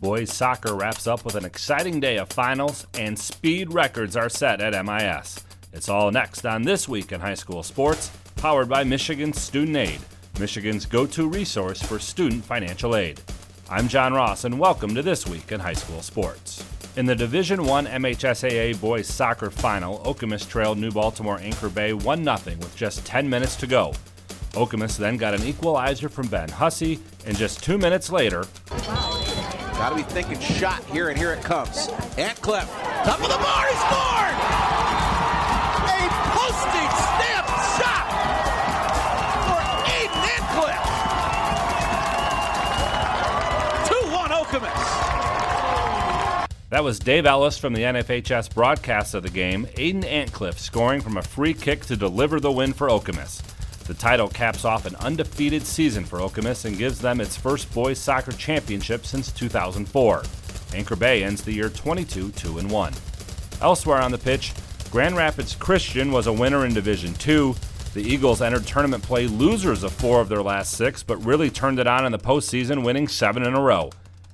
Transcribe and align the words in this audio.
Boys 0.00 0.32
soccer 0.32 0.74
wraps 0.74 1.06
up 1.06 1.26
with 1.26 1.34
an 1.34 1.44
exciting 1.44 2.00
day 2.00 2.16
of 2.16 2.30
finals, 2.30 2.86
and 2.94 3.18
speed 3.18 3.74
records 3.74 4.16
are 4.16 4.30
set 4.30 4.62
at 4.62 4.84
MIS. 4.86 5.44
It's 5.74 5.90
all 5.90 6.10
next 6.10 6.46
on 6.46 6.62
This 6.62 6.88
Week 6.88 7.12
in 7.12 7.20
High 7.20 7.34
School 7.34 7.62
Sports, 7.62 8.10
powered 8.36 8.70
by 8.70 8.82
Michigan 8.82 9.34
Student 9.34 9.76
Aid, 9.76 10.00
Michigan's 10.38 10.86
go 10.86 11.04
to 11.04 11.28
resource 11.28 11.82
for 11.82 11.98
student 11.98 12.42
financial 12.42 12.96
aid. 12.96 13.20
I'm 13.68 13.88
John 13.88 14.14
Ross, 14.14 14.44
and 14.44 14.58
welcome 14.58 14.94
to 14.94 15.02
This 15.02 15.26
Week 15.26 15.52
in 15.52 15.60
High 15.60 15.74
School 15.74 16.00
Sports. 16.00 16.64
In 16.96 17.04
the 17.04 17.14
Division 17.14 17.66
One 17.66 17.84
MHSAA 17.84 18.80
boys 18.80 19.06
soccer 19.06 19.50
final, 19.50 19.98
Okemos 19.98 20.48
trailed 20.48 20.78
New 20.78 20.90
Baltimore 20.90 21.40
Anchor 21.40 21.68
Bay 21.68 21.92
1 21.92 22.24
0 22.24 22.36
with 22.56 22.74
just 22.74 23.04
10 23.04 23.28
minutes 23.28 23.54
to 23.56 23.66
go. 23.66 23.92
Okemos 24.52 24.96
then 24.96 25.18
got 25.18 25.34
an 25.34 25.44
equalizer 25.44 26.08
from 26.08 26.26
Ben 26.28 26.48
Hussey, 26.48 27.00
and 27.26 27.36
just 27.36 27.62
two 27.62 27.76
minutes 27.76 28.10
later, 28.10 28.46
Got 29.80 29.88
to 29.88 29.96
be 29.96 30.02
thinking 30.02 30.38
shot 30.38 30.84
here, 30.84 31.08
and 31.08 31.16
here 31.16 31.32
it 31.32 31.42
comes. 31.42 31.88
Antcliffe, 32.18 32.70
top 33.02 33.18
of 33.18 33.30
the 33.30 33.38
bar, 33.38 33.66
he 33.66 33.74
scored! 33.76 34.36
A 35.88 36.04
postage 36.36 36.92
stamp 37.00 37.46
shot 37.80 38.04
for 39.46 39.56
Aiden 39.88 40.22
Antcliffe. 40.36 40.84
2-1 43.88 44.28
Okemos. 44.44 44.80
That 46.68 46.84
was 46.84 46.98
Dave 46.98 47.24
Ellis 47.24 47.56
from 47.56 47.72
the 47.72 47.80
NFHS 47.80 48.52
broadcast 48.54 49.14
of 49.14 49.22
the 49.22 49.30
game. 49.30 49.66
Aiden 49.78 50.04
Antcliffe 50.04 50.58
scoring 50.58 51.00
from 51.00 51.16
a 51.16 51.22
free 51.22 51.54
kick 51.54 51.86
to 51.86 51.96
deliver 51.96 52.38
the 52.38 52.52
win 52.52 52.74
for 52.74 52.88
Okemos. 52.88 53.40
The 53.90 53.96
title 53.96 54.28
caps 54.28 54.64
off 54.64 54.86
an 54.86 54.94
undefeated 55.00 55.66
season 55.66 56.04
for 56.04 56.20
Okemos 56.20 56.64
and 56.64 56.78
gives 56.78 57.00
them 57.00 57.20
its 57.20 57.36
first 57.36 57.74
boys 57.74 57.98
soccer 57.98 58.30
championship 58.30 59.04
since 59.04 59.32
2004. 59.32 60.22
Anchor 60.74 60.94
Bay 60.94 61.24
ends 61.24 61.42
the 61.42 61.52
year 61.52 61.68
22 61.68 62.30
2 62.30 62.52
1. 62.68 62.92
Elsewhere 63.60 64.00
on 64.00 64.12
the 64.12 64.16
pitch, 64.16 64.52
Grand 64.92 65.16
Rapids 65.16 65.56
Christian 65.56 66.12
was 66.12 66.28
a 66.28 66.32
winner 66.32 66.64
in 66.64 66.72
Division 66.72 67.14
2. 67.14 67.56
The 67.94 68.02
Eagles 68.02 68.40
entered 68.40 68.64
tournament 68.64 69.02
play 69.02 69.26
losers 69.26 69.82
of 69.82 69.92
four 69.92 70.20
of 70.20 70.28
their 70.28 70.40
last 70.40 70.74
six, 70.74 71.02
but 71.02 71.16
really 71.24 71.50
turned 71.50 71.80
it 71.80 71.88
on 71.88 72.06
in 72.06 72.12
the 72.12 72.18
postseason, 72.18 72.84
winning 72.84 73.08
seven 73.08 73.44
in 73.44 73.54
a 73.54 73.60
row. 73.60 73.90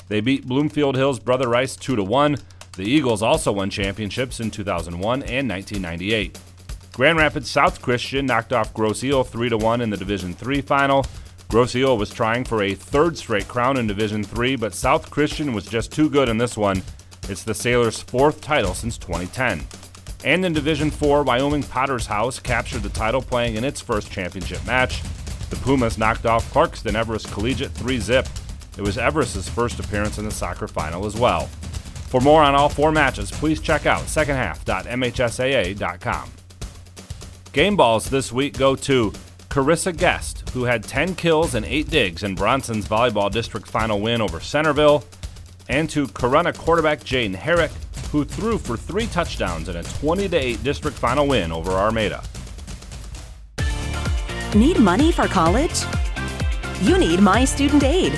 They 0.08 0.20
beat 0.20 0.46
Bloomfield 0.46 0.96
Hills 0.96 1.18
Brother 1.18 1.48
Rice 1.48 1.76
2 1.76 2.04
1. 2.04 2.36
The 2.76 2.84
Eagles 2.84 3.22
also 3.22 3.52
won 3.52 3.70
championships 3.70 4.38
in 4.38 4.50
2001 4.50 5.22
and 5.22 5.48
1998. 5.48 6.38
Grand 6.96 7.18
Rapids 7.18 7.50
South 7.50 7.82
Christian 7.82 8.24
knocked 8.24 8.54
off 8.54 8.72
Grosse 8.72 9.04
Ile 9.04 9.22
3 9.22 9.50
1 9.50 9.82
in 9.82 9.90
the 9.90 9.98
Division 9.98 10.32
3 10.32 10.62
final. 10.62 11.04
Grosse 11.48 11.76
Ile 11.76 11.98
was 11.98 12.08
trying 12.08 12.42
for 12.42 12.62
a 12.62 12.74
third 12.74 13.18
straight 13.18 13.46
crown 13.46 13.76
in 13.76 13.86
Division 13.86 14.24
3, 14.24 14.56
but 14.56 14.72
South 14.72 15.10
Christian 15.10 15.52
was 15.52 15.66
just 15.66 15.92
too 15.92 16.08
good 16.08 16.30
in 16.30 16.38
this 16.38 16.56
one. 16.56 16.82
It's 17.28 17.44
the 17.44 17.52
Sailors' 17.52 18.00
fourth 18.00 18.40
title 18.40 18.72
since 18.72 18.96
2010. 18.96 19.66
And 20.24 20.42
in 20.42 20.54
Division 20.54 20.90
4, 20.90 21.22
Wyoming 21.22 21.64
Potter's 21.64 22.06
House 22.06 22.38
captured 22.38 22.82
the 22.82 22.88
title 22.88 23.20
playing 23.20 23.56
in 23.56 23.64
its 23.64 23.82
first 23.82 24.10
championship 24.10 24.64
match. 24.64 25.02
The 25.50 25.56
Pumas 25.56 25.98
knocked 25.98 26.24
off 26.24 26.50
Clarkston 26.50 26.94
Everest 26.94 27.30
Collegiate 27.30 27.72
3 27.72 27.98
zip. 27.98 28.26
It 28.78 28.82
was 28.82 28.96
Everest's 28.96 29.50
first 29.50 29.78
appearance 29.80 30.16
in 30.16 30.24
the 30.24 30.30
soccer 30.30 30.66
final 30.66 31.04
as 31.04 31.14
well. 31.14 31.48
For 32.08 32.22
more 32.22 32.42
on 32.42 32.54
all 32.54 32.70
four 32.70 32.90
matches, 32.90 33.30
please 33.30 33.60
check 33.60 33.84
out 33.84 34.04
secondhalf.mhsaa.com. 34.04 36.30
Game 37.56 37.74
balls 37.74 38.10
this 38.10 38.34
week 38.34 38.58
go 38.58 38.76
to 38.76 39.10
Carissa 39.48 39.96
Guest, 39.96 40.46
who 40.50 40.64
had 40.64 40.82
10 40.82 41.14
kills 41.14 41.54
and 41.54 41.64
8 41.64 41.88
digs 41.88 42.22
in 42.22 42.34
Bronson's 42.34 42.86
Volleyball 42.86 43.30
District 43.30 43.66
final 43.66 43.98
win 43.98 44.20
over 44.20 44.40
Centerville, 44.40 45.02
and 45.70 45.88
to 45.88 46.06
Corona 46.08 46.52
quarterback 46.52 47.00
Jaden 47.00 47.34
Herrick, 47.34 47.70
who 48.12 48.26
threw 48.26 48.58
for 48.58 48.76
three 48.76 49.06
touchdowns 49.06 49.70
in 49.70 49.76
a 49.76 49.82
20 49.82 50.36
8 50.36 50.62
district 50.62 50.98
final 50.98 51.26
win 51.26 51.50
over 51.50 51.70
Armada. 51.70 52.22
Need 54.54 54.78
money 54.78 55.10
for 55.10 55.26
college? 55.26 55.80
You 56.82 56.98
need 56.98 57.20
My 57.20 57.46
Student 57.46 57.84
Aid. 57.84 58.12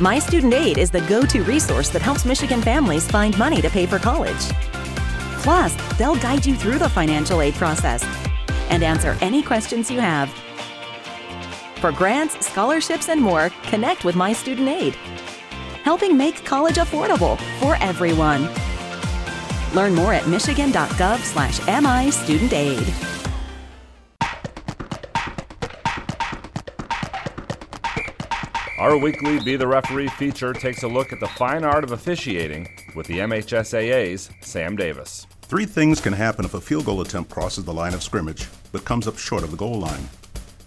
My 0.00 0.18
Student 0.18 0.54
Aid 0.54 0.78
is 0.78 0.90
the 0.90 1.02
go 1.02 1.20
to 1.20 1.42
resource 1.42 1.90
that 1.90 2.00
helps 2.00 2.24
Michigan 2.24 2.62
families 2.62 3.06
find 3.06 3.36
money 3.36 3.60
to 3.60 3.68
pay 3.68 3.84
for 3.84 3.98
college. 3.98 4.52
Plus, 5.46 5.76
they'll 5.96 6.16
guide 6.16 6.44
you 6.44 6.56
through 6.56 6.76
the 6.76 6.88
financial 6.88 7.40
aid 7.40 7.54
process 7.54 8.02
and 8.68 8.82
answer 8.82 9.16
any 9.20 9.44
questions 9.44 9.88
you 9.88 10.00
have. 10.00 10.28
For 11.76 11.92
grants, 11.92 12.44
scholarships, 12.44 13.08
and 13.08 13.22
more, 13.22 13.50
connect 13.62 14.04
with 14.04 14.16
My 14.16 14.32
Student 14.32 14.68
Aid, 14.68 14.96
helping 15.84 16.16
make 16.16 16.44
college 16.44 16.74
affordable 16.74 17.38
for 17.60 17.76
everyone. 17.76 18.48
Learn 19.72 19.94
more 19.94 20.12
at 20.12 20.26
michigan.gov 20.26 21.20
slash 21.20 21.60
MI 21.68 22.10
Student 22.10 22.52
Aid. 22.52 22.94
Our 28.80 28.98
weekly 28.98 29.38
Be 29.44 29.54
the 29.54 29.68
Referee 29.68 30.08
feature 30.08 30.52
takes 30.52 30.82
a 30.82 30.88
look 30.88 31.12
at 31.12 31.20
the 31.20 31.28
fine 31.28 31.62
art 31.62 31.84
of 31.84 31.92
officiating 31.92 32.66
with 32.96 33.06
the 33.06 33.18
MHSAA's 33.18 34.28
Sam 34.40 34.74
Davis. 34.74 35.28
Three 35.48 35.64
things 35.64 36.00
can 36.00 36.12
happen 36.12 36.44
if 36.44 36.54
a 36.54 36.60
field 36.60 36.86
goal 36.86 37.00
attempt 37.02 37.30
crosses 37.30 37.64
the 37.64 37.72
line 37.72 37.94
of 37.94 38.02
scrimmage 38.02 38.48
but 38.72 38.84
comes 38.84 39.06
up 39.06 39.16
short 39.16 39.44
of 39.44 39.52
the 39.52 39.56
goal 39.56 39.78
line. 39.78 40.08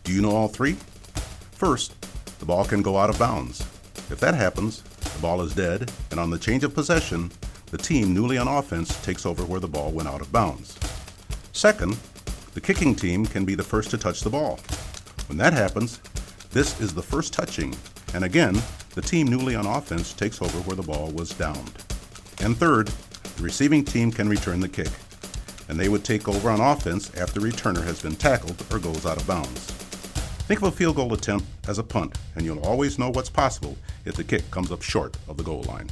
Do 0.06 0.14
you 0.14 0.22
know 0.22 0.32
all 0.32 0.48
three? 0.48 0.78
First, 1.52 2.00
the 2.40 2.46
ball 2.46 2.64
can 2.64 2.82
go 2.82 2.98
out 2.98 3.10
of 3.10 3.20
bounds. 3.20 3.60
If 4.10 4.22
that 4.22 4.36
happens, 4.36 4.82
the 4.82 5.20
ball 5.20 5.42
is 5.42 5.54
dead, 5.54 5.92
and 6.12 6.20
on 6.20 6.30
the 6.30 6.40
change 6.40 6.64
of 6.64 6.74
possession, 6.74 7.30
the 7.72 7.78
team 7.78 8.14
newly 8.14 8.38
on 8.38 8.48
offense 8.48 9.04
takes 9.04 9.26
over 9.26 9.44
where 9.44 9.60
the 9.60 9.68
ball 9.68 9.92
went 9.92 10.08
out 10.08 10.22
of 10.22 10.32
bounds. 10.32 10.80
Second, 11.52 11.98
the 12.54 12.62
kicking 12.62 12.96
team 12.96 13.26
can 13.26 13.44
be 13.44 13.56
the 13.56 13.64
first 13.64 13.92
to 13.92 13.98
touch 13.98 14.22
the 14.22 14.30
ball. 14.30 14.62
When 15.28 15.38
that 15.40 15.52
happens, 15.52 16.00
this 16.52 16.80
is 16.80 16.94
the 16.94 17.04
first 17.04 17.34
touching, 17.34 17.76
and 18.14 18.24
again, 18.24 18.58
the 18.96 19.02
team 19.02 19.28
newly 19.28 19.56
on 19.56 19.66
offense 19.66 20.14
takes 20.14 20.42
over 20.42 20.58
where 20.60 20.78
the 20.78 20.84
ball 20.84 21.12
was 21.12 21.32
downed. 21.32 21.74
And 22.40 22.56
third, 22.56 22.90
the 23.40 23.46
receiving 23.46 23.86
team 23.86 24.12
can 24.12 24.28
return 24.28 24.60
the 24.60 24.68
kick, 24.68 24.90
and 25.70 25.80
they 25.80 25.88
would 25.88 26.04
take 26.04 26.28
over 26.28 26.50
on 26.50 26.60
offense 26.60 27.10
after 27.16 27.40
the 27.40 27.48
returner 27.48 27.82
has 27.82 28.02
been 28.02 28.16
tackled 28.16 28.62
or 28.70 28.80
goes 28.80 29.06
out 29.06 29.16
of 29.16 29.26
bounds. 29.26 29.66
Think 30.50 30.62
of 30.62 30.68
a 30.68 30.72
field 30.76 30.98
goal 30.98 31.14
attempt 31.14 31.46
as 31.66 31.80
a 31.80 31.84
punt, 31.84 32.18
and 32.36 32.44
you'll 32.44 32.66
always 32.66 33.00
know 33.00 33.10
what's 33.12 33.30
possible 33.30 33.78
if 34.04 34.16
the 34.16 34.26
kick 34.26 34.52
comes 34.52 34.74
up 34.74 34.82
short 34.82 35.16
of 35.30 35.38
the 35.38 35.44
goal 35.44 35.64
line. 35.64 35.90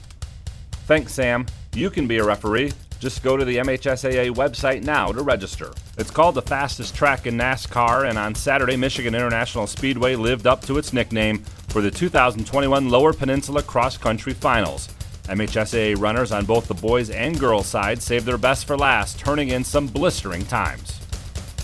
Thanks, 0.88 1.14
Sam. 1.14 1.46
You 1.74 1.90
can 1.90 2.06
be 2.06 2.18
a 2.18 2.24
referee. 2.26 2.74
Just 3.00 3.24
go 3.24 3.38
to 3.38 3.46
the 3.46 3.58
MHSAA 3.58 4.36
website 4.36 4.84
now 4.84 5.14
to 5.14 5.22
register. 5.22 5.72
It's 5.98 6.12
called 6.12 6.36
the 6.36 6.42
fastest 6.42 6.96
track 6.96 7.28
in 7.28 7.38
NASCAR, 7.38 8.10
and 8.10 8.18
on 8.18 8.36
Saturday, 8.36 8.76
Michigan 8.76 9.16
International 9.16 9.68
Speedway 9.68 10.16
lived 10.16 10.48
up 10.48 10.64
to 10.64 10.78
its 10.78 10.92
nickname 10.92 11.38
for 11.70 11.82
the 11.82 11.92
2021 11.92 12.90
Lower 12.90 13.14
Peninsula 13.14 13.64
Cross 13.64 14.00
Country 14.00 14.34
Finals. 14.34 14.90
MHSAA 15.28 16.00
runners 16.00 16.32
on 16.32 16.46
both 16.46 16.68
the 16.68 16.74
boys 16.74 17.10
and 17.10 17.40
girls 17.40 17.68
side 17.68 18.02
saved 18.02 18.26
their 18.26 18.38
best 18.38 18.66
for 18.66 18.78
last, 18.78 19.20
turning 19.20 19.50
in 19.50 19.64
some 19.64 19.88
blistering 19.88 20.46
times. 20.46 21.00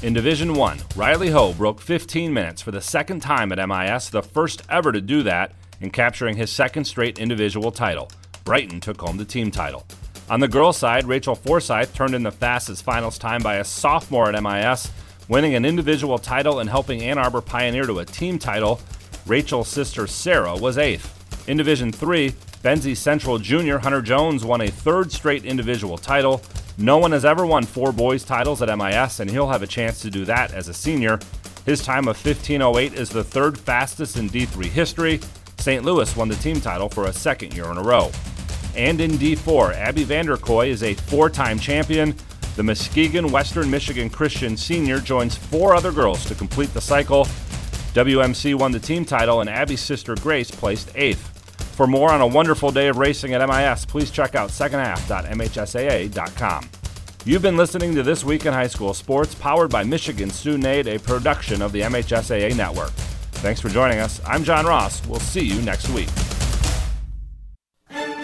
In 0.03 0.13
Division 0.13 0.53
1, 0.53 0.79
Riley 0.97 1.29
Hough 1.29 1.57
broke 1.57 1.79
15 1.79 2.33
minutes 2.33 2.61
for 2.61 2.71
the 2.71 2.81
second 2.81 3.21
time 3.21 3.51
at 3.53 3.67
MIS, 3.67 4.09
the 4.09 4.21
first 4.21 4.61
ever 4.69 4.91
to 4.91 4.99
do 4.99 5.23
that, 5.23 5.53
in 5.79 5.91
capturing 5.91 6.35
his 6.35 6.51
second 6.51 6.83
straight 6.83 7.19
individual 7.19 7.71
title. 7.71 8.11
Brighton 8.43 8.81
took 8.81 8.99
home 8.99 9.15
the 9.15 9.23
team 9.23 9.49
title. 9.49 9.85
On 10.29 10.39
the 10.39 10.47
girls' 10.47 10.77
side, 10.77 11.05
Rachel 11.05 11.35
Forsyth 11.35 11.93
turned 11.93 12.15
in 12.15 12.23
the 12.23 12.31
fastest 12.31 12.83
finals 12.83 13.17
time 13.17 13.41
by 13.41 13.55
a 13.55 13.63
sophomore 13.63 14.29
at 14.29 14.41
MIS, 14.41 14.91
winning 15.27 15.55
an 15.55 15.65
individual 15.65 16.17
title 16.17 16.59
and 16.59 16.69
helping 16.69 17.01
Ann 17.01 17.17
Arbor 17.17 17.41
pioneer 17.41 17.85
to 17.85 17.99
a 17.99 18.05
team 18.05 18.37
title. 18.37 18.81
Rachel's 19.25 19.69
sister 19.69 20.07
Sarah 20.07 20.55
was 20.55 20.77
eighth. 20.77 21.47
In 21.47 21.57
Division 21.57 21.91
3, 21.91 22.33
Benzie 22.63 22.95
Central 22.95 23.39
Junior 23.39 23.77
Hunter 23.79 24.01
Jones 24.01 24.45
won 24.45 24.61
a 24.61 24.69
third 24.69 25.11
straight 25.11 25.43
individual 25.43 25.97
title. 25.97 26.41
No 26.77 26.97
one 26.97 27.11
has 27.11 27.25
ever 27.25 27.45
won 27.45 27.65
four 27.65 27.91
boys 27.91 28.23
titles 28.23 28.61
at 28.61 28.75
MIS, 28.77 29.19
and 29.19 29.29
he'll 29.29 29.49
have 29.49 29.63
a 29.63 29.67
chance 29.67 29.99
to 30.01 30.09
do 30.09 30.23
that 30.23 30.53
as 30.53 30.69
a 30.69 30.73
senior. 30.73 31.19
His 31.65 31.83
time 31.83 32.07
of 32.07 32.15
1508 32.15 32.93
is 32.93 33.09
the 33.09 33.23
third 33.23 33.57
fastest 33.57 34.15
in 34.15 34.29
D3 34.29 34.63
history. 34.63 35.19
St. 35.57 35.83
Louis 35.83 36.15
won 36.15 36.29
the 36.29 36.35
team 36.35 36.61
title 36.61 36.87
for 36.87 37.07
a 37.07 37.13
second 37.13 37.53
year 37.53 37.69
in 37.69 37.75
a 37.75 37.83
row. 37.83 38.09
And 38.77 39.01
in 39.01 39.11
D4, 39.11 39.75
Abby 39.75 40.05
VanderKooi 40.05 40.67
is 40.67 40.83
a 40.83 40.93
four 40.93 41.29
time 41.29 41.59
champion. 41.59 42.15
The 42.55 42.63
Muskegon 42.63 43.29
Western 43.29 43.69
Michigan 43.69 44.09
Christian 44.09 44.55
senior 44.55 44.99
joins 44.99 45.35
four 45.35 45.75
other 45.75 45.91
girls 45.91 46.23
to 46.25 46.33
complete 46.33 46.73
the 46.73 46.79
cycle. 46.79 47.25
WMC 47.93 48.55
won 48.55 48.71
the 48.71 48.79
team 48.79 49.03
title, 49.03 49.41
and 49.41 49.49
Abby's 49.49 49.81
sister 49.81 50.15
Grace 50.15 50.49
placed 50.49 50.89
eighth. 50.95 51.32
For 51.73 51.87
more 51.87 52.11
on 52.11 52.21
a 52.21 52.27
wonderful 52.27 52.71
day 52.71 52.87
of 52.87 52.97
racing 52.97 53.33
at 53.33 53.45
MIS, 53.47 53.85
please 53.85 54.11
check 54.11 54.35
out 54.35 54.51
secondhalf.mhsaa.com. 54.51 56.69
You've 57.25 57.41
been 57.41 57.57
listening 57.57 57.95
to 57.95 58.03
This 58.03 58.23
Week 58.23 58.45
in 58.45 58.53
High 58.53 58.67
School 58.67 58.93
Sports, 58.93 59.33
powered 59.33 59.71
by 59.71 59.83
Michigan 59.83 60.29
Student 60.29 60.65
Aid, 60.65 60.87
a 60.87 60.99
production 60.99 61.63
of 61.63 61.71
the 61.71 61.81
MHSAA 61.81 62.55
Network. 62.55 62.91
Thanks 63.41 63.59
for 63.59 63.69
joining 63.69 63.97
us. 63.99 64.21
I'm 64.25 64.43
John 64.43 64.65
Ross. 64.67 65.03
We'll 65.07 65.19
see 65.19 65.43
you 65.43 65.59
next 65.63 65.89
week. 65.89 66.09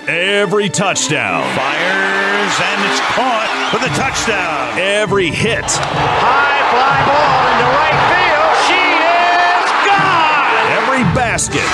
Every 0.07 0.69
touchdown. 0.69 1.41
Fires 1.55 2.59
and 2.61 2.91
it's 2.91 2.99
caught 3.15 3.49
for 3.71 3.79
the 3.79 3.87
touchdown. 3.95 4.77
Every 4.79 5.29
hit. 5.29 5.65
High 5.65 6.61
fly 6.71 7.05
ball 7.05 7.51
into 7.51 7.65
right 7.77 7.97
field. 8.09 8.18
Basket. 11.13 11.65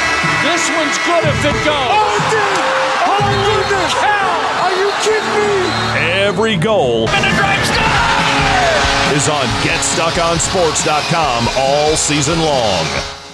This 0.44 0.70
one's 0.76 0.98
good 1.06 1.24
if 1.26 1.40
it 1.46 1.58
goes. 1.66 1.92
Oh, 1.92 2.18
dude. 2.32 2.60
Oh, 3.04 3.20
Holy 3.20 3.38
goodness. 3.44 3.94
Cow. 4.00 4.66
Are 4.66 4.76
you 4.78 4.90
kidding 5.04 5.34
me? 5.38 5.54
Every 6.26 6.56
goal. 6.58 7.10
And 7.10 7.24
the 7.24 7.34
drive 7.38 7.56
is 9.16 9.30
on 9.30 9.46
GetStuckOnSports.com 9.64 11.48
all 11.58 11.96
season 11.96 12.40
long. 12.42 13.25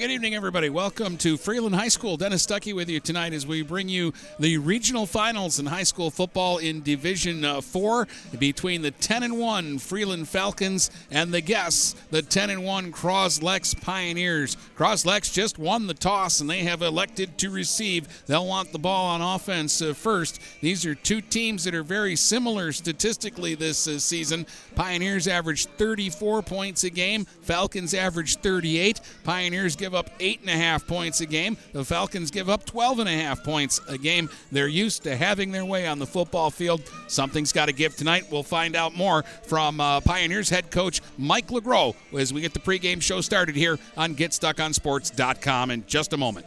Good 0.00 0.12
evening, 0.12 0.34
everybody. 0.34 0.70
Welcome 0.70 1.18
to 1.18 1.36
Freeland 1.36 1.74
High 1.74 1.88
School. 1.88 2.16
Dennis 2.16 2.46
Stuckey 2.46 2.74
with 2.74 2.88
you 2.88 3.00
tonight 3.00 3.34
as 3.34 3.46
we 3.46 3.60
bring 3.60 3.86
you 3.86 4.14
the 4.38 4.56
regional 4.56 5.04
finals 5.04 5.58
in 5.58 5.66
high 5.66 5.82
school 5.82 6.10
football 6.10 6.56
in 6.56 6.80
Division 6.80 7.44
uh, 7.44 7.60
Four 7.60 8.08
between 8.38 8.80
the 8.80 8.92
10 8.92 9.24
and 9.24 9.38
1 9.38 9.78
Freeland 9.78 10.26
Falcons 10.26 10.90
and 11.10 11.34
the 11.34 11.42
guests, 11.42 11.96
the 12.10 12.22
10 12.22 12.48
and 12.48 12.64
1 12.64 12.92
Cros-Lex 12.92 13.74
Pioneers. 13.74 14.56
Cros-Lex 14.74 15.32
just 15.32 15.58
won 15.58 15.86
the 15.86 15.92
toss 15.92 16.40
and 16.40 16.48
they 16.48 16.60
have 16.60 16.80
elected 16.80 17.36
to 17.36 17.50
receive. 17.50 18.24
They'll 18.24 18.46
want 18.46 18.72
the 18.72 18.78
ball 18.78 19.04
on 19.04 19.20
offense 19.20 19.82
uh, 19.82 19.92
first. 19.92 20.40
These 20.62 20.86
are 20.86 20.94
two 20.94 21.20
teams 21.20 21.64
that 21.64 21.74
are 21.74 21.82
very 21.82 22.16
similar 22.16 22.72
statistically 22.72 23.54
this 23.54 23.86
uh, 23.86 23.98
season. 23.98 24.46
Pioneers 24.74 25.28
average 25.28 25.66
34 25.66 26.40
points 26.40 26.84
a 26.84 26.90
game. 26.90 27.26
Falcons 27.42 27.92
average 27.92 28.36
38. 28.36 29.02
Pioneers 29.24 29.76
give 29.76 29.89
up 29.94 30.10
eight 30.20 30.40
and 30.40 30.50
a 30.50 30.56
half 30.56 30.86
points 30.86 31.20
a 31.20 31.26
game. 31.26 31.56
The 31.72 31.84
Falcons 31.84 32.30
give 32.30 32.48
up 32.48 32.64
12 32.64 33.00
and 33.00 33.08
a 33.08 33.12
half 33.12 33.42
points 33.44 33.80
a 33.88 33.98
game. 33.98 34.30
They're 34.52 34.68
used 34.68 35.02
to 35.04 35.16
having 35.16 35.52
their 35.52 35.64
way 35.64 35.86
on 35.86 35.98
the 35.98 36.06
football 36.06 36.50
field. 36.50 36.82
Something's 37.08 37.52
got 37.52 37.66
to 37.66 37.72
give 37.72 37.96
tonight. 37.96 38.26
We'll 38.30 38.42
find 38.42 38.76
out 38.76 38.94
more 38.94 39.22
from 39.42 39.80
uh, 39.80 40.00
Pioneers 40.00 40.50
head 40.50 40.70
coach 40.70 41.00
Mike 41.18 41.48
LeGros 41.48 41.94
as 42.18 42.32
we 42.32 42.40
get 42.40 42.52
the 42.52 42.60
pregame 42.60 43.02
show 43.02 43.20
started 43.20 43.56
here 43.56 43.78
on 43.96 44.14
GetStuckOnSports.com 44.14 45.70
in 45.70 45.86
just 45.86 46.12
a 46.12 46.16
moment. 46.16 46.46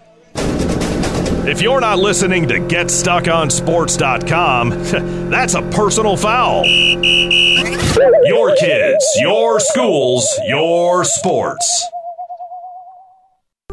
If 1.46 1.62
you're 1.62 1.82
not 1.82 2.00
listening 2.00 2.48
to 2.48 2.54
GetStuckOnSports.com, 2.54 4.70
that's 5.30 5.56
a 5.56 5.62
personal 5.62 6.16
foul. 6.16 6.64
Your 6.66 8.56
kids, 8.56 9.06
your 9.20 9.60
schools, 9.60 10.26
your 10.48 11.04
sports. 11.04 11.86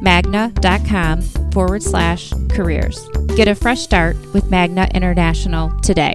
magna.com 0.00 1.22
forward 1.52 1.82
slash 1.82 2.32
careers. 2.50 3.08
Get 3.36 3.48
a 3.48 3.54
fresh 3.54 3.80
start 3.80 4.16
with 4.32 4.50
Magna 4.50 4.88
International 4.94 5.70
today. 5.80 6.14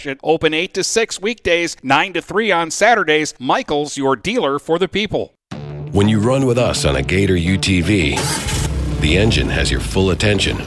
Open 0.23 0.53
8 0.53 0.73
to 0.73 0.83
6 0.83 1.21
weekdays, 1.21 1.77
9 1.83 2.13
to 2.13 2.21
3 2.21 2.51
on 2.51 2.71
Saturdays. 2.71 3.33
Michael's 3.39 3.97
your 3.97 4.15
dealer 4.15 4.59
for 4.59 4.79
the 4.79 4.87
people. 4.87 5.33
When 5.91 6.07
you 6.07 6.19
run 6.19 6.45
with 6.45 6.57
us 6.57 6.85
on 6.85 6.95
a 6.95 7.03
Gator 7.03 7.35
UTV, 7.35 8.15
the 9.01 9.17
engine 9.17 9.49
has 9.49 9.69
your 9.69 9.81
full 9.81 10.11
attention. 10.11 10.57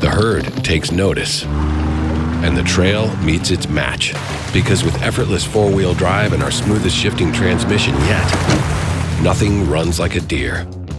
The 0.00 0.10
herd 0.10 0.44
takes 0.64 0.90
notice. 0.90 1.44
And 1.44 2.56
the 2.56 2.62
trail 2.62 3.14
meets 3.18 3.50
its 3.50 3.68
match. 3.68 4.12
Because 4.52 4.84
with 4.84 5.02
effortless 5.02 5.44
four 5.44 5.70
wheel 5.70 5.94
drive 5.94 6.32
and 6.32 6.42
our 6.42 6.50
smoothest 6.50 6.96
shifting 6.96 7.32
transmission 7.32 7.94
yet, 7.94 9.20
nothing 9.22 9.68
runs 9.68 9.98
like 9.98 10.14
a 10.16 10.20
deer. 10.20 10.66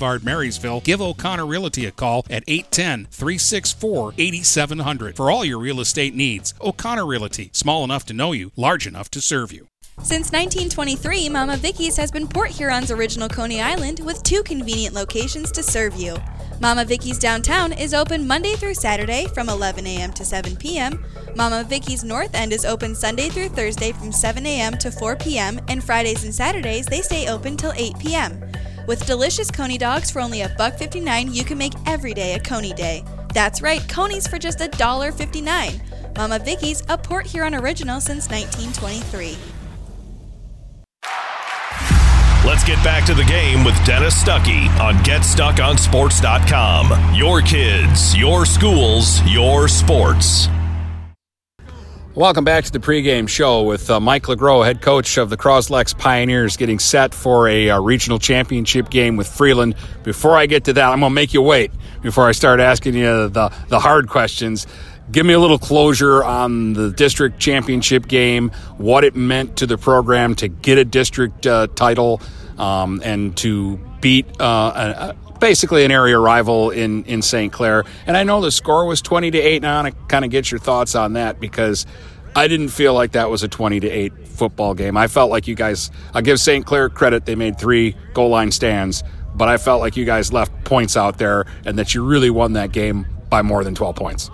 Boulevard, 0.00 0.24
Marysville, 0.24 0.80
give 0.80 1.02
O'Connor 1.02 1.44
Realty 1.44 1.84
a 1.84 1.90
call 1.90 2.24
at 2.30 2.42
810 2.48 3.06
364 3.10 4.14
8700 4.16 5.14
for 5.14 5.30
all 5.30 5.44
your 5.44 5.58
real 5.58 5.78
estate 5.78 6.14
needs. 6.14 6.54
O'Connor 6.58 7.04
Realty, 7.04 7.50
small 7.52 7.84
enough 7.84 8.06
to 8.06 8.14
know 8.14 8.32
you, 8.32 8.50
large 8.56 8.86
enough 8.86 9.10
to 9.10 9.20
serve 9.20 9.52
you. 9.52 9.66
Since 9.98 10.32
1923, 10.32 11.28
Mama 11.28 11.58
Vicky's 11.58 11.98
has 11.98 12.10
been 12.10 12.26
Port 12.26 12.48
Huron's 12.50 12.90
original 12.90 13.28
Coney 13.28 13.60
Island 13.60 14.00
with 14.00 14.22
two 14.22 14.42
convenient 14.42 14.94
locations 14.94 15.52
to 15.52 15.62
serve 15.62 15.94
you. 15.96 16.16
Mama 16.62 16.86
Vicky's 16.86 17.18
downtown 17.18 17.74
is 17.74 17.92
open 17.92 18.26
Monday 18.26 18.54
through 18.54 18.74
Saturday 18.74 19.26
from 19.34 19.50
11 19.50 19.86
a.m. 19.86 20.14
to 20.14 20.24
7 20.24 20.56
p.m. 20.56 21.04
Mama 21.36 21.62
Vicky's 21.68 22.02
North 22.02 22.34
End 22.34 22.54
is 22.54 22.64
open 22.64 22.94
Sunday 22.94 23.28
through 23.28 23.50
Thursday 23.50 23.92
from 23.92 24.12
7 24.12 24.46
a.m. 24.46 24.78
to 24.78 24.90
4 24.90 25.16
p.m. 25.16 25.60
and 25.68 25.84
Fridays 25.84 26.24
and 26.24 26.34
Saturdays 26.34 26.86
they 26.86 27.02
stay 27.02 27.28
open 27.28 27.58
till 27.58 27.72
8 27.76 27.98
p.m. 27.98 28.42
With 28.90 29.06
delicious 29.06 29.50
Coney 29.52 29.78
dogs 29.78 30.10
for 30.10 30.18
only 30.18 30.42
a 30.42 30.48
buck 30.58 30.76
59, 30.76 31.32
you 31.32 31.44
can 31.44 31.56
make 31.56 31.74
every 31.86 32.12
day 32.12 32.34
a 32.34 32.40
Coney 32.40 32.72
day. 32.72 33.04
That's 33.32 33.62
right, 33.62 33.88
Coney's 33.88 34.26
for 34.26 34.36
just 34.36 34.60
a 34.60 34.66
dollar 34.66 35.12
59. 35.12 35.80
Mama 36.16 36.40
Vicky's, 36.40 36.82
a 36.88 36.98
Port 36.98 37.24
Huron 37.24 37.54
original 37.54 38.00
since 38.00 38.28
1923. 38.28 39.36
Let's 42.44 42.64
get 42.64 42.82
back 42.82 43.06
to 43.06 43.14
the 43.14 43.22
game 43.22 43.62
with 43.62 43.76
Dennis 43.84 44.20
Stuckey 44.20 44.66
on 44.80 44.94
GetStuckOnSports.com. 45.04 47.14
Your 47.14 47.42
kids, 47.42 48.16
your 48.16 48.44
schools, 48.44 49.24
your 49.24 49.68
sports. 49.68 50.48
Welcome 52.20 52.44
back 52.44 52.64
to 52.64 52.70
the 52.70 52.80
pregame 52.80 53.26
show 53.30 53.62
with 53.62 53.88
uh, 53.88 53.98
Mike 53.98 54.24
LeGros, 54.24 54.66
head 54.66 54.82
coach 54.82 55.16
of 55.16 55.30
the 55.30 55.38
Cros-Lex 55.38 55.94
Pioneers, 55.94 56.58
getting 56.58 56.78
set 56.78 57.14
for 57.14 57.48
a 57.48 57.70
uh, 57.70 57.80
regional 57.80 58.18
championship 58.18 58.90
game 58.90 59.16
with 59.16 59.26
Freeland. 59.26 59.74
Before 60.02 60.36
I 60.36 60.44
get 60.44 60.64
to 60.64 60.74
that, 60.74 60.90
I'm 60.90 61.00
going 61.00 61.12
to 61.12 61.14
make 61.14 61.32
you 61.32 61.40
wait 61.40 61.72
before 62.02 62.28
I 62.28 62.32
start 62.32 62.60
asking 62.60 62.92
you 62.92 63.30
the, 63.30 63.50
the 63.68 63.80
hard 63.80 64.10
questions. 64.10 64.66
Give 65.10 65.24
me 65.24 65.32
a 65.32 65.40
little 65.40 65.58
closure 65.58 66.22
on 66.22 66.74
the 66.74 66.90
district 66.90 67.38
championship 67.38 68.06
game, 68.06 68.50
what 68.76 69.02
it 69.04 69.16
meant 69.16 69.56
to 69.56 69.66
the 69.66 69.78
program 69.78 70.34
to 70.34 70.48
get 70.48 70.76
a 70.76 70.84
district 70.84 71.46
uh, 71.46 71.68
title 71.68 72.20
um, 72.58 73.00
and 73.02 73.34
to 73.38 73.78
beat 74.02 74.26
uh, 74.38 75.14
a, 75.16 75.29
basically 75.40 75.84
an 75.84 75.90
area 75.90 76.18
rival 76.18 76.70
in, 76.70 77.04
in 77.04 77.22
St. 77.22 77.52
Clair. 77.52 77.84
And 78.06 78.16
I 78.16 78.22
know 78.22 78.40
the 78.40 78.50
score 78.50 78.84
was 78.84 79.00
20 79.02 79.30
to 79.32 79.38
8, 79.38 79.64
and 79.64 79.66
I 79.66 79.90
kind 80.08 80.24
of 80.24 80.30
get 80.30 80.50
your 80.50 80.60
thoughts 80.60 80.94
on 80.94 81.14
that 81.14 81.40
because 81.40 81.86
I 82.36 82.46
didn't 82.46 82.68
feel 82.68 82.94
like 82.94 83.12
that 83.12 83.30
was 83.30 83.42
a 83.42 83.48
20 83.48 83.80
to 83.80 83.88
8 83.88 84.28
football 84.28 84.74
game. 84.74 84.96
I 84.96 85.08
felt 85.08 85.30
like 85.30 85.48
you 85.48 85.54
guys, 85.54 85.90
I 86.14 86.20
give 86.20 86.38
St. 86.38 86.64
Clair 86.64 86.88
credit, 86.88 87.26
they 87.26 87.34
made 87.34 87.58
three 87.58 87.96
goal 88.14 88.28
line 88.28 88.52
stands, 88.52 89.02
but 89.34 89.48
I 89.48 89.56
felt 89.56 89.80
like 89.80 89.96
you 89.96 90.04
guys 90.04 90.32
left 90.32 90.52
points 90.64 90.96
out 90.96 91.18
there 91.18 91.46
and 91.64 91.78
that 91.78 91.94
you 91.94 92.04
really 92.04 92.30
won 92.30 92.52
that 92.52 92.72
game 92.72 93.06
by 93.28 93.42
more 93.42 93.64
than 93.64 93.74
12 93.74 93.96
points. 93.96 94.30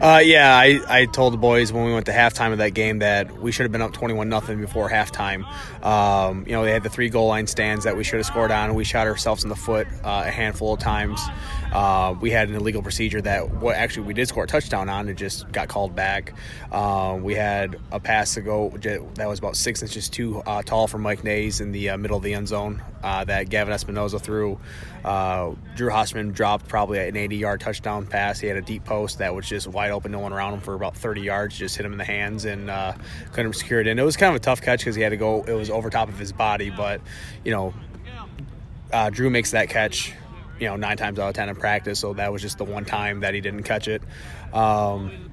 Uh, 0.00 0.20
yeah, 0.22 0.54
I, 0.54 0.80
I 0.88 1.06
told 1.06 1.32
the 1.32 1.38
boys 1.38 1.72
when 1.72 1.84
we 1.86 1.92
went 1.92 2.04
to 2.06 2.12
halftime 2.12 2.52
of 2.52 2.58
that 2.58 2.74
game 2.74 2.98
that 2.98 3.40
we 3.40 3.50
should 3.50 3.62
have 3.62 3.72
been 3.72 3.80
up 3.80 3.94
21 3.94 4.28
nothing 4.28 4.60
before 4.60 4.90
halftime. 4.90 5.44
Um, 5.82 6.44
you 6.46 6.52
know, 6.52 6.64
they 6.64 6.70
had 6.70 6.82
the 6.82 6.90
three 6.90 7.08
goal 7.08 7.28
line 7.28 7.46
stands 7.46 7.84
that 7.84 7.96
we 7.96 8.04
should 8.04 8.18
have 8.18 8.26
scored 8.26 8.50
on, 8.50 8.74
we 8.74 8.84
shot 8.84 9.06
ourselves 9.06 9.42
in 9.42 9.48
the 9.48 9.56
foot 9.56 9.86
uh, 10.04 10.24
a 10.26 10.30
handful 10.30 10.74
of 10.74 10.80
times. 10.80 11.18
Uh, 11.72 12.14
we 12.20 12.30
had 12.30 12.48
an 12.48 12.54
illegal 12.54 12.82
procedure 12.82 13.20
that 13.20 13.50
what 13.56 13.76
actually 13.76 14.06
we 14.06 14.14
did 14.14 14.28
score 14.28 14.44
a 14.44 14.46
touchdown 14.46 14.88
on. 14.88 15.08
It 15.08 15.14
just 15.14 15.50
got 15.52 15.68
called 15.68 15.94
back. 15.94 16.34
Uh, 16.70 17.18
we 17.20 17.34
had 17.34 17.78
a 17.92 18.00
pass 18.00 18.34
to 18.34 18.40
go 18.40 18.70
that 18.70 19.28
was 19.28 19.38
about 19.38 19.56
six 19.56 19.82
inches 19.82 20.08
too 20.08 20.40
uh, 20.46 20.62
tall 20.62 20.86
for 20.86 20.98
Mike 20.98 21.24
Nays 21.24 21.60
in 21.60 21.72
the 21.72 21.90
uh, 21.90 21.96
middle 21.96 22.16
of 22.16 22.22
the 22.22 22.34
end 22.34 22.48
zone 22.48 22.82
uh, 23.02 23.24
that 23.24 23.48
Gavin 23.48 23.74
Espinoza 23.74 24.20
threw. 24.20 24.58
Uh, 25.04 25.54
Drew 25.74 25.90
Hosterman 25.90 26.32
dropped 26.32 26.68
probably 26.68 26.98
an 26.98 27.16
80 27.16 27.36
yard 27.36 27.60
touchdown 27.60 28.06
pass. 28.06 28.40
He 28.40 28.46
had 28.46 28.56
a 28.56 28.62
deep 28.62 28.84
post 28.84 29.18
that 29.18 29.34
was 29.34 29.48
just 29.48 29.66
wide 29.66 29.90
open, 29.90 30.12
no 30.12 30.18
one 30.20 30.32
around 30.32 30.54
him 30.54 30.60
for 30.60 30.74
about 30.74 30.96
30 30.96 31.20
yards, 31.20 31.56
just 31.56 31.76
hit 31.76 31.84
him 31.84 31.92
in 31.92 31.98
the 31.98 32.04
hands 32.04 32.44
and 32.44 32.70
couldn't 33.32 33.52
secure 33.54 33.80
it 33.80 33.86
And 33.86 34.00
It 34.00 34.04
was 34.04 34.16
kind 34.16 34.34
of 34.34 34.40
a 34.40 34.44
tough 34.44 34.62
catch 34.62 34.80
because 34.80 34.96
he 34.96 35.02
had 35.02 35.10
to 35.10 35.16
go, 35.16 35.42
it 35.42 35.52
was 35.52 35.70
over 35.70 35.90
top 35.90 36.08
of 36.08 36.18
his 36.18 36.32
body, 36.32 36.70
but, 36.70 37.00
you 37.44 37.52
know, 37.52 37.74
Drew 39.10 39.30
makes 39.30 39.50
that 39.50 39.68
catch 39.68 40.14
you 40.58 40.66
know 40.66 40.76
nine 40.76 40.96
times 40.96 41.18
out 41.18 41.28
of 41.28 41.34
ten 41.34 41.48
in 41.48 41.56
practice. 41.56 42.00
So 42.00 42.14
that 42.14 42.32
was 42.32 42.42
just 42.42 42.58
the 42.58 42.64
one 42.64 42.84
time 42.84 43.20
that 43.20 43.34
he 43.34 43.40
didn't 43.40 43.64
catch 43.64 43.88
it. 43.88 44.02
Um, 44.52 45.30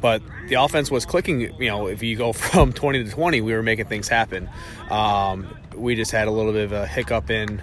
but 0.00 0.22
the 0.48 0.56
offense 0.56 0.90
was 0.90 1.06
clicking. 1.06 1.40
You 1.40 1.68
know, 1.68 1.86
if 1.86 2.02
you 2.02 2.16
go 2.16 2.32
from 2.34 2.72
20 2.72 3.04
to 3.04 3.10
20, 3.10 3.40
we 3.40 3.52
were 3.52 3.62
making 3.62 3.86
things 3.86 4.08
happen. 4.08 4.48
Um, 4.90 5.56
we 5.74 5.94
just 5.94 6.10
had 6.10 6.28
a 6.28 6.30
little 6.30 6.52
bit 6.52 6.64
of 6.64 6.72
a 6.72 6.86
hiccup 6.86 7.30
in 7.30 7.62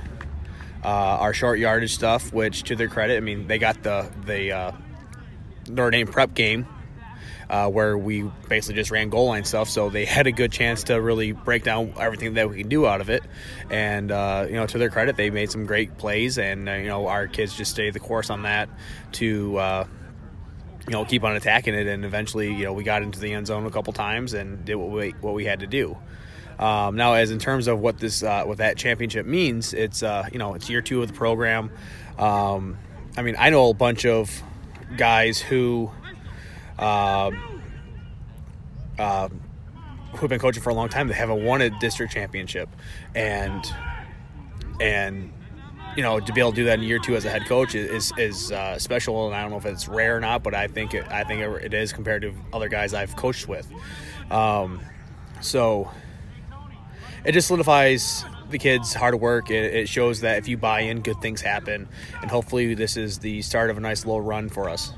uh, 0.83 0.87
our 0.87 1.33
short 1.33 1.59
yardage 1.59 1.93
stuff, 1.93 2.31
which 2.31 2.63
to 2.63 2.75
their 2.75 2.87
credit, 2.87 3.17
I 3.17 3.19
mean, 3.19 3.47
they 3.47 3.57
got 3.57 3.81
the 3.83 4.09
the 4.25 4.51
uh, 4.51 4.71
Notre 5.67 5.91
Dame 5.91 6.07
prep 6.07 6.33
game 6.33 6.67
uh, 7.49 7.69
where 7.69 7.97
we 7.97 8.23
basically 8.49 8.75
just 8.75 8.91
ran 8.91 9.09
goal 9.09 9.27
line 9.27 9.43
stuff. 9.43 9.69
So 9.69 9.89
they 9.89 10.05
had 10.05 10.27
a 10.27 10.31
good 10.31 10.51
chance 10.51 10.83
to 10.85 10.95
really 10.95 11.31
break 11.31 11.63
down 11.63 11.93
everything 11.99 12.35
that 12.35 12.49
we 12.49 12.57
can 12.57 12.69
do 12.69 12.85
out 12.85 13.01
of 13.01 13.09
it. 13.09 13.23
And 13.69 14.11
uh, 14.11 14.45
you 14.47 14.55
know, 14.55 14.65
to 14.67 14.77
their 14.77 14.89
credit, 14.89 15.15
they 15.15 15.29
made 15.29 15.51
some 15.51 15.65
great 15.65 15.97
plays, 15.97 16.37
and 16.37 16.67
uh, 16.69 16.73
you 16.73 16.87
know, 16.87 17.07
our 17.07 17.27
kids 17.27 17.55
just 17.55 17.71
stayed 17.71 17.93
the 17.93 17.99
course 17.99 18.29
on 18.29 18.43
that 18.43 18.69
to. 19.13 19.57
Uh, 19.57 19.87
you 20.87 20.91
know, 20.91 21.03
keep 21.03 21.23
on 21.23 21.35
attacking 21.35 21.73
it, 21.73 21.87
and 21.87 22.05
eventually, 22.05 22.53
you 22.53 22.63
know, 22.63 22.71
we 22.71 22.83
got 22.83 23.01
into 23.01 23.19
the 23.19 23.33
end 23.33 23.47
zone 23.47 23.65
a 23.65 23.71
couple 23.71 23.91
times 23.91 24.35
and 24.35 24.63
did 24.65 24.75
what 24.75 24.91
we 24.91 25.15
what 25.21 25.33
we 25.33 25.43
had 25.43 25.61
to 25.61 25.65
do. 25.65 25.97
Um, 26.59 26.95
now, 26.95 27.13
as 27.13 27.31
in 27.31 27.39
terms 27.39 27.67
of 27.67 27.79
what 27.79 27.97
this 27.97 28.23
uh, 28.23 28.43
what 28.43 28.59
that 28.59 28.77
championship 28.77 29.25
means, 29.25 29.73
it's 29.73 30.03
uh, 30.03 30.27
you 30.31 30.39
know 30.39 30.53
it's 30.53 30.69
year 30.69 30.81
two 30.81 31.01
of 31.01 31.07
the 31.07 31.13
program. 31.13 31.71
Um, 32.17 32.77
I 33.17 33.23
mean, 33.23 33.35
I 33.37 33.49
know 33.49 33.69
a 33.69 33.73
bunch 33.73 34.05
of 34.05 34.43
guys 34.95 35.39
who 35.39 35.91
uh, 36.79 37.31
uh, 38.97 39.29
who've 40.15 40.29
been 40.29 40.39
coaching 40.39 40.63
for 40.63 40.69
a 40.69 40.73
long 40.73 40.89
time. 40.89 41.07
They 41.07 41.13
haven't 41.13 41.43
won 41.43 41.61
a 41.61 41.69
district 41.79 42.13
championship, 42.13 42.69
and 43.13 43.65
and 44.79 45.31
you 45.95 46.03
know 46.03 46.19
to 46.19 46.33
be 46.33 46.39
able 46.39 46.51
to 46.51 46.55
do 46.55 46.65
that 46.65 46.79
in 46.79 46.85
year 46.85 46.99
two 46.99 47.15
as 47.15 47.25
a 47.25 47.29
head 47.29 47.45
coach 47.45 47.75
is 47.75 48.11
is 48.17 48.51
uh, 48.51 48.77
special. 48.79 49.27
And 49.27 49.35
I 49.35 49.41
don't 49.41 49.51
know 49.51 49.57
if 49.57 49.65
it's 49.65 49.87
rare 49.87 50.17
or 50.17 50.19
not, 50.19 50.43
but 50.43 50.53
I 50.53 50.67
think 50.67 50.93
it, 50.93 51.05
I 51.09 51.23
think 51.23 51.41
it 51.41 51.73
is 51.73 51.93
compared 51.93 52.21
to 52.23 52.33
other 52.53 52.69
guys 52.69 52.93
I've 52.93 53.15
coached 53.15 53.47
with. 53.47 53.67
Um, 54.31 54.81
so 55.41 55.91
it 57.23 57.33
just 57.33 57.47
solidifies 57.47 58.25
the 58.49 58.57
kids' 58.57 58.93
hard 58.93 59.15
work. 59.15 59.49
It, 59.49 59.73
it, 59.73 59.89
shows 59.89 60.21
that 60.21 60.37
if 60.37 60.47
you 60.47 60.57
buy 60.57 60.81
in, 60.81 61.01
good 61.01 61.19
things 61.21 61.41
happen. 61.41 61.87
And 62.21 62.29
hopefully, 62.29 62.73
this 62.75 62.97
is 62.97 63.19
the 63.19 63.41
start 63.41 63.69
of 63.69 63.77
a 63.77 63.81
nice 63.81 64.05
little 64.05 64.21
run 64.21 64.49
for 64.49 64.69
us. 64.69 64.93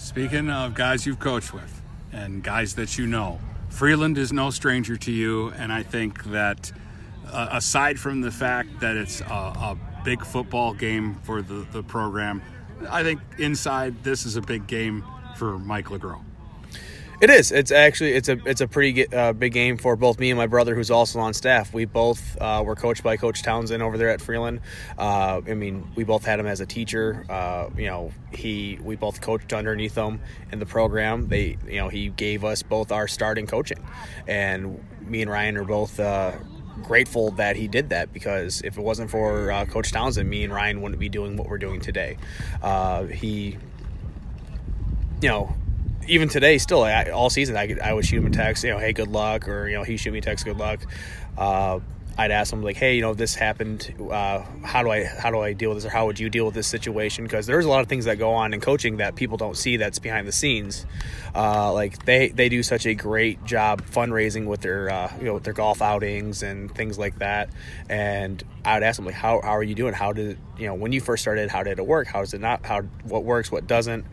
Speaking 0.00 0.48
of 0.48 0.74
guys 0.74 1.06
you've 1.06 1.20
coached 1.20 1.52
with 1.52 1.82
and 2.10 2.42
guys 2.42 2.74
that 2.76 2.96
you 2.96 3.06
know, 3.06 3.38
Freeland 3.68 4.16
is 4.16 4.32
no 4.32 4.50
stranger 4.50 4.96
to 4.96 5.12
you, 5.12 5.50
and 5.50 5.70
I 5.70 5.82
think 5.82 6.24
that 6.24 6.72
uh, 7.30 7.48
aside 7.52 8.00
from 8.00 8.22
the 8.22 8.30
fact 8.30 8.80
that 8.80 8.96
it's 8.96 9.20
a, 9.20 9.24
a 9.24 9.78
big 10.02 10.24
football 10.24 10.72
game 10.72 11.16
for 11.22 11.42
the, 11.42 11.66
the 11.70 11.82
program, 11.82 12.42
I 12.88 13.02
think 13.02 13.20
inside 13.38 14.02
this 14.02 14.24
is 14.24 14.36
a 14.36 14.40
big 14.40 14.66
game 14.66 15.04
for 15.36 15.58
Mike 15.58 15.86
LeGros. 15.86 16.24
It 17.20 17.28
is. 17.28 17.52
It's 17.52 17.70
actually 17.70 18.12
it's 18.12 18.30
a 18.30 18.38
it's 18.46 18.62
a 18.62 18.66
pretty 18.66 19.06
uh, 19.12 19.34
big 19.34 19.52
game 19.52 19.76
for 19.76 19.94
both 19.94 20.18
me 20.18 20.30
and 20.30 20.38
my 20.38 20.46
brother, 20.46 20.74
who's 20.74 20.90
also 20.90 21.20
on 21.20 21.34
staff. 21.34 21.74
We 21.74 21.84
both 21.84 22.40
uh, 22.40 22.62
were 22.64 22.74
coached 22.74 23.02
by 23.02 23.18
Coach 23.18 23.42
Townsend 23.42 23.82
over 23.82 23.98
there 23.98 24.08
at 24.08 24.22
Freeland. 24.22 24.60
Uh, 24.96 25.42
I 25.46 25.52
mean, 25.52 25.86
we 25.96 26.04
both 26.04 26.24
had 26.24 26.40
him 26.40 26.46
as 26.46 26.60
a 26.60 26.66
teacher. 26.66 27.26
Uh, 27.28 27.68
you 27.76 27.88
know, 27.88 28.10
he 28.32 28.78
we 28.82 28.96
both 28.96 29.20
coached 29.20 29.52
underneath 29.52 29.94
him 29.94 30.22
in 30.50 30.60
the 30.60 30.66
program. 30.66 31.28
They 31.28 31.58
you 31.66 31.76
know 31.76 31.88
he 31.88 32.08
gave 32.08 32.42
us 32.42 32.62
both 32.62 32.90
our 32.90 33.06
starting 33.06 33.46
coaching, 33.46 33.84
and 34.26 34.82
me 35.02 35.20
and 35.20 35.30
Ryan 35.30 35.58
are 35.58 35.64
both 35.64 36.00
uh, 36.00 36.32
grateful 36.82 37.32
that 37.32 37.56
he 37.56 37.68
did 37.68 37.90
that 37.90 38.14
because 38.14 38.62
if 38.62 38.78
it 38.78 38.82
wasn't 38.82 39.10
for 39.10 39.52
uh, 39.52 39.66
Coach 39.66 39.92
Townsend, 39.92 40.26
me 40.30 40.42
and 40.42 40.54
Ryan 40.54 40.80
wouldn't 40.80 41.00
be 41.00 41.10
doing 41.10 41.36
what 41.36 41.48
we're 41.48 41.58
doing 41.58 41.82
today. 41.82 42.16
Uh, 42.62 43.04
he, 43.04 43.58
you 45.20 45.28
know, 45.28 45.54
even 46.10 46.28
today, 46.28 46.58
still 46.58 46.82
I, 46.82 47.04
all 47.04 47.30
season, 47.30 47.56
I, 47.56 47.76
I 47.82 47.94
would 47.94 48.04
shoot 48.04 48.18
him 48.18 48.26
a 48.26 48.30
text, 48.30 48.64
you 48.64 48.70
know, 48.70 48.78
hey, 48.78 48.92
good 48.92 49.08
luck, 49.08 49.48
or 49.48 49.68
you 49.68 49.76
know, 49.76 49.84
he 49.84 49.96
shoot 49.96 50.12
me 50.12 50.18
a 50.18 50.22
text, 50.22 50.44
good 50.44 50.58
luck. 50.58 50.80
Uh, 51.38 51.78
I'd 52.18 52.32
ask 52.32 52.52
him 52.52 52.62
like, 52.62 52.76
hey, 52.76 52.96
you 52.96 53.00
know, 53.00 53.14
this 53.14 53.34
happened. 53.34 53.94
Uh, 53.98 54.42
how 54.62 54.82
do 54.82 54.90
I 54.90 55.04
how 55.04 55.30
do 55.30 55.38
I 55.40 55.54
deal 55.54 55.70
with 55.70 55.78
this, 55.78 55.86
or 55.86 55.90
how 55.90 56.04
would 56.06 56.18
you 56.18 56.28
deal 56.28 56.44
with 56.44 56.54
this 56.54 56.66
situation? 56.66 57.24
Because 57.24 57.46
there's 57.46 57.64
a 57.64 57.68
lot 57.68 57.80
of 57.80 57.88
things 57.88 58.04
that 58.04 58.18
go 58.18 58.32
on 58.32 58.52
in 58.52 58.60
coaching 58.60 58.98
that 58.98 59.14
people 59.14 59.38
don't 59.38 59.56
see 59.56 59.78
that's 59.78 59.98
behind 59.98 60.28
the 60.28 60.32
scenes. 60.32 60.84
Uh, 61.34 61.72
like 61.72 62.04
they 62.04 62.28
they 62.28 62.50
do 62.50 62.62
such 62.62 62.84
a 62.84 62.94
great 62.94 63.42
job 63.44 63.80
fundraising 63.86 64.46
with 64.46 64.60
their 64.60 64.90
uh, 64.90 65.12
you 65.18 65.24
know 65.24 65.34
with 65.34 65.44
their 65.44 65.54
golf 65.54 65.80
outings 65.80 66.42
and 66.42 66.74
things 66.74 66.98
like 66.98 67.20
that. 67.20 67.48
And 67.88 68.42
I 68.66 68.74
would 68.74 68.82
ask 68.82 68.96
them 68.96 69.06
like, 69.06 69.14
how, 69.14 69.40
how 69.40 69.56
are 69.56 69.62
you 69.62 69.74
doing? 69.74 69.94
How 69.94 70.12
did 70.12 70.36
you 70.58 70.66
know 70.66 70.74
when 70.74 70.92
you 70.92 71.00
first 71.00 71.22
started? 71.22 71.48
How 71.48 71.62
did 71.62 71.78
it 71.78 71.86
work? 71.86 72.08
How 72.08 72.20
does 72.20 72.34
it 72.34 72.40
not? 72.40 72.66
How 72.66 72.82
what 73.04 73.24
works? 73.24 73.50
What 73.50 73.66
doesn't? 73.66 74.04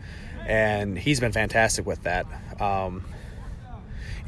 And 0.48 0.98
he's 0.98 1.20
been 1.20 1.32
fantastic 1.32 1.86
with 1.86 2.02
that. 2.02 2.26
Um, 2.60 3.04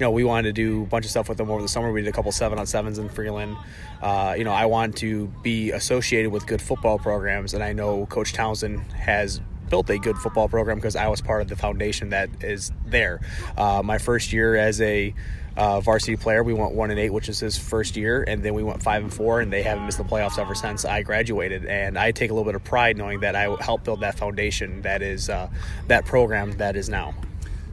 you 0.01 0.07
know, 0.07 0.13
we 0.13 0.25
wanted 0.25 0.49
to 0.49 0.53
do 0.53 0.85
a 0.85 0.87
bunch 0.87 1.05
of 1.05 1.11
stuff 1.11 1.29
with 1.29 1.39
him 1.39 1.51
over 1.51 1.61
the 1.61 1.69
summer. 1.69 1.93
We 1.93 2.03
did 2.03 2.09
a 2.09 2.13
couple 2.13 2.33
seven 2.33 2.59
on 2.59 2.67
sevens 2.67 2.99
in 2.99 3.09
Freeland. 3.09 3.57
Uh, 4.01 4.35
you 4.37 4.45
know, 4.45 4.53
I 4.53 4.67
want 4.67 4.97
to 4.99 5.27
be 5.43 5.73
associated 5.73 6.31
with 6.31 6.47
good 6.47 6.63
football 6.63 6.99
programs, 6.99 7.53
and 7.53 7.63
I 7.63 7.73
know 7.73 8.07
Coach 8.07 8.33
Townsend 8.33 8.81
has 8.93 9.41
built 9.69 9.89
a 9.91 9.99
good 9.99 10.17
football 10.17 10.49
program 10.49 10.79
because 10.79 10.97
I 10.97 11.09
was 11.09 11.21
part 11.21 11.43
of 11.43 11.49
the 11.49 11.57
foundation 11.57 12.11
that 12.11 12.29
is 12.43 12.73
there. 12.87 13.21
Uh, 13.57 13.83
my 13.85 13.99
first 13.99 14.33
year 14.33 14.57
as 14.57 14.81
a 14.81 15.15
uh, 15.57 15.81
varsity 15.81 16.17
player. 16.17 16.43
We 16.43 16.55
went 16.55 16.73
one 16.73 16.91
and 16.91 16.99
eight, 16.99 17.11
which 17.11 17.29
is 17.29 17.41
his 17.41 17.59
first 17.59 17.97
year, 17.97 18.25
and 18.27 18.43
then 18.43 18.55
we 18.55 18.63
went 18.63 18.83
five 18.83 19.03
and 19.03 19.13
four, 19.13 19.41
and 19.41 19.53
they 19.53 19.63
haven't 19.63 19.87
missed 19.87 19.99
the 19.99 20.05
playoffs 20.05 20.39
ever 20.39 20.55
since 20.55 20.85
I 20.85 21.03
graduated. 21.03 21.67
And 21.67 21.99
I 21.99 22.13
take 22.13 22.31
a 22.31 22.35
little 22.35 22.45
bit 22.45 22.55
of 22.55 22.65
pride 22.65 22.97
knowing 22.97 23.21
that 23.21 23.35
I 23.35 23.55
helped 23.61 23.85
build 23.85 24.01
that 24.01 24.19
foundation 24.19 24.83
that 24.83 25.03
is 25.03 25.29
uh, 25.29 25.49
that 25.89 26.05
program 26.05 26.53
that 26.53 26.77
is 26.77 26.89
now. 26.89 27.15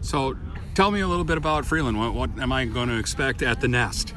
So, 0.02 0.38
tell 0.76 0.92
me 0.92 1.02
a 1.02 1.08
little 1.08 1.26
bit 1.26 1.38
about 1.38 1.66
Freeland. 1.66 2.00
What, 2.00 2.14
what 2.14 2.40
am 2.40 2.52
I 2.52 2.66
going 2.66 2.90
to 2.90 2.98
expect 2.98 3.42
at 3.42 3.62
the 3.62 3.68
Nest? 3.68 4.14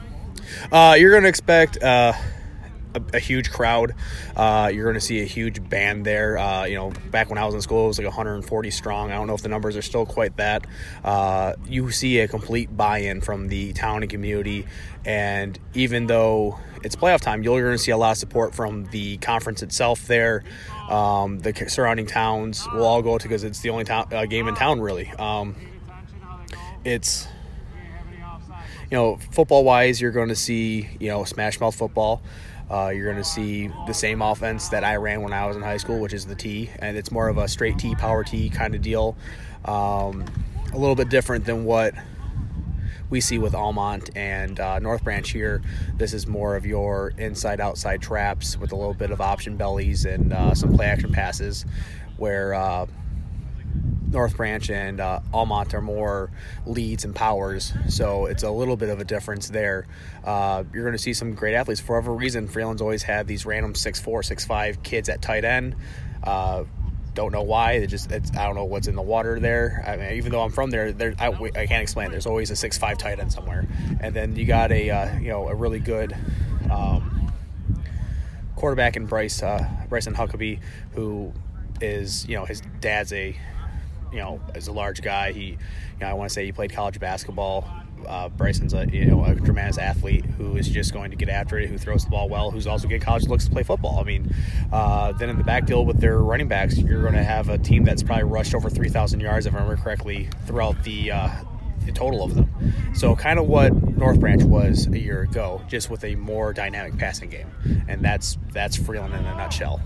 Uh, 0.71 0.97
you're 0.99 1.11
going 1.11 1.23
to 1.23 1.29
expect 1.29 1.83
uh, 1.83 2.12
a, 2.94 3.02
a 3.14 3.18
huge 3.18 3.50
crowd. 3.50 3.94
Uh, 4.37 4.70
you're 4.73 4.85
going 4.85 4.94
to 4.94 5.00
see 5.00 5.20
a 5.20 5.26
huge 5.26 5.68
band 5.68 6.04
there. 6.04 6.38
Uh, 6.38 6.64
you 6.64 6.76
know, 6.76 6.92
back 7.11 7.28
when 7.28 7.38
I 7.38 7.44
was 7.44 7.54
in 7.54 7.61
school, 7.61 7.85
it 7.85 7.88
was 7.88 7.99
like 7.99 8.06
140 8.06 8.70
strong. 8.70 9.11
I 9.11 9.14
don't 9.14 9.26
know 9.26 9.35
if 9.35 9.42
the 9.42 9.49
numbers 9.49 9.76
are 9.76 9.82
still 9.82 10.06
quite 10.06 10.37
that. 10.37 10.66
Uh, 11.04 11.54
you 11.66 11.90
see 11.90 12.20
a 12.20 12.28
complete 12.28 12.76
buy-in 12.76 13.20
from 13.20 13.49
the 13.49 13.73
town 13.73 14.02
and 14.02 14.11
community, 14.11 14.66
and 15.04 15.59
even 15.75 16.06
though 16.06 16.59
it's 16.82 16.97
playoff 16.97 17.20
time, 17.20 17.42
you're 17.42 17.61
going 17.61 17.76
to 17.76 17.82
see 17.82 17.90
a 17.90 17.97
lot 17.97 18.12
of 18.12 18.18
support 18.18 18.54
from 18.54 18.85
the 18.87 19.18
conference 19.18 19.62
itself 19.62 20.06
there. 20.06 20.44
Um, 20.88 21.38
the 21.38 21.52
surrounding 21.68 22.06
towns 22.06 22.66
will 22.73 22.85
all 22.85 23.02
go 23.02 23.18
to 23.18 23.23
because 23.23 23.44
it's 23.44 23.61
the 23.61 23.70
only 23.70 23.85
town, 23.85 24.09
uh, 24.12 24.26
game 24.26 24.49
in 24.49 24.54
town, 24.54 24.80
really. 24.80 25.09
Um, 25.18 25.54
it's 26.85 27.28
you 28.90 28.97
know, 28.97 29.16
football 29.30 29.62
wise, 29.62 30.00
you're 30.00 30.11
going 30.11 30.28
to 30.28 30.37
see, 30.37 30.88
you 30.99 31.09
know, 31.09 31.25
smash 31.25 31.61
mouth 31.61 31.75
football. 31.75 32.23
Uh, 32.71 32.93
you're 32.95 33.11
going 33.11 33.17
to 33.17 33.29
see 33.29 33.69
the 33.87 33.93
same 33.93 34.23
offense 34.23 34.69
that 34.69 34.85
I 34.85 34.97
ran 34.97 35.23
when 35.23 35.33
I 35.33 35.47
was 35.47 35.57
in 35.57 35.62
high 35.62 35.77
school, 35.77 35.99
which 35.99 36.12
is 36.12 36.25
the 36.25 36.37
T, 36.37 36.71
and 36.79 36.97
it's 36.97 37.11
more 37.11 37.29
of 37.29 37.37
a 37.37 37.49
straight 37.49 37.79
T, 37.79 37.95
power 37.97 38.23
T 38.23 38.49
kind 38.49 38.75
of 38.75 38.83
deal. 38.83 39.17
Um, 39.65 40.25
a 40.73 40.79
little 40.79 40.95
bit 40.95 41.09
different 41.09 41.45
than 41.45 41.65
what 41.65 41.95
we 43.11 43.21
see 43.21 43.39
with 43.39 43.57
Almont 43.57 44.11
and 44.17 44.61
uh, 44.61 44.79
North 44.79 45.03
Branch 45.03 45.29
here. 45.29 45.62
This 45.97 46.15
is 46.15 46.29
more 46.29 46.55
of 46.55 46.65
your 46.65 47.12
inside 47.19 47.61
outside 47.61 48.00
traps 48.00 48.57
with 48.57 48.71
a 48.71 48.77
little 48.77 48.95
bit 48.95 49.11
of 49.11 49.21
option 49.21 49.57
bellies 49.57 50.05
and 50.05 50.33
uh, 50.33 50.55
some 50.55 50.73
play 50.73 50.87
action 50.87 51.11
passes, 51.11 51.67
where 52.17 52.55
uh, 52.55 52.87
North 54.11 54.37
Branch 54.37 54.69
and 54.71 55.00
uh, 55.00 55.21
Almont 55.33 55.73
are 55.75 55.81
more 55.81 56.31
leads 56.67 57.05
and 57.05 57.14
powers, 57.14 57.73
so 57.88 58.26
it's 58.26 58.43
a 58.43 58.50
little 58.50 58.76
bit 58.76 58.88
of 58.88 59.00
a 59.00 59.05
difference 59.05 59.49
there. 59.49 59.87
Uh, 60.25 60.64
you're 60.73 60.83
going 60.83 60.97
to 60.97 61.02
see 61.02 61.12
some 61.12 61.35
great 61.35 61.55
athletes. 61.55 61.81
For 61.81 61.97
whatever 61.97 62.14
reason, 62.14 62.49
Freeland's 62.49 62.83
always 62.83 63.02
had 63.02 63.26
these 63.26 63.47
random 63.47 63.75
6'4", 63.75 64.05
6'5", 64.05 64.83
kids 64.83 65.09
at 65.09 65.23
tight 65.23 65.45
end. 65.45 65.76
Uh, 66.25 66.64
don't 67.14 67.33
know 67.33 67.43
why. 67.43 67.73
It 67.73 67.88
just 67.88 68.11
it's, 68.11 68.37
I 68.37 68.47
don't 68.47 68.55
know 68.55 68.64
what's 68.64 68.87
in 68.87 68.95
the 68.95 69.02
water 69.02 69.38
there. 69.40 69.85
I 69.87 69.97
mean, 69.97 70.12
even 70.12 70.33
though 70.33 70.43
I'm 70.43 70.50
from 70.50 70.71
there, 70.71 70.93
there 70.93 71.14
I, 71.19 71.29
I 71.29 71.67
can't 71.67 71.83
explain. 71.83 72.11
There's 72.11 72.26
always 72.26 72.50
a 72.50 72.57
six 72.57 72.79
five 72.79 72.99
tight 72.99 73.19
end 73.19 73.33
somewhere, 73.33 73.67
and 74.00 74.14
then 74.14 74.37
you 74.37 74.45
got 74.45 74.71
a 74.73 74.90
uh, 74.90 75.19
you 75.19 75.29
know 75.29 75.49
a 75.49 75.55
really 75.55 75.81
good 75.81 76.17
um, 76.71 77.33
quarterback 78.57 78.97
in 78.97 79.07
Bryce 79.07 79.43
uh, 79.43 79.69
Bryson 79.88 80.14
Huckabee, 80.14 80.61
who 80.93 81.33
is 81.81 82.26
you 82.29 82.37
know 82.37 82.45
his 82.45 82.62
dad's 82.81 83.12
a 83.12 83.37
you 84.12 84.19
know 84.19 84.40
is 84.55 84.69
a 84.69 84.73
large 84.73 85.02
guy. 85.02 85.33
He 85.33 85.45
you 85.45 85.57
know 86.00 86.09
I 86.09 86.12
want 86.14 86.31
to 86.31 86.35
say 86.35 86.45
he 86.45 86.52
played 86.52 86.73
college 86.73 86.99
basketball 87.00 87.69
uh, 88.07 88.29
Bryson's 88.29 88.75
a 88.75 88.87
you 88.90 89.07
know 89.07 89.25
a 89.25 89.35
tremendous 89.35 89.79
athlete 89.79 90.25
who 90.25 90.57
is 90.57 90.69
just 90.69 90.93
going 90.93 91.11
to 91.11 91.17
get 91.17 91.29
after 91.29 91.59
it, 91.59 91.69
who 91.69 91.79
throws 91.79 92.05
the 92.05 92.11
ball 92.11 92.29
well, 92.29 92.50
who's 92.50 92.67
also 92.67 92.88
getting 92.88 93.02
college 93.02 93.26
looks 93.26 93.45
to 93.47 93.50
play 93.50 93.62
football. 93.62 93.99
I 94.00 94.05
mean, 94.05 94.35
uh, 94.73 95.12
then 95.12 95.29
in 95.29 95.38
the 95.38 95.45
backfield 95.45 95.87
with 95.87 96.00
their 96.00 96.19
running 96.19 96.49
backs, 96.49 96.76
you're 96.76 97.02
going 97.02 97.14
to 97.14 97.25
have 97.25 97.49
a 97.49 97.59
team 97.59 97.85
that's 97.85 98.02
probably 98.02 98.25
rushed 98.25 98.55
over 98.55 98.71
3,000 98.71 99.21
yards, 99.21 99.47
if 99.47 99.55
I 99.55 99.59
remember 99.59 99.81
correctly, 99.83 100.29
throughout 100.47 100.83
the 100.85 101.12
uh, 101.12 101.31
the 101.87 101.93
total 101.93 102.23
of 102.23 102.35
them. 102.35 102.75
So 102.95 103.17
kind 103.17 103.38
of 103.38 103.47
what 103.47 103.73
North 103.97 104.21
Branch 104.21 104.43
was 104.43 104.87
a 104.87 104.99
year 104.99 105.23
ago, 105.23 105.62
just 105.69 105.90
with 105.90 106.05
a 106.05 106.14
more 106.17 106.52
dynamic 106.52 106.99
passing 106.99 107.31
game, 107.31 107.50
and 107.88 108.05
that's 108.05 108.38
that's 108.52 108.76
Freeland 108.76 109.14
in 109.14 109.25
a 109.25 109.35
nutshell. 109.37 109.81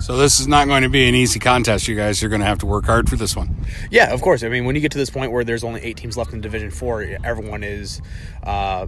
So 0.00 0.18
this 0.18 0.38
is 0.38 0.46
not 0.46 0.66
going 0.66 0.82
to 0.82 0.88
be 0.88 1.08
an 1.08 1.14
easy 1.14 1.38
contest. 1.38 1.88
You 1.88 1.96
guys 1.96 2.20
You're 2.20 2.28
going 2.28 2.40
to 2.40 2.46
have 2.46 2.58
to 2.58 2.66
work 2.66 2.84
hard 2.84 3.08
for 3.08 3.16
this 3.16 3.34
one. 3.34 3.56
Yeah, 3.90 4.12
of 4.12 4.20
course. 4.20 4.42
I 4.42 4.48
mean, 4.48 4.64
when 4.64 4.74
you 4.74 4.82
get 4.82 4.92
to 4.92 4.98
this 4.98 5.10
point 5.10 5.32
where 5.32 5.44
there's 5.44 5.64
only 5.64 5.80
eight 5.80 5.96
teams 5.96 6.16
left 6.16 6.32
in 6.32 6.40
Division 6.40 6.70
Four, 6.70 7.02
everyone 7.24 7.62
is. 7.62 8.02
Uh, 8.42 8.86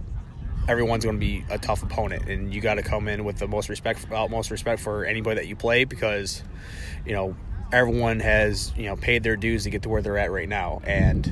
everyone's 0.67 1.05
going 1.05 1.15
to 1.15 1.19
be 1.19 1.45
a 1.49 1.57
tough 1.57 1.81
opponent, 1.81 2.27
and 2.29 2.53
you 2.53 2.61
got 2.61 2.75
to 2.75 2.83
come 2.83 3.07
in 3.07 3.23
with 3.23 3.37
the 3.37 3.47
most 3.47 3.69
respect, 3.69 4.05
utmost 4.11 4.51
respect 4.51 4.81
for 4.81 5.05
anybody 5.05 5.39
that 5.39 5.47
you 5.47 5.55
play, 5.55 5.85
because 5.85 6.43
you 7.05 7.13
know 7.13 7.35
everyone 7.71 8.19
has 8.19 8.73
you 8.77 8.85
know 8.85 8.95
paid 8.95 9.23
their 9.23 9.35
dues 9.35 9.63
to 9.63 9.69
get 9.69 9.83
to 9.83 9.89
where 9.89 10.01
they're 10.01 10.17
at 10.17 10.31
right 10.31 10.49
now, 10.49 10.81
and 10.83 11.31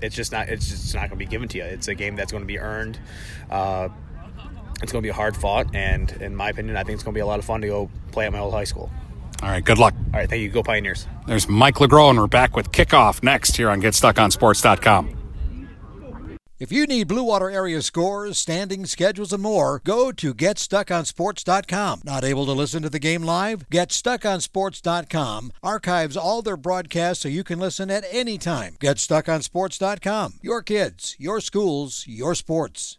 it's 0.00 0.14
just 0.14 0.32
not 0.32 0.48
it's 0.48 0.68
just 0.68 0.94
not 0.94 1.02
going 1.02 1.10
to 1.10 1.16
be 1.16 1.26
given 1.26 1.48
to 1.48 1.58
you. 1.58 1.64
It's 1.64 1.88
a 1.88 1.94
game 1.94 2.16
that's 2.16 2.32
going 2.32 2.42
to 2.42 2.48
be 2.48 2.58
earned. 2.58 2.98
Uh, 3.50 3.88
it's 4.82 4.92
going 4.92 5.02
to 5.02 5.06
be 5.06 5.10
a 5.10 5.14
hard 5.14 5.36
fought, 5.36 5.74
and 5.74 6.10
in 6.20 6.34
my 6.34 6.50
opinion, 6.50 6.76
I 6.76 6.84
think 6.84 6.94
it's 6.94 7.02
going 7.02 7.14
to 7.14 7.18
be 7.18 7.22
a 7.22 7.26
lot 7.26 7.38
of 7.38 7.44
fun 7.44 7.60
to 7.62 7.66
go 7.66 7.90
play 8.12 8.26
at 8.26 8.32
my 8.32 8.38
old 8.38 8.54
high 8.54 8.64
school. 8.64 8.90
All 9.42 9.48
right, 9.48 9.64
good 9.64 9.78
luck. 9.78 9.94
All 10.12 10.20
right, 10.20 10.28
thank 10.28 10.42
you. 10.42 10.48
Go 10.48 10.62
Pioneers. 10.62 11.06
There's 11.26 11.48
Mike 11.48 11.76
LeGros, 11.76 12.10
and 12.10 12.18
we're 12.18 12.26
back 12.26 12.56
with 12.56 12.72
kickoff 12.72 13.22
next 13.22 13.56
here 13.56 13.70
on 13.70 13.80
GetStuckOnSports.com. 13.80 15.14
If 16.58 16.72
you 16.72 16.88
need 16.88 17.06
Blue 17.06 17.22
Water 17.22 17.48
area 17.48 17.80
scores, 17.82 18.36
standings, 18.36 18.90
schedules, 18.90 19.32
and 19.32 19.40
more, 19.40 19.80
go 19.84 20.10
to 20.10 20.34
GetStuckOnSports.com. 20.34 22.00
Not 22.02 22.24
able 22.24 22.46
to 22.46 22.52
listen 22.52 22.82
to 22.82 22.90
the 22.90 22.98
game 22.98 23.22
live? 23.22 23.68
GetStuckOnSports.com 23.70 25.52
archives 25.62 26.16
all 26.16 26.42
their 26.42 26.56
broadcasts 26.56 27.22
so 27.22 27.28
you 27.28 27.44
can 27.44 27.60
listen 27.60 27.92
at 27.92 28.04
any 28.10 28.38
time. 28.38 28.74
GetStuckOnSports.com. 28.80 30.40
Your 30.42 30.62
kids, 30.62 31.14
your 31.20 31.40
schools, 31.40 32.04
your 32.08 32.34
sports. 32.34 32.98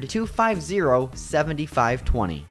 250 0.07 1.11
7520. 1.13 2.50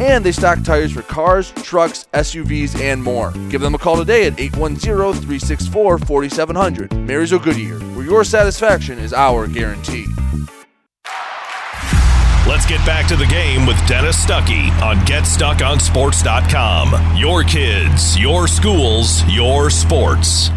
and 0.00 0.24
they 0.24 0.32
stock 0.32 0.62
tires 0.62 0.92
for 0.92 1.02
cars, 1.02 1.52
trucks, 1.62 2.06
SUVs, 2.14 2.80
and 2.80 3.02
more. 3.02 3.32
Give 3.50 3.60
them 3.60 3.74
a 3.74 3.78
call 3.78 3.96
today 3.96 4.26
at 4.26 4.40
810 4.40 5.22
364 5.22 5.98
4700. 5.98 6.92
Marysville 7.06 7.38
Goodyear, 7.38 7.78
where 7.94 8.04
your 8.04 8.24
satisfaction 8.24 8.98
is 8.98 9.12
our 9.12 9.46
guarantee. 9.46 10.06
Let's 12.46 12.66
get 12.66 12.84
back 12.84 13.06
to 13.06 13.16
the 13.16 13.26
game 13.26 13.66
with 13.66 13.76
Dennis 13.86 14.24
Stuckey 14.24 14.70
on 14.82 14.96
GetStuckOnSports.com. 15.06 17.16
Your 17.16 17.44
kids, 17.44 18.18
your 18.18 18.48
schools, 18.48 19.22
your 19.28 19.70
sports. 19.70 20.50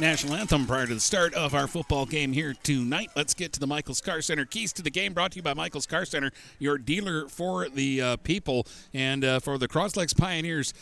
National 0.00 0.34
anthem 0.34 0.66
prior 0.66 0.88
to 0.88 0.94
the 0.94 1.00
start 1.00 1.34
of 1.34 1.54
our 1.54 1.68
football 1.68 2.04
game 2.04 2.32
here 2.32 2.52
tonight. 2.64 3.10
Let's 3.14 3.32
get 3.32 3.52
to 3.52 3.60
the 3.60 3.66
Michaels 3.68 4.00
Car 4.00 4.22
Center 4.22 4.44
keys 4.44 4.72
to 4.72 4.82
the 4.82 4.90
game 4.90 5.12
brought 5.14 5.30
to 5.32 5.36
you 5.36 5.42
by 5.42 5.54
Michaels 5.54 5.86
Car 5.86 6.04
Center, 6.04 6.32
your 6.58 6.78
dealer 6.78 7.28
for 7.28 7.68
the 7.68 8.02
uh, 8.02 8.16
people 8.16 8.66
and 8.92 9.24
uh, 9.24 9.38
for 9.38 9.56
the 9.56 9.68
Cros-Lex 9.68 10.12
Pioneers. 10.12 10.74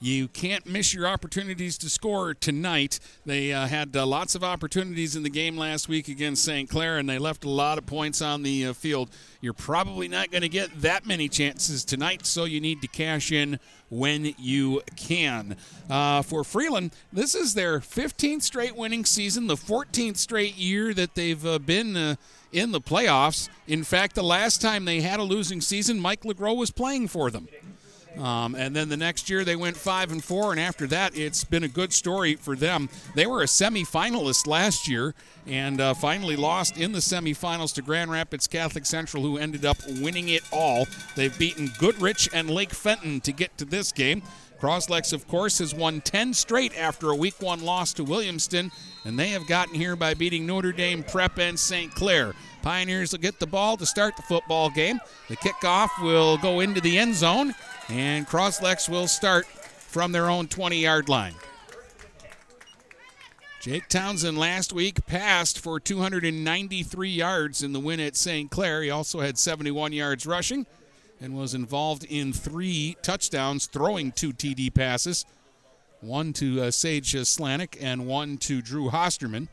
You 0.00 0.28
can't 0.28 0.66
miss 0.66 0.92
your 0.92 1.06
opportunities 1.06 1.78
to 1.78 1.88
score 1.88 2.34
tonight. 2.34 3.00
They 3.24 3.52
uh, 3.52 3.66
had 3.66 3.96
uh, 3.96 4.04
lots 4.06 4.34
of 4.34 4.44
opportunities 4.44 5.16
in 5.16 5.22
the 5.22 5.30
game 5.30 5.56
last 5.56 5.88
week 5.88 6.08
against 6.08 6.44
St. 6.44 6.68
Clair, 6.68 6.98
and 6.98 7.08
they 7.08 7.18
left 7.18 7.44
a 7.44 7.48
lot 7.48 7.78
of 7.78 7.86
points 7.86 8.20
on 8.20 8.42
the 8.42 8.66
uh, 8.66 8.72
field. 8.74 9.08
You're 9.40 9.54
probably 9.54 10.08
not 10.08 10.30
going 10.30 10.42
to 10.42 10.48
get 10.48 10.82
that 10.82 11.06
many 11.06 11.28
chances 11.28 11.84
tonight, 11.84 12.26
so 12.26 12.44
you 12.44 12.60
need 12.60 12.82
to 12.82 12.88
cash 12.88 13.32
in 13.32 13.58
when 13.88 14.34
you 14.38 14.82
can. 14.96 15.56
Uh, 15.88 16.22
for 16.22 16.44
Freeland, 16.44 16.92
this 17.12 17.34
is 17.34 17.54
their 17.54 17.80
15th 17.80 18.42
straight 18.42 18.76
winning 18.76 19.04
season, 19.04 19.46
the 19.46 19.54
14th 19.54 20.16
straight 20.16 20.56
year 20.56 20.92
that 20.92 21.14
they've 21.14 21.46
uh, 21.46 21.58
been 21.58 21.96
uh, 21.96 22.16
in 22.52 22.72
the 22.72 22.80
playoffs. 22.80 23.48
In 23.66 23.84
fact, 23.84 24.14
the 24.14 24.22
last 24.22 24.60
time 24.60 24.84
they 24.84 25.00
had 25.00 25.20
a 25.20 25.24
losing 25.24 25.60
season, 25.60 25.98
Mike 26.00 26.22
LeGros 26.22 26.56
was 26.56 26.70
playing 26.70 27.08
for 27.08 27.30
them. 27.30 27.48
Um, 28.18 28.54
and 28.54 28.74
then 28.76 28.88
the 28.88 28.96
next 28.96 29.28
year 29.28 29.44
they 29.44 29.56
went 29.56 29.76
five 29.76 30.12
and 30.12 30.22
four, 30.22 30.52
and 30.52 30.60
after 30.60 30.86
that 30.88 31.16
it's 31.16 31.44
been 31.44 31.64
a 31.64 31.68
good 31.68 31.92
story 31.92 32.36
for 32.36 32.54
them. 32.54 32.88
They 33.14 33.26
were 33.26 33.42
a 33.42 33.46
semifinalist 33.46 34.46
last 34.46 34.88
year 34.88 35.14
and 35.46 35.80
uh, 35.80 35.94
finally 35.94 36.36
lost 36.36 36.78
in 36.78 36.92
the 36.92 37.00
semifinals 37.00 37.74
to 37.74 37.82
Grand 37.82 38.10
Rapids 38.10 38.46
Catholic 38.46 38.86
Central, 38.86 39.22
who 39.22 39.38
ended 39.38 39.64
up 39.64 39.76
winning 40.00 40.28
it 40.28 40.42
all. 40.52 40.86
They've 41.16 41.36
beaten 41.38 41.70
Goodrich 41.78 42.28
and 42.32 42.48
Lake 42.48 42.72
Fenton 42.72 43.20
to 43.22 43.32
get 43.32 43.56
to 43.58 43.64
this 43.64 43.92
game. 43.92 44.22
Cros-Lex, 44.60 45.12
of 45.12 45.28
course, 45.28 45.58
has 45.58 45.74
won 45.74 46.00
10 46.00 46.32
straight 46.32 46.74
after 46.78 47.10
a 47.10 47.16
week 47.16 47.34
one 47.40 47.62
loss 47.62 47.92
to 47.94 48.04
Williamston, 48.04 48.70
and 49.04 49.18
they 49.18 49.28
have 49.28 49.46
gotten 49.46 49.74
here 49.74 49.96
by 49.96 50.14
beating 50.14 50.46
Notre 50.46 50.72
Dame 50.72 51.02
Prep 51.02 51.38
and 51.38 51.58
St. 51.58 51.94
Clair. 51.94 52.32
Pioneers 52.62 53.12
will 53.12 53.18
get 53.18 53.38
the 53.38 53.46
ball 53.46 53.76
to 53.76 53.84
start 53.84 54.16
the 54.16 54.22
football 54.22 54.70
game. 54.70 54.98
The 55.28 55.36
kickoff 55.36 55.90
will 56.02 56.38
go 56.38 56.60
into 56.60 56.80
the 56.80 56.96
end 56.96 57.14
zone, 57.14 57.54
and 57.88 58.26
Cros-Lex 58.26 58.88
will 58.88 59.06
start 59.06 59.46
from 59.46 60.12
their 60.12 60.28
own 60.30 60.48
20 60.48 60.80
yard 60.80 61.08
line. 61.08 61.34
Jake 63.60 63.88
Townsend 63.88 64.36
last 64.36 64.72
week 64.74 65.06
passed 65.06 65.58
for 65.58 65.80
293 65.80 67.08
yards 67.08 67.62
in 67.62 67.72
the 67.72 67.80
win 67.80 67.98
at 68.00 68.14
St. 68.14 68.50
Clair. 68.50 68.82
He 68.82 68.90
also 68.90 69.20
had 69.20 69.38
71 69.38 69.92
yards 69.92 70.26
rushing 70.26 70.66
and 71.20 71.34
was 71.34 71.54
involved 71.54 72.04
in 72.04 72.32
three 72.32 72.96
touchdowns, 73.02 73.66
throwing 73.66 74.12
two 74.12 74.32
TD 74.32 74.74
passes 74.74 75.24
one 76.04 76.32
to 76.34 76.60
uh, 76.62 76.70
Sage 76.70 77.14
Slanik 77.14 77.78
and 77.80 78.06
one 78.06 78.36
to 78.38 78.60
Drew 78.60 78.90
Hosterman. 78.90 79.48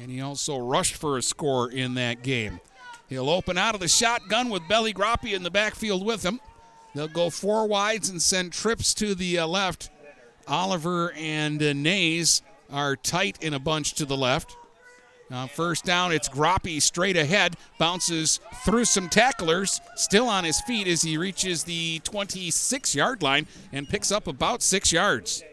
And 0.00 0.10
he 0.10 0.20
also 0.20 0.58
rushed 0.58 0.94
for 0.94 1.18
a 1.18 1.22
score 1.22 1.70
in 1.70 1.94
that 1.94 2.22
game. 2.22 2.60
He'll 3.08 3.28
open 3.28 3.58
out 3.58 3.74
of 3.74 3.80
the 3.80 3.88
shotgun 3.88 4.48
with 4.50 4.66
Belly 4.68 4.94
Groppy 4.94 5.34
in 5.34 5.42
the 5.42 5.50
backfield 5.50 6.04
with 6.04 6.24
him. 6.24 6.40
They'll 6.94 7.08
go 7.08 7.30
four 7.30 7.66
wides 7.66 8.08
and 8.08 8.20
send 8.20 8.52
trips 8.52 8.94
to 8.94 9.14
the 9.14 9.38
uh, 9.38 9.46
left. 9.46 9.90
Oliver 10.48 11.12
and 11.12 11.62
uh, 11.62 11.72
Nays 11.72 12.42
are 12.70 12.96
tight 12.96 13.42
in 13.42 13.54
a 13.54 13.58
bunch 13.58 13.94
to 13.94 14.04
the 14.04 14.16
left. 14.16 14.56
Uh, 15.30 15.46
first 15.46 15.84
down, 15.84 16.10
it's 16.10 16.28
Groppy 16.28 16.82
straight 16.82 17.16
ahead, 17.16 17.56
bounces 17.78 18.40
through 18.64 18.84
some 18.84 19.08
tacklers, 19.08 19.80
still 19.94 20.26
on 20.26 20.42
his 20.42 20.60
feet 20.62 20.88
as 20.88 21.02
he 21.02 21.16
reaches 21.16 21.62
the 21.62 22.00
26 22.00 22.96
yard 22.96 23.22
line 23.22 23.46
and 23.72 23.88
picks 23.88 24.10
up 24.10 24.26
about 24.26 24.60
six 24.60 24.92
yards. 24.92 25.44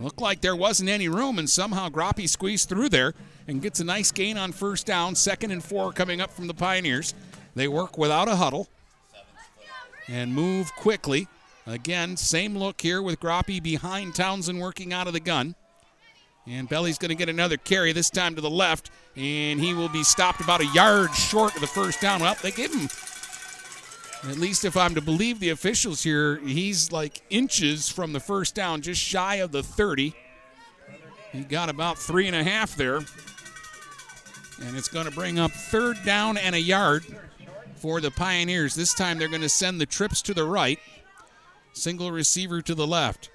Looked 0.00 0.20
like 0.20 0.40
there 0.40 0.56
wasn't 0.56 0.88
any 0.88 1.08
room, 1.08 1.38
and 1.38 1.50
somehow 1.50 1.90
Groppy 1.90 2.26
squeezed 2.26 2.70
through 2.70 2.88
there 2.88 3.12
and 3.46 3.60
gets 3.60 3.80
a 3.80 3.84
nice 3.84 4.12
gain 4.12 4.38
on 4.38 4.52
first 4.52 4.86
down. 4.86 5.14
Second 5.14 5.50
and 5.50 5.62
four 5.62 5.92
coming 5.92 6.20
up 6.22 6.32
from 6.32 6.46
the 6.46 6.54
Pioneers. 6.54 7.12
They 7.54 7.68
work 7.68 7.98
without 7.98 8.28
a 8.28 8.36
huddle 8.36 8.68
and 10.08 10.34
move 10.34 10.74
quickly. 10.74 11.28
Again, 11.66 12.16
same 12.16 12.56
look 12.56 12.80
here 12.80 13.02
with 13.02 13.20
Groppy 13.20 13.62
behind 13.62 14.14
Townsend 14.14 14.60
working 14.60 14.92
out 14.92 15.06
of 15.06 15.12
the 15.12 15.20
gun. 15.20 15.54
And 16.46 16.66
Belly's 16.66 16.96
going 16.96 17.10
to 17.10 17.14
get 17.14 17.28
another 17.28 17.58
carry, 17.58 17.92
this 17.92 18.08
time 18.08 18.34
to 18.34 18.40
the 18.40 18.48
left, 18.48 18.90
and 19.16 19.60
he 19.60 19.74
will 19.74 19.90
be 19.90 20.02
stopped 20.02 20.40
about 20.40 20.62
a 20.62 20.66
yard 20.66 21.14
short 21.14 21.54
of 21.54 21.60
the 21.60 21.66
first 21.66 22.00
down. 22.00 22.22
Well, 22.22 22.36
they 22.42 22.50
gave 22.50 22.72
him, 22.72 22.88
at 24.30 24.38
least 24.38 24.64
if 24.64 24.74
I'm 24.74 24.94
to 24.94 25.02
believe 25.02 25.40
the 25.40 25.50
officials 25.50 26.02
here, 26.02 26.38
he's 26.38 26.90
like 26.90 27.20
inches 27.28 27.90
from 27.90 28.14
the 28.14 28.20
first 28.20 28.54
down, 28.54 28.80
just 28.80 29.00
shy 29.00 29.36
of 29.36 29.52
the 29.52 29.62
30. 29.62 30.14
He 31.32 31.40
got 31.40 31.68
about 31.68 31.98
three 31.98 32.26
and 32.26 32.34
a 32.34 32.42
half 32.42 32.76
there. 32.76 32.96
And 32.96 34.76
it's 34.76 34.88
going 34.88 35.04
to 35.04 35.12
bring 35.12 35.38
up 35.38 35.50
third 35.50 35.98
down 36.04 36.38
and 36.38 36.54
a 36.54 36.60
yard 36.60 37.04
for 37.78 38.00
the 38.00 38.10
Pioneers. 38.10 38.74
This 38.74 38.94
time 38.94 39.18
they're 39.18 39.28
going 39.28 39.40
to 39.40 39.48
send 39.48 39.80
the 39.80 39.86
trips 39.86 40.20
to 40.22 40.34
the 40.34 40.44
right, 40.44 40.78
single 41.72 42.10
receiver 42.10 42.60
to 42.62 42.74
the 42.74 42.86
left. 42.86 43.30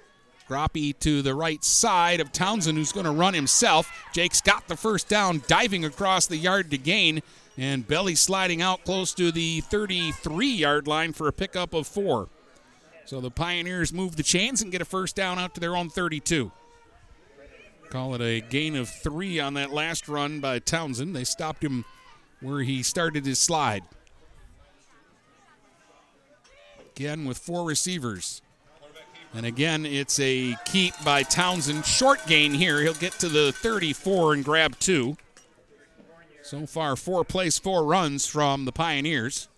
Groppy 0.48 0.98
to 1.00 1.22
the 1.22 1.34
right 1.34 1.64
side 1.64 2.20
of 2.20 2.30
Townsend, 2.30 2.76
who's 2.76 2.92
going 2.92 3.06
to 3.06 3.10
run 3.10 3.32
himself. 3.32 3.90
Jake's 4.12 4.42
got 4.42 4.68
the 4.68 4.76
first 4.76 5.08
down, 5.08 5.42
diving 5.46 5.84
across 5.84 6.26
the 6.26 6.36
yard 6.36 6.70
to 6.70 6.78
gain, 6.78 7.22
and 7.56 7.88
Belly 7.88 8.14
sliding 8.14 8.60
out 8.60 8.84
close 8.84 9.14
to 9.14 9.32
the 9.32 9.62
33 9.62 10.46
yard 10.46 10.86
line 10.86 11.12
for 11.14 11.28
a 11.28 11.32
pickup 11.32 11.72
of 11.72 11.86
four. 11.86 12.28
So 13.06 13.20
the 13.20 13.30
Pioneers 13.30 13.92
move 13.92 14.16
the 14.16 14.22
chains 14.22 14.60
and 14.60 14.70
get 14.70 14.82
a 14.82 14.86
first 14.86 15.16
down 15.16 15.38
out 15.38 15.54
to 15.54 15.60
their 15.60 15.76
own 15.76 15.88
32. 15.88 16.52
Call 17.90 18.14
it 18.14 18.20
a 18.20 18.40
gain 18.40 18.76
of 18.76 18.88
three 18.88 19.38
on 19.40 19.54
that 19.54 19.72
last 19.72 20.08
run 20.08 20.40
by 20.40 20.58
Townsend. 20.58 21.14
They 21.14 21.24
stopped 21.24 21.62
him 21.62 21.84
where 22.40 22.60
he 22.60 22.82
started 22.82 23.24
his 23.24 23.38
slide. 23.38 23.82
Again, 26.96 27.24
with 27.24 27.38
four 27.38 27.64
receivers. 27.64 28.40
And 29.34 29.44
again, 29.44 29.84
it's 29.84 30.20
a 30.20 30.56
keep 30.64 30.94
by 31.04 31.24
Townsend. 31.24 31.84
Short 31.84 32.24
gain 32.26 32.52
here. 32.52 32.80
He'll 32.82 32.94
get 32.94 33.12
to 33.14 33.28
the 33.28 33.50
34 33.50 34.34
and 34.34 34.44
grab 34.44 34.78
two. 34.78 35.16
So 36.42 36.66
far, 36.66 36.94
four 36.94 37.24
plays, 37.24 37.58
four 37.58 37.84
runs 37.84 38.26
from 38.26 38.64
the 38.64 38.70
Pioneers. 38.70 39.48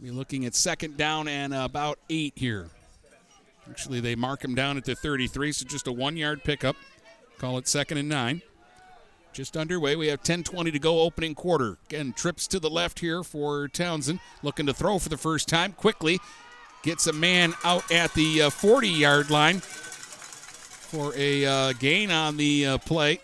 Be 0.00 0.10
looking 0.10 0.46
at 0.46 0.54
second 0.54 0.96
down 0.96 1.28
and 1.28 1.52
about 1.52 1.98
eight 2.08 2.32
here. 2.36 2.68
Actually, 3.68 4.00
they 4.00 4.14
mark 4.14 4.42
him 4.42 4.54
down 4.54 4.76
at 4.78 4.84
the 4.84 4.94
33, 4.94 5.52
so 5.52 5.66
just 5.66 5.86
a 5.86 5.92
one 5.92 6.16
yard 6.16 6.44
pickup. 6.44 6.76
Call 7.38 7.58
it 7.58 7.68
second 7.68 7.98
and 7.98 8.08
nine. 8.08 8.40
Just 9.36 9.54
underway. 9.54 9.96
We 9.96 10.06
have 10.06 10.22
10:20 10.22 10.72
to 10.72 10.78
go, 10.78 11.02
opening 11.02 11.34
quarter. 11.34 11.76
Again, 11.90 12.14
trips 12.14 12.46
to 12.46 12.58
the 12.58 12.70
left 12.70 13.00
here 13.00 13.22
for 13.22 13.68
Townsend, 13.68 14.20
looking 14.42 14.64
to 14.64 14.72
throw 14.72 14.98
for 14.98 15.10
the 15.10 15.18
first 15.18 15.46
time 15.46 15.74
quickly 15.74 16.18
gets 16.82 17.06
a 17.06 17.12
man 17.12 17.52
out 17.64 17.90
at 17.92 18.14
the 18.14 18.48
40 18.48 18.88
yard 18.88 19.28
line 19.28 19.58
for 19.58 21.12
a 21.16 21.44
uh, 21.44 21.72
gain 21.74 22.10
on 22.10 22.38
the 22.38 22.64
uh, 22.64 22.78
play. 22.78 23.20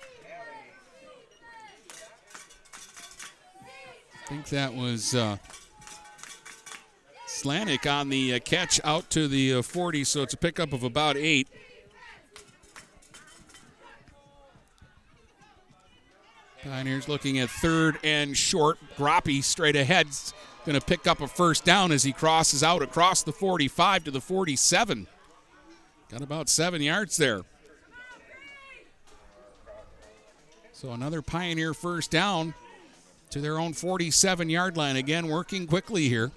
I 4.15 4.29
think 4.29 4.49
that 4.49 4.75
was 4.75 5.15
uh, 5.15 5.39
Slanik 7.27 7.91
on 7.91 8.11
the 8.11 8.35
uh, 8.35 8.39
catch 8.41 8.81
out 8.85 9.09
to 9.11 9.29
the 9.29 9.55
uh, 9.55 9.63
40, 9.63 10.05
so 10.05 10.23
it's 10.23 10.35
a 10.35 10.39
pickup 10.39 10.75
of 10.75 10.83
about 10.83 11.17
eight. 11.17 11.49
Pioneers 16.65 17.09
looking 17.09 17.39
at 17.41 17.51
third 17.51 17.99
and 18.05 18.37
short. 18.37 18.79
Groppe 18.97 19.43
straight 19.43 19.77
ahead. 19.77 20.07
Going 20.65 20.79
to 20.79 20.85
pick 20.85 21.09
up 21.09 21.21
a 21.21 21.27
first 21.27 21.65
down 21.65 21.91
as 21.91 22.05
he 22.05 22.13
crosses 22.13 22.63
out 22.63 22.83
across 22.83 23.23
the 23.23 23.33
45 23.33 24.05
to 24.05 24.11
the 24.13 24.21
47. 24.21 25.09
Got 26.09 26.23
about 26.23 26.49
seven 26.49 26.81
yards 26.81 27.17
there. 27.17 27.43
So 30.73 30.91
another 30.93 31.21
Pioneer 31.21 31.75
first 31.75 32.11
down 32.11 32.55
to 33.31 33.41
their 33.41 33.59
own 33.59 33.73
47 33.73 34.49
yard 34.49 34.77
line. 34.77 34.97
Again, 34.97 35.27
working 35.27 35.67
quickly 35.67 36.09
here. 36.09 36.31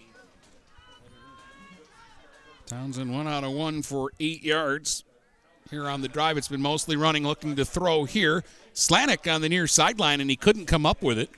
Townsend 2.66 3.14
one 3.14 3.28
out 3.28 3.44
of 3.44 3.52
one 3.52 3.84
for 3.84 4.12
eight 4.20 4.44
yards. 4.44 5.04
Here 5.70 5.88
on 5.88 6.02
the 6.02 6.08
drive, 6.08 6.38
it's 6.38 6.48
been 6.48 6.62
mostly 6.62 6.96
running, 6.96 7.24
looking 7.24 7.56
to 7.56 7.66
throw 7.66 8.06
here. 8.06 8.44
Slanik 8.76 9.34
on 9.34 9.42
the 9.42 9.50
near 9.50 9.68
sideline, 9.68 10.20
and 10.20 10.30
he 10.30 10.36
couldn't 10.36 10.66
come 10.66 10.86
up 10.86 11.02
with 11.02 11.18
it. 11.18 11.30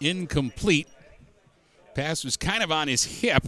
Incomplete. 0.00 0.88
Pass 1.94 2.24
was 2.24 2.36
kind 2.36 2.62
of 2.62 2.72
on 2.72 2.88
his 2.88 3.04
hip. 3.04 3.44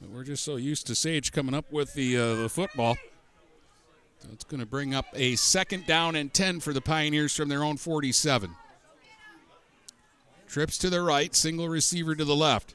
But 0.00 0.10
we're 0.10 0.24
just 0.24 0.44
so 0.44 0.56
used 0.56 0.88
to 0.88 0.94
Sage 0.94 1.32
coming 1.32 1.54
up 1.54 1.70
with 1.70 1.94
the 1.94 2.16
uh, 2.16 2.34
the 2.34 2.48
football. 2.48 2.96
So 4.18 4.28
it's 4.32 4.44
going 4.44 4.60
to 4.60 4.66
bring 4.66 4.94
up 4.94 5.06
a 5.14 5.36
second 5.36 5.86
down 5.86 6.16
and 6.16 6.32
10 6.32 6.60
for 6.60 6.72
the 6.72 6.80
Pioneers 6.80 7.36
from 7.36 7.48
their 7.48 7.62
own 7.62 7.76
47. 7.76 8.50
Trips 10.48 10.78
to 10.78 10.90
the 10.90 11.02
right, 11.02 11.34
single 11.34 11.68
receiver 11.68 12.14
to 12.14 12.24
the 12.24 12.34
left. 12.34 12.74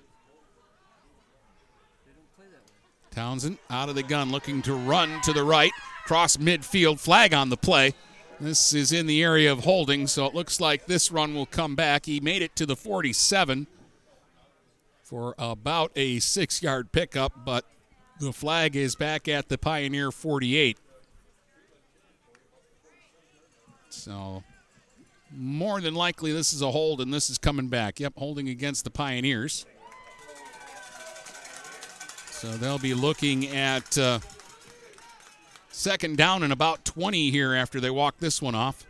Townsend 3.09 3.57
out 3.69 3.89
of 3.89 3.95
the 3.95 4.03
gun, 4.03 4.31
looking 4.31 4.61
to 4.61 4.73
run 4.73 5.19
to 5.21 5.33
the 5.33 5.43
right, 5.43 5.71
cross 6.05 6.37
midfield, 6.37 6.99
flag 6.99 7.33
on 7.33 7.49
the 7.49 7.57
play. 7.57 7.93
This 8.41 8.73
is 8.73 8.91
in 8.91 9.05
the 9.05 9.21
area 9.21 9.51
of 9.51 9.65
holding, 9.65 10.07
so 10.07 10.25
it 10.25 10.33
looks 10.33 10.59
like 10.59 10.87
this 10.87 11.11
run 11.11 11.35
will 11.35 11.45
come 11.45 11.75
back. 11.75 12.07
He 12.07 12.19
made 12.19 12.41
it 12.41 12.55
to 12.55 12.65
the 12.65 12.75
47 12.75 13.67
for 15.03 15.35
about 15.37 15.91
a 15.95 16.17
six 16.17 16.63
yard 16.63 16.91
pickup, 16.91 17.45
but 17.45 17.65
the 18.19 18.33
flag 18.33 18.75
is 18.75 18.95
back 18.95 19.27
at 19.27 19.47
the 19.47 19.59
Pioneer 19.59 20.11
48. 20.11 20.79
So, 23.89 24.43
more 25.29 25.79
than 25.79 25.93
likely, 25.93 26.33
this 26.33 26.51
is 26.51 26.63
a 26.63 26.71
hold 26.71 26.99
and 26.99 27.13
this 27.13 27.29
is 27.29 27.37
coming 27.37 27.67
back. 27.67 27.99
Yep, 27.99 28.13
holding 28.17 28.49
against 28.49 28.85
the 28.85 28.89
Pioneers. 28.89 29.67
So 32.31 32.47
they'll 32.57 32.79
be 32.79 32.95
looking 32.95 33.49
at 33.49 33.95
uh, 33.99 34.17
second 35.71 36.17
down 36.17 36.43
and 36.43 36.53
about 36.53 36.85
20 36.85 37.31
here 37.31 37.53
after 37.53 37.79
they 37.79 37.89
walk 37.89 38.17
this 38.19 38.41
one 38.41 38.55
off. 38.55 38.85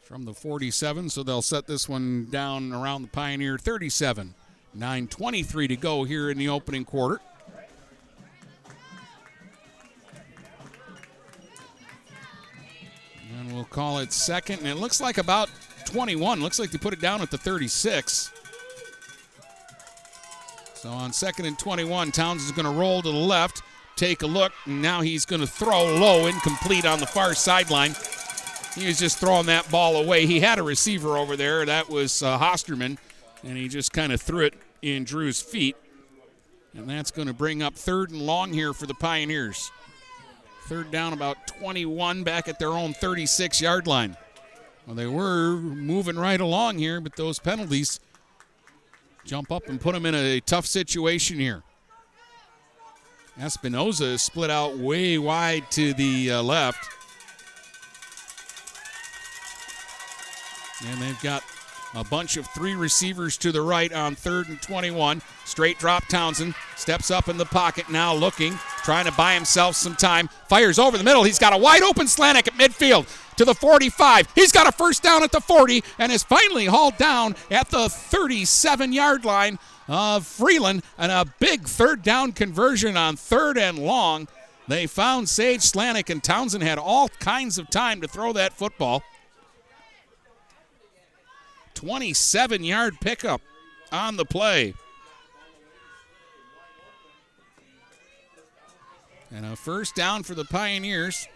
From 0.00 0.24
the 0.24 0.34
47, 0.34 1.08
so 1.10 1.22
they'll 1.22 1.42
set 1.42 1.66
this 1.66 1.88
one 1.88 2.26
down 2.30 2.72
around 2.72 3.02
the 3.02 3.08
Pioneer 3.08 3.58
37. 3.58 4.34
9.23 4.76 5.68
to 5.68 5.76
go 5.76 6.04
here 6.04 6.30
in 6.30 6.38
the 6.38 6.48
opening 6.48 6.84
quarter. 6.84 7.20
And 13.38 13.52
we'll 13.52 13.64
call 13.64 13.98
it 13.98 14.12
second, 14.12 14.58
and 14.60 14.68
it 14.68 14.76
looks 14.76 15.00
like 15.00 15.18
about 15.18 15.48
21. 15.86 16.40
Looks 16.40 16.58
like 16.58 16.70
they 16.70 16.78
put 16.78 16.92
it 16.92 17.00
down 17.00 17.20
at 17.20 17.30
the 17.30 17.38
36. 17.38 18.32
So 20.80 20.88
on 20.88 21.12
second 21.12 21.44
and 21.44 21.58
21, 21.58 22.10
Towns 22.10 22.42
is 22.42 22.52
going 22.52 22.64
to 22.64 22.72
roll 22.72 23.02
to 23.02 23.12
the 23.12 23.14
left, 23.14 23.62
take 23.96 24.22
a 24.22 24.26
look, 24.26 24.50
and 24.64 24.80
now 24.80 25.02
he's 25.02 25.26
going 25.26 25.42
to 25.42 25.46
throw 25.46 25.84
low, 25.84 26.24
incomplete 26.24 26.86
on 26.86 27.00
the 27.00 27.06
far 27.06 27.34
sideline. 27.34 27.94
He 28.74 28.86
was 28.86 28.98
just 28.98 29.18
throwing 29.18 29.44
that 29.44 29.70
ball 29.70 29.96
away. 29.96 30.24
He 30.24 30.40
had 30.40 30.58
a 30.58 30.62
receiver 30.62 31.18
over 31.18 31.36
there. 31.36 31.66
That 31.66 31.90
was 31.90 32.22
uh, 32.22 32.38
Hosterman, 32.38 32.96
and 33.44 33.58
he 33.58 33.68
just 33.68 33.92
kind 33.92 34.10
of 34.10 34.22
threw 34.22 34.46
it 34.46 34.54
in 34.80 35.04
Drew's 35.04 35.42
feet. 35.42 35.76
And 36.72 36.88
that's 36.88 37.10
going 37.10 37.28
to 37.28 37.34
bring 37.34 37.62
up 37.62 37.74
third 37.74 38.10
and 38.10 38.22
long 38.22 38.54
here 38.54 38.72
for 38.72 38.86
the 38.86 38.94
Pioneers. 38.94 39.70
Third 40.64 40.90
down, 40.90 41.12
about 41.12 41.46
21, 41.46 42.22
back 42.22 42.48
at 42.48 42.58
their 42.58 42.70
own 42.70 42.94
36 42.94 43.60
yard 43.60 43.86
line. 43.86 44.16
Well, 44.86 44.96
they 44.96 45.06
were 45.06 45.56
moving 45.56 46.16
right 46.16 46.40
along 46.40 46.78
here, 46.78 47.02
but 47.02 47.16
those 47.16 47.38
penalties 47.38 48.00
jump 49.30 49.52
up 49.52 49.68
and 49.68 49.80
put 49.80 49.94
them 49.94 50.06
in 50.06 50.14
a 50.16 50.40
tough 50.40 50.66
situation 50.66 51.38
here. 51.38 51.62
Espinoza 53.38 54.14
is 54.14 54.22
split 54.22 54.50
out 54.50 54.76
way 54.76 55.18
wide 55.18 55.70
to 55.70 55.94
the 55.94 56.32
uh, 56.32 56.42
left. 56.42 56.84
And 60.84 61.00
they've 61.00 61.22
got 61.22 61.44
a 61.94 62.02
bunch 62.02 62.38
of 62.38 62.46
three 62.48 62.74
receivers 62.74 63.36
to 63.38 63.52
the 63.52 63.62
right 63.62 63.92
on 63.92 64.16
third 64.16 64.48
and 64.48 64.60
21. 64.60 65.22
Straight 65.44 65.78
drop 65.78 66.08
Townsend. 66.08 66.56
Steps 66.74 67.12
up 67.12 67.28
in 67.28 67.38
the 67.38 67.44
pocket 67.44 67.88
now, 67.88 68.12
looking, 68.12 68.58
trying 68.82 69.04
to 69.04 69.12
buy 69.12 69.34
himself 69.34 69.76
some 69.76 69.94
time. 69.94 70.26
Fires 70.48 70.80
over 70.80 70.98
the 70.98 71.04
middle. 71.04 71.22
He's 71.22 71.38
got 71.38 71.52
a 71.52 71.56
wide 71.56 71.82
open 71.82 72.06
Slanik 72.06 72.48
at 72.48 72.54
midfield 72.54 73.06
to 73.40 73.46
the 73.46 73.54
45. 73.54 74.28
He's 74.34 74.52
got 74.52 74.68
a 74.68 74.72
first 74.72 75.02
down 75.02 75.22
at 75.22 75.32
the 75.32 75.40
40 75.40 75.82
and 75.98 76.12
is 76.12 76.22
finally 76.22 76.66
hauled 76.66 76.98
down 76.98 77.34
at 77.50 77.70
the 77.70 77.88
37 77.88 78.92
yard 78.92 79.24
line 79.24 79.58
of 79.88 80.26
Freeland. 80.26 80.82
And 80.98 81.10
a 81.10 81.24
big 81.38 81.62
third 81.62 82.02
down 82.02 82.32
conversion 82.32 82.98
on 82.98 83.16
third 83.16 83.56
and 83.56 83.78
long. 83.78 84.28
They 84.68 84.86
found 84.86 85.30
Sage 85.30 85.62
Slanik, 85.62 86.10
and 86.10 86.22
Townsend 86.22 86.62
had 86.62 86.76
all 86.76 87.08
kinds 87.08 87.56
of 87.56 87.70
time 87.70 88.02
to 88.02 88.08
throw 88.08 88.34
that 88.34 88.52
football. 88.52 89.02
27 91.72 92.62
yard 92.62 93.00
pickup 93.00 93.40
on 93.90 94.18
the 94.18 94.26
play. 94.26 94.74
And 99.34 99.46
a 99.46 99.56
first 99.56 99.94
down 99.94 100.24
for 100.24 100.34
the 100.34 100.44
Pioneers 100.44 101.26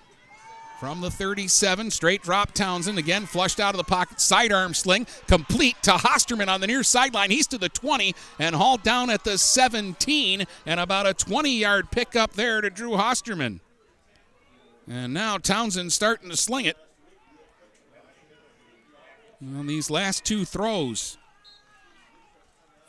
from 0.84 1.00
the 1.00 1.10
37. 1.10 1.90
Straight 1.90 2.20
drop 2.20 2.52
Townsend. 2.52 2.98
Again, 2.98 3.24
flushed 3.24 3.58
out 3.58 3.72
of 3.72 3.78
the 3.78 3.84
pocket. 3.84 4.20
Sidearm 4.20 4.74
sling. 4.74 5.06
Complete 5.26 5.76
to 5.84 5.92
Hosterman 5.92 6.48
on 6.48 6.60
the 6.60 6.66
near 6.66 6.82
sideline. 6.82 7.30
He's 7.30 7.46
to 7.46 7.56
the 7.56 7.70
20 7.70 8.14
and 8.38 8.54
hauled 8.54 8.82
down 8.82 9.08
at 9.08 9.24
the 9.24 9.38
17. 9.38 10.44
And 10.66 10.80
about 10.80 11.06
a 11.06 11.14
20 11.14 11.58
yard 11.58 11.90
pickup 11.90 12.34
there 12.34 12.60
to 12.60 12.68
Drew 12.68 12.90
Hosterman. 12.90 13.60
And 14.86 15.14
now 15.14 15.38
Townsend 15.38 15.90
starting 15.90 16.28
to 16.28 16.36
sling 16.36 16.66
it 16.66 16.76
on 19.56 19.66
these 19.66 19.88
last 19.88 20.26
two 20.26 20.44
throws. 20.44 21.16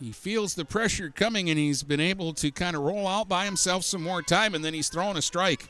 He 0.01 0.11
feels 0.11 0.55
the 0.55 0.65
pressure 0.65 1.09
coming 1.09 1.49
and 1.49 1.57
he's 1.57 1.81
been 1.81 2.01
able 2.01 2.33
to 2.33 2.51
kind 2.51 2.75
of 2.75 2.81
roll 2.81 3.07
out 3.07 3.29
by 3.29 3.45
himself 3.45 3.85
some 3.85 4.03
more 4.03 4.21
time 4.21 4.53
and 4.53 4.65
then 4.65 4.73
he's 4.73 4.89
throwing 4.89 5.15
a 5.15 5.21
strike. 5.21 5.69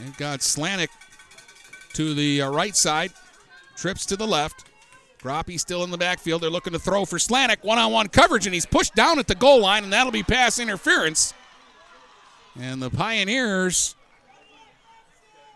They've 0.00 0.16
got 0.16 0.40
Slanik 0.40 0.88
to 1.92 2.14
the 2.14 2.42
uh, 2.42 2.50
right 2.50 2.74
side, 2.74 3.12
trips 3.76 4.06
to 4.06 4.16
the 4.16 4.26
left. 4.26 4.64
Groppe 5.22 5.58
still 5.58 5.84
in 5.84 5.90
the 5.90 5.98
backfield. 5.98 6.42
They're 6.42 6.48
looking 6.48 6.72
to 6.72 6.78
throw 6.78 7.04
for 7.04 7.18
Slanik. 7.18 7.62
One 7.62 7.78
on 7.78 7.92
one 7.92 8.08
coverage, 8.08 8.46
and 8.46 8.54
he's 8.54 8.64
pushed 8.64 8.94
down 8.94 9.18
at 9.18 9.26
the 9.26 9.34
goal 9.34 9.60
line, 9.60 9.84
and 9.84 9.92
that'll 9.92 10.12
be 10.12 10.22
pass 10.22 10.58
interference. 10.58 11.34
And 12.58 12.80
the 12.80 12.88
Pioneers 12.88 13.94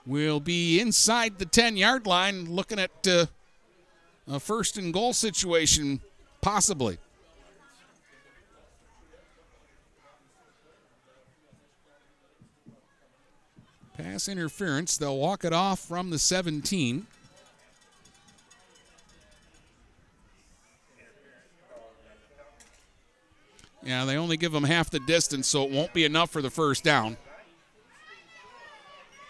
will 0.06 0.40
be 0.40 0.80
inside 0.80 1.38
the 1.38 1.46
10 1.46 1.78
yard 1.78 2.06
line 2.06 2.44
looking 2.50 2.78
at 2.78 2.90
uh, 3.08 3.26
a 4.28 4.38
first 4.38 4.76
and 4.76 4.92
goal 4.92 5.14
situation, 5.14 6.00
possibly. 6.42 6.98
Pass 13.96 14.28
interference. 14.28 14.96
They'll 14.96 15.16
walk 15.16 15.44
it 15.44 15.52
off 15.52 15.80
from 15.80 16.10
the 16.10 16.18
17. 16.18 17.06
Yeah, 23.84 24.04
they 24.06 24.16
only 24.16 24.36
give 24.36 24.52
them 24.52 24.64
half 24.64 24.90
the 24.90 25.00
distance, 25.00 25.46
so 25.46 25.64
it 25.64 25.70
won't 25.70 25.92
be 25.92 26.04
enough 26.04 26.30
for 26.30 26.40
the 26.40 26.50
first 26.50 26.82
down. 26.82 27.18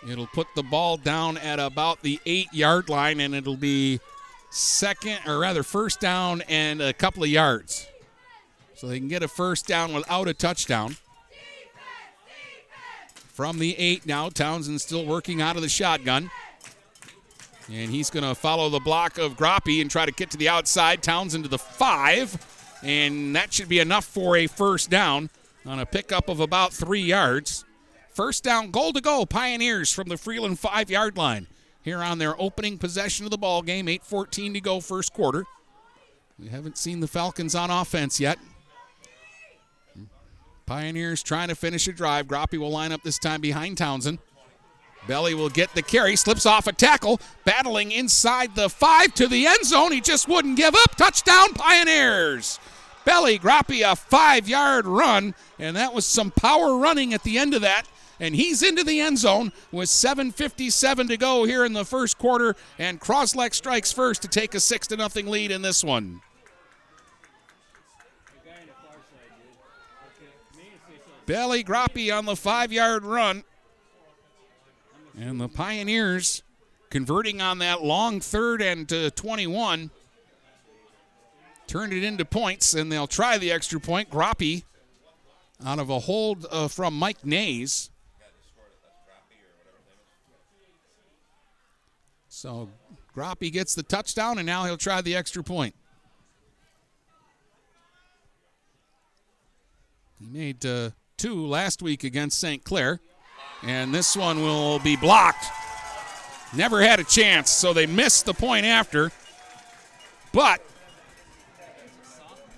It'll 0.08 0.28
put 0.28 0.46
the 0.54 0.62
ball 0.62 0.96
down 0.96 1.38
at 1.38 1.58
about 1.58 2.02
the 2.02 2.20
eight 2.24 2.52
yard 2.52 2.88
line, 2.88 3.20
and 3.20 3.34
it'll 3.34 3.56
be 3.56 4.00
second, 4.50 5.18
or 5.26 5.40
rather, 5.40 5.62
first 5.62 6.00
down 6.00 6.42
and 6.42 6.80
a 6.80 6.92
couple 6.92 7.24
of 7.24 7.30
yards. 7.30 7.88
So 8.74 8.86
they 8.86 8.98
can 8.98 9.08
get 9.08 9.22
a 9.22 9.28
first 9.28 9.66
down 9.66 9.92
without 9.92 10.28
a 10.28 10.34
touchdown. 10.34 10.96
From 13.34 13.58
the 13.58 13.76
eight 13.78 14.06
now, 14.06 14.28
Townsend 14.28 14.80
still 14.80 15.04
working 15.04 15.42
out 15.42 15.56
of 15.56 15.62
the 15.62 15.68
shotgun. 15.68 16.30
And 17.68 17.90
he's 17.90 18.08
going 18.08 18.22
to 18.22 18.32
follow 18.32 18.68
the 18.68 18.78
block 18.78 19.18
of 19.18 19.36
Groppe 19.36 19.80
and 19.80 19.90
try 19.90 20.06
to 20.06 20.12
get 20.12 20.30
to 20.30 20.36
the 20.36 20.48
outside. 20.48 21.02
Townsend 21.02 21.42
to 21.42 21.50
the 21.50 21.58
five. 21.58 22.78
And 22.84 23.34
that 23.34 23.52
should 23.52 23.68
be 23.68 23.80
enough 23.80 24.04
for 24.04 24.36
a 24.36 24.46
first 24.46 24.88
down 24.88 25.30
on 25.66 25.80
a 25.80 25.86
pickup 25.86 26.28
of 26.28 26.38
about 26.38 26.72
three 26.72 27.00
yards. 27.00 27.64
First 28.10 28.44
down, 28.44 28.70
goal 28.70 28.92
to 28.92 29.00
go. 29.00 29.26
Pioneers 29.26 29.92
from 29.92 30.08
the 30.08 30.16
Freeland 30.16 30.60
five 30.60 30.88
yard 30.88 31.16
line 31.16 31.48
here 31.82 32.04
on 32.04 32.18
their 32.18 32.40
opening 32.40 32.78
possession 32.78 33.24
of 33.24 33.32
the 33.32 33.38
ball 33.38 33.62
game. 33.62 33.86
8:14 33.88 34.54
to 34.54 34.60
go, 34.60 34.78
first 34.78 35.12
quarter. 35.12 35.44
We 36.38 36.46
haven't 36.50 36.78
seen 36.78 37.00
the 37.00 37.08
Falcons 37.08 37.56
on 37.56 37.70
offense 37.70 38.20
yet. 38.20 38.38
Pioneers 40.66 41.22
trying 41.22 41.48
to 41.48 41.54
finish 41.54 41.86
a 41.88 41.92
drive. 41.92 42.26
Groppe 42.26 42.58
will 42.58 42.70
line 42.70 42.92
up 42.92 43.02
this 43.02 43.18
time 43.18 43.40
behind 43.40 43.76
Townsend. 43.76 44.18
Belly 45.06 45.34
will 45.34 45.50
get 45.50 45.74
the 45.74 45.82
carry, 45.82 46.16
slips 46.16 46.46
off 46.46 46.66
a 46.66 46.72
tackle, 46.72 47.20
battling 47.44 47.92
inside 47.92 48.54
the 48.56 48.70
five 48.70 49.12
to 49.14 49.28
the 49.28 49.46
end 49.46 49.64
zone. 49.64 49.92
He 49.92 50.00
just 50.00 50.28
wouldn't 50.28 50.56
give 50.56 50.74
up. 50.74 50.96
Touchdown, 50.96 51.52
Pioneers. 51.52 52.58
Belly 53.04 53.38
Groppe 53.38 53.82
a 53.82 53.96
five 53.96 54.48
yard 54.48 54.86
run, 54.86 55.34
and 55.58 55.76
that 55.76 55.92
was 55.92 56.06
some 56.06 56.30
power 56.30 56.78
running 56.78 57.12
at 57.12 57.22
the 57.22 57.36
end 57.36 57.52
of 57.52 57.60
that. 57.60 57.84
And 58.18 58.34
he's 58.34 58.62
into 58.62 58.84
the 58.84 59.00
end 59.00 59.18
zone 59.18 59.52
with 59.72 59.88
7.57 59.88 61.08
to 61.08 61.16
go 61.16 61.44
here 61.44 61.64
in 61.64 61.72
the 61.72 61.84
first 61.84 62.16
quarter. 62.16 62.54
And 62.78 63.00
Cros-Lex 63.00 63.58
strikes 63.58 63.92
first 63.92 64.22
to 64.22 64.28
take 64.28 64.54
a 64.54 64.60
6 64.60 64.86
to 64.86 64.96
nothing 64.96 65.26
lead 65.26 65.50
in 65.50 65.62
this 65.62 65.82
one. 65.82 66.22
Belly 71.26 71.62
Groppe 71.62 72.12
on 72.12 72.26
the 72.26 72.36
five 72.36 72.72
yard 72.72 73.04
run. 73.04 73.44
And 75.18 75.40
the 75.40 75.48
Pioneers 75.48 76.42
converting 76.90 77.40
on 77.40 77.58
that 77.58 77.82
long 77.82 78.20
third 78.20 78.60
and 78.60 78.92
uh, 78.92 79.10
21 79.10 79.90
turned 81.66 81.92
it 81.92 82.04
into 82.04 82.24
points, 82.24 82.74
and 82.74 82.90
they'll 82.90 83.06
try 83.06 83.38
the 83.38 83.50
extra 83.50 83.80
point. 83.80 84.10
Groppe 84.10 84.64
out 85.64 85.78
of 85.78 85.90
a 85.90 85.98
hold 86.00 86.46
uh, 86.50 86.68
from 86.68 86.98
Mike 86.98 87.24
Nays. 87.24 87.90
So 92.28 92.68
Groppe 93.14 93.52
gets 93.52 93.74
the 93.74 93.82
touchdown, 93.82 94.38
and 94.38 94.46
now 94.46 94.64
he'll 94.64 94.76
try 94.76 95.00
the 95.00 95.14
extra 95.14 95.42
point. 95.42 95.74
He 100.18 100.26
made 100.26 100.64
uh, 100.66 100.90
two 101.16 101.46
last 101.46 101.82
week 101.82 102.04
against 102.04 102.38
St. 102.38 102.64
Clair, 102.64 103.00
and 103.62 103.94
this 103.94 104.16
one 104.16 104.42
will 104.42 104.78
be 104.78 104.96
blocked. 104.96 105.44
Never 106.54 106.80
had 106.80 107.00
a 107.00 107.04
chance, 107.04 107.50
so 107.50 107.72
they 107.72 107.86
missed 107.86 108.26
the 108.26 108.34
point 108.34 108.66
after. 108.66 109.10
But 110.32 110.60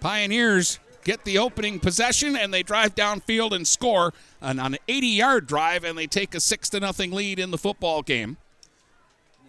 Pioneers 0.00 0.78
get 1.04 1.24
the 1.24 1.38
opening 1.38 1.80
possession 1.80 2.36
and 2.36 2.52
they 2.52 2.62
drive 2.62 2.94
downfield 2.94 3.52
and 3.52 3.66
score 3.66 4.12
on 4.42 4.58
an 4.58 4.76
80 4.86 5.06
yard 5.06 5.46
drive 5.46 5.84
and 5.84 5.96
they 5.96 6.06
take 6.06 6.34
a 6.34 6.40
6 6.40 6.70
to 6.70 6.80
nothing 6.80 7.10
lead 7.10 7.38
in 7.38 7.50
the 7.50 7.58
football 7.58 8.02
game. 8.02 8.36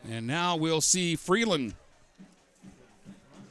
And 0.10 0.26
now 0.26 0.56
we'll 0.56 0.82
see 0.82 1.16
Freeland 1.16 1.76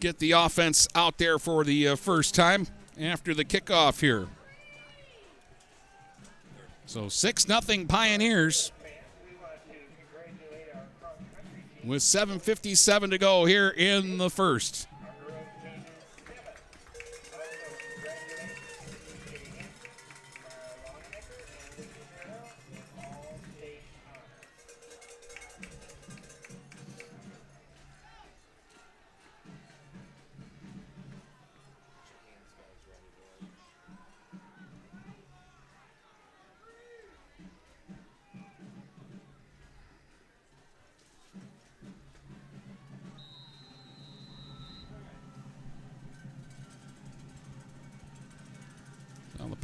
get 0.01 0.19
the 0.19 0.33
offense 0.33 0.89
out 0.95 1.19
there 1.19 1.39
for 1.39 1.65
the 1.65 1.89
uh, 1.89 1.97
first 1.97 2.35
time 2.35 2.67
after 3.01 3.35
the 3.35 3.45
kickoff 3.45 4.01
here. 4.01 4.27
So 6.87 7.09
6 7.09 7.49
nothing 7.49 7.89
Pioneers 7.89 8.71
with 11.85 12.03
7:57 12.03 13.11
to 13.11 13.19
go 13.19 13.45
here 13.45 13.69
in 13.69 14.19
the 14.19 14.31
first. 14.31 14.87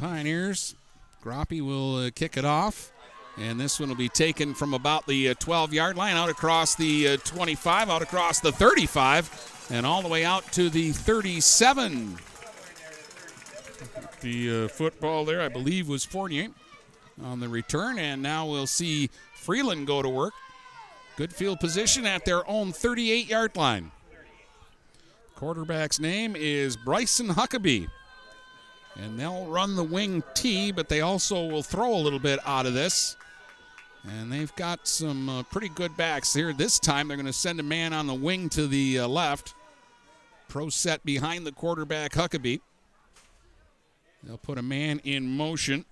Pioneers, 0.03 0.75
Groppe 1.23 1.61
will 1.61 1.95
uh, 1.95 2.09
kick 2.13 2.35
it 2.35 2.43
off. 2.43 2.91
And 3.37 3.57
this 3.57 3.79
one 3.79 3.87
will 3.87 3.95
be 3.95 4.09
taken 4.09 4.53
from 4.53 4.73
about 4.73 5.07
the 5.07 5.33
12 5.35 5.69
uh, 5.69 5.73
yard 5.73 5.95
line 5.95 6.17
out 6.17 6.27
across 6.27 6.75
the 6.75 7.07
uh, 7.07 7.17
25, 7.23 7.89
out 7.89 8.01
across 8.01 8.41
the 8.41 8.51
35, 8.51 9.69
and 9.71 9.85
all 9.85 10.01
the 10.01 10.09
way 10.09 10.25
out 10.25 10.43
to 10.51 10.69
the 10.69 10.91
37. 10.91 12.17
The 14.19 14.65
uh, 14.65 14.67
football 14.67 15.23
there, 15.23 15.39
I 15.39 15.47
believe, 15.47 15.87
was 15.87 16.03
Fournier 16.03 16.49
on 17.23 17.39
the 17.39 17.47
return. 17.47 17.97
And 17.97 18.21
now 18.21 18.45
we'll 18.45 18.67
see 18.67 19.09
Freeland 19.35 19.87
go 19.87 20.01
to 20.01 20.09
work. 20.09 20.33
Good 21.15 21.31
field 21.31 21.61
position 21.61 22.05
at 22.05 22.25
their 22.25 22.45
own 22.49 22.73
38 22.73 23.29
yard 23.29 23.55
line. 23.55 23.89
Quarterback's 25.35 26.01
name 26.01 26.35
is 26.35 26.75
Bryson 26.75 27.29
Huckabee. 27.29 27.87
And 28.95 29.19
they'll 29.19 29.45
run 29.45 29.75
the 29.75 29.83
wing 29.83 30.23
T, 30.33 30.71
but 30.71 30.87
they 30.87 31.01
also 31.01 31.45
will 31.47 31.63
throw 31.63 31.93
a 31.93 31.97
little 31.97 32.19
bit 32.19 32.39
out 32.45 32.65
of 32.65 32.73
this. 32.73 33.15
And 34.07 34.31
they've 34.31 34.53
got 34.55 34.87
some 34.87 35.29
uh, 35.29 35.43
pretty 35.43 35.69
good 35.69 35.95
backs 35.95 36.33
here. 36.33 36.53
This 36.53 36.77
time 36.77 37.07
they're 37.07 37.17
going 37.17 37.25
to 37.25 37.33
send 37.33 37.59
a 37.59 37.63
man 37.63 37.93
on 37.93 38.05
the 38.05 38.13
wing 38.13 38.49
to 38.49 38.67
the 38.67 38.99
uh, 38.99 39.07
left. 39.07 39.55
Pro 40.47 40.69
set 40.69 41.03
behind 41.05 41.47
the 41.47 41.51
quarterback, 41.51 42.11
Huckabee. 42.11 42.59
They'll 44.23 44.37
put 44.37 44.57
a 44.57 44.61
man 44.61 44.99
in 45.03 45.27
motion. 45.37 45.85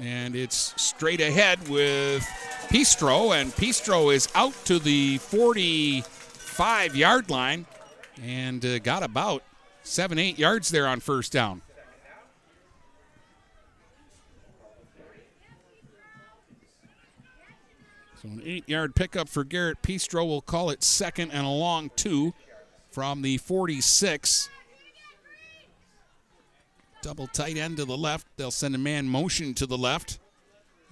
And 0.00 0.34
it's 0.36 0.74
straight 0.80 1.20
ahead 1.20 1.68
with 1.68 2.22
Pistro. 2.68 3.38
And 3.38 3.52
Pistro 3.52 4.14
is 4.14 4.28
out 4.34 4.54
to 4.66 4.78
the 4.78 5.18
45 5.18 6.96
yard 6.96 7.30
line 7.30 7.66
and 8.22 8.64
uh, 8.64 8.78
got 8.78 9.02
about 9.02 9.42
seven, 9.90 10.18
eight 10.18 10.38
yards 10.38 10.70
there 10.70 10.86
on 10.86 11.00
first 11.00 11.32
down. 11.32 11.62
So 18.22 18.28
an 18.28 18.42
eight 18.44 18.68
yard 18.68 18.94
pickup 18.94 19.28
for 19.28 19.44
Garrett 19.44 19.82
Pistro. 19.82 20.26
We'll 20.26 20.42
call 20.42 20.70
it 20.70 20.84
second 20.84 21.32
and 21.32 21.46
a 21.46 21.50
long 21.50 21.90
two 21.96 22.34
from 22.90 23.22
the 23.22 23.38
46. 23.38 24.48
Double 27.02 27.26
tight 27.26 27.56
end 27.56 27.78
to 27.78 27.84
the 27.84 27.96
left. 27.96 28.26
They'll 28.36 28.50
send 28.50 28.74
a 28.74 28.78
man 28.78 29.08
motion 29.08 29.54
to 29.54 29.66
the 29.66 29.78
left. 29.78 30.18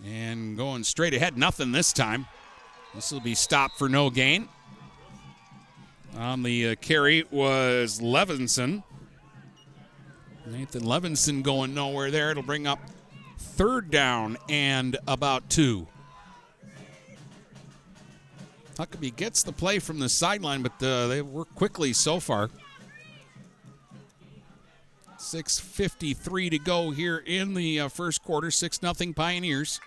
And 0.05 0.57
going 0.57 0.85
straight 0.85 1.13
ahead, 1.13 1.37
nothing 1.37 1.71
this 1.71 1.93
time. 1.93 2.27
This 2.95 3.13
will 3.13 3.21
be 3.21 3.35
stopped 3.35 3.79
for 3.79 3.89
no 3.89 4.09
gain. 4.09 4.49
On 6.17 6.43
the 6.43 6.71
uh, 6.71 6.75
carry 6.81 7.25
was 7.31 8.01
Levinson. 8.01 8.83
Nathan 10.51 10.83
Levinson 10.83 11.43
going 11.43 11.75
nowhere 11.75 12.11
there. 12.11 12.31
It'll 12.31 12.43
bring 12.43 12.67
up 12.67 12.79
third 13.39 13.91
down 13.91 14.37
and 14.49 14.97
about 15.07 15.49
two. 15.51 15.87
Huckabee 18.77 19.15
gets 19.15 19.43
the 19.43 19.53
play 19.53 19.79
from 19.81 19.99
the 19.99 20.09
sideline, 20.09 20.63
but 20.63 20.81
uh, 20.83 21.09
they 21.09 21.21
work 21.21 21.53
quickly 21.55 21.93
so 21.93 22.21
far. 22.21 22.49
6.53 25.19 26.51
to 26.51 26.59
go 26.61 26.91
here 26.91 27.19
in 27.27 27.55
the 27.55 27.81
uh, 27.81 27.89
first 27.89 28.23
quarter. 28.23 28.51
6 28.51 28.79
0 28.81 29.13
Pioneers. 29.15 29.81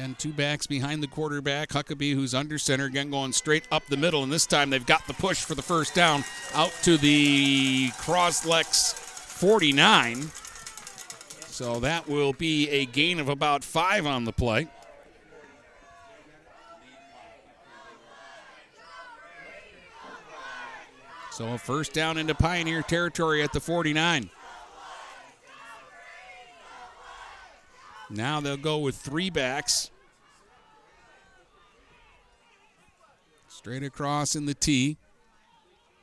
Again, 0.00 0.16
two 0.18 0.32
backs 0.32 0.66
behind 0.66 1.02
the 1.02 1.06
quarterback. 1.06 1.68
Huckabee, 1.68 2.14
who's 2.14 2.32
under 2.32 2.56
center, 2.56 2.86
again 2.86 3.10
going 3.10 3.34
straight 3.34 3.68
up 3.70 3.84
the 3.84 3.98
middle. 3.98 4.22
And 4.22 4.32
this 4.32 4.46
time 4.46 4.70
they've 4.70 4.86
got 4.86 5.06
the 5.06 5.12
push 5.12 5.44
for 5.44 5.54
the 5.54 5.60
first 5.60 5.94
down 5.94 6.24
out 6.54 6.72
to 6.84 6.96
the 6.96 7.90
Cros-Lex 7.98 8.94
49. 8.94 10.30
So 11.48 11.80
that 11.80 12.08
will 12.08 12.32
be 12.32 12.70
a 12.70 12.86
gain 12.86 13.20
of 13.20 13.28
about 13.28 13.62
five 13.62 14.06
on 14.06 14.24
the 14.24 14.32
play. 14.32 14.68
So 21.30 21.52
a 21.52 21.58
first 21.58 21.92
down 21.92 22.16
into 22.16 22.34
Pioneer 22.34 22.80
territory 22.80 23.42
at 23.42 23.52
the 23.52 23.60
49. 23.60 24.30
Now 28.10 28.40
they'll 28.40 28.56
go 28.56 28.78
with 28.78 28.96
three 28.96 29.30
backs. 29.30 29.90
Straight 33.48 33.84
across 33.84 34.34
in 34.34 34.46
the 34.46 34.54
tee. 34.54 34.96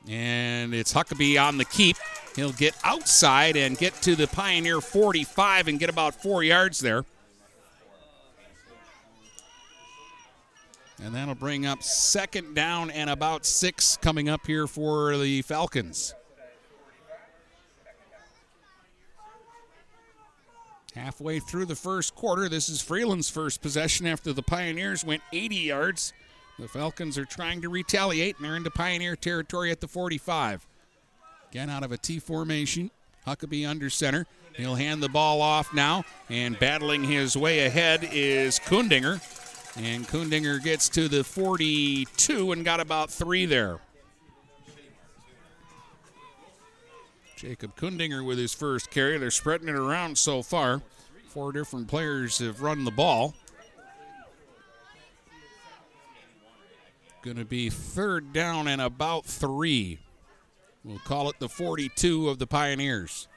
And 0.08 0.74
it's 0.74 0.94
Huckabee 0.94 1.42
on 1.42 1.58
the 1.58 1.66
keep. 1.66 1.98
He'll 2.36 2.54
get 2.54 2.76
outside 2.84 3.58
and 3.58 3.78
get 3.78 3.94
to 4.04 4.16
the 4.16 4.28
Pioneer 4.28 4.80
45 4.80 5.68
and 5.68 5.80
get 5.80 5.90
about 5.90 6.22
four 6.22 6.44
yards 6.44 6.80
there. 6.80 7.04
And 11.04 11.14
that'll 11.14 11.36
bring 11.36 11.66
up 11.66 11.84
second 11.84 12.56
down 12.56 12.90
and 12.90 13.10
about 13.10 13.46
six 13.46 13.98
coming 13.98 14.30
up 14.30 14.48
here 14.48 14.66
for 14.66 15.18
the 15.18 15.42
Falcons. 15.44 16.14
Halfway 20.98 21.40
through 21.40 21.66
the 21.66 21.76
first 21.76 22.16
quarter, 22.16 22.50
this 22.50 22.70
is 22.70 22.82
Freeland's 22.82 23.30
first 23.30 23.62
possession 23.62 24.08
after 24.08 24.34
the 24.34 24.42
Pioneers 24.42 25.06
went 25.06 25.22
80 25.32 25.56
yards. 25.56 26.12
The 26.58 26.68
Falcons 26.68 27.20
are 27.20 27.26
trying 27.26 27.62
to 27.62 27.70
retaliate, 27.70 28.38
and 28.38 28.46
they're 28.46 28.56
into 28.56 28.72
Pioneer 28.72 29.16
territory 29.16 29.70
at 29.70 29.80
the 29.80 29.88
45. 29.88 30.66
Again, 31.52 31.70
out 31.70 31.84
of 31.84 31.92
a 31.92 31.98
T 31.98 32.18
formation, 32.18 32.90
Huckabee 33.28 33.70
under 33.70 33.92
center. 33.92 34.26
He'll 34.56 34.74
hand 34.74 35.04
the 35.04 35.10
ball 35.10 35.40
off 35.40 35.72
now, 35.72 36.04
and 36.32 36.58
battling 36.58 37.04
his 37.04 37.38
way 37.38 37.68
ahead 37.68 38.10
is 38.12 38.58
Kundinger. 38.58 39.22
And 39.78 40.08
Kundinger 40.08 40.64
gets 40.64 40.90
to 40.90 41.08
the 41.08 41.24
42 41.24 42.52
and 42.54 42.66
got 42.66 42.80
about 42.80 43.12
three 43.12 43.46
there. 43.46 43.78
Jacob 47.38 47.76
Kundinger 47.76 48.26
with 48.26 48.40
his 48.40 48.52
first 48.52 48.90
carry. 48.90 49.18
They're 49.20 49.30
spreading 49.30 49.68
it 49.68 49.76
around 49.76 50.18
so 50.18 50.42
far. 50.42 50.82
Four 51.28 51.52
different 51.52 51.88
players 51.88 52.40
have 52.40 52.64
run 52.64 52.84
the 52.84 52.90
ball. 52.90 53.36
Going 57.22 57.38
to 57.38 57.46
be 57.46 57.70
third 57.70 58.34
down 58.34 58.68
and 58.68 58.82
about 58.82 59.26
three. 59.26 60.00
We'll 60.84 60.98
call 61.00 61.30
it 61.30 61.38
the 61.40 61.48
42 61.48 62.28
of 62.28 62.40
the 62.40 62.48
Pioneers. 62.48 63.28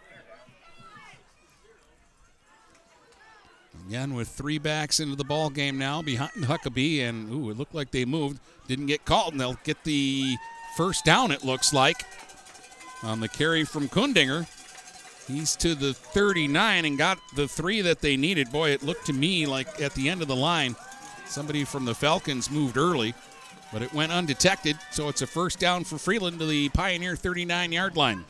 Again, 3.87 4.15
with 4.15 4.29
three 4.29 4.59
backs 4.59 5.01
into 5.01 5.17
the 5.17 5.25
ball 5.25 5.51
game 5.51 5.77
now 5.77 6.01
behind 6.01 6.31
Huckabee, 6.33 7.03
and 7.03 7.31
ooh, 7.31 7.51
it 7.51 7.59
looked 7.59 7.75
like 7.75 7.91
they 7.91 8.07
moved. 8.07 8.41
Didn't 8.67 8.87
get 8.87 9.05
called, 9.05 9.33
and 9.33 9.41
they'll 9.41 9.59
get 9.65 9.85
the 9.85 10.37
first 10.77 11.05
down. 11.05 11.33
It 11.33 11.45
looks 11.45 11.75
like 11.75 12.05
on 13.03 13.21
the 13.21 13.29
carry 13.29 13.65
from 13.65 13.89
Kundinger. 13.89 14.47
He's 15.27 15.55
to 15.57 15.75
the 15.75 15.95
39 15.95 16.85
and 16.85 16.99
got 16.99 17.19
the 17.35 17.47
three 17.47 17.81
that 17.83 18.01
they 18.01 18.17
needed. 18.17 18.51
Boy, 18.51 18.71
it 18.71 18.83
looked 18.83 19.07
to 19.07 19.13
me 19.13 19.47
like 19.47 19.81
at 19.81 19.95
the 19.95 20.09
end 20.09 20.23
of 20.23 20.29
the 20.29 20.37
line, 20.37 20.75
somebody 21.27 21.65
from 21.65 21.85
the 21.85 21.95
Falcons 21.95 22.51
moved 22.51 22.77
early, 22.77 23.15
but 23.73 23.83
it 23.83 23.93
went 23.93 24.13
undetected. 24.13 24.77
So 24.91 25.09
it's 25.09 25.23
a 25.23 25.27
first 25.27 25.59
down 25.59 25.85
for 25.85 25.99
Freeland 25.99 26.39
to 26.41 26.47
the 26.47 26.69
Pioneer 26.71 27.17
39 27.17 27.73
yard 27.73 27.97
line. 27.97 28.25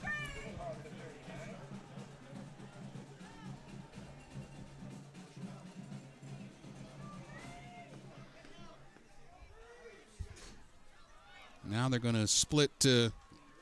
Now 11.70 11.88
they're 11.88 12.00
going 12.00 12.16
to 12.16 12.26
split 12.26 12.72
uh, 12.84 13.10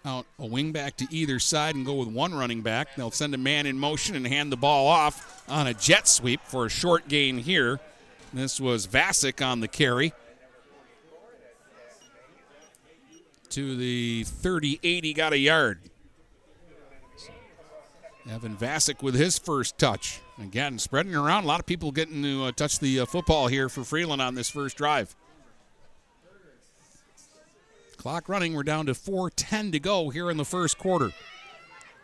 out 0.09 0.27
a 0.39 0.47
wing 0.47 0.73
back 0.73 0.97
to 0.97 1.07
either 1.11 1.39
side 1.39 1.75
and 1.75 1.85
go 1.85 1.95
with 1.95 2.09
one 2.09 2.35
running 2.35 2.63
back. 2.63 2.97
They'll 2.97 3.11
send 3.11 3.35
a 3.35 3.39
man 3.39 3.67
in 3.67 3.79
motion 3.79 4.17
and 4.17 4.27
hand 4.27 4.51
the 4.51 4.57
ball 4.57 4.87
off 4.87 5.45
on 5.49 5.67
a 5.67 5.75
jet 5.75 6.09
sweep 6.09 6.41
for 6.45 6.67
a 6.67 6.71
short 6.71 7.09
gain 7.09 7.39
here. 7.39 7.79
This 8.33 8.61
was 8.61 8.87
Vasic 8.87 9.45
on 9.47 9.61
the 9.61 9.69
carry. 9.69 10.13
To 13.51 13.77
the 13.77 14.25
38, 14.25 15.05
he 15.05 15.13
got 15.13 15.33
a 15.33 15.39
yard. 15.39 15.81
Evan 18.31 18.57
Vasic 18.57 19.03
with 19.03 19.15
his 19.15 19.39
first 19.39 19.79
touch. 19.79 20.21
Again, 20.41 20.79
spreading 20.79 21.15
around. 21.15 21.45
A 21.45 21.47
lot 21.47 21.61
of 21.61 21.67
people 21.67 21.91
getting 21.91 22.23
to 22.23 22.45
uh, 22.45 22.53
touch 22.53 22.79
the 22.79 23.01
uh, 23.01 23.07
football 23.07 23.47
here 23.47 23.69
for 23.71 23.85
Freeland 23.85 24.21
on 24.21 24.35
this 24.35 24.51
first 24.51 24.77
drive. 24.77 25.17
Clock 27.99 28.29
running. 28.29 28.55
We're 28.55 28.63
down 28.63 28.87
to 28.87 28.95
4:10 28.95 29.73
to 29.73 29.81
go 29.81 30.09
here 30.09 30.31
in 30.31 30.37
the 30.37 30.45
first 30.45 30.79
quarter. 30.79 31.11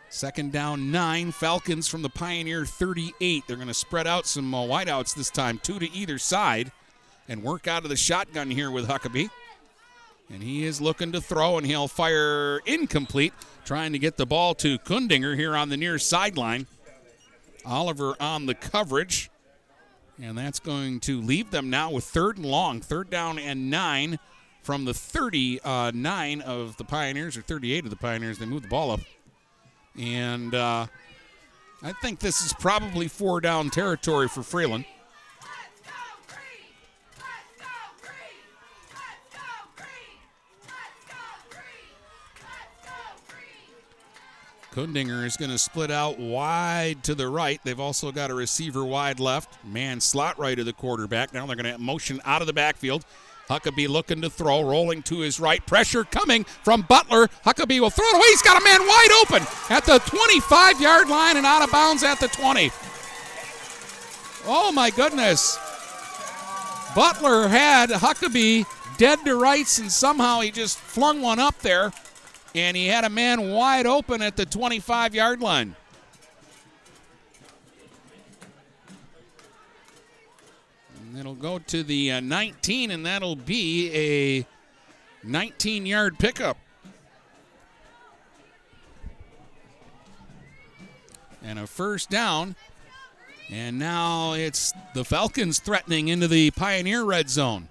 Second 0.09 0.51
down, 0.51 0.91
nine. 0.91 1.31
Falcons 1.31 1.87
from 1.87 2.01
the 2.01 2.09
Pioneer 2.09 2.65
38. 2.65 3.43
They're 3.47 3.55
going 3.55 3.69
to 3.69 3.73
spread 3.73 4.05
out 4.05 4.27
some 4.27 4.53
uh, 4.53 4.65
wideouts 4.65 5.15
this 5.15 5.29
time, 5.29 5.57
two 5.57 5.79
to 5.79 5.91
either 5.91 6.17
side, 6.17 6.71
and 7.29 7.41
work 7.41 7.67
out 7.67 7.83
of 7.83 7.89
the 7.89 7.95
shotgun 7.95 8.51
here 8.51 8.69
with 8.69 8.87
Huckabee. 8.87 9.29
And 10.29 10.43
he 10.43 10.65
is 10.65 10.81
looking 10.81 11.13
to 11.13 11.21
throw, 11.21 11.57
and 11.57 11.65
he'll 11.65 11.87
fire 11.87 12.59
incomplete, 12.65 13.33
trying 13.63 13.93
to 13.93 13.99
get 13.99 14.17
the 14.17 14.25
ball 14.25 14.53
to 14.55 14.77
Kundinger 14.79 15.37
here 15.37 15.55
on 15.55 15.69
the 15.69 15.77
near 15.77 15.97
sideline. 15.97 16.67
Oliver 17.65 18.15
on 18.19 18.47
the 18.47 18.53
coverage. 18.53 19.29
And 20.21 20.37
that's 20.37 20.59
going 20.59 20.99
to 21.01 21.21
leave 21.21 21.51
them 21.51 21.69
now 21.69 21.91
with 21.91 22.03
third 22.03 22.37
and 22.37 22.45
long, 22.45 22.81
third 22.81 23.09
down 23.09 23.39
and 23.39 23.69
nine 23.69 24.19
from 24.65 24.83
the 24.83 24.95
39 24.95 26.41
of 26.41 26.75
the 26.77 26.83
Pioneers, 26.83 27.37
or 27.37 27.43
38 27.43 27.83
of 27.83 27.91
the 27.91 27.95
Pioneers. 27.95 28.39
They 28.39 28.47
move 28.47 28.63
the 28.63 28.67
ball 28.67 28.89
up. 28.89 28.99
And 29.97 30.55
uh, 30.55 30.87
I 31.83 31.91
think 32.01 32.19
this 32.19 32.41
is 32.41 32.51
probably 32.51 33.07
four 33.07 33.39
down 33.41 33.69
territory 33.69 34.27
for 34.27 34.41
Freeland. 34.41 34.85
Kundinger 44.73 45.23
is 45.25 45.37
going 45.37 45.51
to 45.51 45.57
split 45.59 45.89
out 45.89 46.19
wide 46.19 47.01
to 47.03 47.15
the 47.15 47.29
right. 47.29 47.61
They've 47.63 47.79
also 47.79 48.11
got 48.11 48.29
a 48.29 48.33
receiver 48.33 48.83
wide 48.83 49.21
left. 49.21 49.63
Man 49.63 50.01
slot 50.01 50.37
right 50.37 50.57
of 50.59 50.65
the 50.65 50.73
quarterback. 50.73 51.33
Now 51.33 51.45
they're 51.45 51.55
going 51.55 51.71
to 51.71 51.77
motion 51.77 52.19
out 52.25 52.41
of 52.41 52.47
the 52.47 52.51
backfield. 52.51 53.05
Huckabee 53.49 53.87
looking 53.87 54.21
to 54.21 54.29
throw, 54.29 54.61
rolling 54.61 55.03
to 55.03 55.19
his 55.19 55.39
right. 55.39 55.65
Pressure 55.65 56.03
coming 56.03 56.43
from 56.43 56.81
Butler. 56.81 57.27
Huckabee 57.45 57.79
will 57.79 57.89
throw 57.89 58.05
it 58.07 58.15
away. 58.15 58.27
He's 58.29 58.41
got 58.41 58.59
a 58.59 58.63
man 58.63 58.81
wide 58.87 59.23
open 59.23 59.47
at 59.69 59.85
the 59.85 59.99
25 59.99 60.81
yard 60.81 61.09
line 61.09 61.37
and 61.37 61.45
out 61.45 61.63
of 61.63 61.71
bounds 61.71 62.03
at 62.03 62.19
the 62.19 62.27
20. 62.27 62.71
Oh 64.47 64.71
my 64.71 64.89
goodness. 64.89 65.57
Butler 66.95 67.47
had 67.47 67.89
Huckabee 67.89 68.65
dead 68.97 69.19
to 69.25 69.35
rights, 69.35 69.79
and 69.79 69.91
somehow 69.91 70.39
he 70.39 70.51
just 70.51 70.77
flung 70.77 71.21
one 71.21 71.39
up 71.39 71.59
there, 71.59 71.91
and 72.53 72.77
he 72.77 72.87
had 72.87 73.03
a 73.03 73.09
man 73.09 73.51
wide 73.51 73.85
open 73.85 74.21
at 74.21 74.37
the 74.37 74.45
25 74.45 75.13
yard 75.13 75.41
line. 75.41 75.75
It'll 81.19 81.35
go 81.35 81.59
to 81.59 81.83
the 81.83 82.13
uh, 82.13 82.19
19, 82.19 82.91
and 82.91 83.05
that'll 83.05 83.35
be 83.35 83.91
a 83.93 84.47
19 85.27 85.85
yard 85.85 86.17
pickup. 86.19 86.57
And 91.43 91.59
a 91.59 91.67
first 91.67 92.09
down. 92.09 92.55
And 93.51 93.77
now 93.77 94.33
it's 94.33 94.73
the 94.95 95.05
Falcons 95.05 95.59
threatening 95.59 96.07
into 96.07 96.27
the 96.27 96.49
Pioneer 96.51 97.03
red 97.03 97.29
zone. 97.29 97.67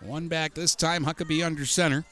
One 0.00 0.28
back 0.28 0.54
this 0.54 0.74
time, 0.74 1.04
Huckabee 1.04 1.44
under 1.44 1.66
center. 1.66 2.04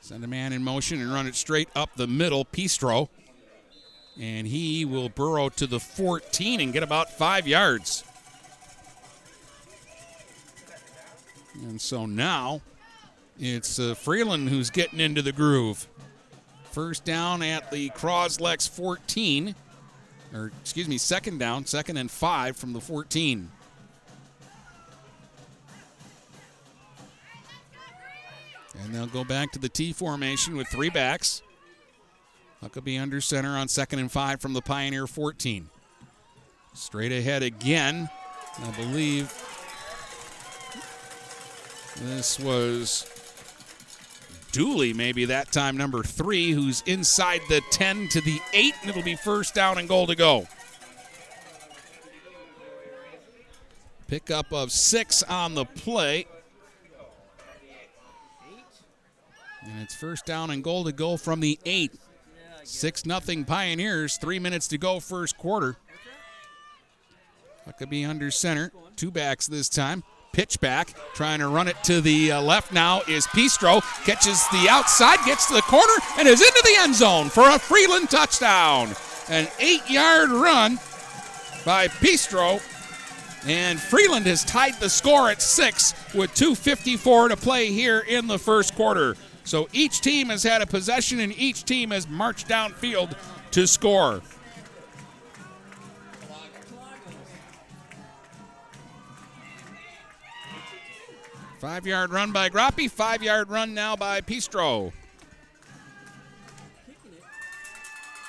Send 0.00 0.24
a 0.24 0.26
man 0.26 0.52
in 0.52 0.62
motion 0.62 1.00
and 1.00 1.12
run 1.12 1.26
it 1.26 1.34
straight 1.34 1.68
up 1.74 1.90
the 1.96 2.06
middle. 2.06 2.44
Pistro. 2.44 3.08
And 4.20 4.46
he 4.46 4.84
will 4.84 5.08
burrow 5.08 5.48
to 5.50 5.66
the 5.66 5.80
14 5.80 6.60
and 6.60 6.72
get 6.72 6.82
about 6.82 7.10
five 7.10 7.46
yards. 7.46 8.04
And 11.62 11.80
so 11.80 12.06
now 12.06 12.60
it's 13.38 13.78
uh, 13.78 13.94
Freeland 13.94 14.48
who's 14.48 14.70
getting 14.70 15.00
into 15.00 15.22
the 15.22 15.32
groove. 15.32 15.86
First 16.70 17.04
down 17.04 17.42
at 17.42 17.70
the 17.70 17.90
Cros-Lex 17.90 18.66
14. 18.68 19.54
Or, 20.34 20.50
excuse 20.62 20.88
me, 20.88 20.96
second 20.98 21.38
down, 21.38 21.66
second 21.66 21.98
and 21.98 22.10
five 22.10 22.56
from 22.56 22.72
the 22.72 22.80
14. 22.80 23.50
And 28.82 28.94
they'll 28.94 29.06
go 29.06 29.24
back 29.24 29.52
to 29.52 29.58
the 29.58 29.68
T 29.68 29.92
formation 29.92 30.56
with 30.56 30.68
three 30.68 30.90
backs. 30.90 31.42
Huckabee 32.62 33.00
under 33.00 33.20
center 33.20 33.56
on 33.56 33.68
second 33.68 33.98
and 33.98 34.10
five 34.10 34.40
from 34.40 34.52
the 34.52 34.62
Pioneer 34.62 35.06
14. 35.06 35.68
Straight 36.74 37.12
ahead 37.12 37.42
again. 37.42 38.08
I 38.62 38.70
believe 38.72 39.32
this 41.96 42.38
was 42.38 43.06
Dooley, 44.52 44.92
maybe 44.92 45.24
that 45.24 45.50
time 45.50 45.76
number 45.76 46.02
three, 46.02 46.52
who's 46.52 46.82
inside 46.86 47.40
the 47.48 47.62
10 47.70 48.08
to 48.08 48.20
the 48.20 48.38
8, 48.52 48.74
and 48.82 48.90
it'll 48.90 49.02
be 49.02 49.16
first 49.16 49.54
down 49.54 49.78
and 49.78 49.88
goal 49.88 50.06
to 50.06 50.14
go. 50.14 50.46
Pickup 54.06 54.52
of 54.52 54.70
six 54.70 55.22
on 55.22 55.54
the 55.54 55.64
play. 55.64 56.26
And 59.62 59.80
it's 59.80 59.94
first 59.94 60.26
down 60.26 60.50
and 60.50 60.62
goal 60.62 60.84
to 60.84 60.92
go 60.92 61.16
from 61.16 61.40
the 61.40 61.58
8. 61.64 61.92
6 62.64 63.06
nothing 63.06 63.44
Pioneers, 63.44 64.16
three 64.16 64.38
minutes 64.38 64.68
to 64.68 64.78
go, 64.78 65.00
first 65.00 65.36
quarter. 65.36 65.76
Huckabee 67.66 68.08
under 68.08 68.30
center, 68.30 68.72
two 68.96 69.10
backs 69.10 69.46
this 69.46 69.68
time 69.68 70.02
pitch 70.32 70.58
back, 70.60 70.94
trying 71.14 71.38
to 71.38 71.48
run 71.48 71.68
it 71.68 71.76
to 71.84 72.00
the 72.00 72.32
uh, 72.32 72.40
left 72.40 72.72
now 72.72 73.02
is 73.06 73.26
Pistro. 73.28 73.82
Catches 74.04 74.46
the 74.48 74.66
outside, 74.68 75.18
gets 75.24 75.46
to 75.48 75.54
the 75.54 75.62
corner, 75.62 75.92
and 76.18 76.26
is 76.26 76.40
into 76.40 76.62
the 76.64 76.74
end 76.78 76.94
zone 76.94 77.28
for 77.28 77.48
a 77.48 77.58
Freeland 77.58 78.10
touchdown. 78.10 78.94
An 79.28 79.46
eight 79.60 79.88
yard 79.88 80.30
run 80.30 80.76
by 81.64 81.88
Pistro. 81.88 82.60
And 83.44 83.80
Freeland 83.80 84.26
has 84.26 84.44
tied 84.44 84.74
the 84.74 84.88
score 84.88 85.28
at 85.28 85.42
six 85.42 85.94
with 86.14 86.32
2.54 86.34 87.30
to 87.30 87.36
play 87.36 87.66
here 87.72 87.98
in 87.98 88.28
the 88.28 88.38
first 88.38 88.76
quarter. 88.76 89.16
So 89.44 89.68
each 89.72 90.00
team 90.00 90.28
has 90.28 90.42
had 90.42 90.62
a 90.62 90.66
possession 90.66 91.20
and 91.20 91.36
each 91.36 91.64
team 91.64 91.90
has 91.90 92.08
marched 92.08 92.48
downfield 92.48 93.16
to 93.52 93.66
score. 93.66 94.22
Five 101.58 101.86
yard 101.86 102.10
run 102.10 102.32
by 102.32 102.48
Groppe, 102.48 102.90
five 102.90 103.22
yard 103.22 103.48
run 103.48 103.72
now 103.72 103.94
by 103.94 104.20
Pistro. 104.20 104.92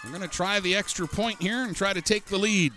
We're 0.03 0.09
going 0.09 0.21
to 0.21 0.27
try 0.27 0.59
the 0.59 0.75
extra 0.75 1.07
point 1.07 1.41
here 1.41 1.63
and 1.63 1.75
try 1.75 1.93
to 1.93 2.01
take 2.01 2.25
the 2.25 2.37
lead. 2.37 2.73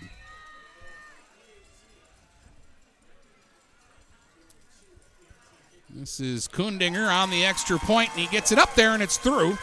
This 5.99 6.20
is 6.20 6.47
Kundinger 6.47 7.11
on 7.11 7.30
the 7.30 7.47
extra 7.47 7.78
point, 7.78 8.11
and 8.11 8.20
he 8.20 8.26
gets 8.26 8.53
it 8.53 8.59
up 8.59 8.74
there, 8.74 8.90
and 8.90 9.03
it's 9.03 9.16
through. 9.16 9.57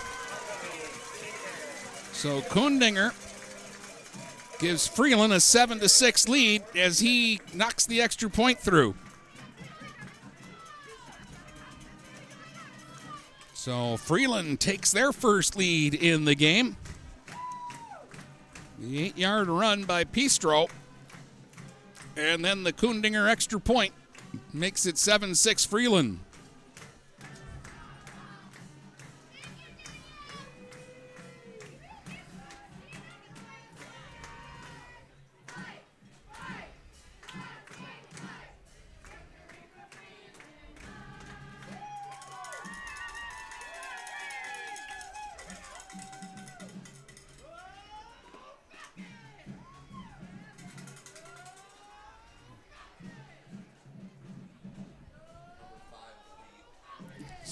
So 2.11 2.41
Kundinger 2.41 3.13
gives 4.57 4.87
Freeland 4.87 5.31
a 5.31 5.39
seven 5.39 5.79
to 5.79 5.87
six 5.87 6.27
lead 6.27 6.63
as 6.75 6.97
he 6.97 7.39
knocks 7.53 7.85
the 7.85 8.01
extra 8.01 8.31
point 8.31 8.57
through. 8.57 8.95
So 13.53 13.97
Freeland 13.97 14.59
takes 14.59 14.91
their 14.91 15.11
first 15.11 15.55
lead 15.55 15.93
in 15.93 16.25
the 16.25 16.33
game. 16.33 16.77
The 18.79 19.03
eight 19.03 19.17
yard 19.19 19.49
run 19.49 19.83
by 19.83 20.03
Pistro. 20.03 20.67
And 22.17 22.43
then 22.43 22.63
the 22.63 22.73
Kundinger 22.73 23.29
extra 23.29 23.59
point 23.59 23.93
makes 24.51 24.85
it 24.85 24.97
7 24.97 25.35
6 25.35 25.65
Freeland. 25.65 26.19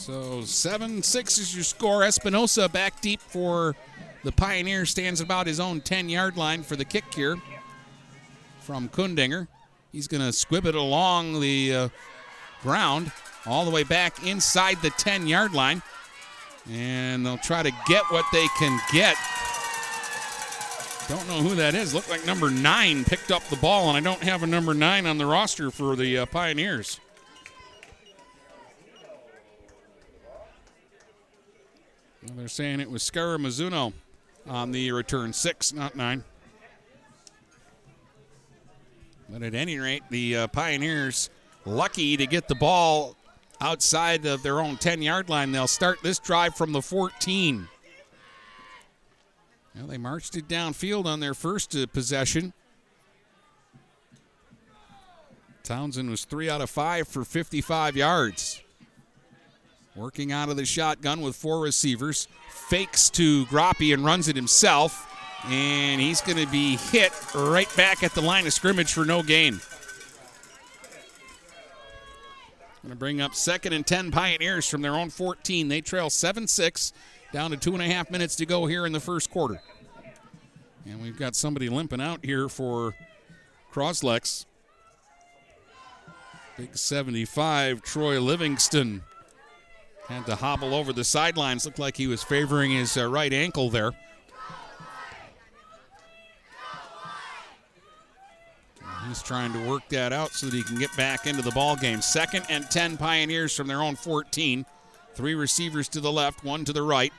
So 0.02 0.42
7 0.42 1.04
6 1.04 1.38
is 1.38 1.54
your 1.54 1.64
score. 1.64 2.04
Espinosa 2.04 2.68
back 2.68 3.02
deep 3.02 3.22
for 3.22 3.76
the 4.24 4.32
Pioneer 4.32 4.88
stands 4.88 5.22
about 5.22 5.46
his 5.46 5.60
own 5.60 5.80
10 5.80 6.10
yard 6.10 6.38
line 6.38 6.64
for 6.64 6.76
the 6.76 6.84
kick 6.84 7.04
here 7.14 7.38
from 8.62 8.90
Kundinger. 8.90 9.48
He's 9.92 10.08
going 10.08 10.24
to 10.24 10.34
squib 10.34 10.66
it 10.66 10.74
along 10.74 11.40
the 11.40 11.76
uh, 11.76 11.90
ground 12.64 13.12
all 13.46 13.64
the 13.64 13.70
way 13.70 13.84
back 13.84 14.26
inside 14.26 14.82
the 14.82 14.90
10 14.90 15.28
yard 15.28 15.54
line. 15.54 15.84
And 16.72 17.24
they'll 17.24 17.38
try 17.38 17.62
to 17.62 17.72
get 17.88 18.04
what 18.06 18.26
they 18.34 18.48
can 18.58 18.80
get. 18.92 19.16
Don't 21.08 21.28
know 21.28 21.48
who 21.48 21.54
that 21.54 21.76
is. 21.76 21.94
Looked 21.94 22.10
like 22.10 22.26
number 22.26 22.50
nine 22.50 23.06
picked 23.06 23.32
up 23.32 23.44
the 23.50 23.56
ball, 23.58 23.90
and 23.90 23.98
I 23.98 24.00
don't 24.00 24.24
have 24.24 24.42
a 24.42 24.48
number 24.48 24.74
nine 24.74 25.06
on 25.06 25.20
the 25.20 25.28
roster 25.28 25.70
for 25.70 25.96
the 25.96 26.20
uh, 26.20 26.26
Pioneers. 26.26 27.00
Well, 32.24 32.36
they're 32.36 32.41
saying 32.52 32.80
it 32.80 32.90
was 32.90 33.02
Scara 33.04 33.38
Mizuno 33.38 33.94
on 34.48 34.72
the 34.72 34.92
return. 34.92 35.34
Six, 35.34 35.74
not 35.74 35.96
nine. 35.96 36.24
But 39.30 39.44
at 39.44 39.56
any 39.56 39.80
rate, 39.80 40.04
the 40.10 40.36
uh, 40.36 40.48
Pioneers 40.48 41.30
lucky 41.66 42.18
to 42.18 42.28
get 42.28 42.48
the 42.48 42.56
ball 42.56 43.16
outside 43.62 44.26
of 44.26 44.44
their 44.44 44.60
own 44.60 44.78
10 44.78 45.02
yard 45.02 45.30
line. 45.30 45.52
They'll 45.52 45.68
start 45.68 46.00
this 46.04 46.20
drive 46.20 46.56
from 46.56 46.74
the 46.74 46.82
14. 46.82 47.68
Well, 49.76 49.88
they 49.88 49.98
marched 49.98 50.36
it 50.36 50.50
downfield 50.50 51.06
on 51.06 51.22
their 51.22 51.34
first 51.34 51.76
uh, 51.76 51.86
possession. 51.88 52.52
Townsend 55.64 56.10
was 56.10 56.26
three 56.26 56.50
out 56.50 56.60
of 56.60 56.70
five 56.70 57.08
for 57.08 57.24
55 57.24 57.96
yards. 57.96 58.62
Working 60.02 60.32
out 60.32 60.50
of 60.50 60.58
the 60.58 60.66
shotgun 60.66 61.22
with 61.22 61.36
four 61.36 61.60
receivers. 61.60 62.28
Fakes 62.50 63.12
to 63.12 63.46
Groppe 63.46 63.94
and 63.94 64.04
runs 64.04 64.28
it 64.28 64.36
himself. 64.36 65.08
And 65.46 66.02
he's 66.02 66.22
going 66.22 66.44
to 66.44 66.52
be 66.52 66.78
hit 66.78 67.14
right 67.36 67.70
back 67.78 68.02
at 68.02 68.16
the 68.16 68.22
line 68.22 68.48
of 68.48 68.54
scrimmage 68.54 68.94
for 68.94 69.06
no 69.06 69.22
gain. 69.22 69.62
Going 72.82 72.90
to 72.90 72.96
bring 72.96 73.22
up 73.22 73.36
second 73.36 73.74
and 73.74 73.86
10 73.86 74.10
Pioneers 74.10 74.68
from 74.68 74.82
their 74.82 74.96
own 74.96 75.12
14. 75.12 75.68
They 75.68 75.82
trail 75.82 76.10
7 76.10 76.48
6, 76.48 76.94
down 77.32 77.52
to 77.52 77.58
two 77.58 77.74
and 77.74 77.84
a 77.84 77.86
half 77.86 78.10
minutes 78.10 78.36
to 78.38 78.48
go 78.48 78.66
here 78.66 78.88
in 78.88 78.94
the 78.94 79.00
first 79.00 79.30
quarter. 79.30 79.62
And 80.88 81.00
we've 81.00 81.18
got 81.18 81.36
somebody 81.36 81.70
limping 81.70 82.02
out 82.02 82.26
here 82.26 82.50
for 82.50 82.96
Cros-Lex. 83.70 84.48
Big 86.58 86.76
75, 86.76 87.84
Troy 87.84 88.20
Livingston. 88.20 89.04
Had 90.12 90.26
to 90.26 90.36
hobble 90.36 90.76
over 90.76 90.92
the 90.92 91.06
sidelines. 91.06 91.66
Looked 91.66 91.80
like 91.80 91.96
he 91.96 92.06
was 92.06 92.22
favoring 92.22 92.72
his 92.72 92.98
uh, 92.98 93.08
right 93.08 93.32
ankle 93.32 93.70
there. 93.70 93.94
He's 99.08 99.24
trying 99.24 99.54
to 99.54 99.70
work 99.70 99.88
that 99.88 100.12
out 100.12 100.32
so 100.32 100.48
that 100.48 100.56
he 100.56 100.64
can 100.64 100.78
get 100.78 100.96
back 100.98 101.28
into 101.28 101.42
the 101.42 101.52
ball 101.52 101.78
game. 101.78 102.02
Second 102.02 102.46
and 102.50 102.70
10 102.70 102.98
Pioneers 102.98 103.56
from 103.56 103.68
their 103.68 103.82
own 103.82 103.96
14. 103.96 104.66
Three 105.16 105.34
receivers 105.34 105.88
to 105.90 106.02
the 106.02 106.12
left, 106.12 106.44
one 106.44 106.66
to 106.66 106.74
the 106.74 106.84
right. 106.84 107.14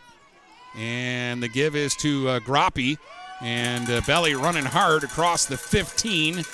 And 0.76 1.42
the 1.42 1.48
give 1.48 1.74
is 1.74 1.96
to 1.96 2.28
uh, 2.28 2.40
Groppe. 2.40 2.98
And 3.40 3.88
uh, 3.88 4.02
Belly 4.06 4.34
running 4.34 4.66
hard 4.66 5.02
across 5.02 5.46
the 5.46 5.56
15 5.56 6.44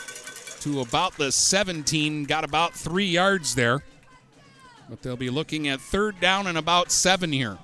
to 0.60 0.80
about 0.82 1.16
the 1.16 1.32
17. 1.32 2.24
Got 2.24 2.44
about 2.44 2.74
three 2.74 3.06
yards 3.06 3.56
there. 3.56 3.82
But 4.88 5.02
they'll 5.02 5.16
be 5.16 5.30
looking 5.30 5.68
at 5.68 5.80
third 5.80 6.20
down 6.20 6.46
and 6.46 6.56
about 6.56 6.90
seven 6.90 7.32
here. 7.32 7.58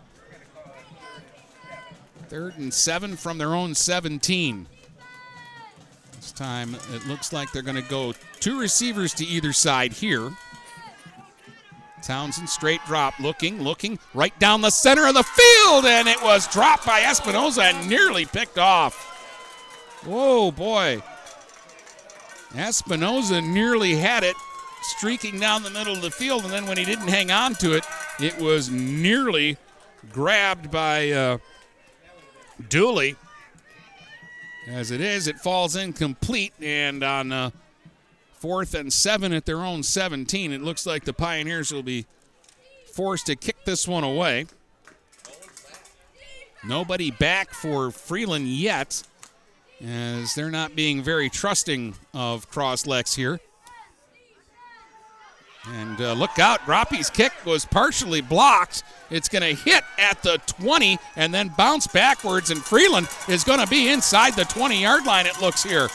Third 2.28 2.58
and 2.58 2.72
seven 2.72 3.16
from 3.16 3.38
their 3.38 3.54
own 3.54 3.74
17. 3.74 4.66
This 6.16 6.32
time 6.32 6.74
it 6.92 7.06
looks 7.06 7.32
like 7.32 7.52
they're 7.52 7.62
going 7.62 7.82
to 7.82 7.88
go 7.88 8.14
two 8.40 8.58
receivers 8.58 9.14
to 9.14 9.24
either 9.24 9.52
side 9.52 9.92
here. 9.92 10.30
Townsend 12.02 12.50
straight 12.50 12.80
drop, 12.86 13.18
looking, 13.18 13.62
looking 13.62 13.98
right 14.12 14.38
down 14.38 14.60
the 14.60 14.70
center 14.70 15.06
of 15.06 15.14
the 15.14 15.22
field, 15.22 15.86
and 15.86 16.06
it 16.06 16.22
was 16.22 16.46
dropped 16.48 16.84
by 16.84 17.00
Espinoza 17.00 17.62
and 17.62 17.88
nearly 17.88 18.26
picked 18.26 18.58
off. 18.58 18.94
Whoa, 20.04 20.50
boy. 20.50 21.02
Espinoza 22.52 23.42
nearly 23.42 23.94
had 23.94 24.22
it 24.22 24.36
streaking 24.85 25.41
down 25.41 25.62
the 25.62 25.70
middle 25.70 25.95
of 25.95 26.03
the 26.03 26.11
field, 26.11 26.45
and 26.45 26.53
then 26.53 26.66
when 26.66 26.76
he 26.76 26.85
didn't 26.85 27.09
hang 27.09 27.30
on 27.30 27.55
to 27.57 27.72
it, 27.72 27.85
it 28.20 28.39
was 28.39 28.70
nearly 28.70 29.57
grabbed 30.12 30.70
by 30.70 31.11
uh, 31.11 31.39
Dooley. 32.68 33.16
As 34.68 34.91
it 34.91 35.01
is, 35.01 35.26
it 35.26 35.37
falls 35.39 35.76
incomplete, 35.76 36.55
and 36.61 37.03
on 37.03 37.32
uh, 37.32 37.51
fourth 38.32 38.74
and 38.74 38.93
seven 38.93 39.32
at 39.32 39.47
their 39.47 39.59
own 39.59 39.82
17, 39.82 40.53
it 40.53 40.62
looks 40.62 40.87
like 40.87 41.05
the 41.05 41.12
Pioneers 41.12 41.72
will 41.72 41.82
be 41.82 42.07
forced 42.93 43.26
to 43.26 43.37
kick 43.37 43.64
this 43.64 43.89
one 43.89 44.05
away. 44.05 44.47
Nobody 46.66 47.11
back 47.11 47.53
for 47.53 47.91
Freeland 47.91 48.49
yet, 48.49 49.03
as 49.85 50.35
they're 50.35 50.51
not 50.51 50.74
being 50.74 51.03
very 51.03 51.28
trusting 51.28 51.95
of 52.14 52.49
Cros-Lex 52.49 53.14
here. 53.16 53.41
And 55.72 56.00
uh, 56.00 56.12
look 56.12 56.38
out, 56.38 56.60
Groppe's 56.66 57.08
kick 57.08 57.32
was 57.46 57.64
partially 57.64 58.20
blocked. 58.20 58.82
It's 59.10 59.28
going 59.28 59.42
to 59.42 59.62
hit 59.62 59.82
at 59.98 60.22
the 60.22 60.38
20 60.46 60.98
and 61.16 61.32
then 61.32 61.48
bounce 61.56 61.86
backwards, 61.86 62.50
and 62.50 62.62
Freeland 62.62 63.08
is 63.28 63.44
going 63.44 63.60
to 63.60 63.66
be 63.66 63.88
inside 63.88 64.34
the 64.34 64.44
20 64.44 64.82
yard 64.82 65.06
line, 65.06 65.26
it 65.26 65.40
looks 65.40 65.62
here. 65.62 65.88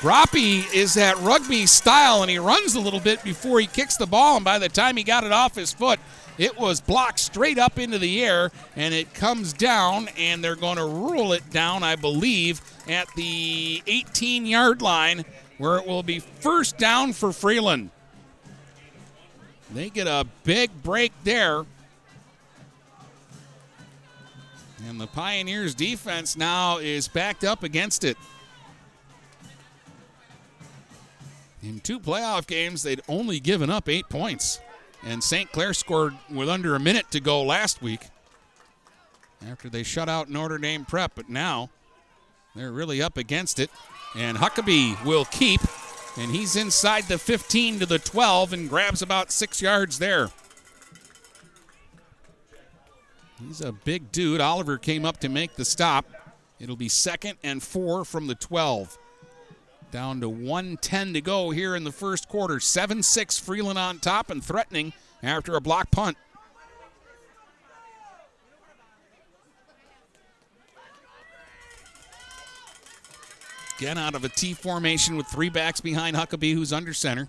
Groppe 0.00 0.66
is 0.74 0.94
that 0.94 1.18
rugby 1.20 1.66
style, 1.66 2.22
and 2.22 2.30
he 2.30 2.38
runs 2.38 2.74
a 2.74 2.80
little 2.80 3.00
bit 3.00 3.22
before 3.22 3.60
he 3.60 3.66
kicks 3.66 3.96
the 3.96 4.06
ball, 4.06 4.36
and 4.36 4.44
by 4.44 4.58
the 4.58 4.68
time 4.68 4.96
he 4.96 5.02
got 5.02 5.24
it 5.24 5.32
off 5.32 5.54
his 5.54 5.72
foot, 5.72 5.98
it 6.36 6.58
was 6.58 6.80
blocked 6.80 7.20
straight 7.20 7.58
up 7.58 7.78
into 7.78 7.98
the 7.98 8.22
air, 8.24 8.50
and 8.76 8.92
it 8.92 9.14
comes 9.14 9.52
down, 9.52 10.08
and 10.18 10.42
they're 10.42 10.56
going 10.56 10.76
to 10.76 10.84
rule 10.84 11.32
it 11.32 11.48
down, 11.50 11.82
I 11.82 11.96
believe, 11.96 12.60
at 12.88 13.08
the 13.16 13.82
18 13.86 14.44
yard 14.44 14.82
line, 14.82 15.24
where 15.58 15.78
it 15.78 15.86
will 15.86 16.02
be 16.02 16.18
first 16.18 16.76
down 16.76 17.12
for 17.12 17.32
Freeland. 17.32 17.90
They 19.74 19.90
get 19.90 20.06
a 20.06 20.24
big 20.44 20.70
break 20.84 21.12
there. 21.24 21.64
And 24.86 25.00
the 25.00 25.08
Pioneers 25.08 25.74
defense 25.74 26.36
now 26.36 26.78
is 26.78 27.08
backed 27.08 27.42
up 27.42 27.64
against 27.64 28.04
it. 28.04 28.16
In 31.62 31.80
two 31.80 31.98
playoff 31.98 32.46
games, 32.46 32.82
they'd 32.82 33.00
only 33.08 33.40
given 33.40 33.68
up 33.68 33.88
eight 33.88 34.08
points. 34.08 34.60
And 35.02 35.24
St. 35.24 35.50
Clair 35.50 35.74
scored 35.74 36.14
with 36.30 36.48
under 36.48 36.76
a 36.76 36.80
minute 36.80 37.10
to 37.10 37.20
go 37.20 37.42
last 37.42 37.82
week 37.82 38.02
after 39.50 39.68
they 39.68 39.82
shut 39.82 40.08
out 40.08 40.30
Notre 40.30 40.58
Dame 40.58 40.84
Prep. 40.84 41.12
But 41.16 41.28
now 41.28 41.70
they're 42.54 42.72
really 42.72 43.02
up 43.02 43.16
against 43.16 43.58
it. 43.58 43.70
And 44.16 44.36
Huckabee 44.38 45.02
will 45.04 45.24
keep 45.24 45.60
and 46.16 46.30
he's 46.30 46.56
inside 46.56 47.04
the 47.04 47.18
15 47.18 47.80
to 47.80 47.86
the 47.86 47.98
12 47.98 48.52
and 48.52 48.68
grabs 48.68 49.02
about 49.02 49.32
six 49.32 49.60
yards 49.60 49.98
there. 49.98 50.30
He's 53.40 53.60
a 53.60 53.72
big 53.72 54.12
dude. 54.12 54.40
Oliver 54.40 54.78
came 54.78 55.04
up 55.04 55.18
to 55.20 55.28
make 55.28 55.56
the 55.56 55.64
stop. 55.64 56.06
It'll 56.60 56.76
be 56.76 56.88
second 56.88 57.38
and 57.42 57.62
four 57.62 58.04
from 58.04 58.26
the 58.26 58.34
12. 58.36 58.96
Down 59.90 60.20
to 60.20 60.28
110 60.28 61.14
to 61.14 61.20
go 61.20 61.50
here 61.50 61.76
in 61.76 61.84
the 61.84 61.92
first 61.92 62.28
quarter. 62.28 62.60
7 62.60 63.02
6 63.02 63.38
Freeland 63.38 63.78
on 63.78 63.98
top 63.98 64.30
and 64.30 64.42
threatening 64.42 64.92
after 65.22 65.56
a 65.56 65.60
block 65.60 65.90
punt. 65.90 66.16
Again, 73.78 73.98
out 73.98 74.14
of 74.14 74.24
a 74.24 74.28
T 74.28 74.52
formation 74.52 75.16
with 75.16 75.26
three 75.26 75.48
backs 75.48 75.80
behind 75.80 76.16
Huckabee, 76.16 76.54
who's 76.54 76.72
under 76.72 76.92
center. 76.92 77.28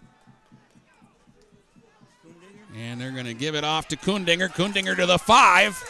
And 2.77 2.99
they're 2.99 3.11
going 3.11 3.25
to 3.25 3.33
give 3.33 3.55
it 3.55 3.63
off 3.63 3.87
to 3.89 3.95
Kundinger. 3.95 4.49
Kundinger 4.49 4.95
to 4.97 5.05
the 5.05 5.17
five. 5.17 5.81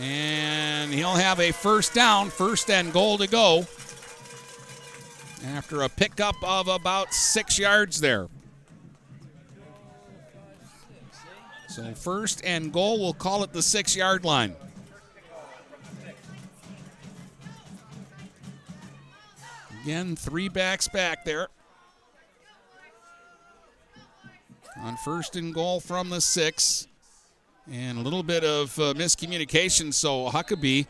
And 0.00 0.92
he'll 0.92 1.14
have 1.14 1.40
a 1.40 1.52
first 1.52 1.94
down, 1.94 2.30
first 2.30 2.70
and 2.70 2.92
goal 2.92 3.18
to 3.18 3.26
go. 3.26 3.66
After 5.48 5.82
a 5.82 5.88
pickup 5.88 6.36
of 6.42 6.68
about 6.68 7.12
six 7.12 7.58
yards 7.58 8.00
there. 8.00 8.28
So, 11.68 11.92
first 11.94 12.44
and 12.44 12.72
goal, 12.72 13.00
we'll 13.00 13.14
call 13.14 13.42
it 13.42 13.52
the 13.52 13.62
six 13.62 13.96
yard 13.96 14.24
line. 14.24 14.54
Again, 19.82 20.14
three 20.14 20.48
backs 20.48 20.86
back 20.86 21.24
there. 21.24 21.48
On 24.76 24.96
first 24.98 25.34
and 25.34 25.52
goal 25.52 25.80
from 25.80 26.08
the 26.08 26.20
six. 26.20 26.86
And 27.70 27.98
a 27.98 28.00
little 28.00 28.22
bit 28.22 28.44
of 28.44 28.78
uh, 28.78 28.94
miscommunication, 28.94 29.92
so 29.92 30.28
Huckabee 30.30 30.86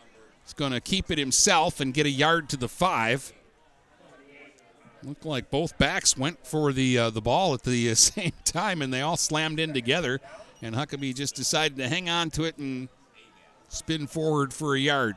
is 0.47 0.53
going 0.53 0.73
to 0.73 0.81
keep 0.81 1.11
it 1.11 1.19
himself 1.19 1.81
and 1.81 1.95
get 1.95 2.05
a 2.05 2.11
yard 2.11 2.51
to 2.51 2.57
the 2.59 2.69
five. 2.69 3.33
Looked 5.03 5.25
like 5.25 5.51
both 5.51 5.77
backs 5.79 6.17
went 6.17 6.47
for 6.47 6.73
the 6.73 6.99
uh, 6.99 7.11
the 7.11 7.21
ball 7.21 7.55
at 7.55 7.63
the 7.63 7.91
uh, 7.91 7.95
same 7.97 8.33
time, 8.45 8.83
and 8.83 8.93
they 8.93 9.01
all 9.01 9.17
slammed 9.17 9.59
in 9.59 9.73
together. 9.73 10.21
And 10.61 10.75
Huckabee 10.75 11.15
just 11.15 11.35
decided 11.35 11.79
to 11.79 11.89
hang 11.89 12.09
on 12.09 12.31
to 12.31 12.45
it 12.45 12.59
and 12.59 12.89
spin 13.69 14.07
forward 14.07 14.53
for 14.53 14.77
a 14.77 14.79
yard. 14.79 15.17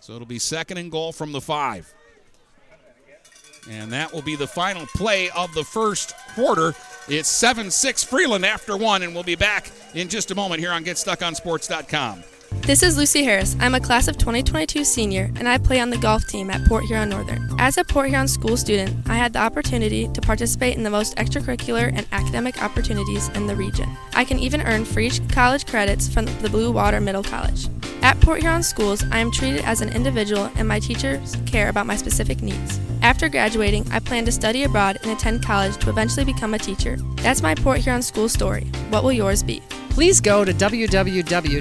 So 0.00 0.14
it'll 0.14 0.26
be 0.26 0.38
second 0.38 0.76
and 0.78 0.92
goal 0.92 1.12
from 1.12 1.32
the 1.32 1.40
five. 1.40 1.92
And 3.70 3.92
that 3.92 4.12
will 4.12 4.22
be 4.22 4.36
the 4.36 4.46
final 4.46 4.86
play 4.94 5.30
of 5.30 5.52
the 5.54 5.64
first 5.64 6.14
quarter. 6.34 6.74
It's 7.08 7.28
7 7.28 7.70
6 7.70 8.04
Freeland 8.04 8.44
after 8.44 8.76
one, 8.76 9.02
and 9.02 9.14
we'll 9.14 9.24
be 9.24 9.36
back 9.36 9.70
in 9.94 10.08
just 10.08 10.30
a 10.30 10.34
moment 10.34 10.60
here 10.60 10.72
on 10.72 10.84
GetStuckOnSports.com. 10.84 12.24
This 12.62 12.82
is 12.82 12.96
Lucy 12.96 13.24
Harris. 13.24 13.56
I'm 13.60 13.74
a 13.74 13.80
class 13.80 14.08
of 14.08 14.18
2022 14.18 14.84
senior, 14.84 15.30
and 15.36 15.48
I 15.48 15.58
play 15.58 15.80
on 15.80 15.90
the 15.90 15.98
golf 15.98 16.26
team 16.26 16.50
at 16.50 16.66
Port 16.66 16.84
Huron 16.84 17.08
Northern. 17.08 17.48
As 17.58 17.78
a 17.78 17.84
Port 17.84 18.08
Huron 18.08 18.28
school 18.28 18.56
student, 18.56 19.08
I 19.08 19.14
had 19.14 19.32
the 19.32 19.38
opportunity 19.38 20.08
to 20.08 20.20
participate 20.20 20.76
in 20.76 20.82
the 20.82 20.90
most 20.90 21.16
extracurricular 21.16 21.92
and 21.94 22.06
academic 22.12 22.62
opportunities 22.62 23.28
in 23.30 23.46
the 23.46 23.56
region. 23.56 23.88
I 24.14 24.24
can 24.24 24.38
even 24.38 24.62
earn 24.62 24.84
free 24.84 25.10
college 25.30 25.66
credits 25.66 26.12
from 26.12 26.26
the 26.42 26.50
Blue 26.50 26.70
Water 26.70 27.00
Middle 27.00 27.22
College. 27.22 27.68
At 28.02 28.20
Port 28.20 28.40
Huron 28.40 28.62
schools, 28.62 29.02
I 29.10 29.18
am 29.18 29.30
treated 29.30 29.64
as 29.64 29.80
an 29.80 29.90
individual, 29.90 30.50
and 30.56 30.68
my 30.68 30.78
teachers 30.78 31.36
care 31.46 31.68
about 31.68 31.86
my 31.86 31.96
specific 31.96 32.42
needs. 32.42 32.78
After 33.02 33.28
graduating, 33.28 33.86
I 33.90 33.98
plan 33.98 34.24
to 34.26 34.32
study 34.32 34.64
abroad 34.64 34.98
and 35.02 35.10
attend 35.10 35.44
college 35.44 35.76
to 35.78 35.90
eventually 35.90 36.24
become 36.24 36.54
a 36.54 36.58
teacher. 36.58 36.96
That's 37.16 37.42
my 37.42 37.54
Port 37.54 37.80
Huron 37.80 38.02
school 38.02 38.28
story. 38.28 38.64
What 38.90 39.02
will 39.02 39.12
yours 39.12 39.42
be? 39.42 39.62
Please 39.98 40.20
go 40.20 40.44
to 40.44 40.54
www.phasd.us 40.54 41.60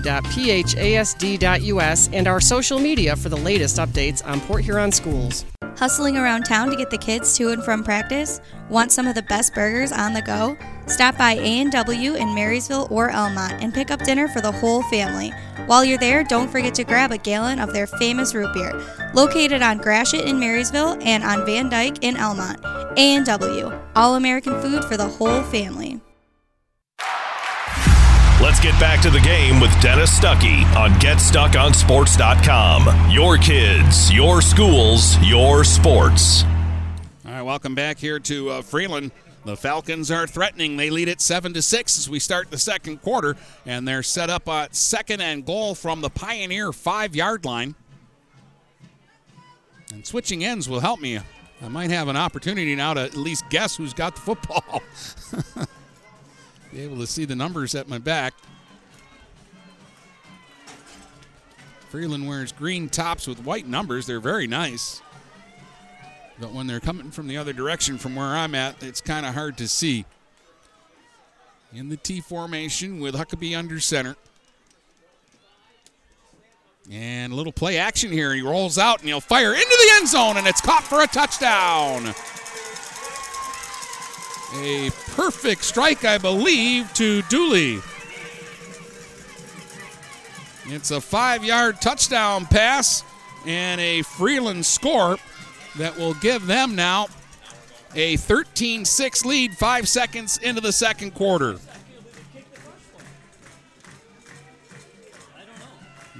and 2.13 2.27
our 2.27 2.39
social 2.39 2.77
media 2.77 3.15
for 3.15 3.29
the 3.29 3.35
latest 3.35 3.77
updates 3.77 4.23
on 4.27 4.39
Port 4.41 4.63
Huron 4.63 4.91
schools. 4.91 5.43
Hustling 5.75 6.17
around 6.17 6.43
town 6.43 6.69
to 6.69 6.75
get 6.75 6.91
the 6.91 6.99
kids 6.99 7.35
to 7.37 7.49
and 7.49 7.63
from 7.63 7.83
practice? 7.83 8.39
Want 8.69 8.91
some 8.91 9.07
of 9.07 9.15
the 9.15 9.23
best 9.23 9.55
burgers 9.55 9.91
on 9.91 10.13
the 10.13 10.21
go? 10.21 10.55
Stop 10.85 11.17
by 11.17 11.31
A&W 11.31 12.13
in 12.13 12.35
Marysville 12.35 12.87
or 12.91 13.09
Almont 13.09 13.53
and 13.53 13.73
pick 13.73 13.89
up 13.89 14.03
dinner 14.03 14.27
for 14.27 14.39
the 14.39 14.51
whole 14.51 14.83
family. 14.83 15.31
While 15.65 15.83
you're 15.83 15.97
there, 15.97 16.23
don't 16.23 16.51
forget 16.51 16.75
to 16.75 16.83
grab 16.83 17.11
a 17.11 17.17
gallon 17.17 17.57
of 17.57 17.73
their 17.73 17.87
famous 17.87 18.35
root 18.35 18.53
beer. 18.53 18.79
Located 19.15 19.63
on 19.63 19.79
Gratiot 19.79 20.25
in 20.25 20.39
Marysville 20.39 20.99
and 21.01 21.23
on 21.23 21.43
Van 21.47 21.69
Dyke 21.69 22.03
in 22.03 22.15
Almont. 22.17 22.63
A&W, 22.97 23.71
all 23.95 24.13
American 24.13 24.61
food 24.61 24.85
for 24.85 24.95
the 24.95 25.07
whole 25.07 25.41
family. 25.41 25.99
Let's 28.47 28.61
get 28.61 28.79
back 28.79 29.01
to 29.01 29.09
the 29.09 29.19
game 29.19 29.59
with 29.59 29.77
Dennis 29.81 30.17
Stuckey 30.17 30.63
on 30.77 30.91
GetStuckOnSports.com. 31.01 33.11
Your 33.11 33.37
kids, 33.37 34.13
your 34.13 34.41
schools, 34.41 35.21
your 35.21 35.65
sports. 35.65 36.45
All 37.25 37.33
right, 37.33 37.41
welcome 37.41 37.75
back 37.75 37.97
here 37.97 38.19
to 38.19 38.51
uh, 38.51 38.61
Freeland. 38.61 39.11
The 39.43 39.57
Falcons 39.57 40.09
are 40.11 40.25
threatening. 40.25 40.77
They 40.77 40.89
lead 40.89 41.09
it 41.09 41.19
seven 41.19 41.53
to 41.55 41.61
six 41.61 41.97
as 41.97 42.09
we 42.09 42.19
start 42.19 42.49
the 42.49 42.57
second 42.57 43.01
quarter, 43.01 43.35
and 43.65 43.85
they're 43.85 44.01
set 44.01 44.29
up 44.29 44.47
at 44.47 44.77
second 44.77 45.19
and 45.19 45.45
goal 45.45 45.75
from 45.75 45.99
the 45.99 46.09
Pioneer 46.09 46.71
five-yard 46.71 47.43
line. 47.43 47.75
And 49.91 50.07
switching 50.07 50.45
ends 50.45 50.69
will 50.69 50.79
help 50.79 51.01
me. 51.01 51.19
I 51.61 51.67
might 51.67 51.89
have 51.89 52.07
an 52.07 52.15
opportunity 52.15 52.75
now 52.75 52.93
to 52.93 53.01
at 53.01 53.17
least 53.17 53.43
guess 53.49 53.75
who's 53.75 53.93
got 53.93 54.15
the 54.15 54.21
football. 54.21 54.81
Be 56.71 56.81
able 56.81 56.97
to 56.97 57.07
see 57.07 57.25
the 57.25 57.35
numbers 57.35 57.75
at 57.75 57.87
my 57.87 57.97
back. 57.97 58.33
Freeland 61.89 62.27
wears 62.27 62.51
green 62.51 62.89
tops 62.89 63.27
with 63.27 63.39
white 63.43 63.65
numbers. 63.65 64.05
They're 64.05 64.19
very 64.19 64.47
nice. 64.47 65.01
But 66.39 66.51
when 66.51 66.67
they're 66.67 66.79
coming 66.79 67.11
from 67.11 67.27
the 67.27 67.37
other 67.37 67.53
direction 67.53 67.97
from 67.97 68.15
where 68.15 68.27
I'm 68.27 68.53
at, 68.53 68.83
it's 68.83 69.01
kind 69.01 69.25
of 69.25 69.33
hard 69.33 69.57
to 69.57 69.67
see. 69.67 70.05
In 71.73 71.89
the 71.89 71.97
T 71.97 72.21
formation 72.21 72.99
with 72.99 73.15
Huckabee 73.15 73.57
under 73.57 73.79
center. 73.79 74.15
And 76.91 77.33
a 77.33 77.35
little 77.35 77.51
play 77.51 77.77
action 77.77 78.11
here. 78.11 78.33
He 78.33 78.41
rolls 78.41 78.77
out 78.77 78.99
and 78.99 79.07
he'll 79.07 79.19
fire 79.19 79.53
into 79.53 79.65
the 79.67 79.89
end 79.95 80.07
zone, 80.07 80.37
and 80.37 80.47
it's 80.47 80.61
caught 80.61 80.83
for 80.83 81.01
a 81.01 81.07
touchdown. 81.07 82.13
A 84.55 84.89
perfect 85.07 85.63
strike, 85.63 86.05
I 86.05 86.17
believe, 86.17 86.93
to 86.93 87.21
Dooley. 87.23 87.81
It's 90.65 90.91
a 90.91 91.01
five 91.01 91.43
yard 91.43 91.81
touchdown 91.81 92.45
pass 92.45 93.03
and 93.45 93.79
a 93.79 94.01
Freeland 94.03 94.65
score 94.65 95.17
that 95.77 95.97
will 95.97 96.13
give 96.15 96.45
them 96.47 96.75
now 96.75 97.07
a 97.95 98.17
13 98.17 98.85
6 98.85 99.25
lead, 99.25 99.57
five 99.57 99.87
seconds 99.87 100.37
into 100.37 100.61
the 100.61 100.71
second 100.71 101.13
quarter. 101.13 101.57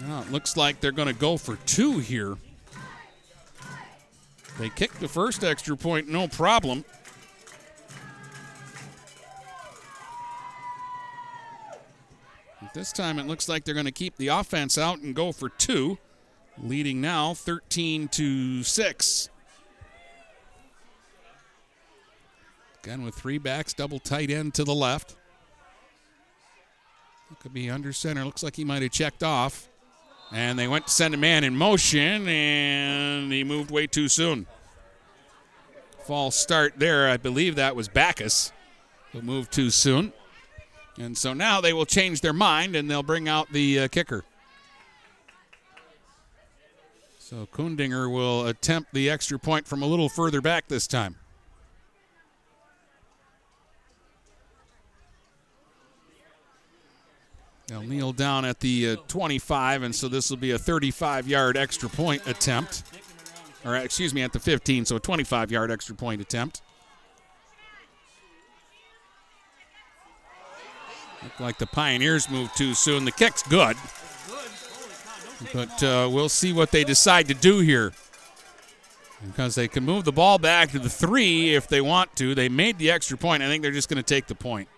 Well, 0.02 0.22
it 0.22 0.32
looks 0.32 0.56
like 0.56 0.80
they're 0.80 0.92
going 0.92 1.08
to 1.08 1.14
go 1.14 1.38
for 1.38 1.58
two 1.66 2.00
here. 2.00 2.38
They 4.60 4.70
kicked 4.70 5.00
the 5.00 5.08
first 5.08 5.44
extra 5.44 5.76
point, 5.76 6.08
no 6.08 6.28
problem. 6.28 6.86
This 12.78 12.92
time 12.92 13.18
it 13.18 13.26
looks 13.26 13.50
like 13.50 13.66
they're 13.66 13.74
going 13.74 13.88
to 13.88 13.92
keep 13.92 14.18
the 14.18 14.28
offense 14.28 14.78
out 14.78 15.00
and 15.00 15.16
go 15.16 15.32
for 15.32 15.50
two, 15.50 15.98
leading 16.62 17.02
now 17.02 17.34
13 17.34 18.08
to 18.10 18.62
6. 18.62 19.30
Again 22.84 23.02
with 23.02 23.16
three 23.16 23.40
backs, 23.40 23.74
double 23.74 23.98
tight 23.98 24.30
end 24.30 24.54
to 24.54 24.64
the 24.64 24.76
left. 24.76 25.16
It 27.32 27.40
could 27.40 27.52
be 27.52 27.68
under 27.68 27.92
center. 27.92 28.24
Looks 28.24 28.44
like 28.44 28.56
he 28.56 28.64
might 28.64 28.84
have 28.84 28.92
checked 28.92 29.24
off. 29.24 29.70
And 30.32 30.60
they 30.60 30.68
went 30.68 30.86
to 30.86 30.94
send 30.94 31.16
a 31.16 31.18
man 31.18 31.44
in 31.44 31.56
motion, 31.56 32.28
and 32.28 33.32
he 33.32 33.44
moved 33.44 33.72
way 33.72 33.88
too 33.88 34.08
soon. 34.08 34.46
False 36.04 36.36
start 36.36 36.76
there. 36.78 37.10
I 37.10 37.18
believe 37.18 37.56
that 37.56 37.76
was 37.76 37.88
Backus 37.88 38.52
who 39.14 39.24
moved 39.24 39.52
too 39.52 39.72
soon. 39.72 40.14
And 40.98 41.18
so 41.18 41.34
now 41.34 41.62
they 41.62 41.74
will 41.74 41.86
change 41.86 42.22
their 42.22 42.34
mind 42.34 42.76
and 42.76 42.90
they'll 42.90 43.04
bring 43.04 43.30
out 43.30 43.52
the 43.52 43.82
uh, 43.82 43.88
kicker. 43.88 44.24
So 47.20 47.48
Kundinger 47.54 48.12
will 48.12 48.48
attempt 48.48 48.94
the 48.94 49.10
extra 49.10 49.38
point 49.38 49.68
from 49.68 49.82
a 49.84 49.86
little 49.86 50.10
further 50.10 50.42
back 50.42 50.68
this 50.68 50.88
time. 50.88 51.18
They'll 57.68 57.82
kneel 57.82 58.14
down 58.14 58.46
at 58.46 58.62
the 58.62 58.92
uh, 58.92 58.96
25, 59.10 59.84
and 59.84 59.94
so 59.94 60.08
this 60.08 60.30
will 60.30 60.38
be 60.38 60.52
a 60.52 60.58
35 60.58 61.28
yard 61.28 61.58
extra 61.58 61.90
point 61.90 62.26
attempt. 62.26 62.84
Or, 63.66 63.76
excuse 63.76 64.14
me, 64.14 64.22
at 64.22 64.32
the 64.32 64.40
15, 64.40 64.86
so 64.86 64.96
a 64.96 65.00
25 65.00 65.52
yard 65.52 65.70
extra 65.70 65.94
point 65.94 66.22
attempt. 66.22 66.62
Look 71.24 71.40
like 71.40 71.58
the 71.58 71.68
Pioneers 71.68 72.30
moved 72.30 72.56
too 72.58 72.74
soon. 72.74 73.06
The 73.06 73.12
kick's 73.12 73.44
good. 73.44 73.76
But 75.54 75.84
uh, 75.84 76.10
we'll 76.12 76.30
see 76.30 76.54
what 76.54 76.72
they 76.72 76.84
decide 76.84 77.28
to 77.28 77.34
do 77.34 77.60
here. 77.60 77.94
Because 79.26 79.56
they 79.56 79.68
can 79.68 79.84
move 79.84 80.04
the 80.04 80.12
ball 80.12 80.38
back 80.38 80.72
to 80.72 80.80
the 80.80 80.90
three 80.90 81.56
if 81.56 81.68
they 81.68 81.82
want 81.82 82.16
to. 82.18 82.36
They 82.36 82.50
made 82.50 82.78
the 82.78 82.92
extra 82.92 83.18
point. 83.18 83.42
I 83.42 83.48
think 83.48 83.64
they're 83.64 83.72
just 83.72 83.90
going 83.90 83.98
to 83.98 84.04
take 84.04 84.28
the 84.28 84.36
point. 84.36 84.70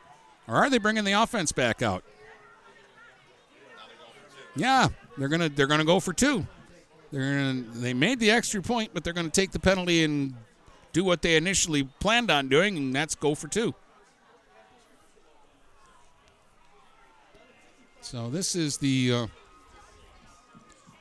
Or 0.47 0.55
are 0.55 0.69
they 0.69 0.77
bringing 0.77 1.03
the 1.03 1.11
offense 1.13 1.51
back 1.51 1.81
out? 1.81 2.03
Yeah, 4.55 4.89
they're 5.17 5.27
gonna 5.27 5.47
they're 5.47 5.67
gonna 5.67 5.85
go 5.85 5.99
for 5.99 6.11
two. 6.11 6.45
They're 7.11 7.53
gonna, 7.53 7.63
they 7.75 7.93
made 7.93 8.19
the 8.19 8.31
extra 8.31 8.61
point, 8.61 8.91
but 8.93 9.03
they're 9.03 9.13
going 9.13 9.29
to 9.29 9.41
take 9.41 9.51
the 9.51 9.59
penalty 9.59 10.03
and 10.03 10.33
do 10.91 11.03
what 11.03 11.21
they 11.21 11.35
initially 11.35 11.83
planned 11.99 12.31
on 12.31 12.49
doing, 12.49 12.77
and 12.77 12.93
that's 12.93 13.15
go 13.15 13.35
for 13.35 13.47
two. 13.47 13.75
So 18.09 18.27
this 18.27 18.55
is 18.55 18.77
the 18.77 19.13
uh, 19.13 19.27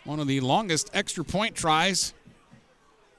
one 0.05 0.21
of 0.21 0.27
the 0.27 0.41
longest 0.41 0.91
extra 0.93 1.25
point 1.25 1.55
tries 1.55 2.13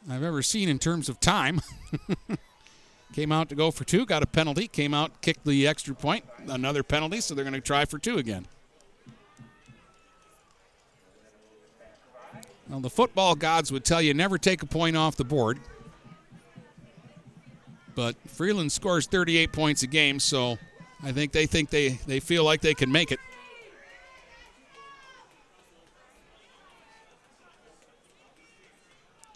I've 0.08 0.22
ever 0.22 0.44
seen 0.44 0.70
in 0.70 0.78
terms 0.78 1.10
of 1.10 1.20
time. 1.20 1.60
came 3.14 3.32
out 3.32 3.50
to 3.50 3.56
go 3.56 3.72
for 3.72 3.86
two, 3.86 4.06
got 4.06 4.22
a 4.22 4.28
penalty, 4.28 4.68
came 4.68 4.94
out, 4.94 5.22
kicked 5.22 5.44
the 5.44 5.68
extra 5.68 5.96
point, 5.96 6.24
another 6.50 6.84
penalty, 6.84 7.20
so 7.20 7.34
they're 7.34 7.44
going 7.44 7.56
to 7.56 7.62
try 7.62 7.84
for 7.84 7.98
two 7.98 8.20
again. 8.20 8.46
Well, 12.70 12.82
the 12.82 12.92
football 12.92 13.34
gods 13.34 13.72
would 13.72 13.86
tell 13.86 14.04
you 14.04 14.14
never 14.14 14.38
take 14.38 14.62
a 14.62 14.68
point 14.68 14.98
off 14.98 15.16
the 15.16 15.24
board. 15.24 15.60
But 17.96 18.16
Freeland 18.28 18.72
scores 18.72 19.08
38 19.08 19.52
points 19.52 19.82
a 19.82 19.88
game, 19.88 20.20
so 20.20 20.60
I 21.02 21.12
think 21.12 21.32
they 21.32 21.48
think 21.48 21.72
they, 21.72 21.98
they 22.06 22.20
feel 22.20 22.44
like 22.44 22.62
they 22.62 22.76
can 22.76 22.92
make 22.92 23.12
it. 23.12 23.18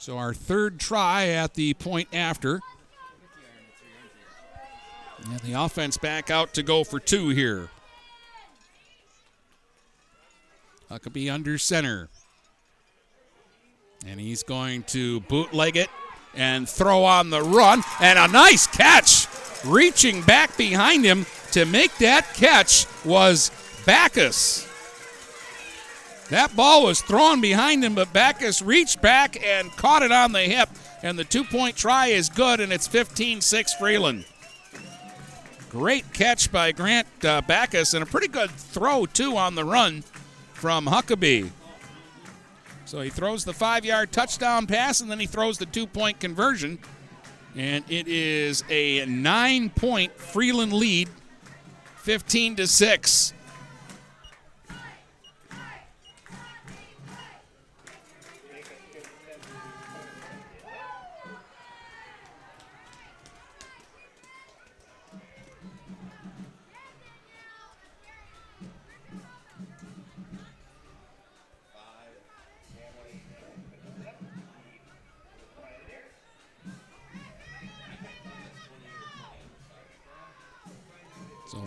So 0.04 0.18
our 0.18 0.34
third 0.34 0.82
try 0.82 1.28
at 1.30 1.54
the 1.54 1.76
point 1.76 2.10
after. 2.12 2.60
And 5.24 5.40
the 5.40 5.54
offense 5.54 5.96
back 5.96 6.30
out 6.30 6.54
to 6.56 6.62
go 6.62 6.84
for 6.84 7.00
two 7.00 7.30
here. 7.30 7.70
Huckabee 10.92 11.34
under 11.34 11.58
center. 11.58 12.10
And 14.06 14.20
he's 14.20 14.44
going 14.44 14.84
to 14.88 15.22
bootleg 15.22 15.78
it 15.78 15.90
and 16.36 16.68
throw 16.68 17.06
on 17.06 17.30
the 17.30 17.42
run. 17.42 17.82
And 18.02 18.20
a 18.20 18.28
nice 18.28 18.68
catch. 18.68 19.28
Reaching 19.64 20.22
back 20.24 20.58
behind 20.58 21.06
him 21.06 21.26
to 21.54 21.64
make 21.64 21.98
that 22.00 22.34
catch 22.34 22.88
was 23.06 23.52
Backus. 23.86 24.68
That 26.34 26.56
ball 26.56 26.86
was 26.86 27.00
thrown 27.00 27.42
behind 27.42 27.84
him, 27.86 27.94
but 27.94 28.12
Backus 28.12 28.64
reached 28.64 29.04
back 29.04 29.40
and 29.46 29.72
caught 29.74 30.02
it 30.02 30.12
on 30.12 30.32
the 30.32 30.42
hip. 30.42 30.68
And 31.04 31.20
the 31.20 31.24
two 31.24 31.44
point 31.44 31.76
try 31.76 32.08
is 32.08 32.28
good, 32.28 32.60
and 32.60 32.74
it's 32.74 32.88
15 32.88 33.40
6 33.40 33.74
Freeland. 33.76 34.26
Great 35.70 36.12
catch 36.12 36.52
by 36.52 36.72
Grant 36.72 37.06
uh, 37.24 37.42
Backus, 37.42 37.94
and 37.94 38.02
a 38.02 38.08
pretty 38.08 38.30
good 38.30 38.50
throw, 38.50 39.06
too, 39.06 39.38
on 39.38 39.54
the 39.54 39.64
run 39.64 40.04
from 40.54 40.88
Huckabee. 40.88 41.52
So 42.86 43.02
he 43.02 43.12
throws 43.12 43.46
the 43.46 43.54
five 43.54 43.86
yard 43.86 44.12
touchdown 44.12 44.66
pass, 44.66 45.02
and 45.02 45.12
then 45.12 45.20
he 45.20 45.28
throws 45.28 45.60
the 45.60 45.68
two 45.68 45.86
point 45.86 46.20
conversion. 46.20 46.80
And 47.56 47.86
it 47.92 48.08
is 48.08 48.64
a 48.72 49.06
nine 49.06 49.70
point 49.70 50.20
Freeland 50.20 50.74
lead, 50.74 51.10
15 51.98 52.56
to 52.56 52.66
6. 52.66 53.34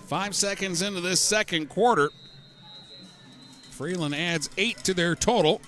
Five 0.07 0.37
seconds 0.37 0.83
into 0.83 1.01
this 1.01 1.21
second 1.21 1.69
quarter, 1.69 2.11
Freeland 3.71 4.15
adds 4.15 4.49
eight 4.57 4.79
to 4.85 4.95
their 4.95 5.17
total 5.17 5.61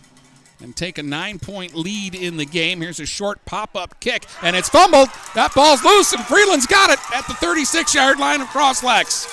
and 0.61 0.76
take 0.76 0.99
a 0.99 1.03
nine 1.03 1.41
point 1.41 1.74
lead 1.74 2.14
in 2.14 2.36
the 2.36 2.45
game. 2.45 2.80
Here's 2.80 3.01
a 3.01 3.07
short 3.07 3.45
pop 3.47 3.74
up 3.74 3.99
kick, 3.99 4.26
and 4.43 4.55
it's 4.55 4.68
fumbled. 4.68 5.09
That 5.34 5.53
ball's 5.55 5.84
loose, 5.84 6.12
and 6.12 6.24
Freeland's 6.24 6.66
got 6.68 6.91
it 6.91 6.99
at 7.12 7.26
the 7.26 7.34
36 7.34 7.93
yard 7.95 8.20
line 8.20 8.41
of 8.41 8.47
Cros-Lex. 8.49 9.26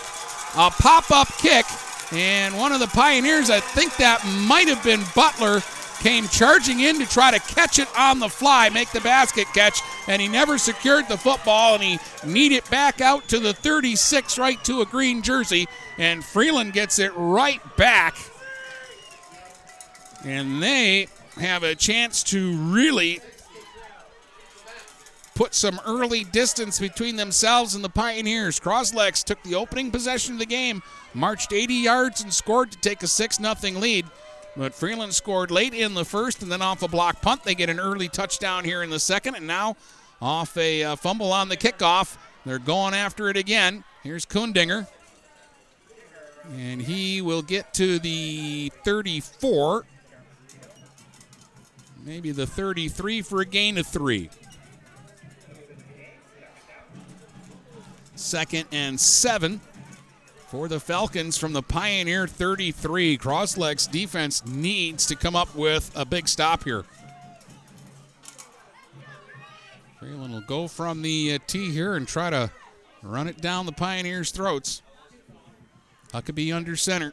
A 0.55 0.71
pop 0.71 1.11
up 1.11 1.27
kick, 1.37 1.65
and 2.11 2.57
one 2.57 2.71
of 2.71 2.79
the 2.79 2.87
Pioneers, 2.87 3.51
I 3.51 3.59
think 3.59 3.95
that 3.97 4.25
might 4.47 4.67
have 4.67 4.83
been 4.83 5.03
Butler, 5.15 5.61
came 5.99 6.27
charging 6.27 6.79
in 6.79 6.99
to 6.99 7.05
try 7.05 7.31
to 7.31 7.39
catch 7.39 7.79
it 7.79 7.87
on 7.97 8.19
the 8.19 8.29
fly, 8.29 8.69
make 8.69 8.91
the 8.91 9.01
basket 9.01 9.47
catch, 9.53 9.79
and 10.07 10.21
he 10.21 10.27
never 10.27 10.57
secured 10.57 11.07
the 11.07 11.17
football, 11.17 11.75
and 11.75 11.83
he 11.83 11.99
kneed 12.25 12.51
it 12.51 12.69
back 12.69 13.01
out 13.01 13.27
to 13.29 13.39
the 13.39 13.53
36 13.53 14.37
right 14.37 14.63
to 14.63 14.81
a 14.81 14.85
green 14.85 15.21
jersey, 15.21 15.67
and 15.97 16.23
Freeland 16.23 16.73
gets 16.73 16.99
it 16.99 17.11
right 17.15 17.61
back. 17.77 18.15
And 20.23 20.61
they 20.61 21.07
have 21.39 21.63
a 21.63 21.75
chance 21.75 22.23
to 22.23 22.55
really 22.55 23.21
put 25.35 25.53
some 25.53 25.79
early 25.85 26.23
distance 26.23 26.79
between 26.79 27.17
themselves 27.17 27.75
and 27.75 27.83
the 27.83 27.89
Pioneers. 27.89 28.59
Cros-Lex 28.59 29.23
took 29.23 29.43
the 29.43 29.55
opening 29.55 29.91
possession 29.91 30.33
of 30.33 30.39
the 30.39 30.45
game, 30.45 30.81
marched 31.13 31.53
80 31.53 31.73
yards, 31.75 32.21
and 32.21 32.33
scored 32.33 32.71
to 32.71 32.77
take 32.79 33.03
a 33.03 33.07
6 33.07 33.37
0 33.37 33.55
lead. 33.79 34.05
But 34.57 34.73
Freeland 34.73 35.13
scored 35.13 35.51
late 35.51 35.73
in 35.73 35.93
the 35.93 36.05
first, 36.05 36.41
and 36.41 36.51
then 36.51 36.61
off 36.61 36.81
a 36.81 36.87
block 36.87 37.21
punt, 37.21 37.43
they 37.43 37.55
get 37.55 37.69
an 37.69 37.79
early 37.79 38.07
touchdown 38.07 38.63
here 38.63 38.83
in 38.83 38.89
the 38.89 38.99
second, 38.99 39.35
and 39.35 39.45
now 39.45 39.75
off 40.21 40.55
a 40.55 40.83
uh, 40.83 40.95
fumble 40.95 41.33
on 41.33 41.49
the 41.49 41.57
kickoff, 41.57 42.17
they're 42.45 42.59
going 42.59 42.93
after 42.93 43.29
it 43.29 43.35
again. 43.35 43.83
Here's 44.01 44.25
Kundinger, 44.25 44.87
and 46.57 46.81
he 46.81 47.21
will 47.21 47.41
get 47.41 47.73
to 47.73 47.99
the 47.99 48.71
34, 48.85 49.85
maybe 52.05 52.31
the 52.31 52.47
33 52.47 53.21
for 53.23 53.41
a 53.41 53.45
gain 53.45 53.77
of 53.77 53.85
three. 53.85 54.29
Second 58.15 58.65
and 58.71 58.97
seven 58.97 59.59
for 60.55 60.69
the 60.69 60.79
Falcons 60.79 61.37
from 61.37 61.51
the 61.51 61.61
Pioneer 61.61 62.27
33. 62.27 63.17
Cros-Lex 63.17 63.87
defense 63.87 64.45
needs 64.45 65.05
to 65.05 65.13
come 65.13 65.35
up 65.35 65.53
with 65.53 65.91
a 65.95 66.05
big 66.05 66.29
stop 66.29 66.63
here. 66.63 66.85
Freeland 69.99 70.33
will 70.33 70.39
go 70.39 70.69
from 70.69 71.01
the 71.01 71.33
uh, 71.33 71.39
tee 71.45 71.71
here 71.71 71.95
and 71.95 72.07
try 72.07 72.29
to 72.29 72.49
run 73.03 73.27
it 73.27 73.41
down 73.41 73.65
the 73.65 73.73
Pioneers' 73.73 74.31
throats. 74.31 74.81
Huckabee 76.13 76.55
under 76.55 76.77
center. 76.77 77.11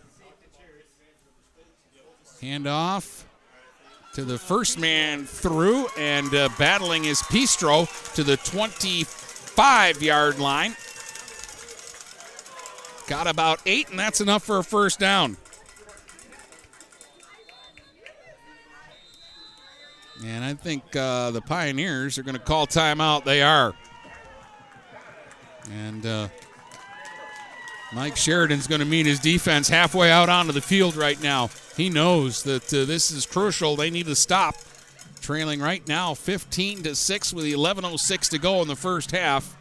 Hand 2.41 2.69
off 2.69 3.27
to 4.15 4.25
the 4.25 4.39
first 4.39 4.79
man 4.79 5.25
through 5.25 5.89
and 5.99 6.33
uh, 6.33 6.49
battling 6.61 7.07
is 7.07 7.21
Pistro 7.23 7.89
to 8.15 8.23
the 8.23 8.37
25 8.37 10.01
yard 10.01 10.39
line. 10.39 10.77
Got 13.07 13.27
about 13.27 13.61
eight, 13.67 13.91
and 13.91 13.99
that's 13.99 14.21
enough 14.21 14.45
for 14.45 14.59
a 14.59 14.65
first 14.65 14.99
down. 14.99 15.37
And 20.25 20.45
I 20.45 20.55
think 20.55 20.95
uh, 20.95 21.33
the 21.33 21.41
Pioneers 21.41 22.17
are 22.17 22.23
going 22.23 22.37
to 22.37 22.41
call 22.41 22.67
timeout. 22.67 23.25
They 23.25 23.43
are. 23.43 23.75
And 25.71 26.07
uh, 26.07 26.29
Mike 27.93 28.17
Sheridan's 28.17 28.67
going 28.67 28.81
to 28.81 28.87
meet 28.87 29.07
his 29.07 29.19
defense 29.19 29.69
halfway 29.69 30.11
out 30.11 30.29
onto 30.29 30.53
the 30.53 30.61
field 30.61 30.97
right 30.97 31.21
now. 31.21 31.51
He 31.77 31.91
knows 31.91 32.43
that 32.45 32.73
uh, 32.73 32.85
this 32.85 33.11
is 33.11 33.27
crucial. 33.27 33.77
They 33.77 33.91
need 33.91 34.07
to 34.07 34.17
stop. 34.17 34.57
Trailing 35.21 35.61
right 35.61 35.87
now 35.87 36.15
15 36.15 36.83
to 36.83 36.97
6 36.97 37.33
with 37.33 37.45
11.06 37.45 38.31
to 38.31 38.39
go 38.39 38.61
in 38.63 38.69
the 38.69 38.77
first 38.77 39.13
half. 39.13 39.57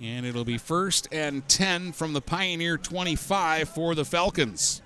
And 0.00 0.24
it'll 0.24 0.44
be 0.44 0.58
first 0.58 1.08
and 1.10 1.46
10 1.48 1.92
from 1.92 2.12
the 2.12 2.20
Pioneer 2.20 2.78
25 2.78 3.68
for 3.68 3.94
the 3.94 4.04
Falcons. 4.04 4.82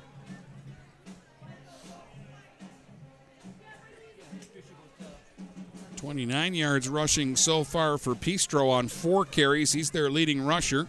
Twenty-nine 5.97 6.55
yards 6.55 6.89
rushing 6.89 7.37
so 7.37 7.63
far 7.63 7.97
for 7.97 8.17
Pistro 8.17 8.71
on 8.71 8.89
four 8.89 9.25
carries. 9.25 9.73
He's 9.73 9.91
their 9.91 10.11
leading 10.11 10.45
rusher. 10.45 10.89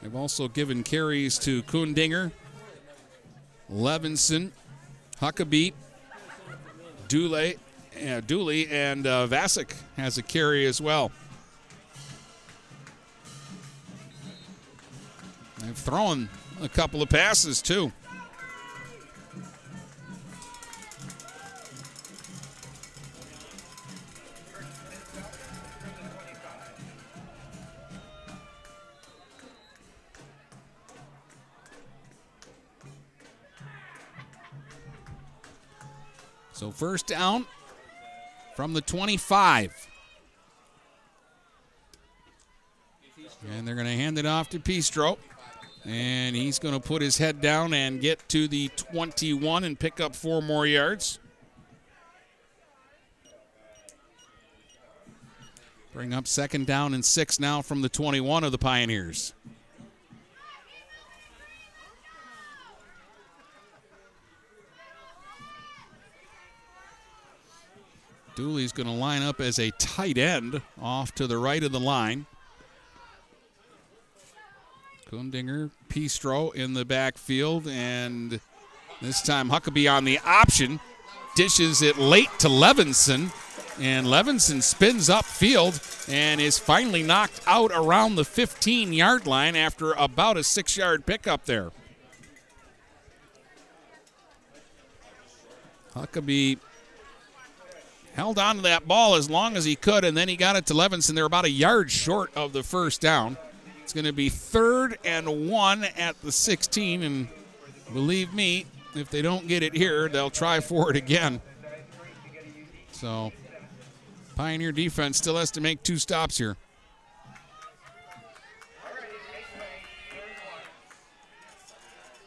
They've 0.00 0.16
also 0.16 0.48
given 0.48 0.82
carries 0.82 1.38
to 1.40 1.62
Kundinger, 1.64 2.32
Levinson, 3.70 4.52
Huckabee, 5.20 5.74
Dooley, 7.08 7.58
uh, 8.08 8.20
Dooley 8.20 8.68
and 8.68 9.06
uh, 9.06 9.26
Vasic 9.26 9.74
has 9.96 10.16
a 10.16 10.22
carry 10.22 10.64
as 10.64 10.80
well. 10.80 11.12
They've 15.58 15.76
thrown 15.76 16.28
a 16.60 16.68
couple 16.68 17.02
of 17.02 17.08
passes 17.08 17.62
too. 17.62 17.92
So 36.52 36.70
first 36.70 37.06
down 37.06 37.44
from 38.54 38.72
the 38.72 38.80
25. 38.80 39.88
And 43.50 43.68
they're 43.68 43.74
going 43.74 43.86
to 43.86 43.92
hand 43.92 44.18
it 44.18 44.24
off 44.24 44.48
to 44.50 44.58
Pistro. 44.58 45.18
And 45.86 46.34
he's 46.34 46.58
going 46.58 46.74
to 46.74 46.80
put 46.80 47.00
his 47.00 47.18
head 47.18 47.40
down 47.40 47.72
and 47.72 48.00
get 48.00 48.28
to 48.30 48.48
the 48.48 48.68
21 48.76 49.62
and 49.62 49.78
pick 49.78 50.00
up 50.00 50.16
four 50.16 50.42
more 50.42 50.66
yards. 50.66 51.20
Bring 55.92 56.12
up 56.12 56.26
second 56.26 56.66
down 56.66 56.92
and 56.92 57.04
six 57.04 57.38
now 57.38 57.62
from 57.62 57.82
the 57.82 57.88
21 57.88 58.42
of 58.42 58.52
the 58.52 58.58
Pioneers. 58.58 59.32
Dooley's 68.34 68.72
going 68.72 68.86
to 68.86 68.92
line 68.92 69.22
up 69.22 69.40
as 69.40 69.58
a 69.58 69.70
tight 69.78 70.18
end 70.18 70.60
off 70.82 71.14
to 71.14 71.26
the 71.26 71.38
right 71.38 71.62
of 71.62 71.72
the 71.72 71.80
line. 71.80 72.26
Kundinger, 75.16 75.70
Pistro 75.88 76.54
in 76.54 76.74
the 76.74 76.84
backfield, 76.84 77.66
and 77.66 78.38
this 79.00 79.22
time 79.22 79.48
Huckabee 79.48 79.90
on 79.90 80.04
the 80.04 80.18
option. 80.18 80.78
Dishes 81.34 81.80
it 81.80 81.96
late 81.96 82.28
to 82.38 82.48
Levinson, 82.48 83.32
and 83.80 84.06
Levinson 84.06 84.62
spins 84.62 85.08
upfield 85.08 86.06
and 86.08 86.40
is 86.40 86.58
finally 86.58 87.02
knocked 87.02 87.40
out 87.46 87.70
around 87.74 88.16
the 88.16 88.24
15 88.24 88.92
yard 88.92 89.26
line 89.26 89.56
after 89.56 89.92
about 89.92 90.36
a 90.36 90.44
six 90.44 90.76
yard 90.76 91.06
pickup 91.06 91.46
there. 91.46 91.70
Huckabee 95.94 96.58
held 98.14 98.38
on 98.38 98.56
to 98.56 98.62
that 98.62 98.86
ball 98.86 99.14
as 99.14 99.30
long 99.30 99.56
as 99.56 99.64
he 99.64 99.76
could, 99.76 100.04
and 100.04 100.14
then 100.14 100.28
he 100.28 100.36
got 100.36 100.56
it 100.56 100.66
to 100.66 100.74
Levinson. 100.74 101.14
They're 101.14 101.24
about 101.24 101.46
a 101.46 101.50
yard 101.50 101.90
short 101.90 102.34
of 102.36 102.52
the 102.52 102.62
first 102.62 103.00
down. 103.00 103.38
It's 103.86 103.92
going 103.92 104.06
to 104.06 104.12
be 104.12 104.30
third 104.30 104.98
and 105.04 105.48
one 105.48 105.84
at 105.84 106.20
the 106.20 106.32
16, 106.32 107.04
and 107.04 107.28
believe 107.92 108.34
me, 108.34 108.66
if 108.96 109.10
they 109.10 109.22
don't 109.22 109.46
get 109.46 109.62
it 109.62 109.76
here, 109.76 110.08
they'll 110.08 110.28
try 110.28 110.58
for 110.58 110.90
it 110.90 110.96
again. 110.96 111.40
So, 112.90 113.30
Pioneer 114.34 114.72
defense 114.72 115.18
still 115.18 115.36
has 115.36 115.52
to 115.52 115.60
make 115.60 115.84
two 115.84 115.98
stops 115.98 116.36
here. 116.36 116.56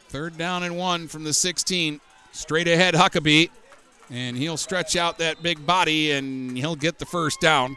Third 0.08 0.38
down 0.38 0.62
and 0.62 0.78
one 0.78 1.08
from 1.08 1.24
the 1.24 1.34
16. 1.34 2.00
Straight 2.32 2.68
ahead, 2.68 2.94
Huckabee. 2.94 3.50
And 4.08 4.34
he'll 4.34 4.56
stretch 4.56 4.96
out 4.96 5.18
that 5.18 5.42
big 5.42 5.66
body 5.66 6.12
and 6.12 6.56
he'll 6.56 6.74
get 6.74 6.98
the 6.98 7.04
first 7.04 7.38
down. 7.38 7.76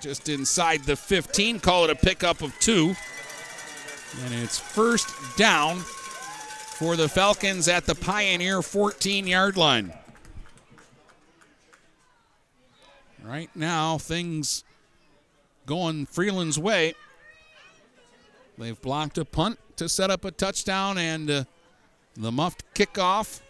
Just 0.00 0.28
inside 0.28 0.84
the 0.84 0.96
15. 0.96 1.60
Call 1.60 1.84
it 1.84 1.90
a 1.90 1.94
pickup 1.94 2.42
of 2.42 2.58
two. 2.60 2.94
And 4.24 4.34
it's 4.34 4.58
first 4.58 5.08
down 5.36 5.78
for 5.78 6.96
the 6.96 7.08
Falcons 7.08 7.68
at 7.68 7.86
the 7.86 7.94
Pioneer 7.94 8.62
14 8.62 9.26
yard 9.26 9.56
line. 9.56 9.92
Right 13.22 13.50
now, 13.54 13.98
things 13.98 14.64
going 15.66 16.06
Freeland's 16.06 16.58
way. 16.58 16.94
They've 18.56 18.80
blocked 18.80 19.18
a 19.18 19.24
punt 19.24 19.58
to 19.76 19.88
set 19.88 20.10
up 20.10 20.24
a 20.24 20.30
touchdown, 20.30 20.98
and 20.98 21.30
uh, 21.30 21.44
the 22.16 22.32
muffed 22.32 22.64
kickoff 22.74 23.40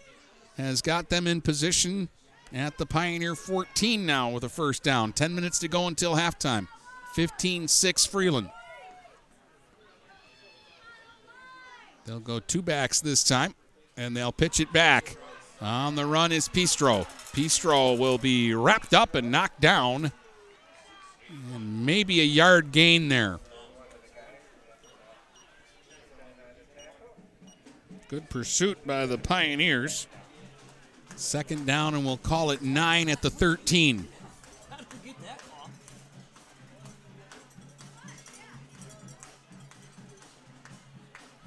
has 0.57 0.81
got 0.81 1.09
them 1.09 1.25
in 1.25 1.41
position 1.41 2.09
at 2.53 2.77
the 2.77 2.85
Pioneer 2.85 3.35
14 3.35 4.05
now 4.05 4.29
with 4.29 4.43
a 4.43 4.49
first 4.49 4.83
down. 4.83 5.13
10 5.13 5.35
minutes 5.35 5.59
to 5.59 5.67
go 5.67 5.87
until 5.87 6.15
halftime. 6.15 6.67
15 7.13 7.67
6 7.67 8.05
Freeland. 8.05 8.49
They'll 12.05 12.19
go 12.19 12.39
two 12.39 12.61
backs 12.61 13.01
this 13.01 13.23
time, 13.23 13.53
and 13.95 14.17
they'll 14.17 14.31
pitch 14.31 14.59
it 14.59 14.73
back. 14.73 15.15
On 15.61 15.95
the 15.95 16.05
run 16.05 16.31
is 16.31 16.47
Pistro. 16.47 17.05
Pistro 17.33 17.97
will 17.97 18.17
be 18.17 18.53
wrapped 18.53 18.93
up 18.93 19.13
and 19.13 19.29
knocked 19.29 19.61
down. 19.61 20.11
And 21.53 21.85
maybe 21.85 22.21
a 22.21 22.23
yard 22.23 22.71
gain 22.71 23.09
there. 23.09 23.39
Good 28.07 28.29
pursuit 28.29 28.87
by 28.87 29.05
the 29.05 29.19
Pioneers. 29.19 30.07
Second 31.19 31.65
down, 31.65 31.95
and 31.95 32.05
we'll 32.05 32.15
call 32.15 32.51
it 32.51 32.61
nine 32.61 33.09
at 33.09 33.21
the 33.21 33.29
13. 33.29 34.07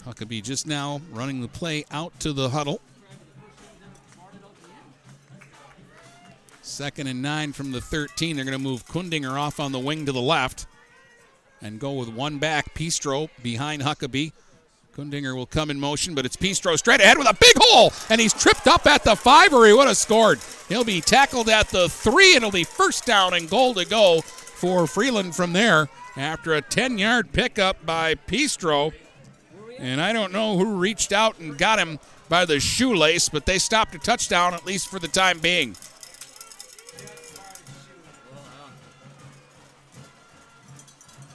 Huckabee 0.05 0.43
just 0.43 0.67
now 0.67 1.01
running 1.11 1.41
the 1.41 1.49
play 1.49 1.87
out 1.91 2.13
to 2.21 2.35
the 2.35 2.51
huddle. 2.51 2.83
Second 6.61 7.07
and 7.07 7.23
nine 7.23 7.55
from 7.55 7.73
the 7.73 7.81
13. 7.81 8.37
They're 8.37 8.45
going 8.45 8.57
to 8.57 8.63
move 8.63 8.87
Kundinger 8.87 9.41
off 9.41 9.59
on 9.59 9.73
the 9.73 9.79
wing 9.79 10.05
to 10.05 10.13
the 10.13 10.21
left 10.21 10.67
and 11.63 11.81
go 11.81 11.93
with 11.93 12.11
one 12.11 12.37
back. 12.37 12.75
Pistro 12.75 13.31
behind 13.43 13.81
Huckabee. 13.81 14.33
Kundinger 14.97 15.35
will 15.35 15.47
come 15.47 15.71
in 15.71 15.81
motion, 15.81 16.15
but 16.15 16.27
it's 16.27 16.37
Pistro 16.37 16.77
straight 16.77 17.01
ahead 17.01 17.17
with 17.17 17.27
a 17.27 17.35
big 17.41 17.55
hole, 17.57 17.95
and 18.11 18.21
he's 18.21 18.35
tripped 18.35 18.67
up 18.67 18.87
at 18.87 19.05
the 19.05 19.17
five, 19.17 19.55
or 19.55 19.67
he 19.67 19.73
would 19.73 19.87
have 19.89 19.97
scored. 19.97 20.39
He'll 20.69 20.85
be 20.85 21.01
tackled 21.01 21.49
at 21.49 21.69
the 21.69 21.89
three, 21.89 22.35
and 22.35 22.39
it'll 22.39 22.51
be 22.51 22.65
first 22.65 23.07
down 23.07 23.33
and 23.33 23.49
goal 23.49 23.73
to 23.73 23.87
go 23.87 24.21
for 24.21 24.87
Freeland 24.87 25.35
from 25.35 25.55
there 25.55 25.89
after 26.15 26.53
a 26.53 26.61
10 26.61 26.99
yard 26.99 27.33
pickup 27.33 27.87
by 27.87 28.17
Pistro. 28.17 28.93
And 29.79 29.99
I 29.99 30.13
don't 30.13 30.31
know 30.31 30.59
who 30.59 30.77
reached 30.77 31.11
out 31.11 31.39
and 31.39 31.57
got 31.57 31.79
him 31.79 31.99
by 32.29 32.45
the 32.45 32.61
shoelace, 32.61 33.31
but 33.31 33.47
they 33.47 33.59
stopped 33.59 33.95
a 33.95 33.99
touchdown 33.99 34.53
at 34.53 34.67
least 34.67 34.89
for 34.89 34.99
the 34.99 35.09
time 35.09 35.39
being. 35.39 35.75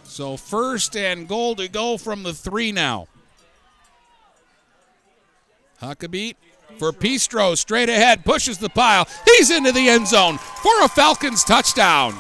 So 0.04 0.38
first 0.38 0.96
and 0.96 1.28
goal 1.28 1.56
to 1.56 1.68
go 1.68 1.98
from 1.98 2.22
the 2.22 2.34
three 2.34 2.72
now. 2.72 3.08
Huckabee 5.82 6.36
for 6.78 6.92
Pistro, 6.92 7.58
straight 7.58 7.90
ahead, 7.90 8.26
pushes 8.26 8.58
the 8.58 8.70
pile. 8.70 9.08
He's 9.26 9.50
into 9.50 9.72
the 9.72 9.90
end 9.90 10.08
zone 10.08 10.38
for 10.38 10.82
a 10.84 10.90
Falcons 10.90 11.44
touchdown. 11.44 12.14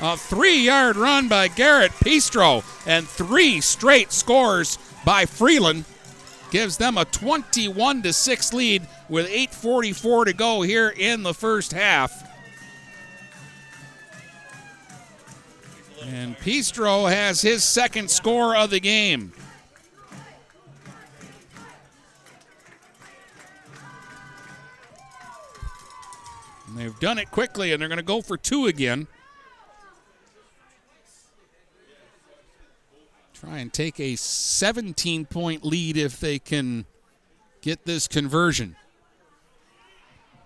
A 0.00 0.16
three 0.16 0.58
yard 0.58 0.96
run 0.96 1.28
by 1.28 1.48
Garrett 1.48 1.92
Pistro 1.92 2.64
and 2.86 3.06
three 3.06 3.60
straight 3.60 4.12
scores 4.12 4.78
by 5.04 5.26
Freeland 5.26 5.84
gives 6.50 6.76
them 6.76 6.98
a 6.98 7.04
21 7.04 8.02
to 8.02 8.12
6 8.12 8.52
lead 8.52 8.86
with 9.08 9.26
8:44 9.28 10.26
to 10.26 10.32
go 10.32 10.62
here 10.62 10.88
in 10.88 11.22
the 11.22 11.32
first 11.32 11.72
half. 11.72 12.28
And 16.04 16.36
Pistro 16.38 17.10
has 17.10 17.40
his 17.40 17.62
second 17.62 18.10
score 18.10 18.56
of 18.56 18.70
the 18.70 18.80
game. 18.80 19.32
And 26.72 26.80
they've 26.80 27.00
done 27.00 27.18
it 27.18 27.30
quickly, 27.30 27.72
and 27.72 27.82
they're 27.82 27.88
going 27.88 27.98
to 27.98 28.02
go 28.02 28.22
for 28.22 28.38
two 28.38 28.66
again. 28.66 29.06
Try 33.34 33.58
and 33.58 33.70
take 33.70 34.00
a 34.00 34.16
17 34.16 35.26
point 35.26 35.66
lead 35.66 35.98
if 35.98 36.18
they 36.18 36.38
can 36.38 36.86
get 37.60 37.84
this 37.84 38.08
conversion. 38.08 38.76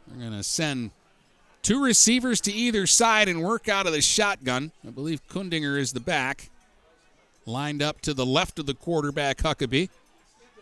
They're 0.09 0.18
going 0.18 0.37
to 0.37 0.43
send 0.43 0.91
two 1.62 1.81
receivers 1.85 2.41
to 2.41 2.53
either 2.53 2.89
side 2.89 3.29
and 3.29 3.45
work 3.45 3.68
out 3.68 3.87
of 3.87 3.93
the 3.93 4.03
shotgun. 4.03 4.72
I 4.85 4.91
believe 4.91 5.24
Kundinger 5.29 5.79
is 5.79 5.93
the 5.93 6.01
back. 6.01 6.51
Lined 7.45 7.83
up 7.83 8.01
to 8.01 8.12
the 8.12 8.27
left 8.27 8.59
of 8.59 8.66
the 8.66 8.74
quarterback, 8.74 9.39
Huckabee, 9.39 9.91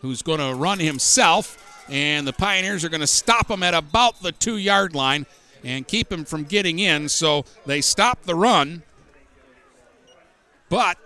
who's 0.01 0.21
going 0.21 0.39
to 0.39 0.53
run 0.53 0.77
himself. 0.77 1.87
And 1.89 2.27
the 2.27 2.33
Pioneers 2.33 2.83
are 2.83 2.89
going 2.89 3.01
to 3.01 3.07
stop 3.07 3.49
him 3.49 3.63
at 3.63 3.73
about 3.73 4.21
the 4.21 4.31
two 4.31 4.57
yard 4.57 4.93
line 4.93 5.25
and 5.65 5.87
keep 5.87 6.11
him 6.11 6.23
from 6.23 6.43
getting 6.43 6.79
in. 6.79 7.09
So 7.09 7.43
they 7.65 7.81
stop 7.81 8.21
the 8.23 8.35
run. 8.35 8.83
But 10.69 10.97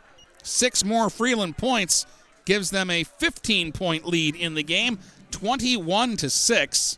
six 0.43 0.83
more 0.83 1.09
Freeland 1.09 1.57
points 1.57 2.05
gives 2.45 2.69
them 2.69 2.89
a 2.89 3.03
15 3.03 3.71
point 3.71 4.05
lead 4.05 4.35
in 4.35 4.53
the 4.53 4.63
game, 4.63 4.99
21 5.31 6.17
to 6.17 6.29
6. 6.29 6.97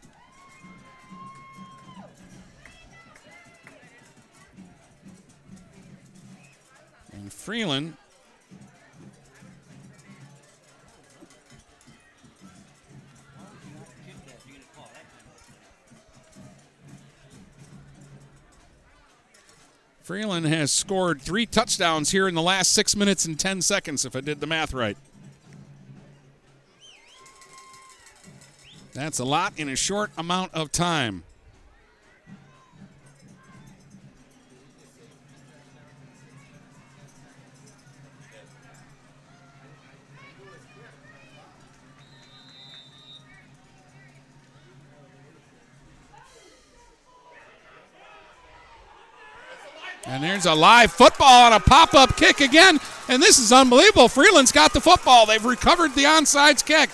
And 7.14 7.32
Freeland 7.32 7.96
Freeland 20.04 20.48
has 20.48 20.72
scored 20.72 21.22
three 21.22 21.46
touchdowns 21.46 22.12
here 22.12 22.28
in 22.28 22.34
the 22.34 22.42
last 22.42 22.74
six 22.74 22.96
minutes 22.96 23.26
and 23.26 23.40
10 23.40 23.62
seconds, 23.62 24.04
if 24.04 24.16
I 24.16 24.22
did 24.22 24.40
the 24.40 24.48
math 24.48 24.74
right. 24.74 24.98
That's 28.94 29.20
a 29.20 29.24
lot 29.24 29.54
in 29.58 29.70
a 29.70 29.76
short 29.76 30.12
amount 30.18 30.54
of 30.54 30.72
time. 30.72 31.24
And 50.06 50.24
there's 50.24 50.46
a 50.46 50.54
live 50.54 50.92
football 50.92 51.46
on 51.46 51.54
a 51.54 51.60
pop 51.60 51.94
up 51.94 52.18
kick 52.18 52.42
again. 52.42 52.80
And 53.08 53.22
this 53.22 53.38
is 53.38 53.52
unbelievable. 53.52 54.08
Freeland's 54.08 54.52
got 54.52 54.74
the 54.74 54.82
football. 54.82 55.26
They've 55.26 55.44
recovered 55.44 55.94
the 55.94 56.06
onside 56.06 56.66
kick. 56.66 56.90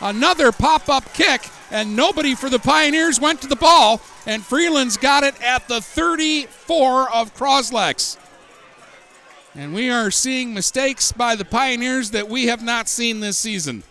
Another 0.00 0.52
pop 0.52 0.88
up 0.88 1.12
kick, 1.12 1.48
and 1.70 1.96
nobody 1.96 2.34
for 2.34 2.48
the 2.48 2.58
Pioneers 2.58 3.20
went 3.20 3.42
to 3.42 3.48
the 3.48 3.56
ball. 3.56 4.00
And 4.26 4.44
Freeland's 4.44 4.96
got 4.96 5.24
it 5.24 5.40
at 5.42 5.68
the 5.68 5.80
34 5.80 7.12
of 7.12 7.34
Cros-Lex. 7.34 8.16
And 9.54 9.74
we 9.74 9.90
are 9.90 10.10
seeing 10.10 10.54
mistakes 10.54 11.12
by 11.12 11.34
the 11.34 11.44
Pioneers 11.44 12.12
that 12.12 12.28
we 12.28 12.46
have 12.46 12.62
not 12.62 12.88
seen 12.88 13.20
this 13.20 13.36
season. 13.36 13.82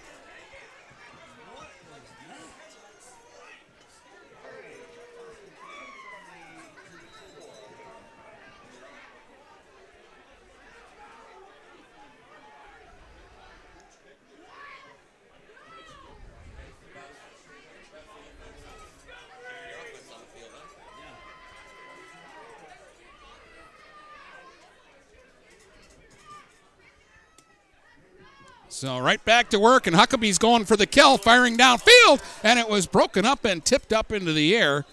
So 28.77 28.99
right 28.99 29.25
back 29.25 29.49
to 29.49 29.59
work, 29.59 29.87
and 29.87 29.95
Huckabee's 29.95 30.37
going 30.37 30.65
for 30.65 30.77
the 30.77 30.85
kill, 30.85 31.17
firing 31.17 31.57
downfield, 31.57 32.21
and 32.43 32.59
it 32.59 32.69
was 32.69 32.85
broken 32.85 33.25
up 33.25 33.43
and 33.43 33.65
tipped 33.65 33.91
up 33.91 34.11
into 34.11 34.33
the 34.33 34.55
air 34.55 34.85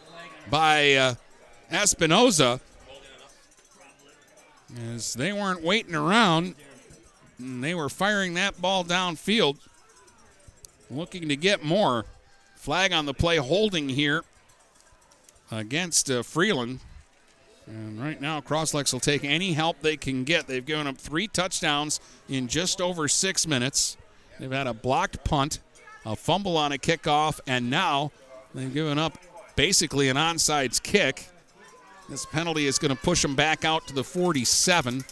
by 0.48 0.94
uh, 0.94 1.14
Espinoza. 1.70 2.60
As 4.94 5.12
they 5.12 5.34
weren't 5.34 5.62
waiting 5.62 5.94
around, 5.94 6.54
they 7.38 7.74
were 7.74 7.90
firing 7.90 8.32
that 8.34 8.58
ball 8.58 8.84
downfield, 8.84 9.58
looking 10.90 11.28
to 11.28 11.36
get 11.36 11.62
more. 11.62 12.06
Flag 12.56 12.90
on 12.90 13.04
the 13.04 13.12
play, 13.12 13.36
holding 13.36 13.90
here 13.90 14.24
against 15.52 16.10
uh, 16.10 16.22
Freeland. 16.22 16.80
And 17.66 18.00
right 18.00 18.20
now, 18.20 18.40
Cros-Lex 18.40 18.92
will 18.92 19.00
take 19.00 19.24
any 19.24 19.54
help 19.54 19.80
they 19.80 19.96
can 19.96 20.24
get. 20.24 20.46
They've 20.46 20.64
given 20.64 20.86
up 20.86 20.98
three 20.98 21.26
touchdowns 21.26 21.98
in 22.28 22.46
just 22.46 22.80
over 22.80 23.08
six 23.08 23.46
minutes. 23.46 23.96
They've 24.38 24.50
had 24.50 24.66
a 24.66 24.74
blocked 24.74 25.24
punt, 25.24 25.60
a 26.04 26.14
fumble 26.14 26.56
on 26.56 26.72
a 26.72 26.78
kickoff, 26.78 27.40
and 27.46 27.70
now 27.70 28.12
they've 28.54 28.72
given 28.72 28.98
up 28.98 29.16
basically 29.56 30.08
an 30.08 30.16
onside 30.16 30.82
kick. 30.82 31.28
This 32.08 32.26
penalty 32.26 32.66
is 32.66 32.78
going 32.78 32.94
to 32.94 33.00
push 33.00 33.22
them 33.22 33.34
back 33.34 33.64
out 33.64 33.86
to 33.86 33.94
the 33.94 34.04
47, 34.04 35.02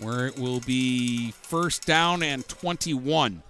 where 0.00 0.26
it 0.26 0.38
will 0.38 0.60
be 0.60 1.32
first 1.32 1.86
down 1.86 2.22
and 2.22 2.48
21. 2.48 3.42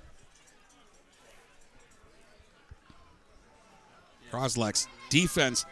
Cros-Lex 4.30 4.88
defense 5.10 5.64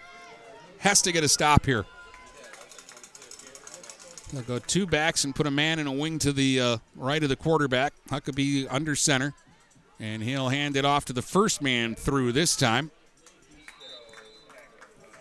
has 0.79 1.03
to 1.03 1.11
get 1.11 1.25
a 1.25 1.29
stop 1.29 1.67
here. 1.67 1.85
They'll 4.33 4.43
go 4.43 4.59
two 4.59 4.87
backs 4.87 5.25
and 5.25 5.35
put 5.35 5.47
a 5.47 5.51
man 5.51 5.79
in 5.79 5.87
a 5.87 5.93
wing 5.93 6.19
to 6.21 6.33
the 6.33 6.61
uh, 6.61 6.77
right 6.97 7.23
of 7.23 7.29
the 7.29 7.37
quarterback. 7.37 7.93
Huckabee 8.09 8.67
under 8.71 8.97
center. 8.97 9.35
And 10.01 10.23
he'll 10.23 10.49
hand 10.49 10.77
it 10.77 10.85
off 10.85 11.05
to 11.07 11.13
the 11.13 11.23
first 11.23 11.61
man 11.61 11.95
through 11.95 12.33
this 12.33 12.57
time. 12.57 12.91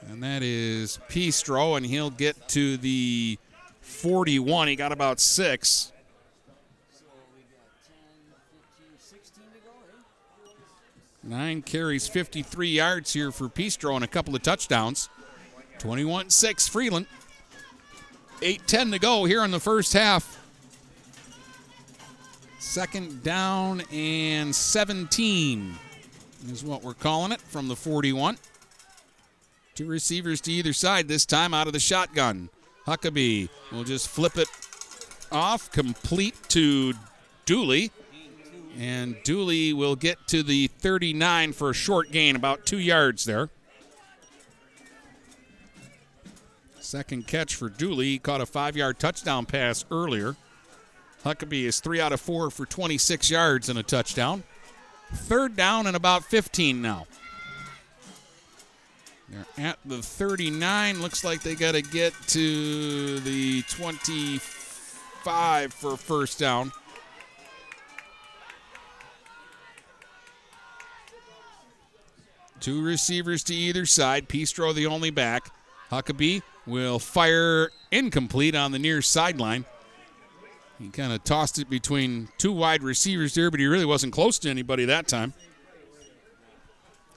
And 0.10 0.24
that 0.24 0.42
is 0.42 0.98
Pistro, 1.10 1.78
and 1.78 1.86
he'll 1.86 2.10
get 2.10 2.48
to 2.50 2.78
the 2.78 3.38
41. 3.82 4.70
He 4.70 4.76
got 4.76 4.92
about 4.92 5.20
six. 5.20 5.92
Nine 11.24 11.62
carries, 11.62 12.08
53 12.08 12.70
yards 12.70 13.14
here 13.14 13.32
for 13.32 13.48
Pistro, 13.48 13.94
and 13.96 14.04
a 14.04 14.08
couple 14.08 14.36
of 14.36 14.42
touchdowns. 14.42 15.10
21 15.78 16.30
6 16.30 16.68
Freeland. 16.68 17.06
8-10 18.42 18.92
to 18.92 19.00
go 19.00 19.26
here 19.26 19.44
in 19.44 19.52
the 19.52 19.60
first 19.60 19.94
half. 19.94 20.40
Second 22.60 23.24
down 23.24 23.82
and 23.92 24.56
17 24.56 25.76
is 26.50 26.64
what 26.64 26.84
we're 26.84 26.94
calling 26.94 27.32
it 27.32 27.42
from 27.42 27.68
the 27.68 27.76
41. 27.76 28.38
Two 29.76 29.86
receivers 29.88 30.42
to 30.42 30.52
either 30.52 30.74
side 30.74 31.08
this 31.08 31.26
time 31.26 31.54
out 31.54 31.68
of 31.68 31.74
the 31.74 31.80
shotgun. 31.80 32.50
Huckabee 32.86 33.50
will 33.72 33.84
just 33.84 34.08
flip 34.10 34.38
it 34.38 34.48
off, 35.32 35.72
complete 35.72 36.36
to 36.50 36.94
Dooley. 37.46 37.92
And 38.80 39.18
Dooley 39.24 39.74
will 39.74 39.96
get 39.96 40.28
to 40.28 40.44
the 40.44 40.68
39 40.68 41.54
for 41.54 41.72
a 41.72 41.74
short 41.74 42.12
gain, 42.12 42.36
about 42.36 42.66
two 42.66 42.80
yards 42.80 43.26
there. 43.26 43.50
Second 46.92 47.26
catch 47.26 47.56
for 47.56 47.70
Dooley. 47.70 48.08
He 48.08 48.20
caught 48.20 48.42
a 48.42 48.46
five 48.46 48.76
yard 48.76 49.00
touchdown 49.00 49.46
pass 49.46 49.86
earlier. 49.92 50.36
Huckabee 51.24 51.64
is 51.64 51.80
three 51.80 52.02
out 52.02 52.12
of 52.12 52.20
four 52.20 52.52
for 52.52 52.66
26 52.66 53.32
yards 53.32 53.70
and 53.70 53.80
a 53.80 53.84
touchdown. 53.84 54.44
Third 55.14 55.56
down 55.56 55.88
and 55.88 55.96
about 55.96 56.26
15 56.26 56.82
now. 56.82 57.08
They're 59.30 59.46
at 59.58 59.80
the 59.86 60.02
39. 60.02 61.02
Looks 61.02 61.24
like 61.24 61.44
they 61.44 61.56
got 61.56 61.76
to 61.76 61.82
get 61.82 62.12
to 62.28 63.22
the 63.22 63.62
25 63.70 65.74
for 65.74 65.96
first 65.96 66.40
down. 66.40 66.74
Two 72.60 72.84
receivers 72.84 73.46
to 73.46 73.56
either 73.56 73.86
side. 73.86 74.28
Pistro 74.28 74.76
the 74.76 74.88
only 74.88 75.10
back. 75.10 75.50
Huckabee 75.90 76.42
will 76.66 77.00
fire 77.00 77.72
incomplete 77.92 78.56
on 78.56 78.72
the 78.72 78.80
near 78.80 79.02
sideline. 79.02 79.66
He 80.80 80.90
kind 80.90 81.14
of 81.14 81.24
tossed 81.24 81.60
it 81.60 81.70
between 81.70 82.30
two 82.38 82.52
wide 82.52 82.82
receivers 82.82 83.36
there, 83.36 83.52
but 83.52 83.60
he 83.60 83.68
really 83.68 83.86
wasn't 83.86 84.14
close 84.14 84.40
to 84.40 84.50
anybody 84.50 84.86
that 84.86 85.08
time. 85.08 85.34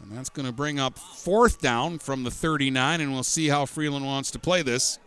And 0.02 0.12
that's 0.12 0.28
going 0.28 0.44
to 0.44 0.52
bring 0.52 0.78
up 0.78 0.98
fourth 0.98 1.62
down 1.62 1.98
from 1.98 2.24
the 2.24 2.30
39, 2.30 3.00
and 3.00 3.12
we'll 3.12 3.22
see 3.22 3.48
how 3.48 3.64
Freeland 3.64 4.04
wants 4.04 4.30
to 4.32 4.38
play 4.38 4.60
this. 4.60 4.98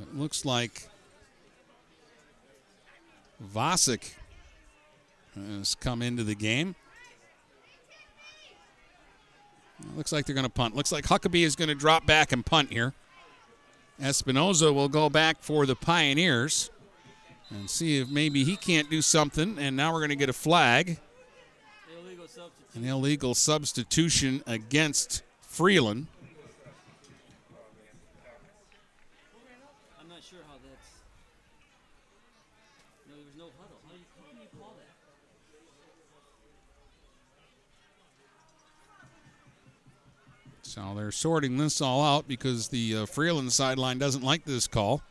It 0.00 0.16
looks 0.16 0.44
like 0.44 0.88
Vasic 3.42 4.12
has 5.34 5.74
come 5.74 6.00
into 6.00 6.22
the 6.22 6.36
game. 6.36 6.76
It 9.71 9.71
looks 9.96 10.12
like 10.12 10.26
they're 10.26 10.34
going 10.34 10.44
to 10.44 10.50
punt. 10.50 10.74
Looks 10.74 10.92
like 10.92 11.04
Huckabee 11.04 11.44
is 11.44 11.56
going 11.56 11.68
to 11.68 11.74
drop 11.74 12.06
back 12.06 12.32
and 12.32 12.44
punt 12.44 12.72
here. 12.72 12.94
Espinoza 14.00 14.74
will 14.74 14.88
go 14.88 15.08
back 15.08 15.38
for 15.40 15.66
the 15.66 15.76
Pioneers 15.76 16.70
and 17.50 17.68
see 17.68 17.98
if 17.98 18.08
maybe 18.08 18.44
he 18.44 18.56
can't 18.56 18.90
do 18.90 19.02
something. 19.02 19.58
And 19.58 19.76
now 19.76 19.92
we're 19.92 20.00
going 20.00 20.10
to 20.10 20.16
get 20.16 20.28
a 20.28 20.32
flag. 20.32 20.98
Illegal 21.98 22.26
An 22.74 22.84
illegal 22.84 23.34
substitution 23.34 24.42
against 24.46 25.22
Freeland. 25.40 26.06
I'm 30.00 30.08
not 30.08 30.22
sure 30.22 30.40
how 30.48 30.54
that's. 30.64 30.88
No, 33.08 33.14
there 33.16 33.24
was 33.24 33.36
no 33.36 33.44
huddle. 33.60 33.76
How, 33.86 33.92
do 33.92 33.98
you, 33.98 34.04
how 34.18 34.32
can 34.32 34.40
you 34.40 34.48
call 34.58 34.74
that? 34.78 34.88
So 40.72 40.94
they're 40.96 41.12
sorting 41.12 41.58
this 41.58 41.82
all 41.82 42.02
out 42.02 42.26
because 42.26 42.68
the 42.68 42.96
uh, 42.96 43.04
Freeland 43.04 43.52
sideline 43.52 43.98
doesn't 43.98 44.24
like 44.24 44.46
this 44.46 44.66
call. 44.66 45.02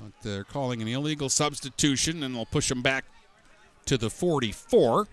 But 0.00 0.12
they're 0.22 0.42
calling 0.42 0.80
an 0.80 0.88
illegal 0.88 1.28
substitution, 1.28 2.22
and 2.22 2.34
they'll 2.34 2.46
push 2.46 2.70
them 2.70 2.80
back 2.80 3.04
to 3.84 3.98
the 3.98 4.08
44. 4.08 5.06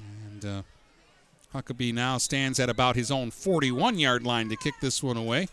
And 0.00 0.44
uh, 0.44 0.62
Huckabee 1.54 1.94
now 1.94 2.18
stands 2.18 2.58
at 2.58 2.68
about 2.68 2.96
his 2.96 3.12
own 3.12 3.30
41 3.30 4.00
yard 4.00 4.26
line 4.26 4.48
to 4.48 4.56
kick 4.56 4.74
this 4.80 5.00
one 5.00 5.16
away. 5.16 5.46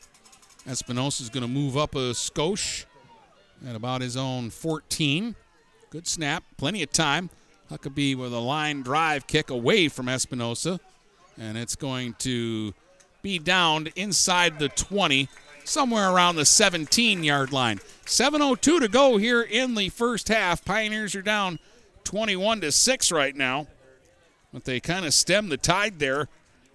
Espinosa 0.65 1.21
is 1.21 1.29
going 1.29 1.43
to 1.43 1.47
move 1.47 1.77
up 1.77 1.93
a 1.93 2.15
skosh 2.15 2.85
at 3.63 3.75
about 3.75 4.01
his 4.01 4.17
own 4.17 4.49
14. 4.49 5.35
Good 5.93 6.07
snap, 6.07 6.43
plenty 6.57 6.81
of 6.81 6.91
time. 6.91 7.29
Huckabee 7.69 8.15
with 8.15 8.33
a 8.33 8.39
line 8.39 8.81
drive 8.81 9.27
kick 9.27 9.51
away 9.51 9.89
from 9.89 10.09
Espinosa, 10.09 10.79
and 11.39 11.55
it's 11.55 11.75
going 11.75 12.15
to 12.15 12.73
be 13.21 13.37
downed 13.37 13.91
inside 13.95 14.57
the 14.57 14.69
20, 14.69 15.29
somewhere 15.65 16.09
around 16.09 16.35
the 16.35 16.45
17 16.45 17.23
yard 17.23 17.53
line. 17.53 17.77
7.02 18.07 18.79
to 18.79 18.87
go 18.87 19.17
here 19.17 19.43
in 19.43 19.75
the 19.75 19.89
first 19.89 20.29
half. 20.29 20.65
Pioneers 20.65 21.13
are 21.13 21.21
down 21.21 21.59
21 22.05 22.61
to 22.61 22.71
6 22.71 23.11
right 23.11 23.35
now, 23.35 23.67
but 24.51 24.63
they 24.63 24.79
kind 24.79 25.05
of 25.05 25.13
stemmed 25.13 25.51
the 25.51 25.57
tide 25.57 25.99
there 25.99 26.27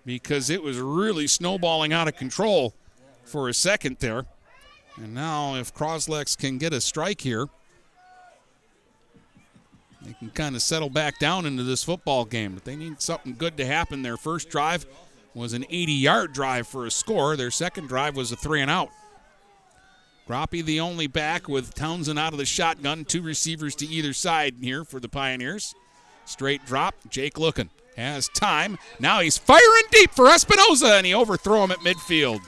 because 0.07 0.49
it 0.49 0.63
was 0.63 0.79
really 0.79 1.27
snowballing 1.27 1.93
out 1.93 2.07
of 2.07 2.15
control 2.15 2.73
for 3.25 3.49
a 3.49 3.55
second 3.55 3.97
there. 3.99 4.27
And 4.97 5.13
now, 5.13 5.57
if 5.57 5.75
Cros-Lex 5.75 6.37
can 6.37 6.59
get 6.59 6.73
a 6.73 6.81
strike 6.81 7.23
here, 7.23 7.49
they 10.03 10.13
can 10.13 10.31
kind 10.31 10.55
of 10.55 10.63
settle 10.63 10.91
back 10.91 11.19
down 11.19 11.47
into 11.47 11.63
this 11.63 11.83
football 11.83 12.25
game. 12.25 12.55
But 12.55 12.65
they 12.65 12.77
need 12.77 13.01
something 13.01 13.35
good 13.37 13.57
to 13.57 13.67
happen. 13.67 14.03
Their 14.03 14.17
first 14.17 14.49
drive 14.49 14.87
was 15.35 15.53
an 15.53 15.65
80 15.69 15.93
yard 15.93 16.33
drive 16.33 16.67
for 16.67 16.87
a 16.87 16.91
score, 16.91 17.37
their 17.37 17.51
second 17.51 17.89
drive 17.89 18.17
was 18.17 18.33
a 18.33 18.37
three 18.37 18.61
and 18.61 18.71
out. 18.71 18.91
Groppe 20.29 20.63
the 20.65 20.81
only 20.81 21.07
back 21.07 21.49
with 21.49 21.75
Townsend 21.75 22.19
out 22.19 22.35
of 22.35 22.39
the 22.39 22.45
shotgun. 22.45 23.07
Two 23.07 23.23
receivers 23.23 23.75
to 23.77 23.87
either 23.87 24.13
side 24.13 24.57
here 24.61 24.85
for 24.85 25.01
the 25.01 25.09
Pioneers. 25.09 25.75
Straight 26.27 26.67
drop. 26.67 26.95
Jake 27.09 27.39
looking. 27.39 27.71
Has 27.97 28.29
time. 28.29 28.79
Now 29.01 29.21
he's 29.21 29.39
firing 29.39 29.85
deep 29.91 30.11
for 30.13 30.27
Espinoza, 30.27 30.99
and 30.99 31.07
he 31.07 31.15
overthrow 31.15 31.65
him 31.65 31.71
at 31.71 31.79
midfield. 31.79 32.41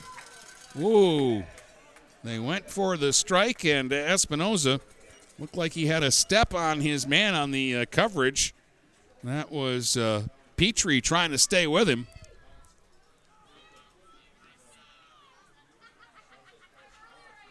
Ooh. 0.78 1.42
They 2.22 2.38
went 2.38 2.70
for 2.70 2.98
the 2.98 3.14
strike, 3.14 3.64
and 3.64 3.90
Espinoza 3.90 4.80
looked 5.40 5.56
like 5.56 5.72
he 5.72 5.86
had 5.86 6.02
a 6.02 6.10
step 6.10 6.54
on 6.54 6.80
his 6.80 7.06
man 7.06 7.34
on 7.34 7.50
the 7.50 7.76
uh, 7.76 7.84
coverage. 7.90 8.54
That 9.24 9.50
was 9.50 9.96
uh, 9.96 10.24
Petrie 10.56 11.00
trying 11.00 11.30
to 11.30 11.38
stay 11.38 11.66
with 11.66 11.88
him. 11.88 12.06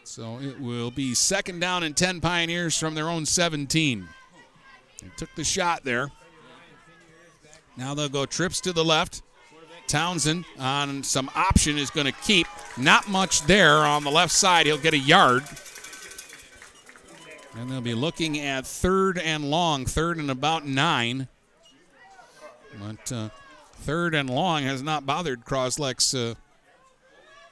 So 0.04 0.38
it 0.40 0.60
will 0.60 0.90
be 0.90 1.14
second 1.14 1.60
down 1.60 1.82
and 1.82 1.96
10 1.96 2.20
Pioneers 2.20 2.76
from 2.76 2.94
their 2.94 3.08
own 3.08 3.26
17. 3.26 4.08
They 5.00 5.08
took 5.16 5.32
the 5.34 5.44
shot 5.44 5.84
there. 5.84 6.10
Now 7.76 7.94
they'll 7.94 8.08
go 8.08 8.26
trips 8.26 8.60
to 8.62 8.72
the 8.72 8.84
left. 8.84 9.22
Townsend 9.86 10.44
on 10.58 11.02
some 11.02 11.30
option 11.34 11.78
is 11.78 11.90
going 11.90 12.06
to 12.06 12.12
keep. 12.22 12.46
Not 12.76 13.08
much 13.08 13.42
there 13.42 13.78
on 13.78 14.04
the 14.04 14.10
left 14.10 14.32
side. 14.32 14.66
He'll 14.66 14.78
get 14.78 14.94
a 14.94 14.98
yard. 14.98 15.44
And 17.56 17.70
they'll 17.70 17.80
be 17.80 17.94
looking 17.94 18.38
at 18.38 18.66
third 18.66 19.18
and 19.18 19.50
long, 19.50 19.84
third 19.84 20.18
and 20.18 20.30
about 20.30 20.66
nine. 20.66 21.28
But 22.78 23.12
uh, 23.12 23.28
third 23.74 24.14
and 24.14 24.30
long 24.30 24.62
has 24.62 24.82
not 24.82 25.04
bothered 25.04 25.44
Cros-Lex 25.44 26.14
uh, 26.14 26.34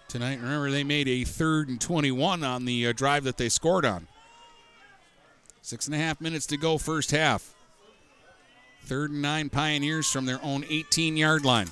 tonight. 0.06 0.38
Remember, 0.40 0.70
they 0.70 0.84
made 0.84 1.08
a 1.08 1.24
third 1.24 1.68
and 1.68 1.80
21 1.80 2.44
on 2.44 2.64
the 2.64 2.86
uh, 2.86 2.92
drive 2.92 3.24
that 3.24 3.36
they 3.36 3.48
scored 3.48 3.84
on. 3.84 4.06
Six 5.62 5.86
and 5.86 5.94
a 5.94 5.98
half 5.98 6.20
minutes 6.20 6.46
to 6.46 6.56
go, 6.56 6.78
first 6.78 7.10
half. 7.10 7.54
Third 8.84 9.10
and 9.10 9.20
nine 9.20 9.50
Pioneers 9.50 10.10
from 10.10 10.24
their 10.24 10.42
own 10.42 10.64
18 10.70 11.16
yard 11.16 11.44
line. 11.44 11.68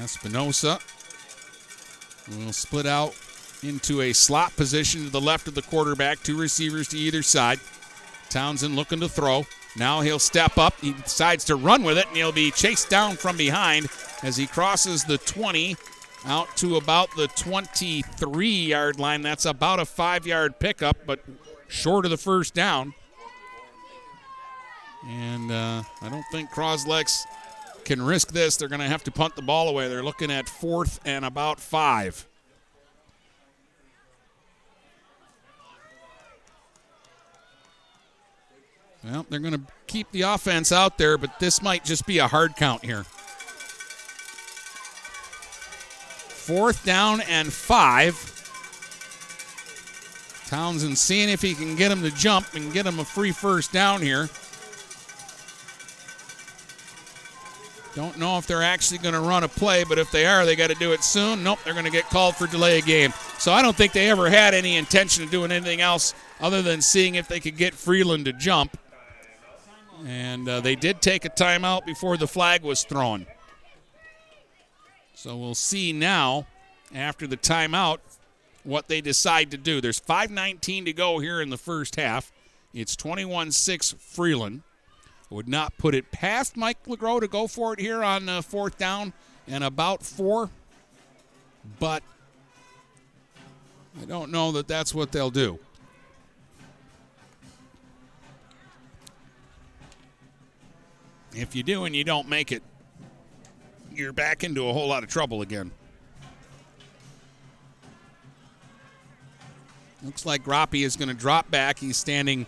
Espinosa 0.00 0.78
will 2.28 2.52
split 2.52 2.86
out 2.86 3.14
into 3.62 4.02
a 4.02 4.12
slot 4.12 4.54
position 4.56 5.04
to 5.04 5.10
the 5.10 5.20
left 5.20 5.48
of 5.48 5.54
the 5.54 5.62
quarterback, 5.62 6.22
two 6.22 6.38
receivers 6.38 6.88
to 6.88 6.98
either 6.98 7.22
side. 7.22 7.60
Townsend 8.30 8.76
looking 8.76 9.00
to 9.00 9.08
throw. 9.08 9.46
Now 9.76 10.00
he'll 10.00 10.18
step 10.18 10.58
up. 10.58 10.74
He 10.80 10.92
decides 10.92 11.44
to 11.46 11.56
run 11.56 11.82
with 11.82 11.98
it, 11.98 12.06
and 12.08 12.16
he'll 12.16 12.32
be 12.32 12.50
chased 12.50 12.90
down 12.90 13.16
from 13.16 13.36
behind 13.36 13.88
as 14.22 14.36
he 14.36 14.46
crosses 14.46 15.04
the 15.04 15.18
20 15.18 15.76
out 16.26 16.54
to 16.56 16.76
about 16.76 17.14
the 17.16 17.28
23 17.28 18.48
yard 18.48 18.98
line. 18.98 19.22
That's 19.22 19.44
about 19.44 19.80
a 19.80 19.84
five 19.84 20.26
yard 20.26 20.58
pickup, 20.58 20.98
but 21.06 21.20
short 21.68 22.04
of 22.04 22.10
the 22.10 22.16
first 22.16 22.54
down. 22.54 22.94
And 25.06 25.50
uh, 25.50 25.82
I 26.02 26.08
don't 26.08 26.24
think 26.32 26.50
Cros-Lex 26.50 27.24
can 27.84 28.02
risk 28.02 28.32
this. 28.32 28.56
They're 28.56 28.68
going 28.68 28.80
to 28.80 28.88
have 28.88 29.04
to 29.04 29.10
punt 29.10 29.36
the 29.36 29.42
ball 29.42 29.68
away. 29.68 29.88
They're 29.88 30.02
looking 30.02 30.30
at 30.30 30.48
fourth 30.48 31.00
and 31.04 31.24
about 31.24 31.60
five. 31.60 32.27
Well, 39.04 39.26
they're 39.28 39.38
going 39.40 39.54
to 39.54 39.60
keep 39.86 40.10
the 40.10 40.22
offense 40.22 40.72
out 40.72 40.98
there, 40.98 41.16
but 41.18 41.38
this 41.38 41.62
might 41.62 41.84
just 41.84 42.06
be 42.06 42.18
a 42.18 42.26
hard 42.26 42.56
count 42.56 42.84
here. 42.84 43.04
Fourth 46.48 46.84
down 46.84 47.20
and 47.22 47.52
five. 47.52 48.34
Townsend 50.46 50.96
seeing 50.96 51.28
if 51.28 51.42
he 51.42 51.54
can 51.54 51.76
get 51.76 51.92
him 51.92 52.02
to 52.02 52.10
jump 52.10 52.54
and 52.54 52.72
get 52.72 52.86
him 52.86 52.98
a 52.98 53.04
free 53.04 53.32
first 53.32 53.70
down 53.70 54.00
here. 54.00 54.28
Don't 57.94 58.16
know 58.16 58.38
if 58.38 58.46
they're 58.46 58.62
actually 58.62 58.98
going 58.98 59.14
to 59.14 59.20
run 59.20 59.44
a 59.44 59.48
play, 59.48 59.84
but 59.84 59.98
if 59.98 60.10
they 60.10 60.24
are, 60.24 60.46
they 60.46 60.56
got 60.56 60.70
to 60.70 60.76
do 60.76 60.92
it 60.92 61.02
soon. 61.02 61.42
Nope, 61.42 61.58
they're 61.64 61.72
going 61.72 61.84
to 61.84 61.90
get 61.90 62.04
called 62.04 62.36
for 62.36 62.46
delay 62.46 62.78
of 62.78 62.86
game. 62.86 63.12
So 63.38 63.52
I 63.52 63.60
don't 63.60 63.76
think 63.76 63.92
they 63.92 64.08
ever 64.08 64.30
had 64.30 64.54
any 64.54 64.76
intention 64.76 65.24
of 65.24 65.30
doing 65.30 65.50
anything 65.50 65.80
else 65.80 66.14
other 66.40 66.62
than 66.62 66.80
seeing 66.80 67.16
if 67.16 67.28
they 67.28 67.40
could 67.40 67.56
get 67.56 67.74
Freeland 67.74 68.24
to 68.26 68.32
jump. 68.32 68.78
And 70.06 70.48
uh, 70.48 70.60
they 70.60 70.76
did 70.76 71.02
take 71.02 71.24
a 71.24 71.30
timeout 71.30 71.84
before 71.84 72.16
the 72.16 72.28
flag 72.28 72.62
was 72.62 72.84
thrown. 72.84 73.26
So 75.14 75.36
we'll 75.36 75.56
see 75.56 75.92
now, 75.92 76.46
after 76.94 77.26
the 77.26 77.36
timeout, 77.36 77.98
what 78.62 78.88
they 78.88 79.00
decide 79.00 79.50
to 79.50 79.56
do. 79.56 79.80
There's 79.80 80.00
5.19 80.00 80.84
to 80.84 80.92
go 80.92 81.18
here 81.18 81.40
in 81.40 81.50
the 81.50 81.56
first 81.56 81.96
half. 81.96 82.30
It's 82.72 82.94
21 82.94 83.50
6 83.50 83.94
Freeland. 83.98 84.62
Would 85.30 85.48
not 85.48 85.76
put 85.76 85.94
it 85.94 86.10
past 86.10 86.56
Mike 86.56 86.82
LeGros 86.86 87.20
to 87.20 87.28
go 87.28 87.46
for 87.46 87.74
it 87.74 87.80
here 87.80 88.02
on 88.02 88.28
uh, 88.28 88.40
fourth 88.40 88.78
down 88.78 89.12
and 89.46 89.62
about 89.62 90.02
four, 90.02 90.48
but 91.78 92.02
I 94.00 94.04
don't 94.04 94.30
know 94.30 94.52
that 94.52 94.68
that's 94.68 94.94
what 94.94 95.12
they'll 95.12 95.30
do. 95.30 95.58
If 101.34 101.54
you 101.54 101.62
do 101.62 101.84
and 101.84 101.94
you 101.94 102.04
don't 102.04 102.28
make 102.28 102.52
it, 102.52 102.62
you're 103.92 104.12
back 104.12 104.44
into 104.44 104.68
a 104.68 104.72
whole 104.72 104.88
lot 104.88 105.02
of 105.02 105.08
trouble 105.08 105.42
again. 105.42 105.70
Looks 110.02 110.24
like 110.24 110.44
Groppe 110.44 110.84
is 110.84 110.96
going 110.96 111.08
to 111.08 111.14
drop 111.14 111.50
back. 111.50 111.78
He's 111.78 111.96
standing 111.96 112.46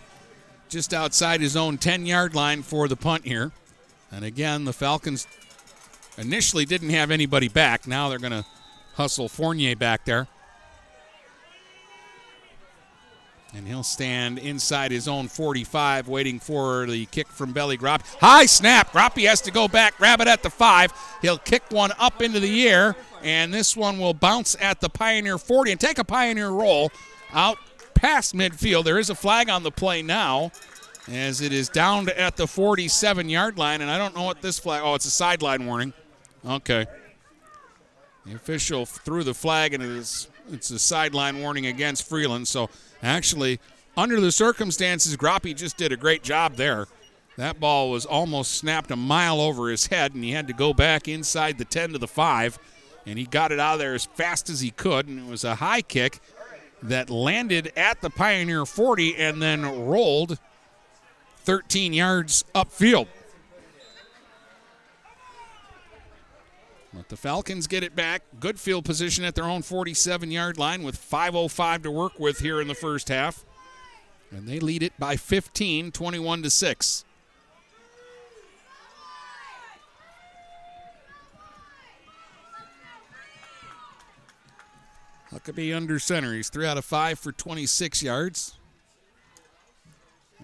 just 0.69 0.93
outside 0.93 1.41
his 1.41 1.57
own 1.57 1.77
10 1.77 2.05
yard 2.05 2.33
line 2.33 2.63
for 2.63 2.87
the 2.87 2.95
punt 2.95 3.25
here. 3.25 3.51
And 4.11 4.23
again, 4.23 4.65
the 4.65 4.73
Falcons 4.73 5.27
initially 6.17 6.65
didn't 6.65 6.89
have 6.89 7.11
anybody 7.11 7.49
back. 7.49 7.87
Now 7.87 8.09
they're 8.09 8.19
going 8.19 8.31
to 8.31 8.45
hustle 8.93 9.27
Fournier 9.27 9.75
back 9.75 10.05
there. 10.05 10.27
And 13.53 13.67
he'll 13.67 13.83
stand 13.83 14.39
inside 14.39 14.91
his 14.91 15.09
own 15.09 15.27
45, 15.27 16.07
waiting 16.07 16.39
for 16.39 16.85
the 16.85 17.05
kick 17.07 17.27
from 17.27 17.51
Belly 17.51 17.77
Groppe. 17.77 18.03
High 18.19 18.45
snap. 18.45 18.93
Groppe 18.93 19.25
has 19.27 19.41
to 19.41 19.51
go 19.51 19.67
back, 19.67 19.97
grab 19.97 20.21
it 20.21 20.27
at 20.27 20.41
the 20.41 20.49
five. 20.49 20.93
He'll 21.21 21.37
kick 21.37 21.63
one 21.69 21.91
up 21.99 22.21
into 22.21 22.39
the 22.39 22.69
air, 22.69 22.95
and 23.23 23.53
this 23.53 23.75
one 23.75 23.99
will 23.99 24.13
bounce 24.13 24.55
at 24.61 24.79
the 24.79 24.87
Pioneer 24.87 25.37
40 25.37 25.71
and 25.71 25.79
take 25.81 25.97
a 25.97 26.05
Pioneer 26.05 26.49
roll 26.49 26.91
out 27.33 27.57
past 27.93 28.33
midfield. 28.33 28.85
There 28.85 28.99
is 28.99 29.09
a 29.09 29.15
flag 29.15 29.49
on 29.49 29.63
the 29.63 29.71
play 29.71 30.01
now 30.01 30.51
as 31.09 31.41
it 31.41 31.51
is 31.51 31.69
down 31.69 32.07
at 32.09 32.37
the 32.37 32.47
47 32.47 33.29
yard 33.29 33.57
line, 33.57 33.81
and 33.81 33.91
I 33.91 33.97
don't 33.97 34.15
know 34.15 34.23
what 34.23 34.41
this 34.41 34.59
flag. 34.59 34.81
Oh, 34.83 34.95
it's 34.95 35.05
a 35.05 35.11
sideline 35.11 35.65
warning. 35.65 35.93
Okay. 36.45 36.85
The 38.25 38.35
official 38.35 38.85
threw 38.85 39.23
the 39.23 39.33
flag, 39.33 39.73
and 39.73 39.83
it 39.83 39.89
is 39.89 40.27
it's 40.51 40.69
a 40.71 40.79
sideline 40.79 41.39
warning 41.39 41.67
against 41.67 42.07
Freeland. 42.07 42.47
So 42.47 42.69
actually, 43.01 43.59
under 43.97 44.19
the 44.19 44.31
circumstances, 44.31 45.15
Groppe 45.15 45.55
just 45.55 45.77
did 45.77 45.91
a 45.91 45.97
great 45.97 46.23
job 46.23 46.55
there. 46.55 46.87
That 47.37 47.59
ball 47.59 47.89
was 47.89 48.05
almost 48.05 48.53
snapped 48.53 48.91
a 48.91 48.95
mile 48.95 49.39
over 49.39 49.69
his 49.69 49.87
head, 49.87 50.13
and 50.13 50.23
he 50.23 50.31
had 50.31 50.47
to 50.47 50.53
go 50.53 50.73
back 50.73 51.07
inside 51.07 51.57
the 51.57 51.65
10 51.65 51.93
to 51.93 51.97
the 51.97 52.07
5, 52.07 52.59
and 53.05 53.17
he 53.17 53.25
got 53.25 53.51
it 53.51 53.59
out 53.59 53.73
of 53.73 53.79
there 53.79 53.93
as 53.93 54.05
fast 54.05 54.49
as 54.49 54.61
he 54.61 54.71
could, 54.71 55.07
and 55.07 55.19
it 55.19 55.29
was 55.29 55.43
a 55.43 55.55
high 55.55 55.81
kick 55.81 56.19
that 56.83 57.09
landed 57.09 57.71
at 57.75 58.01
the 58.01 58.09
Pioneer 58.09 58.65
40 58.65 59.15
and 59.15 59.41
then 59.41 59.63
rolled 59.85 60.39
13 61.43 61.93
yards 61.93 62.43
upfield. 62.53 63.07
But 66.93 67.07
the 67.09 67.15
Falcons 67.15 67.67
get 67.67 67.83
it 67.83 67.95
back. 67.95 68.23
Good 68.39 68.59
field 68.59 68.83
position 68.83 69.23
at 69.23 69.35
their 69.35 69.45
own 69.45 69.61
47 69.61 70.29
yard 70.29 70.57
line 70.57 70.83
with 70.83 70.97
5.05 70.97 71.83
to 71.83 71.91
work 71.91 72.19
with 72.19 72.39
here 72.39 72.59
in 72.59 72.67
the 72.67 72.75
first 72.75 73.07
half. 73.07 73.45
And 74.29 74.47
they 74.47 74.59
lead 74.59 74.83
it 74.83 74.93
by 74.99 75.15
15, 75.15 75.91
21 75.91 76.43
to 76.43 76.49
6. 76.49 77.05
Huckabee 85.33 85.75
under 85.75 85.97
center. 85.97 86.33
He's 86.33 86.49
three 86.49 86.67
out 86.67 86.77
of 86.77 86.83
five 86.83 87.17
for 87.17 87.31
26 87.31 88.03
yards. 88.03 88.55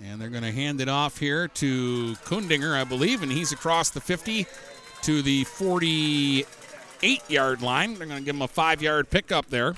And 0.01 0.21
they're 0.21 0.29
going 0.29 0.43
to 0.43 0.51
hand 0.51 0.79
it 0.79 0.87
off 0.87 1.17
here 1.17 1.47
to 1.47 2.13
Kundinger, 2.23 2.73
I 2.73 2.83
believe, 2.83 3.23
and 3.23 3.31
he's 3.31 3.51
across 3.51 3.89
the 3.89 3.99
50 3.99 4.45
to 5.03 5.21
the 5.21 5.43
48 5.45 7.29
yard 7.29 7.61
line. 7.61 7.95
They're 7.95 8.07
going 8.07 8.19
to 8.19 8.25
give 8.25 8.35
him 8.35 8.41
a 8.41 8.47
five 8.47 8.81
yard 8.81 9.09
pickup 9.09 9.49
there. 9.49 9.75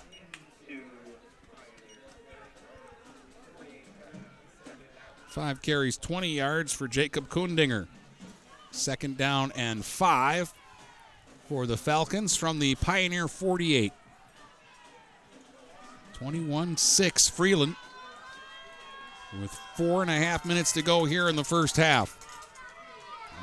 Five 5.27 5.61
carries, 5.61 5.95
20 5.97 6.29
yards 6.29 6.73
for 6.73 6.87
Jacob 6.87 7.29
Kundinger. 7.29 7.87
Second 8.71 9.17
down 9.17 9.51
and 9.55 9.85
five 9.85 10.53
for 11.47 11.65
the 11.65 11.77
Falcons 11.77 12.35
from 12.35 12.59
the 12.59 12.75
Pioneer 12.75 13.27
48. 13.27 13.93
21 16.13 16.75
6 16.75 17.29
Freeland 17.29 17.75
with 19.39 19.51
four 19.75 20.01
and 20.01 20.11
a 20.11 20.15
half 20.15 20.45
minutes 20.45 20.73
to 20.73 20.81
go 20.81 21.05
here 21.05 21.29
in 21.29 21.35
the 21.35 21.43
first 21.43 21.77
half. 21.77 22.18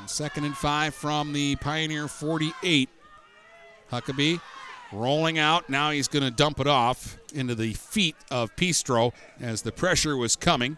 Second 0.05 0.45
and 0.45 0.55
five 0.55 0.93
from 0.93 1.33
the 1.33 1.55
Pioneer 1.57 2.07
48. 2.07 2.89
Huckabee 3.91 4.39
rolling 4.91 5.37
out. 5.37 5.69
Now 5.69 5.91
he's 5.91 6.07
going 6.07 6.23
to 6.23 6.31
dump 6.31 6.59
it 6.59 6.67
off 6.67 7.17
into 7.33 7.55
the 7.55 7.73
feet 7.73 8.15
of 8.31 8.55
Pistro 8.55 9.13
as 9.39 9.61
the 9.61 9.71
pressure 9.71 10.15
was 10.15 10.35
coming. 10.35 10.77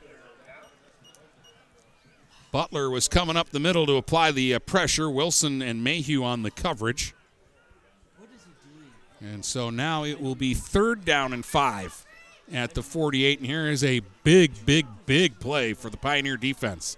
Butler 2.51 2.89
was 2.89 3.07
coming 3.07 3.37
up 3.37 3.49
the 3.49 3.59
middle 3.59 3.85
to 3.85 3.95
apply 3.95 4.31
the 4.31 4.55
uh, 4.55 4.59
pressure. 4.59 5.09
Wilson 5.09 5.61
and 5.61 5.83
Mayhew 5.83 6.23
on 6.23 6.41
the 6.41 6.49
coverage. 6.49 7.13
And 9.21 9.43
so 9.43 9.69
now 9.69 10.03
it 10.03 10.19
will 10.19 10.35
be 10.35 10.53
third 10.53 11.05
down 11.05 11.33
and 11.33 11.45
five 11.45 12.05
at 12.51 12.73
the 12.73 12.81
48. 12.81 13.39
And 13.39 13.47
here 13.47 13.67
is 13.67 13.83
a 13.83 14.01
big, 14.23 14.65
big, 14.65 14.87
big 15.05 15.39
play 15.39 15.73
for 15.73 15.89
the 15.89 15.97
Pioneer 15.97 16.37
defense. 16.37 16.97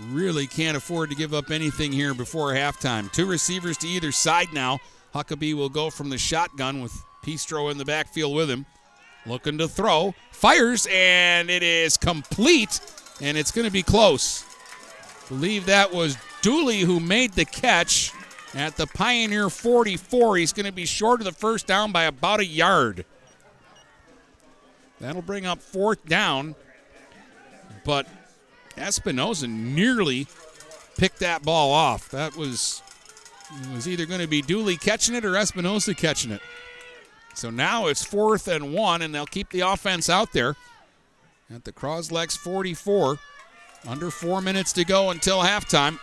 Really 0.00 0.46
can't 0.46 0.76
afford 0.76 1.10
to 1.10 1.16
give 1.16 1.34
up 1.34 1.50
anything 1.50 1.90
here 1.90 2.14
before 2.14 2.52
halftime. 2.52 3.10
Two 3.12 3.26
receivers 3.26 3.76
to 3.78 3.88
either 3.88 4.12
side 4.12 4.52
now. 4.52 4.78
Huckabee 5.12 5.54
will 5.54 5.68
go 5.68 5.90
from 5.90 6.08
the 6.08 6.18
shotgun 6.18 6.80
with 6.80 6.92
Pistro 7.24 7.70
in 7.70 7.78
the 7.78 7.84
backfield 7.84 8.34
with 8.34 8.48
him. 8.48 8.64
Looking 9.26 9.58
to 9.58 9.66
throw. 9.66 10.14
Fires, 10.30 10.86
and 10.90 11.50
it 11.50 11.64
is 11.64 11.96
complete, 11.96 12.80
and 13.20 13.36
it's 13.36 13.50
going 13.50 13.66
to 13.66 13.72
be 13.72 13.82
close. 13.82 14.44
Believe 15.28 15.66
that 15.66 15.92
was 15.92 16.16
Dooley 16.42 16.80
who 16.80 17.00
made 17.00 17.32
the 17.32 17.44
catch 17.44 18.12
at 18.54 18.76
the 18.76 18.86
Pioneer 18.86 19.50
44. 19.50 20.36
He's 20.36 20.52
going 20.52 20.66
to 20.66 20.72
be 20.72 20.86
short 20.86 21.20
of 21.20 21.24
the 21.24 21.32
first 21.32 21.66
down 21.66 21.90
by 21.90 22.04
about 22.04 22.40
a 22.40 22.46
yard. 22.46 23.04
That'll 25.00 25.22
bring 25.22 25.44
up 25.44 25.60
fourth 25.60 26.04
down, 26.06 26.54
but 27.84 28.06
Espinoza 28.78 29.48
nearly 29.48 30.26
picked 30.96 31.20
that 31.20 31.42
ball 31.42 31.70
off. 31.70 32.10
That 32.10 32.36
was 32.36 32.82
was 33.72 33.88
either 33.88 34.04
going 34.04 34.20
to 34.20 34.26
be 34.26 34.42
Dooley 34.42 34.76
catching 34.76 35.14
it 35.14 35.24
or 35.24 35.32
Espinoza 35.32 35.96
catching 35.96 36.30
it. 36.32 36.42
So 37.34 37.50
now 37.50 37.86
it's 37.86 38.04
fourth 38.04 38.48
and 38.48 38.74
one, 38.74 39.00
and 39.00 39.14
they'll 39.14 39.24
keep 39.24 39.50
the 39.50 39.60
offense 39.60 40.10
out 40.10 40.32
there 40.32 40.56
at 41.54 41.64
the 41.64 41.72
Cros-Lex 41.72 42.36
44. 42.36 43.18
Under 43.86 44.10
four 44.10 44.42
minutes 44.42 44.72
to 44.72 44.84
go 44.84 45.10
until 45.10 45.40
halftime. 45.40 45.98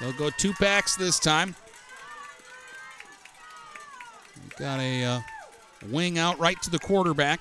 They'll 0.00 0.14
go 0.14 0.30
two 0.30 0.54
packs 0.54 0.96
this 0.96 1.18
time. 1.18 1.54
Got 4.58 4.80
a 4.80 5.04
uh, 5.04 5.20
wing 5.90 6.18
out 6.18 6.38
right 6.38 6.60
to 6.62 6.70
the 6.70 6.78
quarterback. 6.78 7.40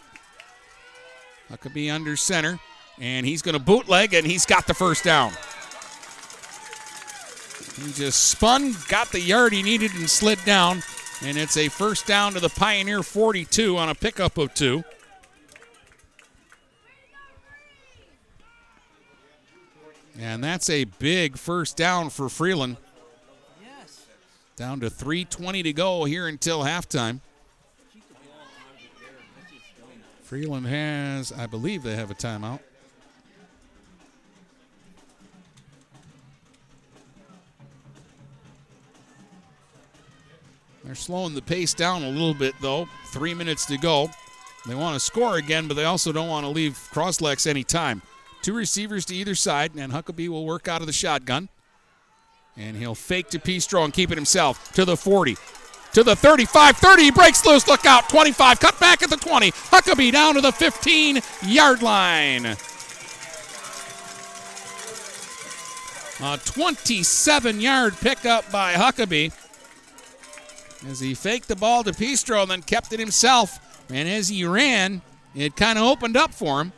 That 1.50 1.62
could 1.62 1.74
be 1.74 1.90
under 1.90 2.18
center. 2.18 2.60
And 3.00 3.26
he's 3.26 3.42
going 3.42 3.54
to 3.54 3.64
bootleg, 3.64 4.14
and 4.14 4.26
he's 4.26 4.46
got 4.46 4.68
the 4.68 4.74
first 4.74 5.04
down. 5.04 5.32
He 7.76 7.92
just 7.94 8.30
spun, 8.30 8.76
got 8.88 9.12
the 9.12 9.20
yard 9.20 9.52
he 9.52 9.64
needed, 9.64 9.94
and 9.96 10.10
slid 10.10 10.40
down. 10.46 10.84
And 11.24 11.38
it's 11.38 11.58
a 11.58 11.70
first 11.70 12.06
down 12.06 12.34
to 12.34 12.40
the 12.40 12.50
Pioneer 12.50 13.02
42 13.02 13.78
on 13.78 13.90
a 13.90 13.96
pickup 13.96 14.38
of 14.38 14.54
two. 14.54 14.84
And 20.20 20.44
that's 20.44 20.70
a 20.70 20.84
big 20.84 21.38
first 21.38 21.76
down 21.76 22.10
for 22.10 22.30
Freeland. 22.30 22.78
Yes. 23.62 24.06
Down 24.56 24.80
to 24.82 24.90
3.20 24.90 25.64
to 25.64 25.74
go 25.74 26.04
here 26.04 26.28
until 26.28 26.64
halftime. 26.64 27.20
Freeland 30.22 30.68
has, 30.68 31.32
I 31.32 31.48
believe 31.48 31.84
they 31.84 31.96
have 31.96 32.12
a 32.12 32.16
timeout. 32.16 32.60
They're 40.84 40.96
slowing 40.96 41.34
the 41.34 41.42
pace 41.42 41.74
down 41.74 42.04
a 42.04 42.10
little 42.10 42.34
bit, 42.34 42.56
though. 42.62 42.88
Three 43.08 43.34
minutes 43.34 43.66
to 43.68 43.78
go. 43.78 44.10
They 44.68 44.76
want 44.76 44.96
to 44.96 45.00
score 45.00 45.38
again, 45.38 45.68
but 45.68 45.76
they 45.76 45.86
also 45.86 46.12
don't 46.12 46.30
want 46.30 46.46
to 46.46 46.50
leave 46.50 46.78
Cros-Lex 46.92 47.48
any 47.48 47.64
time. 47.64 48.02
Two 48.42 48.54
receivers 48.54 49.06
to 49.06 49.16
either 49.16 49.36
side, 49.36 49.72
and 49.76 49.92
Huckabee 49.92 50.28
will 50.28 50.46
work 50.46 50.68
out 50.68 50.82
of 50.82 50.88
the 50.88 50.94
shotgun. 50.94 51.50
And 52.58 52.76
he'll 52.78 52.96
fake 52.96 53.30
to 53.30 53.40
Pistro 53.40 53.84
and 53.84 53.94
keep 53.94 54.12
it 54.12 54.18
himself 54.18 54.74
to 54.74 54.86
the 54.86 54.98
40. 54.98 55.38
To 55.94 56.04
the 56.04 56.16
35, 56.16 56.78
30, 56.78 57.04
he 57.04 57.12
breaks 57.12 57.46
loose. 57.46 57.68
Look 57.68 57.86
out, 57.86 58.10
25, 58.10 58.60
cut 58.60 58.80
back 58.80 59.04
at 59.04 59.10
the 59.10 59.18
20. 59.18 59.52
Huckabee 59.52 60.12
down 60.12 60.36
to 60.36 60.42
the 60.42 60.52
15 60.52 61.20
yard 61.46 61.82
line. 61.82 62.58
A 66.22 66.38
27 66.46 67.60
yard 67.60 67.96
pickup 68.00 68.50
by 68.52 68.74
Huckabee 68.74 69.32
as 70.90 71.00
he 71.00 71.14
faked 71.14 71.48
the 71.48 71.56
ball 71.56 71.84
to 71.84 71.92
Pistro 71.92 72.42
and 72.42 72.52
then 72.52 72.62
kept 72.62 72.94
it 72.94 73.00
himself. 73.00 73.86
And 73.90 74.08
as 74.08 74.30
he 74.30 74.46
ran, 74.46 75.02
it 75.36 75.56
kind 75.56 75.78
of 75.78 75.86
opened 75.86 76.18
up 76.18 76.34
for 76.34 76.62
him. 76.62 76.74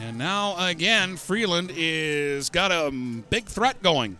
And 0.00 0.16
now 0.16 0.56
again, 0.66 1.16
Freeland 1.16 1.72
is 1.74 2.48
got 2.48 2.70
a 2.70 2.90
big 2.90 3.46
threat 3.46 3.82
going. 3.82 4.18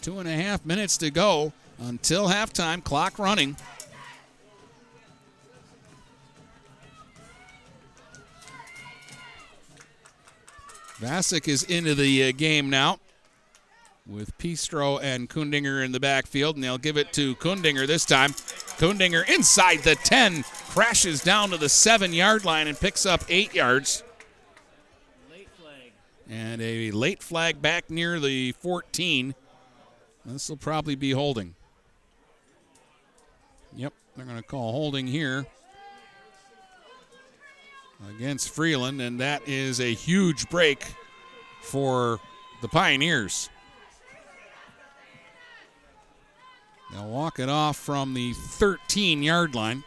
Two 0.00 0.18
and 0.18 0.28
a 0.28 0.32
half 0.32 0.64
minutes 0.64 0.96
to 0.98 1.10
go 1.10 1.52
until 1.78 2.28
halftime. 2.28 2.82
Clock 2.82 3.18
running. 3.18 3.56
Vasic 11.00 11.48
is 11.48 11.62
into 11.62 11.94
the 11.94 12.28
uh, 12.28 12.32
game 12.36 12.68
now 12.68 12.98
with 14.06 14.36
Pistro 14.36 15.00
and 15.02 15.30
Kundinger 15.30 15.82
in 15.82 15.92
the 15.92 16.00
backfield, 16.00 16.56
and 16.56 16.64
they'll 16.64 16.76
give 16.76 16.98
it 16.98 17.12
to 17.14 17.34
Kundinger 17.36 17.86
this 17.86 18.04
time. 18.04 18.32
Kundinger 18.32 19.26
inside 19.28 19.78
the 19.78 19.94
10, 19.94 20.44
crashes 20.68 21.22
down 21.22 21.50
to 21.50 21.56
the 21.56 21.68
seven 21.68 22.12
yard 22.12 22.44
line 22.44 22.66
and 22.66 22.78
picks 22.78 23.06
up 23.06 23.22
eight 23.28 23.54
yards. 23.54 24.02
And 26.28 26.60
a 26.62 26.90
late 26.92 27.22
flag 27.22 27.60
back 27.60 27.90
near 27.90 28.20
the 28.20 28.52
14. 28.52 29.34
This 30.26 30.48
will 30.48 30.56
probably 30.56 30.94
be 30.94 31.12
holding. 31.12 31.54
Yep, 33.74 33.92
they're 34.14 34.26
going 34.26 34.36
to 34.36 34.42
call 34.42 34.72
holding 34.72 35.06
here 35.06 35.46
against 38.08 38.50
Freeland, 38.50 39.00
and 39.00 39.20
that 39.20 39.46
is 39.46 39.80
a 39.80 39.92
huge 39.92 40.48
break 40.48 40.84
for 41.60 42.20
the 42.62 42.68
Pioneers. 42.68 43.50
They'll 46.92 47.08
walk 47.08 47.38
it 47.38 47.48
off 47.48 47.76
from 47.76 48.14
the 48.14 48.32
13 48.32 49.22
yard 49.22 49.54
line. 49.54 49.84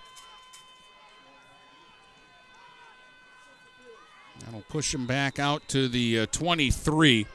That'll 4.40 4.61
push 4.61 4.94
him 4.94 5.06
back 5.06 5.40
out 5.40 5.68
to 5.69 5.88
the 5.88 6.22
uh, 6.22 6.26
23 6.27 7.26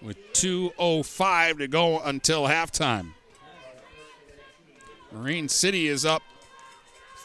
with 0.00 0.16
2.05 0.32 1.58
to 1.58 1.68
go 1.68 2.00
until 2.00 2.44
halftime. 2.44 3.12
Marine 5.12 5.48
City 5.48 5.88
is 5.88 6.04
up 6.04 6.22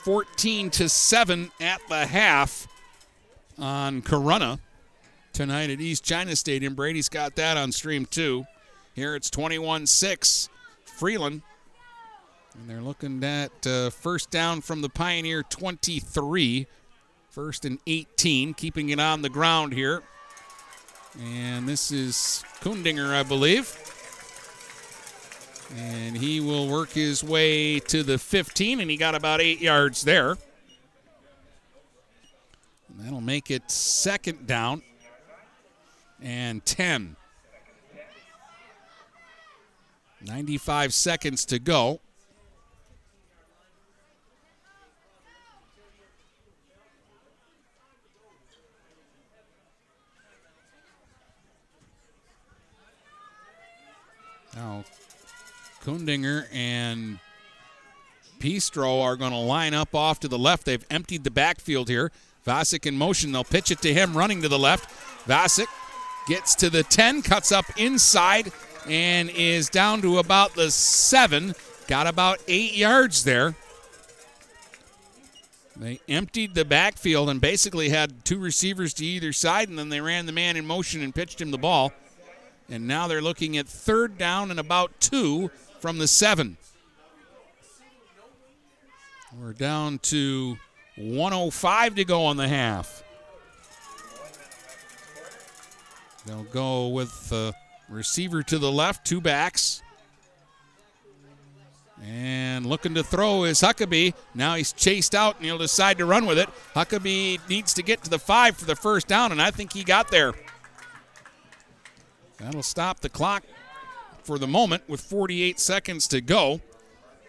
14 0.04 0.70
to 0.70 0.90
7 0.90 1.52
at 1.62 1.80
the 1.88 2.06
half 2.06 2.68
on 3.58 4.02
Corunna 4.02 4.60
tonight 5.32 5.70
at 5.70 5.80
East 5.80 6.04
China 6.04 6.36
Stadium. 6.36 6.76
Brady's 6.76 7.08
got 7.08 7.38
that 7.38 7.56
on 7.56 7.72
stream 7.72 8.06
too. 8.06 8.46
Here 8.94 9.16
it's 9.16 9.30
21 9.30 9.88
6 9.88 10.50
Freeland. 10.84 11.42
And 12.54 12.70
they're 12.70 12.82
looking 12.82 13.24
at 13.24 13.66
uh, 13.66 13.90
first 13.92 14.30
down 14.30 14.60
from 14.60 14.82
the 14.82 14.90
Pioneer 14.90 15.42
23. 15.44 16.68
First 17.30 17.66
and 17.66 17.80
18, 17.88 18.54
keeping 18.54 18.90
it 18.90 19.00
on 19.00 19.22
the 19.22 19.30
ground 19.30 19.74
here. 19.74 20.04
And 21.20 21.68
this 21.68 21.92
is 21.92 22.44
Kundinger, 22.62 23.10
I 23.12 23.24
believe. 23.24 23.93
And 25.76 26.16
he 26.16 26.40
will 26.40 26.68
work 26.68 26.92
his 26.92 27.24
way 27.24 27.80
to 27.80 28.04
the 28.04 28.18
15, 28.18 28.80
and 28.80 28.92
he 28.92 28.98
got 28.98 29.16
about 29.16 29.42
eight 29.42 29.60
yards 29.60 30.04
there. 30.04 30.32
And 32.90 33.00
that'll 33.00 33.22
make 33.22 33.50
it 33.50 33.72
second 33.72 34.46
down 34.46 34.84
and 36.22 36.64
10. 36.66 37.16
95 40.26 40.94
seconds 40.94 41.46
to 41.46 41.60
go. 41.60 42.00
Now, 54.56 54.84
Kundinger 55.84 56.48
and 56.52 57.20
Pistro 58.40 59.02
are 59.04 59.16
going 59.16 59.32
to 59.32 59.38
line 59.38 59.74
up 59.74 59.94
off 59.94 60.20
to 60.22 60.28
the 60.28 60.38
left. 60.38 60.66
They've 60.66 60.86
emptied 60.90 61.24
the 61.24 61.32
backfield 61.32 61.90
here. 61.90 62.12
Vasic 62.46 62.86
in 62.86 62.98
motion. 62.98 63.32
They'll 63.32 63.44
pitch 63.44 63.72
it 63.72 63.82
to 63.82 63.94
him 63.94 64.16
running 64.16 64.42
to 64.42 64.50
the 64.50 64.60
left. 64.60 64.90
Vasic 65.28 65.68
gets 66.28 66.56
to 66.56 66.70
the 66.70 66.84
10, 66.84 67.22
cuts 67.22 67.52
up 67.52 67.66
inside, 67.78 68.52
and 68.88 69.30
is 69.30 69.70
down 69.70 70.02
to 70.02 70.20
about 70.20 70.56
the 70.56 70.72
7. 70.72 71.54
Got 71.88 72.08
about 72.08 72.40
8 72.48 72.76
yards 72.76 73.24
there. 73.24 73.56
They 75.76 76.00
emptied 76.08 76.54
the 76.54 76.66
backfield 76.66 77.30
and 77.30 77.42
basically 77.42 77.90
had 77.90 78.24
two 78.24 78.40
receivers 78.40 78.94
to 78.96 79.06
either 79.06 79.34
side, 79.34 79.70
and 79.70 79.80
then 79.80 79.90
they 79.90 80.02
ran 80.02 80.28
the 80.28 80.32
man 80.32 80.56
in 80.56 80.66
motion 80.66 81.02
and 81.02 81.16
pitched 81.16 81.42
him 81.42 81.52
the 81.52 81.58
ball. 81.58 81.92
And 82.70 82.88
now 82.88 83.08
they're 83.08 83.22
looking 83.22 83.58
at 83.58 83.68
third 83.68 84.18
down 84.18 84.52
and 84.52 84.60
about 84.60 85.00
two 85.00 85.50
from 85.84 85.98
the 85.98 86.08
seven. 86.08 86.56
We're 89.38 89.52
down 89.52 90.00
to 90.04 90.58
105 90.96 91.96
to 91.96 92.06
go 92.06 92.24
on 92.24 92.38
the 92.38 92.48
half. 92.48 93.04
They'll 96.26 96.46
go 96.46 96.88
with 96.88 97.28
the 97.28 97.54
receiver 97.90 98.44
to 98.44 98.60
the 98.60 98.72
left, 98.72 99.06
two 99.06 99.20
backs. 99.20 99.84
And 102.02 102.66
looking 102.66 102.94
to 102.94 103.04
throw 103.04 103.44
is 103.44 103.60
Huckabee. 103.60 104.14
Now 104.34 104.56
he's 104.56 104.72
chased 104.72 105.14
out 105.14 105.36
and 105.36 105.44
he'll 105.44 105.58
decide 105.58 105.98
to 105.98 106.06
run 106.06 106.26
with 106.26 106.40
it. 106.40 106.48
Huckabee 106.74 107.40
needs 107.50 107.74
to 107.74 107.84
get 107.84 108.02
to 108.06 108.10
the 108.10 108.20
five 108.20 108.56
for 108.56 108.64
the 108.64 108.78
first 108.78 109.10
down, 109.10 109.34
and 109.34 109.42
I 109.42 109.52
think 109.52 109.74
he 109.74 109.84
got 109.84 110.12
there. 110.12 110.34
That'll 112.38 112.64
stop 112.64 113.02
the 113.02 113.10
clock 113.10 113.44
for 114.24 114.38
the 114.38 114.48
moment 114.48 114.84
with 114.88 115.02
48 115.02 115.60
seconds 115.60 116.08
to 116.10 116.22
go. 116.22 116.62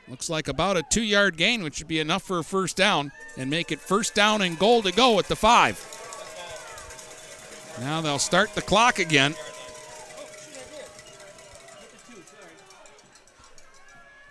Looks 0.08 0.28
like 0.28 0.48
about 0.48 0.76
a 0.76 0.82
two 0.82 1.02
yard 1.02 1.36
gain, 1.36 1.62
which 1.62 1.76
should 1.76 1.88
be 1.88 2.00
enough 2.00 2.22
for 2.22 2.38
a 2.38 2.44
first 2.44 2.76
down, 2.76 3.10
and 3.36 3.48
make 3.48 3.72
it 3.72 3.80
first 3.80 4.14
down 4.14 4.42
and 4.42 4.58
goal 4.58 4.82
to 4.82 4.92
go 4.92 5.18
at 5.18 5.28
the 5.28 5.36
five. 5.36 5.78
Now 7.80 8.00
they'll 8.00 8.18
start 8.18 8.54
the 8.54 8.62
clock 8.62 8.98
again. 8.98 9.34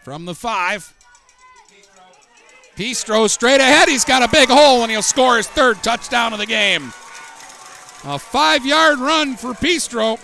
From 0.04 0.26
the 0.26 0.36
five. 0.36 0.94
Pistro 2.76 3.30
straight 3.30 3.62
ahead. 3.62 3.88
He's 3.88 4.06
got 4.06 4.24
a 4.24 4.28
big 4.28 4.50
hole, 4.50 4.82
and 4.82 4.92
he'll 4.92 5.02
score 5.02 5.38
his 5.38 5.48
third 5.48 5.82
touchdown 5.84 6.34
of 6.34 6.40
the 6.40 6.46
game. 6.46 6.88
A 8.06 8.20
five 8.20 8.66
yard 8.66 9.00
run 9.00 9.36
for 9.36 9.54
Pistro. 9.54 10.20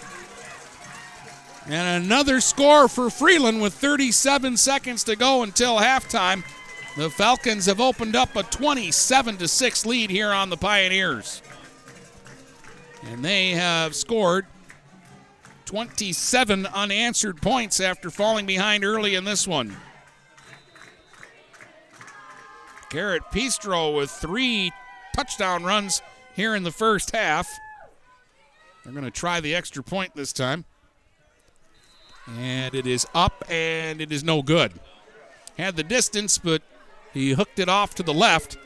And 1.70 2.04
another 2.04 2.42
score 2.42 2.88
for 2.88 3.12
Freeland 3.12 3.62
with 3.62 3.76
37 3.76 4.58
seconds 4.58 5.04
to 5.04 5.16
go 5.16 5.44
until 5.44 5.78
halftime. 5.78 6.44
The 6.98 7.12
Falcons 7.12 7.68
have 7.68 7.80
opened 7.80 8.16
up 8.16 8.36
a 8.36 8.42
27 8.42 9.38
to 9.38 9.48
6 9.48 9.86
lead 9.86 10.10
here 10.10 10.32
on 10.32 10.50
the 10.50 10.58
Pioneers. 10.58 11.44
And 13.04 13.24
they 13.24 13.52
have 13.52 13.96
scored 13.96 14.48
27 15.66 16.66
unanswered 16.66 17.40
points 17.40 17.80
after 17.80 18.10
falling 18.10 18.48
behind 18.48 18.84
early 18.84 19.14
in 19.14 19.24
this 19.24 19.48
one. 19.48 19.78
Garrett 22.90 23.22
Pistro 23.32 23.96
with 23.96 24.10
three 24.10 24.72
touchdown 25.16 25.64
runs 25.64 26.02
here 26.34 26.56
in 26.56 26.64
the 26.64 26.72
first 26.72 27.12
half. 27.12 27.48
They're 28.84 28.94
going 28.94 29.06
to 29.06 29.12
try 29.12 29.40
the 29.40 29.54
extra 29.54 29.84
point 29.84 30.16
this 30.16 30.34
time. 30.34 30.66
And 32.28 32.76
it 32.76 32.86
is 32.86 33.08
up 33.14 33.44
and 33.50 34.02
it 34.02 34.12
is 34.12 34.24
no 34.24 34.42
good. 34.42 34.74
Had 35.58 35.76
the 35.76 35.84
distance, 35.84 36.38
but 36.38 36.62
he 37.14 37.32
hooked 37.32 37.60
it 37.60 37.70
off 37.70 37.96
to 37.96 38.04
the 38.04 38.14
left. 38.14 38.58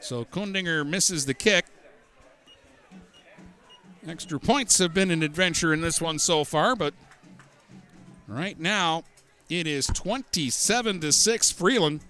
So 0.00 0.24
Kundinger 0.24 0.86
misses 0.86 1.26
the 1.26 1.34
kick. 1.34 1.66
Extra 4.06 4.40
points 4.40 4.78
have 4.78 4.92
been 4.92 5.10
an 5.10 5.22
adventure 5.22 5.72
in 5.72 5.80
this 5.80 6.00
one 6.00 6.18
so 6.18 6.42
far, 6.42 6.74
but 6.74 6.94
right 8.26 8.58
now 8.58 9.04
it 9.48 9.66
is 9.66 9.86
27 9.86 11.00
to 11.00 11.12
6 11.12 11.52
Freeland. 11.52 12.00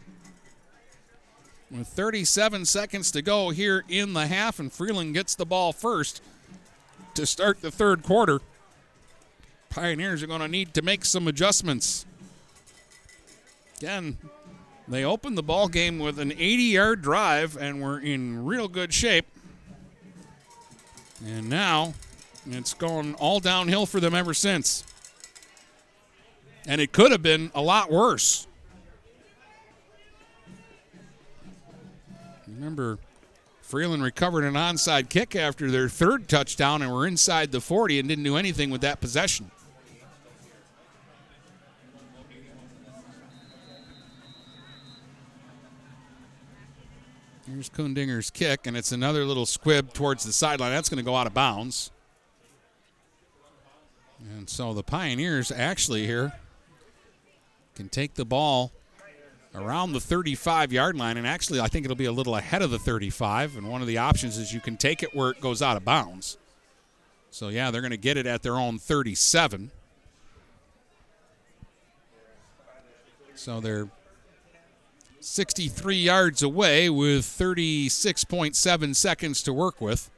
With 1.71 1.89
37 1.89 2.67
seconds 2.67 3.11
to 3.13 3.23
go 3.23 3.51
here 3.51 3.85
in 3.89 4.13
the 4.13 4.27
half, 4.27 4.59
and 4.59 4.73
Freeland 4.73 5.15
gets 5.15 5.35
the 5.35 5.47
ball 5.47 5.73
first 5.73 6.23
to 7.15 7.27
start 7.27 7.61
the 7.61 7.71
third 7.71 8.03
quarter. 8.03 8.41
Pioneers 9.73 10.23
are 10.23 10.27
going 10.27 10.43
to 10.43 10.49
need 10.49 10.75
to 10.75 10.83
make 10.83 11.03
some 11.03 11.27
adjustments. 11.27 12.05
Again, 13.79 14.19
they 14.87 15.03
opened 15.03 15.39
the 15.39 15.43
ball 15.43 15.67
game 15.67 15.99
with 15.99 16.19
an 16.19 16.31
80-yard 16.31 17.01
drive 17.01 17.57
and 17.57 17.81
were 17.81 17.99
in 17.99 18.45
real 18.45 18.69
good 18.69 18.93
shape. 18.93 19.27
And 21.25 21.49
now 21.49 21.95
it's 22.51 22.75
gone 22.75 23.15
all 23.15 23.41
downhill 23.41 23.87
for 23.87 23.99
them 23.99 24.15
ever 24.15 24.35
since. 24.35 24.85
And 26.67 26.79
it 26.79 26.93
could 26.93 27.11
have 27.11 27.23
been 27.23 27.51
a 27.55 27.63
lot 27.63 27.91
worse. 27.91 28.47
Remember, 32.47 32.99
Freeland 33.63 34.03
recovered 34.03 34.45
an 34.45 34.53
onside 34.53 35.09
kick 35.09 35.35
after 35.35 35.71
their 35.71 35.89
third 35.89 36.29
touchdown 36.29 36.83
and 36.83 36.93
were 36.93 37.07
inside 37.07 37.53
the 37.53 37.61
40 37.63 38.01
and 38.01 38.07
didn't 38.07 38.25
do 38.25 38.37
anything 38.37 38.69
with 38.69 38.83
that 38.83 39.01
possession. 39.01 39.51
Here's 47.53 47.69
Kundinger's 47.69 48.31
kick, 48.31 48.67
and 48.67 48.75
it's 48.79 48.93
another 48.93 49.27
little 49.27 49.45
squib 49.45 49.93
towards 49.93 50.25
the 50.25 50.33
sideline. 50.33 50.73
That's 50.73 50.89
going 50.89 51.05
to 51.05 51.05
go 51.05 51.15
out 51.15 51.27
of 51.27 51.35
bounds. 51.35 51.91
And 54.39 54.49
so 54.49 54.73
the 54.73 54.83
Pioneers 54.83 55.53
actually 55.53 56.07
here 56.07 56.33
can 57.75 57.91
take 57.91 58.15
the 58.15 58.25
ball 58.25 58.73
around 59.55 59.93
the 59.93 60.01
35 60.01 60.73
yard 60.73 60.97
line. 60.97 61.19
And 61.19 61.27
actually, 61.27 61.61
I 61.61 61.67
think 61.67 61.85
it'll 61.85 61.95
be 61.95 62.07
a 62.07 62.13
little 62.13 62.37
ahead 62.37 62.63
of 62.63 62.71
the 62.71 62.79
35. 62.79 63.59
And 63.59 63.69
one 63.69 63.83
of 63.83 63.87
the 63.87 63.99
options 63.99 64.39
is 64.39 64.55
you 64.55 64.61
can 64.61 64.79
take 64.79 65.03
it 65.03 65.15
where 65.15 65.29
it 65.29 65.41
goes 65.43 65.61
out 65.61 65.77
of 65.77 65.85
bounds. 65.85 66.39
So, 67.31 67.49
yeah, 67.49 67.71
they're 67.71 67.83
going 67.83 67.91
to 67.91 67.99
get 67.99 68.17
it 68.17 68.27
at 68.27 68.43
their 68.43 68.57
own 68.57 68.79
37. 68.79 69.71
So 73.35 73.61
they're 73.61 73.91
63 75.25 75.97
yards 75.97 76.43
away 76.43 76.91
with 76.91 77.25
36.7 77.25 78.97
seconds 78.97 79.43
to 79.45 79.53
work 79.53 79.81
with. 79.81 80.11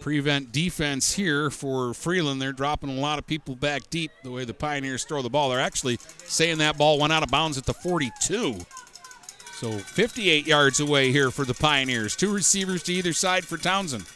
Prevent 0.00 0.50
defense 0.50 1.12
here 1.12 1.50
for 1.50 1.94
Freeland. 1.94 2.40
They're 2.40 2.52
dropping 2.52 2.90
a 2.90 3.00
lot 3.00 3.18
of 3.18 3.26
people 3.26 3.54
back 3.54 3.88
deep 3.90 4.10
the 4.24 4.30
way 4.30 4.44
the 4.44 4.54
Pioneers 4.54 5.04
throw 5.04 5.22
the 5.22 5.30
ball. 5.30 5.50
They're 5.50 5.60
actually 5.60 5.98
saying 6.24 6.58
that 6.58 6.78
ball 6.78 6.98
went 6.98 7.12
out 7.12 7.22
of 7.22 7.30
bounds 7.30 7.56
at 7.58 7.66
the 7.66 7.74
42. 7.74 8.56
So 9.52 9.70
58 9.78 10.46
yards 10.46 10.80
away 10.80 11.12
here 11.12 11.30
for 11.30 11.44
the 11.44 11.54
Pioneers. 11.54 12.16
Two 12.16 12.32
receivers 12.32 12.82
to 12.84 12.92
either 12.92 13.12
side 13.12 13.44
for 13.44 13.58
Townsend. 13.58 14.06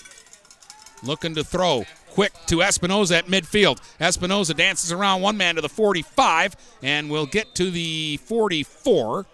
Looking 1.04 1.34
to 1.36 1.44
throw 1.44 1.84
quick 2.16 2.32
to 2.46 2.56
Espinoza 2.60 3.18
at 3.18 3.26
midfield. 3.26 3.78
Espinoza 4.00 4.56
dances 4.56 4.90
around 4.90 5.20
one 5.20 5.36
man 5.36 5.56
to 5.56 5.60
the 5.60 5.68
45 5.68 6.56
and 6.82 7.10
will 7.10 7.26
get 7.26 7.54
to 7.56 7.70
the 7.70 8.16
44. 8.24 9.26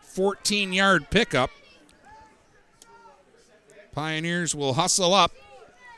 14 0.00 0.72
yard 0.72 1.10
pickup. 1.10 1.50
Pioneers 3.92 4.54
will 4.54 4.72
hustle 4.72 5.12
up. 5.12 5.32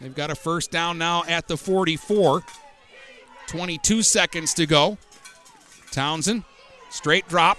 They've 0.00 0.16
got 0.16 0.30
a 0.30 0.34
first 0.34 0.72
down 0.72 0.98
now 0.98 1.22
at 1.28 1.46
the 1.46 1.56
44. 1.56 2.42
22 3.46 4.02
seconds 4.02 4.52
to 4.54 4.66
go. 4.66 4.98
Townsend, 5.92 6.42
straight 6.90 7.28
drop, 7.28 7.56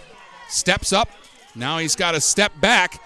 steps 0.50 0.92
up. 0.92 1.08
Now 1.56 1.78
he's 1.78 1.96
got 1.96 2.12
to 2.12 2.20
step 2.20 2.52
back 2.60 3.00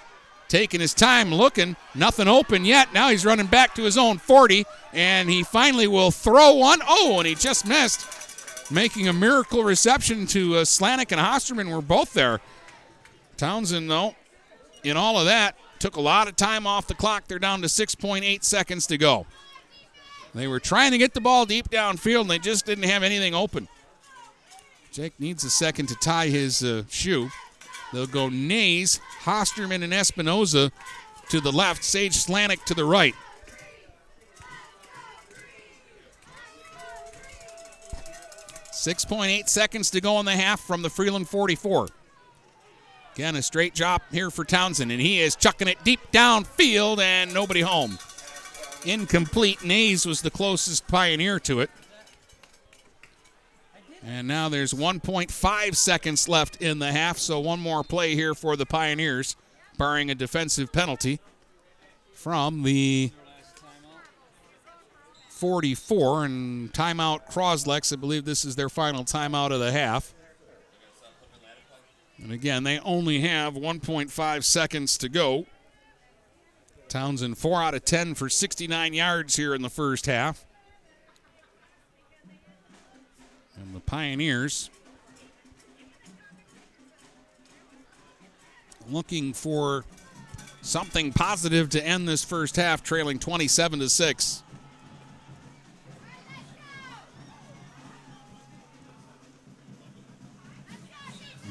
taking 0.48 0.80
his 0.80 0.94
time 0.94 1.34
looking. 1.34 1.76
Nothing 1.94 2.28
open 2.28 2.66
yet. 2.66 2.94
Now 2.94 3.10
he's 3.10 3.26
running 3.26 3.48
back 3.48 3.76
to 3.76 3.84
his 3.84 3.98
own 3.98 4.18
40, 4.18 4.66
and 4.94 5.30
he 5.30 5.44
finally 5.44 5.88
will 5.88 6.12
throw 6.12 6.54
one. 6.56 6.80
Oh, 6.88 7.16
and 7.20 7.28
he 7.28 7.36
just 7.36 7.68
missed. 7.68 8.72
Making 8.72 9.08
a 9.08 9.14
miracle 9.14 9.64
reception 9.64 10.26
to 10.28 10.56
uh, 10.56 10.62
Slanik 10.64 11.12
and 11.12 11.22
Hosterman 11.22 11.74
were 11.74 11.82
both 11.82 12.14
there. 12.14 12.42
Townsend, 13.38 13.92
though, 13.92 14.16
in 14.84 14.98
all 14.98 15.20
of 15.20 15.26
that, 15.26 15.56
took 15.80 15.98
a 15.98 16.02
lot 16.02 16.28
of 16.28 16.36
time 16.36 16.66
off 16.66 16.88
the 16.88 16.96
clock. 16.96 17.28
They're 17.28 17.38
down 17.38 17.62
to 17.62 17.68
6.8 17.68 18.44
seconds 18.44 18.88
to 18.88 18.98
go. 18.98 19.26
They 20.34 20.48
were 20.48 20.60
trying 20.60 20.92
to 20.92 20.98
get 20.98 21.14
the 21.14 21.22
ball 21.22 21.46
deep 21.46 21.70
downfield, 21.70 22.22
and 22.22 22.30
they 22.30 22.40
just 22.40 22.66
didn't 22.66 22.86
have 22.86 23.04
anything 23.04 23.36
open. 23.36 23.68
Jake 24.92 25.14
needs 25.20 25.44
a 25.44 25.50
second 25.50 25.88
to 25.88 25.96
tie 25.96 26.28
his 26.28 26.64
uh, 26.64 26.84
shoe. 26.90 27.30
They'll 27.94 28.08
go 28.08 28.30
Nays, 28.30 29.00
Hosterman, 29.24 29.84
and 29.84 29.94
Espinoza 29.94 30.72
to 31.30 31.40
the 31.40 31.52
left, 31.52 31.84
Sage 31.84 32.14
Slanik 32.14 32.64
to 32.66 32.74
the 32.74 32.86
right. 32.86 33.16
Six 38.72 39.04
point 39.04 39.32
eight 39.32 39.50
seconds 39.50 39.90
to 39.92 40.02
go 40.02 40.20
in 40.20 40.26
the 40.26 40.34
half 40.34 40.60
from 40.60 40.82
the 40.84 40.90
Freeland 40.90 41.28
44. 41.28 41.88
Again, 43.16 43.36
a 43.36 43.42
straight 43.42 43.74
drop 43.74 44.04
here 44.12 44.30
for 44.30 44.44
Townsend, 44.44 44.92
and 44.92 45.02
he 45.02 45.22
is 45.22 45.36
chucking 45.36 45.70
it 45.70 45.84
deep 45.84 46.02
downfield 46.12 47.00
and 47.00 47.34
nobody 47.34 47.62
home. 47.62 47.98
Incomplete. 48.86 49.64
Nays 49.64 50.06
was 50.06 50.22
the 50.22 50.30
closest 50.30 50.86
pioneer 50.88 51.40
to 51.40 51.62
it. 51.62 51.72
And 54.08 54.28
now 54.28 54.50
there's 54.50 54.72
1.5 54.72 55.76
seconds 55.76 56.30
left 56.30 56.62
in 56.62 56.78
the 56.78 56.92
half, 56.92 57.18
so 57.18 57.40
one 57.40 57.60
more 57.60 57.84
play 57.84 58.14
here 58.14 58.36
for 58.36 58.56
the 58.56 58.66
Pioneers, 58.66 59.36
barring 59.80 60.12
a 60.12 60.16
defensive 60.16 60.72
penalty 60.72 61.20
from 62.14 62.62
the 62.62 63.12
44. 65.30 66.26
And 66.26 66.72
timeout 66.72 67.26
Cros-Lex, 67.32 67.92
I 67.92 67.96
believe 67.96 68.26
this 68.26 68.46
is 68.46 68.56
their 68.56 68.70
final 68.70 69.04
timeout 69.04 69.52
of 69.52 69.60
the 69.60 69.72
half. 69.72 70.14
And 72.22 72.32
again, 72.32 72.64
they 72.64 72.80
only 72.80 73.22
have 73.22 73.56
1.5 73.56 74.44
seconds 74.44 75.00
to 75.00 75.10
go. 75.10 75.48
Townsend, 76.88 77.40
4 77.40 77.64
out 77.64 77.74
of 77.74 77.84
10 77.86 78.14
for 78.14 78.30
69 78.30 78.94
yards 78.94 79.36
here 79.36 79.56
in 79.56 79.64
the 79.64 79.70
first 79.70 80.06
half. 80.06 80.46
And 83.58 83.76
the 83.76 83.80
Pioneers 83.80 84.70
looking 88.90 89.34
for 89.34 89.86
something 90.62 91.12
positive 91.12 91.70
to 91.70 91.86
end 91.86 92.08
this 92.08 92.24
first 92.24 92.56
half, 92.56 92.84
trailing 92.84 93.20
27 93.20 93.80
to 93.80 93.90
6. 93.90 94.44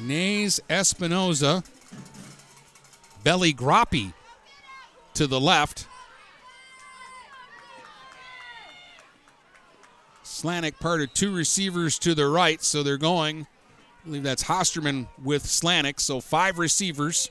Nays 0.00 0.60
Espinoza, 0.68 1.64
Belly 3.22 3.54
Groppe 3.54 4.12
to 5.14 5.26
the 5.26 5.40
left. 5.40 5.86
Slanik 10.34 10.80
part 10.80 11.00
of 11.00 11.14
two 11.14 11.32
receivers 11.32 11.96
to 12.00 12.12
the 12.12 12.26
right, 12.26 12.60
so 12.60 12.82
they're 12.82 12.98
going. 12.98 13.46
I 14.02 14.04
believe 14.04 14.24
that's 14.24 14.42
Hosterman 14.42 15.06
with 15.22 15.44
Slanik, 15.44 16.00
so 16.00 16.20
five 16.20 16.58
receivers. 16.58 17.30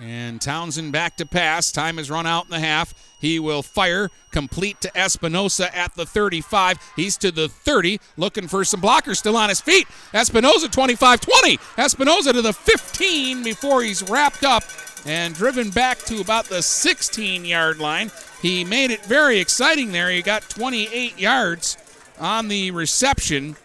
And 0.00 0.40
Townsend 0.40 0.92
back 0.92 1.16
to 1.18 1.26
pass. 1.26 1.70
Time 1.70 1.98
has 1.98 2.10
run 2.10 2.26
out 2.26 2.44
in 2.44 2.50
the 2.50 2.60
half. 2.60 2.94
He 3.20 3.38
will 3.38 3.62
fire, 3.62 4.10
complete 4.30 4.80
to 4.80 4.98
Espinosa 4.98 5.74
at 5.76 5.94
the 5.94 6.06
35. 6.06 6.78
He's 6.96 7.16
to 7.18 7.30
the 7.30 7.48
30, 7.48 8.00
looking 8.16 8.48
for 8.48 8.64
some 8.64 8.80
blockers 8.80 9.16
still 9.16 9.36
on 9.36 9.50
his 9.50 9.60
feet. 9.60 9.86
Espinosa 10.14 10.68
25 10.68 11.20
20. 11.20 11.58
Espinosa 11.76 12.32
to 12.32 12.42
the 12.42 12.54
15 12.54 13.42
before 13.42 13.82
he's 13.82 14.02
wrapped 14.08 14.44
up 14.44 14.64
and 15.04 15.34
driven 15.34 15.70
back 15.70 15.98
to 15.98 16.20
about 16.20 16.46
the 16.46 16.62
16 16.62 17.44
yard 17.44 17.78
line. 17.78 18.10
He 18.40 18.64
made 18.64 18.90
it 18.90 19.04
very 19.04 19.38
exciting 19.38 19.92
there. 19.92 20.10
He 20.10 20.22
got 20.22 20.42
28 20.48 21.18
yards 21.18 21.76
on 22.18 22.48
the 22.48 22.70
reception, 22.70 23.56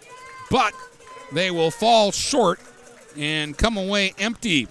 but 0.51 0.73
they 1.31 1.51
will 1.51 1.71
fall 1.71 2.11
short 2.11 2.59
and 3.15 3.57
come 3.57 3.77
away 3.77 4.13
empty. 4.19 4.67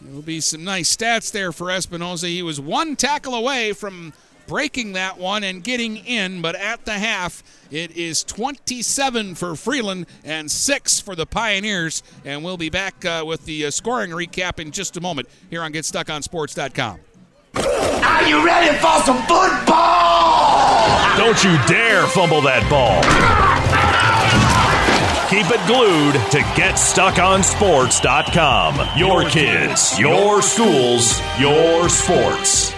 There'll 0.00 0.22
be 0.22 0.40
some 0.40 0.64
nice 0.64 0.94
stats 0.94 1.32
there 1.32 1.52
for 1.52 1.70
Espinosa. 1.70 2.28
He 2.28 2.42
was 2.42 2.60
one 2.60 2.96
tackle 2.96 3.34
away 3.34 3.72
from 3.72 4.12
breaking 4.46 4.92
that 4.94 5.18
one 5.18 5.44
and 5.44 5.62
getting 5.62 5.96
in, 5.98 6.40
but 6.40 6.54
at 6.54 6.84
the 6.84 6.92
half, 6.92 7.42
it 7.70 7.96
is 7.96 8.24
27 8.24 9.34
for 9.34 9.54
Freeland 9.54 10.06
and 10.24 10.50
6 10.50 11.00
for 11.00 11.14
the 11.14 11.26
Pioneers. 11.26 12.02
And 12.24 12.42
we'll 12.42 12.56
be 12.56 12.70
back 12.70 13.04
uh, 13.04 13.24
with 13.26 13.44
the 13.44 13.66
uh, 13.66 13.70
scoring 13.70 14.10
recap 14.10 14.58
in 14.58 14.70
just 14.70 14.96
a 14.96 15.00
moment 15.00 15.28
here 15.50 15.62
on 15.62 15.72
GetStuckOnSports.com. 15.72 17.00
Are 17.54 18.28
you 18.28 18.44
ready 18.44 18.76
for 18.78 19.02
some 19.04 19.18
football? 19.26 20.68
Don't 21.18 21.42
you 21.44 21.56
dare 21.66 22.06
fumble 22.06 22.40
that 22.42 22.68
ball. 22.70 23.57
Keep 25.28 25.50
it 25.50 25.60
glued 25.66 26.14
to 26.30 26.38
GetStuckOnSports.com. 26.58 28.98
Your 28.98 29.28
kids, 29.28 29.98
your 29.98 30.40
schools, 30.40 31.20
your 31.38 31.90
sports. 31.90 32.77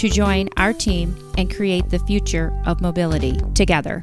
to 0.00 0.08
join 0.08 0.48
our 0.56 0.72
team 0.72 1.14
and 1.36 1.54
create 1.54 1.90
the 1.90 1.98
future 1.98 2.58
of 2.64 2.80
mobility 2.80 3.38
together. 3.54 4.02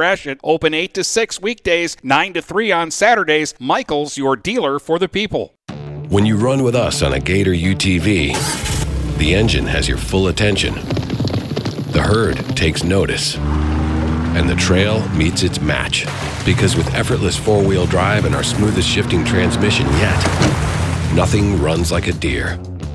Gratiot. 0.00 0.40
Open 0.42 0.72
8 0.72 0.94
to 0.94 1.04
6 1.04 1.42
weekdays, 1.42 1.94
9 2.02 2.32
to 2.32 2.40
3 2.40 2.72
on 2.72 2.90
Saturdays. 2.90 3.52
Michaels, 3.60 4.16
your 4.16 4.34
dealer 4.34 4.78
for 4.78 4.98
the 4.98 5.10
people. 5.10 5.54
When 6.08 6.24
you 6.24 6.38
run 6.38 6.62
with 6.62 6.74
us 6.74 7.02
on 7.02 7.12
a 7.12 7.20
Gator 7.20 7.52
UTV, 7.52 9.18
the 9.18 9.34
engine 9.34 9.66
has 9.66 9.86
your 9.90 9.98
full 9.98 10.28
attention. 10.28 10.72
The 11.92 12.02
herd 12.02 12.38
takes 12.56 12.82
notice. 12.82 13.36
And 13.36 14.48
the 14.48 14.56
trail 14.56 15.06
meets 15.10 15.42
its 15.42 15.60
match. 15.60 16.06
Because 16.46 16.76
with 16.76 16.94
effortless 16.94 17.36
four 17.36 17.62
wheel 17.62 17.84
drive 17.84 18.24
and 18.24 18.34
our 18.34 18.42
smoothest 18.42 18.88
shifting 18.88 19.22
transmission 19.22 19.86
yet, 19.98 21.14
nothing 21.14 21.60
runs 21.60 21.92
like 21.92 22.06
a 22.06 22.14
deer. 22.14 22.58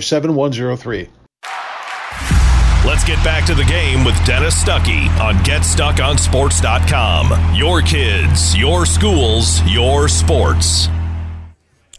7103. 0.00 1.08
Let's 2.84 3.04
get 3.04 3.22
back 3.22 3.46
to 3.46 3.54
the 3.54 3.62
game 3.64 4.04
with 4.04 4.16
Dennis 4.24 4.60
Stuckey 4.62 5.08
on 5.20 5.36
GetStuckOnSports.com. 5.44 7.54
Your 7.54 7.80
kids, 7.80 8.56
your 8.56 8.84
schools, 8.86 9.62
your 9.70 10.08
sports. 10.08 10.88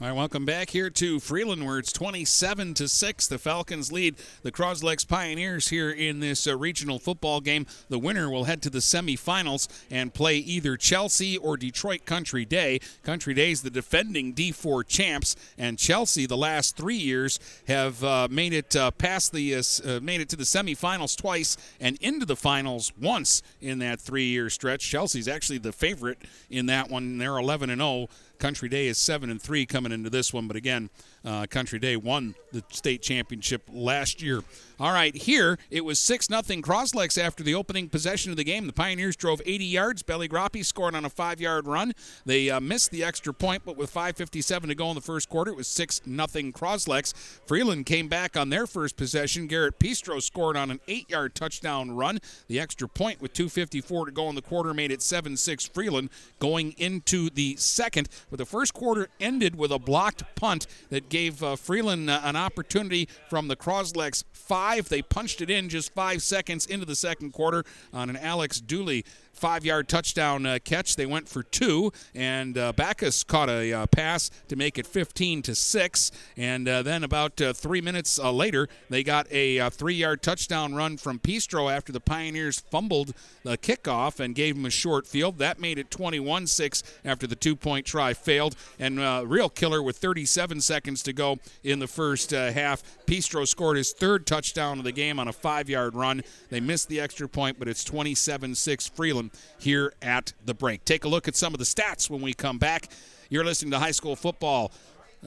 All 0.03 0.09
right, 0.09 0.17
welcome 0.17 0.43
back 0.43 0.71
here 0.71 0.89
to 0.89 1.21
Freeland, 1.21 1.65
where 1.65 1.79
it's 1.79 1.93
27 1.93 2.73
to 2.73 2.89
six. 2.89 3.25
The 3.25 3.37
Falcons 3.37 3.89
lead 3.89 4.15
the 4.41 4.51
Cros-Lex 4.51 5.05
Pioneers 5.05 5.69
here 5.69 5.89
in 5.89 6.19
this 6.19 6.45
uh, 6.45 6.57
regional 6.57 6.99
football 6.99 7.39
game. 7.39 7.65
The 7.87 7.97
winner 7.97 8.29
will 8.29 8.43
head 8.43 8.61
to 8.63 8.69
the 8.69 8.79
semifinals 8.79 9.69
and 9.89 10.13
play 10.13 10.35
either 10.39 10.75
Chelsea 10.75 11.37
or 11.37 11.55
Detroit 11.55 12.03
Country 12.03 12.43
Day. 12.43 12.81
Country 13.03 13.33
Day 13.33 13.51
is 13.51 13.61
the 13.61 13.69
defending 13.69 14.33
D4 14.33 14.85
champs, 14.85 15.37
and 15.57 15.79
Chelsea, 15.79 16.25
the 16.25 16.35
last 16.35 16.75
three 16.75 16.97
years, 16.97 17.39
have 17.69 18.03
uh, 18.03 18.27
made 18.29 18.51
it 18.51 18.75
uh, 18.75 18.91
past 18.91 19.31
the 19.31 19.55
uh, 19.55 19.63
uh, 19.85 20.01
made 20.01 20.19
it 20.19 20.27
to 20.27 20.35
the 20.35 20.43
semifinals 20.43 21.15
twice 21.15 21.55
and 21.79 21.97
into 22.01 22.25
the 22.25 22.35
finals 22.35 22.91
once 23.01 23.41
in 23.61 23.79
that 23.79 24.01
three-year 24.01 24.49
stretch. 24.49 24.81
Chelsea's 24.81 25.29
actually 25.29 25.59
the 25.59 25.71
favorite 25.71 26.17
in 26.49 26.65
that 26.65 26.89
one. 26.89 27.19
They're 27.19 27.37
11 27.37 27.69
and 27.69 27.79
0. 27.79 28.09
Country 28.39 28.69
Day 28.69 28.87
is 28.87 28.97
seven 28.97 29.29
and 29.29 29.41
three 29.41 29.65
coming 29.65 29.91
into 29.91 30.09
this 30.09 30.33
one, 30.33 30.47
but 30.47 30.57
again, 30.57 30.89
uh, 31.25 31.45
Country 31.47 31.79
Day 31.79 31.95
won 31.95 32.35
the 32.51 32.63
state 32.69 33.01
championship 33.01 33.63
last 33.71 34.21
year. 34.21 34.43
All 34.79 34.91
right, 34.91 35.15
here 35.15 35.57
it 35.69 35.85
was 35.85 35.99
six 35.99 36.29
nothing 36.29 36.61
Cros-Lex 36.61 37.17
after 37.17 37.43
the 37.43 37.55
opening 37.55 37.89
possession 37.89 38.31
of 38.31 38.37
the 38.37 38.43
game. 38.43 38.67
The 38.67 38.73
Pioneers 38.73 39.15
drove 39.15 39.41
80 39.45 39.65
yards. 39.65 40.03
Belly 40.03 40.27
Groppe 40.27 40.63
scored 40.63 40.95
on 40.95 41.05
a 41.05 41.09
five-yard 41.09 41.67
run. 41.67 41.93
They 42.25 42.49
uh, 42.49 42.59
missed 42.59 42.91
the 42.91 43.03
extra 43.03 43.33
point, 43.33 43.63
but 43.65 43.77
with 43.77 43.93
5:57 43.93 44.67
to 44.67 44.75
go 44.75 44.89
in 44.89 44.95
the 44.95 45.01
first 45.01 45.29
quarter, 45.29 45.51
it 45.51 45.57
was 45.57 45.67
six 45.67 46.01
nothing 46.05 46.51
Cros-Lex. 46.51 47.13
Freeland 47.45 47.85
came 47.85 48.07
back 48.07 48.35
on 48.35 48.49
their 48.49 48.67
first 48.67 48.97
possession. 48.97 49.47
Garrett 49.47 49.79
Pistro 49.79 50.21
scored 50.21 50.57
on 50.57 50.71
an 50.71 50.79
eight-yard 50.87 51.35
touchdown 51.35 51.91
run. 51.91 52.19
The 52.47 52.59
extra 52.59 52.89
point 52.89 53.21
with 53.21 53.33
2:54 53.33 54.07
to 54.07 54.11
go 54.11 54.27
in 54.29 54.35
the 54.35 54.41
quarter 54.41 54.73
made 54.73 54.91
it 54.91 54.99
7-6 54.99 55.67
Freeland. 55.67 56.09
Going 56.39 56.73
into 56.77 57.29
the 57.29 57.55
second, 57.57 58.09
But 58.29 58.37
the 58.37 58.45
first 58.45 58.73
quarter 58.73 59.07
ended 59.19 59.55
with 59.55 59.71
a 59.71 59.79
blocked 59.79 60.23
punt 60.35 60.67
that 60.89 61.09
gave 61.13 61.43
uh, 61.43 61.55
Freeland 61.55 62.09
uh, 62.09 62.19
an 62.23 62.35
opportunity 62.35 63.07
from 63.29 63.47
the 63.47 63.55
Cros-Lex 63.55 64.23
five. 64.31 64.89
They 64.89 65.03
punched 65.03 65.41
it 65.41 65.49
in 65.51 65.69
just 65.69 65.93
five 65.93 66.23
seconds 66.23 66.65
into 66.65 66.87
the 66.87 66.95
second 66.95 67.33
quarter 67.33 67.63
on 67.93 68.09
an 68.09 68.17
Alex 68.17 68.59
Dooley 68.59 69.05
five 69.33 69.65
yard 69.65 69.89
touchdown 69.89 70.45
uh, 70.45 70.59
catch. 70.63 70.95
They 70.95 71.05
went 71.05 71.27
for 71.27 71.43
two, 71.43 71.91
and 72.15 72.57
uh, 72.57 72.71
Backus 72.73 73.23
caught 73.23 73.49
a 73.49 73.73
uh, 73.73 73.87
pass 73.87 74.29
to 74.47 74.55
make 74.55 74.77
it 74.77 74.87
15 74.87 75.41
to 75.43 75.55
6. 75.55 76.11
And 76.37 76.67
uh, 76.67 76.83
then 76.83 77.03
about 77.03 77.41
uh, 77.41 77.53
three 77.53 77.81
minutes 77.81 78.19
uh, 78.19 78.31
later, 78.31 78.69
they 78.89 79.03
got 79.03 79.27
a 79.31 79.69
three 79.69 79.95
yard 79.95 80.21
touchdown 80.21 80.75
run 80.75 80.97
from 80.97 81.19
Pistro 81.19 81.71
after 81.71 81.91
the 81.91 81.99
Pioneers 81.99 82.59
fumbled 82.59 83.13
the 83.43 83.57
kickoff 83.57 84.19
and 84.19 84.35
gave 84.35 84.55
him 84.55 84.65
a 84.65 84.69
short 84.69 85.07
field. 85.07 85.39
That 85.39 85.59
made 85.59 85.77
it 85.77 85.91
21 85.91 86.47
6 86.47 86.83
after 87.03 87.27
the 87.27 87.35
two 87.35 87.55
point 87.55 87.85
try 87.85 88.13
failed. 88.13 88.55
And 88.79 88.99
real 89.29 89.49
killer 89.49 89.81
with 89.81 89.97
37 89.97 90.61
seconds 90.61 91.03
to 91.03 91.13
go 91.13 91.39
in 91.63 91.79
the 91.79 91.87
first 91.87 92.31
half. 92.31 92.83
Pistro 93.13 93.47
scored 93.47 93.77
his 93.77 93.93
third 93.93 94.25
touchdown 94.25 94.79
of 94.79 94.85
the 94.85 94.91
game 94.91 95.19
on 95.19 95.27
a 95.27 95.31
five 95.31 95.69
yard 95.69 95.93
run. 95.93 96.23
They 96.49 96.59
missed 96.59 96.89
the 96.89 96.99
extra 96.99 97.29
point, 97.29 97.59
but 97.59 97.67
it's 97.67 97.83
27 97.83 98.55
6 98.55 98.87
Freeland 98.87 99.29
here 99.59 99.93
at 100.01 100.33
the 100.43 100.55
break. 100.55 100.83
Take 100.83 101.03
a 101.05 101.07
look 101.07 101.27
at 101.27 101.35
some 101.35 101.53
of 101.53 101.59
the 101.59 101.65
stats 101.65 102.09
when 102.09 102.21
we 102.21 102.33
come 102.33 102.57
back. 102.57 102.89
You're 103.29 103.45
listening 103.45 103.69
to 103.69 103.77
high 103.77 103.91
school 103.91 104.15
football 104.15 104.71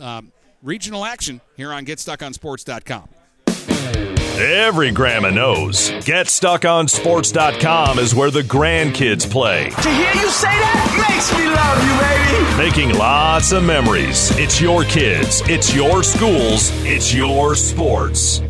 um, 0.00 0.32
regional 0.64 1.04
action 1.04 1.40
here 1.56 1.72
on 1.72 1.86
GetStuckOnSports.com. 1.86 3.08
Every 4.38 4.90
grandma 4.90 5.30
knows 5.30 5.88
GetStuckOnSports.com 5.90 7.98
is 7.98 8.14
where 8.14 8.30
the 8.30 8.42
grandkids 8.42 9.30
play. 9.30 9.70
To 9.70 9.88
hear 9.88 10.12
you 10.14 10.28
say 10.28 10.48
that 10.48 11.06
makes 11.08 11.32
me 11.36 11.46
love 11.48 11.82
you, 11.82 11.98
baby. 12.00 12.16
Making 12.58 12.94
lots 12.98 13.52
of 13.52 13.64
memories. 13.64 14.30
It's 14.38 14.60
your 14.60 14.84
kids, 14.84 15.42
it's 15.46 15.74
your 15.74 16.02
schools, 16.02 16.70
it's 16.84 17.14
your 17.14 17.54
sports. 17.54 18.42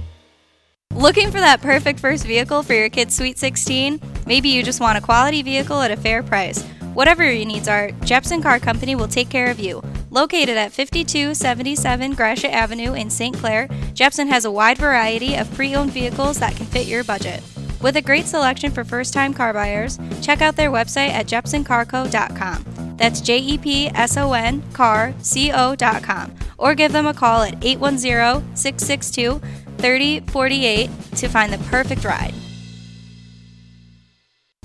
Looking 0.93 1.31
for 1.31 1.41
that 1.41 1.61
perfect 1.61 2.01
first 2.01 2.27
vehicle 2.27 2.63
for 2.63 2.73
your 2.73 2.89
kid's 2.89 3.15
Sweet 3.15 3.39
16? 3.39 4.01
Maybe 4.27 4.49
you 4.49 4.63
just 4.63 4.81
want 4.81 4.97
a 4.99 5.01
quality 5.01 5.43
vehicle 5.43 5.81
at 5.83 5.91
a 5.91 5.97
fair 5.97 6.23
price. 6.23 6.65
Whatever 6.97 7.31
your 7.31 7.45
needs 7.45 7.69
are, 7.69 7.91
Jepson 8.07 8.41
Car 8.41 8.59
Company 8.59 8.95
will 8.95 9.07
take 9.07 9.29
care 9.29 9.51
of 9.51 9.61
you. 9.61 9.83
Located 10.09 10.57
at 10.57 10.73
5277 10.73 12.15
Gratiot 12.15 12.51
Avenue 12.51 12.95
in 12.95 13.11
St. 13.11 13.37
Clair, 13.37 13.69
Jepson 13.93 14.29
has 14.29 14.47
a 14.47 14.51
wide 14.51 14.79
variety 14.79 15.35
of 15.35 15.53
pre 15.53 15.75
owned 15.75 15.91
vehicles 15.91 16.39
that 16.39 16.57
can 16.57 16.65
fit 16.65 16.87
your 16.87 17.05
budget. 17.05 17.43
With 17.83 17.97
a 17.97 18.01
great 18.01 18.25
selection 18.25 18.71
for 18.71 18.83
first 18.83 19.13
time 19.13 19.35
car 19.35 19.53
buyers, 19.53 19.99
check 20.23 20.41
out 20.41 20.57
their 20.57 20.71
website 20.71 21.11
at 21.11 21.27
jepsoncarco.com. 21.27 22.97
That's 22.97 23.21
J 23.21 23.41
E 23.41 23.59
P 23.59 23.89
S 23.89 24.17
O 24.17 24.33
N 24.33 24.63
car 24.73 25.13
C 25.21 25.53
O.com. 25.53 26.35
Or 26.57 26.75
give 26.75 26.93
them 26.93 27.07
a 27.07 27.13
call 27.13 27.43
at 27.43 27.63
810 27.63 28.57
662 28.57 29.39
3048 29.77 30.91
to 31.17 31.29
find 31.29 31.53
the 31.53 31.59
perfect 31.69 32.07
ride. 32.07 32.33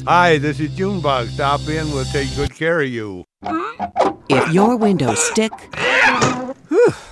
Hi, 0.00 0.38
this 0.38 0.58
is 0.58 0.74
Junebug. 0.74 1.28
Stop 1.28 1.60
in, 1.68 1.90
we'll 1.92 2.04
take 2.06 2.34
good 2.34 2.54
care 2.54 2.80
of 2.80 2.88
you. 2.88 3.24
If 4.28 4.52
your 4.52 4.76
windows 4.76 5.22
stick, 5.22 5.52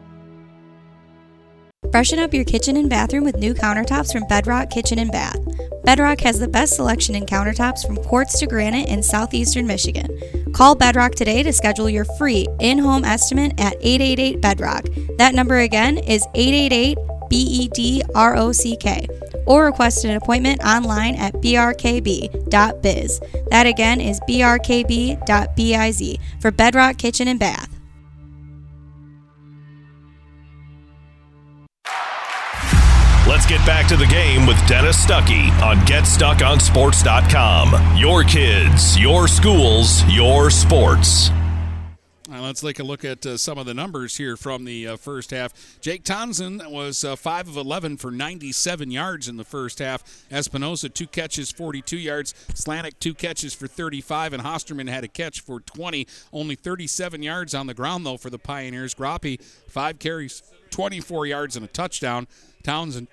Freshen 1.91 2.19
up 2.19 2.33
your 2.33 2.45
kitchen 2.45 2.77
and 2.77 2.89
bathroom 2.89 3.25
with 3.25 3.35
new 3.35 3.53
countertops 3.53 4.13
from 4.13 4.25
Bedrock 4.27 4.69
Kitchen 4.69 4.97
and 4.97 5.11
Bath. 5.11 5.37
Bedrock 5.83 6.21
has 6.21 6.39
the 6.39 6.47
best 6.47 6.75
selection 6.75 7.15
in 7.15 7.25
countertops 7.25 7.85
from 7.85 7.97
quartz 7.97 8.39
to 8.39 8.47
granite 8.47 8.87
in 8.87 9.03
southeastern 9.03 9.67
Michigan. 9.67 10.07
Call 10.53 10.73
Bedrock 10.73 11.15
today 11.15 11.43
to 11.43 11.51
schedule 11.51 11.89
your 11.89 12.05
free 12.05 12.47
in 12.61 12.77
home 12.77 13.03
estimate 13.03 13.59
at 13.59 13.75
888 13.81 14.39
Bedrock. 14.39 14.85
That 15.17 15.35
number 15.35 15.57
again 15.57 15.97
is 15.97 16.25
888 16.33 16.97
B 17.29 17.37
E 17.37 17.67
D 17.69 18.03
R 18.15 18.37
O 18.37 18.51
C 18.51 18.77
K. 18.77 19.07
Or 19.45 19.65
request 19.65 20.05
an 20.05 20.15
appointment 20.15 20.63
online 20.63 21.15
at 21.15 21.33
brkb.biz. 21.33 23.19
That 23.49 23.65
again 23.65 23.99
is 23.99 24.19
brkb.biz 24.21 26.17
for 26.39 26.51
Bedrock 26.51 26.97
Kitchen 26.97 27.27
and 27.27 27.39
Bath. 27.39 27.70
Let's 33.31 33.45
get 33.45 33.65
back 33.65 33.87
to 33.87 33.95
the 33.95 34.07
game 34.07 34.45
with 34.45 34.57
Dennis 34.67 35.05
Stuckey 35.05 35.49
on 35.61 35.77
GetStuckOnSports.com. 35.85 37.97
Your 37.97 38.25
kids, 38.25 38.99
your 38.99 39.29
schools, 39.29 40.03
your 40.09 40.49
sports. 40.49 41.29
Uh, 42.29 42.41
let's 42.41 42.59
take 42.59 42.79
a 42.79 42.83
look 42.83 43.05
at 43.05 43.25
uh, 43.25 43.37
some 43.37 43.57
of 43.57 43.65
the 43.65 43.73
numbers 43.73 44.17
here 44.17 44.35
from 44.35 44.65
the 44.65 44.85
uh, 44.85 44.97
first 44.97 45.31
half. 45.31 45.79
Jake 45.79 46.03
Townsend 46.03 46.61
was 46.67 47.05
uh, 47.05 47.15
5 47.15 47.47
of 47.47 47.55
11 47.55 47.95
for 47.95 48.11
97 48.11 48.91
yards 48.91 49.29
in 49.29 49.37
the 49.37 49.45
first 49.45 49.79
half. 49.79 50.03
Espinosa, 50.29 50.89
two 50.89 51.07
catches, 51.07 51.51
42 51.51 51.97
yards. 51.97 52.33
Slanik, 52.49 52.99
two 52.99 53.13
catches 53.13 53.53
for 53.53 53.65
35. 53.65 54.33
And 54.33 54.43
Hosterman 54.43 54.89
had 54.89 55.05
a 55.05 55.07
catch 55.07 55.39
for 55.39 55.61
20. 55.61 56.05
Only 56.33 56.55
37 56.55 57.23
yards 57.23 57.55
on 57.55 57.67
the 57.67 57.73
ground, 57.73 58.05
though, 58.05 58.17
for 58.17 58.29
the 58.29 58.39
Pioneers. 58.39 58.93
Groppe, 58.93 59.39
five 59.69 59.99
carries, 59.99 60.43
24 60.71 61.27
yards, 61.27 61.55
and 61.55 61.63
a 61.63 61.69
touchdown. 61.69 62.27
Townsend, 62.61 63.07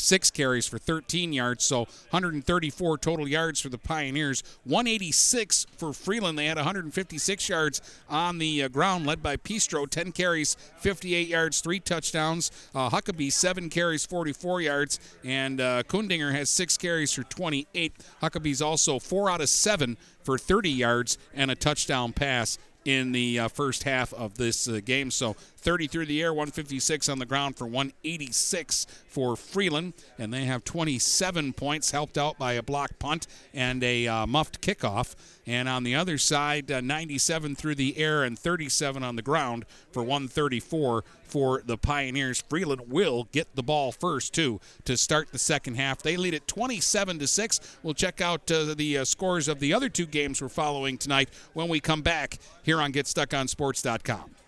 six 0.00 0.30
carries 0.30 0.66
for 0.66 0.78
13 0.78 1.32
yards, 1.32 1.64
so 1.64 1.80
134 2.10 2.98
total 2.98 3.28
yards 3.28 3.60
for 3.60 3.68
the 3.68 3.78
Pioneers. 3.78 4.42
186 4.64 5.66
for 5.76 5.92
Freeland. 5.92 6.38
They 6.38 6.46
had 6.46 6.56
156 6.56 7.48
yards 7.48 7.80
on 8.08 8.38
the 8.38 8.64
uh, 8.64 8.68
ground, 8.68 9.06
led 9.06 9.22
by 9.22 9.36
Pistro. 9.36 9.88
10 9.88 10.12
carries, 10.12 10.56
58 10.78 11.28
yards, 11.28 11.60
three 11.60 11.80
touchdowns. 11.80 12.50
Uh, 12.74 12.90
Huckabee, 12.90 13.32
seven 13.32 13.70
carries, 13.70 14.04
44 14.06 14.60
yards, 14.60 15.00
and 15.24 15.60
uh, 15.60 15.82
Kundinger 15.84 16.32
has 16.32 16.50
six 16.50 16.76
carries 16.76 17.12
for 17.12 17.22
28. 17.24 17.92
Huckabee's 18.22 18.62
also 18.62 18.98
four 18.98 19.30
out 19.30 19.40
of 19.40 19.48
seven 19.48 19.96
for 20.22 20.38
30 20.38 20.70
yards 20.70 21.18
and 21.34 21.50
a 21.50 21.54
touchdown 21.54 22.12
pass 22.12 22.58
in 22.84 23.12
the 23.12 23.38
uh, 23.38 23.48
first 23.48 23.82
half 23.82 24.12
of 24.14 24.36
this 24.36 24.68
uh, 24.68 24.80
game. 24.84 25.10
So 25.10 25.36
30 25.60 25.86
through 25.86 26.06
the 26.06 26.22
air, 26.22 26.32
156 26.32 27.08
on 27.08 27.18
the 27.18 27.26
ground 27.26 27.56
for 27.56 27.66
186 27.66 28.86
for 29.06 29.36
Freeland. 29.36 29.94
And 30.18 30.32
they 30.32 30.44
have 30.44 30.64
27 30.64 31.52
points, 31.52 31.90
helped 31.90 32.18
out 32.18 32.38
by 32.38 32.54
a 32.54 32.62
block 32.62 32.98
punt 32.98 33.26
and 33.54 33.82
a 33.84 34.06
uh, 34.06 34.26
muffed 34.26 34.60
kickoff. 34.60 35.14
And 35.46 35.68
on 35.68 35.84
the 35.84 35.94
other 35.94 36.18
side, 36.18 36.70
uh, 36.70 36.80
97 36.80 37.56
through 37.56 37.74
the 37.74 37.98
air 37.98 38.24
and 38.24 38.38
37 38.38 39.02
on 39.02 39.16
the 39.16 39.22
ground 39.22 39.64
for 39.92 40.02
134 40.02 41.04
for 41.30 41.62
the 41.64 41.78
Pioneers. 41.78 42.42
Freeland 42.48 42.82
will 42.88 43.28
get 43.32 43.54
the 43.54 43.62
ball 43.62 43.92
first 43.92 44.34
too 44.34 44.60
to 44.84 44.96
start 44.96 45.30
the 45.32 45.38
second 45.38 45.76
half. 45.76 46.02
They 46.02 46.16
lead 46.16 46.34
it 46.34 46.46
27 46.48 47.18
to 47.20 47.26
six. 47.26 47.60
We'll 47.82 47.94
check 47.94 48.20
out 48.20 48.50
uh, 48.50 48.74
the 48.74 48.98
uh, 48.98 49.04
scores 49.04 49.48
of 49.48 49.60
the 49.60 49.72
other 49.72 49.88
two 49.88 50.06
games 50.06 50.42
we're 50.42 50.48
following 50.48 50.98
tonight 50.98 51.30
when 51.52 51.68
we 51.68 51.80
come 51.80 52.02
back 52.02 52.38
here 52.62 52.80
on 52.80 52.92
GetStuckOnSports.com. 52.92 54.39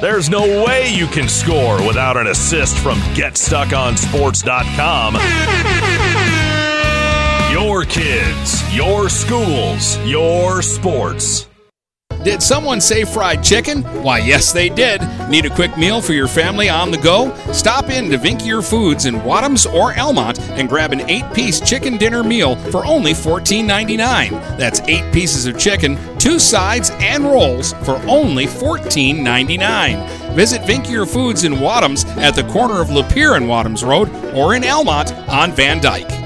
There's 0.00 0.28
no 0.28 0.64
way 0.64 0.92
you 0.92 1.06
can 1.06 1.28
score 1.28 1.76
without 1.86 2.16
an 2.16 2.26
assist 2.26 2.76
from 2.78 2.98
GetStuckOnSports.com. 3.14 5.14
Your 7.52 7.84
kids, 7.84 8.76
your 8.76 9.08
schools, 9.08 9.96
your 10.04 10.60
sports. 10.60 11.46
Did 12.26 12.42
someone 12.42 12.80
say 12.80 13.04
fried 13.04 13.44
chicken? 13.44 13.84
Why, 14.02 14.18
yes, 14.18 14.52
they 14.52 14.68
did. 14.68 15.00
Need 15.28 15.46
a 15.46 15.54
quick 15.54 15.78
meal 15.78 16.02
for 16.02 16.12
your 16.12 16.26
family 16.26 16.68
on 16.68 16.90
the 16.90 16.98
go? 16.98 17.32
Stop 17.52 17.88
in 17.88 18.10
to 18.10 18.18
Vinckier 18.18 18.68
Foods 18.68 19.06
in 19.06 19.14
Wadhams 19.20 19.72
or 19.72 19.96
Almont 19.96 20.40
and 20.40 20.68
grab 20.68 20.90
an 20.90 21.08
eight 21.08 21.32
piece 21.32 21.60
chicken 21.60 21.96
dinner 21.96 22.24
meal 22.24 22.56
for 22.72 22.84
only 22.84 23.12
$14.99. 23.12 24.58
That's 24.58 24.80
eight 24.88 25.14
pieces 25.14 25.46
of 25.46 25.56
chicken, 25.56 25.96
two 26.18 26.40
sides, 26.40 26.90
and 26.94 27.22
rolls 27.22 27.74
for 27.84 27.94
only 28.08 28.46
$14.99. 28.46 30.34
Visit 30.34 30.62
Vinckier 30.62 31.08
Foods 31.08 31.44
in 31.44 31.52
Wadhams 31.52 32.08
at 32.16 32.34
the 32.34 32.42
corner 32.52 32.80
of 32.80 32.88
Lapeer 32.88 33.36
and 33.36 33.46
Wadhams 33.46 33.86
Road 33.86 34.10
or 34.34 34.56
in 34.56 34.64
Almont 34.64 35.12
on 35.28 35.52
Van 35.52 35.80
Dyke. 35.80 36.25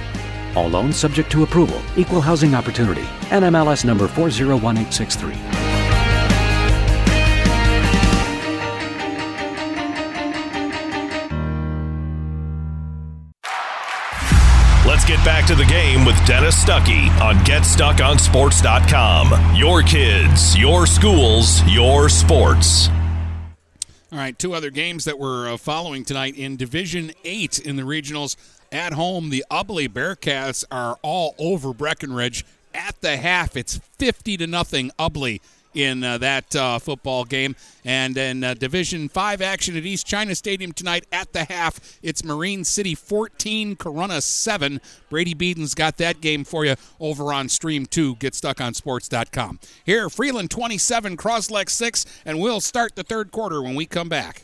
All 0.55 0.69
loans 0.69 0.97
subject 0.97 1.31
to 1.31 1.43
approval. 1.43 1.81
Equal 1.97 2.21
housing 2.21 2.55
opportunity. 2.55 3.03
NMLS 3.29 3.85
number 3.85 4.07
401863. 4.07 5.61
Let's 15.01 15.05
get 15.05 15.23
back 15.23 15.47
to 15.47 15.55
the 15.55 15.63
game 15.65 16.05
with 16.05 16.17
Dennis 16.27 16.63
Stuckey 16.63 17.09
on 17.21 17.37
GetStuckOnSports.com. 17.37 19.55
Your 19.55 19.81
kids, 19.81 20.55
your 20.57 20.85
schools, 20.85 21.63
your 21.65 22.09
sports. 22.09 22.89
All 24.11 24.19
right, 24.19 24.37
two 24.37 24.53
other 24.53 24.69
games 24.69 25.05
that 25.05 25.17
we're 25.17 25.53
uh, 25.53 25.57
following 25.57 26.03
tonight 26.03 26.35
in 26.35 26.57
Division 26.57 27.13
8 27.23 27.59
in 27.59 27.77
the 27.77 27.83
regionals. 27.83 28.35
At 28.71 28.93
home, 28.93 29.29
the 29.29 29.43
Ubly 29.51 29.89
Bearcats 29.89 30.63
are 30.71 30.97
all 31.01 31.35
over 31.37 31.73
Breckenridge. 31.73 32.45
At 32.73 32.99
the 33.01 33.17
half, 33.17 33.57
it's 33.57 33.81
50 33.97 34.37
to 34.37 34.47
nothing 34.47 34.91
Ubly 34.97 35.41
in 35.73 36.03
uh, 36.03 36.17
that 36.19 36.55
uh, 36.55 36.79
football 36.79 37.25
game. 37.25 37.55
And 37.83 38.17
in 38.17 38.43
uh, 38.43 38.53
Division 38.53 39.09
5 39.09 39.41
action 39.41 39.75
at 39.75 39.85
East 39.85 40.07
China 40.07 40.35
Stadium 40.35 40.71
tonight 40.71 41.05
at 41.11 41.33
the 41.33 41.43
half, 41.45 41.99
it's 42.01 42.23
Marine 42.23 42.63
City 42.63 42.95
14, 42.95 43.75
Corunna 43.75 44.21
7. 44.21 44.79
Brady 45.09 45.33
Beaton's 45.33 45.75
got 45.75 45.97
that 45.97 46.21
game 46.21 46.45
for 46.45 46.63
you 46.63 46.75
over 46.99 47.33
on 47.33 47.49
Stream 47.49 47.85
2. 47.85 48.15
Get 48.15 48.35
stuck 48.35 48.61
on 48.61 48.73
sports.com. 48.73 49.59
Here, 49.83 50.09
Freeland 50.09 50.49
27, 50.49 51.17
Cros-Lex 51.17 51.73
6, 51.73 52.05
and 52.25 52.39
we'll 52.39 52.61
start 52.61 52.95
the 52.95 53.03
third 53.03 53.31
quarter 53.31 53.61
when 53.61 53.75
we 53.75 53.85
come 53.85 54.07
back. 54.07 54.43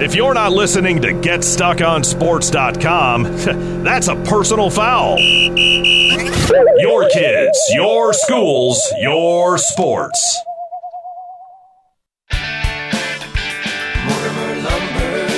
If 0.00 0.14
you're 0.14 0.32
not 0.32 0.52
listening 0.52 1.02
to 1.02 1.08
GetStuckOnSports.com, 1.08 3.22
that's 3.84 4.06
a 4.06 4.14
personal 4.14 4.70
foul. 4.70 5.18
Your 5.18 7.08
kids, 7.10 7.58
your 7.70 8.12
schools, 8.12 8.80
your 9.00 9.58
sports. 9.58 10.38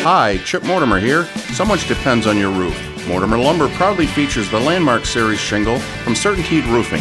Hi, 0.03 0.39
Chip 0.45 0.63
Mortimer 0.65 1.01
here. 1.01 1.25
So 1.55 1.65
much 1.65 1.89
depends 1.89 2.27
on 2.27 2.37
your 2.37 2.51
roof. 2.51 2.79
Mortimer 3.09 3.39
Lumber 3.39 3.71
proudly 3.71 4.07
features 4.07 4.51
the 4.51 4.61
Landmark 4.61 5.07
Series 5.07 5.41
shingle 5.41 5.79
from 5.79 6.13
Certainteed 6.13 6.71
Roofing. 6.71 7.01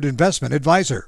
investment 0.05 0.53
advisor. 0.53 1.07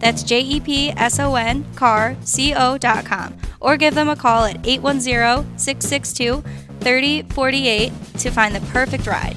That's 0.00 0.22
J 0.22 0.40
E 0.40 0.60
P 0.60 0.90
S 0.90 1.20
O 1.20 1.36
N 1.36 1.64
car 1.76 2.16
C 2.24 2.54
O.com. 2.54 3.36
Or 3.60 3.76
give 3.76 3.94
them 3.94 4.08
a 4.08 4.16
call 4.16 4.44
at 4.44 4.66
810 4.66 5.58
662 5.58 6.42
3048 6.80 7.92
to 8.18 8.30
find 8.30 8.54
the 8.54 8.60
perfect 8.72 9.06
ride. 9.06 9.36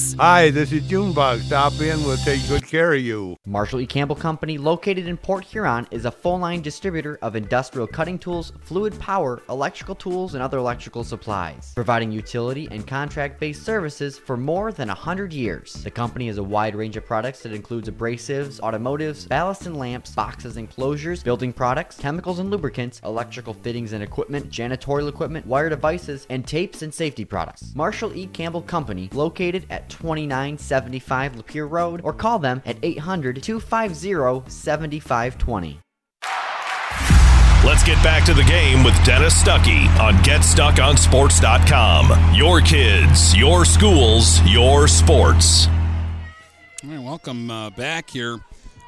Hi, 0.17 0.49
this 0.51 0.71
is 0.71 0.87
Junebug. 0.87 1.41
Stop 1.41 1.73
in, 1.81 2.03
we'll 2.03 2.17
take 2.17 2.47
good 2.47 2.65
care 2.65 2.93
of 2.93 3.01
you. 3.01 3.37
Marshall 3.45 3.81
E. 3.81 3.85
Campbell 3.85 4.15
Company, 4.15 4.57
located 4.57 5.07
in 5.07 5.15
Port 5.15 5.43
Huron, 5.43 5.87
is 5.91 6.05
a 6.05 6.11
full 6.11 6.39
line 6.39 6.61
distributor 6.61 7.19
of 7.21 7.35
industrial 7.35 7.87
cutting 7.87 8.17
tools, 8.17 8.51
fluid 8.61 8.97
power, 8.99 9.41
electrical 9.49 9.95
tools, 9.95 10.33
and 10.33 10.41
other 10.41 10.57
electrical 10.57 11.03
supplies, 11.03 11.71
providing 11.75 12.11
utility 12.11 12.67
and 12.71 12.87
contract 12.87 13.39
based 13.39 13.63
services 13.63 14.17
for 14.17 14.37
more 14.37 14.71
than 14.71 14.87
100 14.87 15.33
years. 15.33 15.73
The 15.73 15.91
company 15.91 16.27
has 16.27 16.37
a 16.37 16.43
wide 16.43 16.75
range 16.75 16.97
of 16.97 17.05
products 17.05 17.43
that 17.43 17.53
includes 17.53 17.89
abrasives, 17.89 18.59
automotives, 18.61 19.27
ballast 19.27 19.65
and 19.65 19.77
lamps, 19.77 20.11
boxes 20.11 20.57
and 20.57 20.69
closures, 20.69 21.23
building 21.23 21.53
products, 21.53 21.97
chemicals 21.97 22.39
and 22.39 22.49
lubricants, 22.49 23.01
electrical 23.03 23.53
fittings 23.53 23.93
and 23.93 24.03
equipment, 24.03 24.49
janitorial 24.49 25.09
equipment, 25.09 25.45
wire 25.45 25.69
devices, 25.69 26.25
and 26.29 26.47
tapes 26.47 26.81
and 26.81 26.93
safety 26.93 27.25
products. 27.25 27.73
Marshall 27.75 28.15
E. 28.15 28.27
Campbell 28.27 28.61
Company, 28.63 29.09
located 29.13 29.65
at 29.69 29.90
2975 29.91 31.33
Lapeer 31.33 31.69
Road, 31.69 32.01
or 32.03 32.13
call 32.13 32.39
them 32.39 32.63
at 32.65 32.77
800 32.81 33.43
250 33.43 34.49
7520. 34.49 35.79
Let's 37.63 37.83
get 37.83 38.03
back 38.03 38.25
to 38.25 38.33
the 38.33 38.43
game 38.43 38.83
with 38.83 38.95
Dennis 39.05 39.39
Stuckey 39.39 39.87
on 39.99 40.15
GetStuckOnSports.com. 40.23 42.33
Your 42.33 42.59
kids, 42.59 43.37
your 43.37 43.65
schools, 43.65 44.41
your 44.49 44.87
sports. 44.87 45.67
All 45.67 46.89
right, 46.89 46.99
welcome 46.99 47.51
uh, 47.51 47.69
back 47.69 48.09
here. 48.09 48.39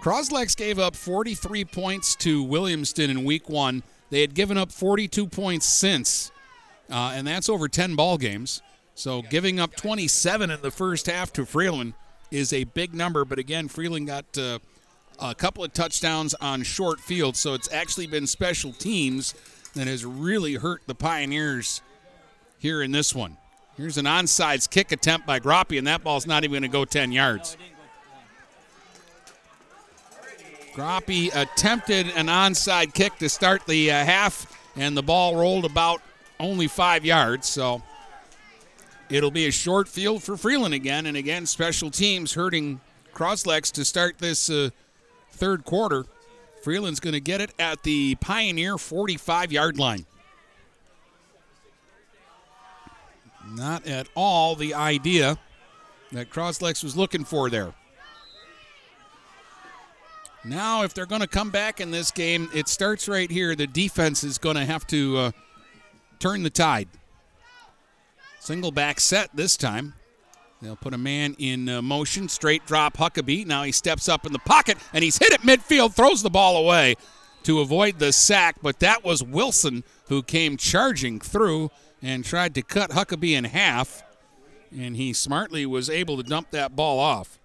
Cros-Lex 0.02 0.56
gave 0.56 0.80
up 0.80 0.96
43 0.96 1.66
points 1.66 2.16
to 2.16 2.44
Williamston 2.44 3.10
in 3.10 3.24
week 3.24 3.48
one. 3.48 3.84
They 4.10 4.22
had 4.22 4.34
given 4.34 4.58
up 4.58 4.72
42 4.72 5.28
points 5.28 5.68
since, 5.68 6.32
uh, 6.90 7.12
and 7.14 7.28
that's 7.28 7.50
over 7.50 7.68
10 7.68 7.96
ball 7.96 8.18
games. 8.18 8.64
So 8.96 9.22
giving 9.24 9.60
up 9.60 9.76
27 9.76 10.52
in 10.52 10.62
the 10.62 10.72
first 10.72 11.08
half 11.08 11.34
to 11.34 11.46
Freeland 11.46 11.94
is 12.32 12.54
a 12.54 12.64
big 12.64 12.94
number. 12.94 13.26
But 13.26 13.40
again, 13.40 13.68
Freeland 13.68 14.08
got 14.08 14.38
uh, 14.38 14.60
a 15.20 15.36
couple 15.36 15.64
of 15.64 15.74
touchdowns 15.74 16.34
on 16.36 16.64
short 16.64 17.00
field. 17.00 17.36
So 17.36 17.54
it's 17.54 17.72
actually 17.72 18.08
been 18.08 18.28
special 18.28 18.72
teams 18.72 19.34
that 19.74 19.88
has 19.88 20.06
really 20.06 20.56
hurt 20.56 20.82
the 20.86 20.96
Pioneers 20.96 21.82
here 22.60 22.82
in 22.82 22.92
this 22.92 23.16
one. 23.16 23.38
Here's 23.76 23.98
an 23.98 24.06
onside 24.06 24.70
kick 24.70 24.92
attempt 24.92 25.26
by 25.26 25.40
Groppe, 25.40 25.78
and 25.78 25.88
that 25.88 26.04
ball's 26.04 26.28
not 26.28 26.44
even 26.44 26.54
going 26.54 26.62
to 26.64 26.68
go 26.68 26.86
10 26.86 27.12
yards. 27.12 27.58
Groppe 30.76 31.32
attempted 31.34 32.08
an 32.16 32.28
onside 32.28 32.94
kick 32.94 33.18
to 33.18 33.30
start 33.30 33.66
the 33.66 33.92
uh, 33.92 34.06
half, 34.06 34.46
and 34.76 34.96
the 34.96 35.02
ball 35.04 35.36
rolled 35.36 35.66
about 35.66 36.02
only 36.40 36.68
five 36.68 37.04
yards. 37.04 37.48
So 37.48 37.82
it'll 39.14 39.32
be 39.32 39.46
a 39.48 39.52
short 39.52 39.88
field 39.88 40.24
for 40.24 40.36
Freeland 40.36 40.74
again. 40.74 41.06
And 41.06 41.16
again, 41.16 41.46
special 41.46 41.92
teams 41.92 42.34
hurting 42.34 42.82
Cros-Lex 43.14 43.70
to 43.72 43.86
start 43.86 44.18
this 44.18 44.50
uh, 44.50 44.72
third 45.32 45.66
quarter. 45.66 46.06
Freeland's 46.64 47.00
going 47.00 47.14
to 47.14 47.20
get 47.20 47.40
it 47.40 47.52
at 47.60 47.84
the 47.84 48.16
Pioneer 48.16 48.78
45 48.78 49.52
yard 49.52 49.78
line. 49.78 50.06
Not 53.52 53.86
at 53.86 54.08
all 54.16 54.56
the 54.56 54.74
idea 54.74 55.38
that 56.12 56.32
Cros-Lex 56.32 56.82
was 56.84 56.98
looking 56.98 57.24
for 57.24 57.52
there. 57.52 57.74
Now, 60.44 60.84
if 60.84 60.94
they're 60.94 61.06
going 61.06 61.22
to 61.22 61.28
come 61.28 61.52
back 61.52 61.80
in 61.80 61.92
this 61.92 62.10
game, 62.10 62.50
it 62.54 62.68
starts 62.68 63.08
right 63.08 63.30
here. 63.30 63.56
The 63.56 63.68
defense 63.68 64.24
is 64.24 64.38
going 64.38 64.56
to 64.56 64.66
have 64.66 64.88
to 64.88 65.18
uh, 65.18 65.32
turn 66.20 66.44
the 66.44 66.50
tide. 66.50 66.90
Single 68.44 68.72
back 68.72 69.00
set 69.00 69.30
this 69.34 69.56
time. 69.56 69.94
They'll 70.62 70.76
put 70.76 70.94
a 70.94 70.98
man 70.98 71.34
in 71.40 71.70
uh, 71.70 71.82
motion, 71.82 72.28
straight 72.28 72.66
drop 72.66 72.98
Huckabee. 72.98 73.46
Now 73.46 73.64
he 73.64 73.72
steps 73.72 74.10
up 74.10 74.26
in 74.26 74.34
the 74.34 74.40
pocket 74.40 74.78
and 74.92 75.02
he's 75.02 75.18
hit 75.18 75.32
at 75.32 75.42
midfield, 75.42 75.94
throws 75.94 76.24
the 76.24 76.30
ball 76.30 76.58
away. 76.58 76.96
to 77.44 77.60
avoid 77.60 78.00
the 78.00 78.12
sack, 78.12 78.56
but 78.62 78.80
that 78.80 79.04
was 79.04 79.24
Wilson 79.24 79.84
who 80.08 80.24
came 80.24 80.58
charging 80.58 81.20
through 81.20 81.70
and 82.02 82.26
tried 82.26 82.56
to 82.56 82.62
cut 82.62 82.92
Huckabee 82.92 83.38
in 83.38 83.46
half, 83.46 84.04
and 84.76 84.96
he 84.96 85.14
smartly 85.14 85.66
was 85.66 85.90
able 85.90 86.18
to 86.18 86.24
dump 86.24 86.52
that 86.52 86.76
ball 86.76 87.00
off. 87.00 87.40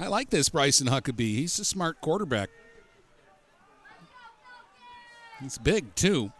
I 0.00 0.08
like 0.08 0.30
this 0.30 0.48
Bryson 0.48 0.86
Huckabee. 0.88 1.36
He's 1.36 1.58
a 1.58 1.64
smart 1.64 2.00
quarterback. 2.00 2.48
He's 5.40 5.58
big, 5.58 5.94
too, 5.94 6.32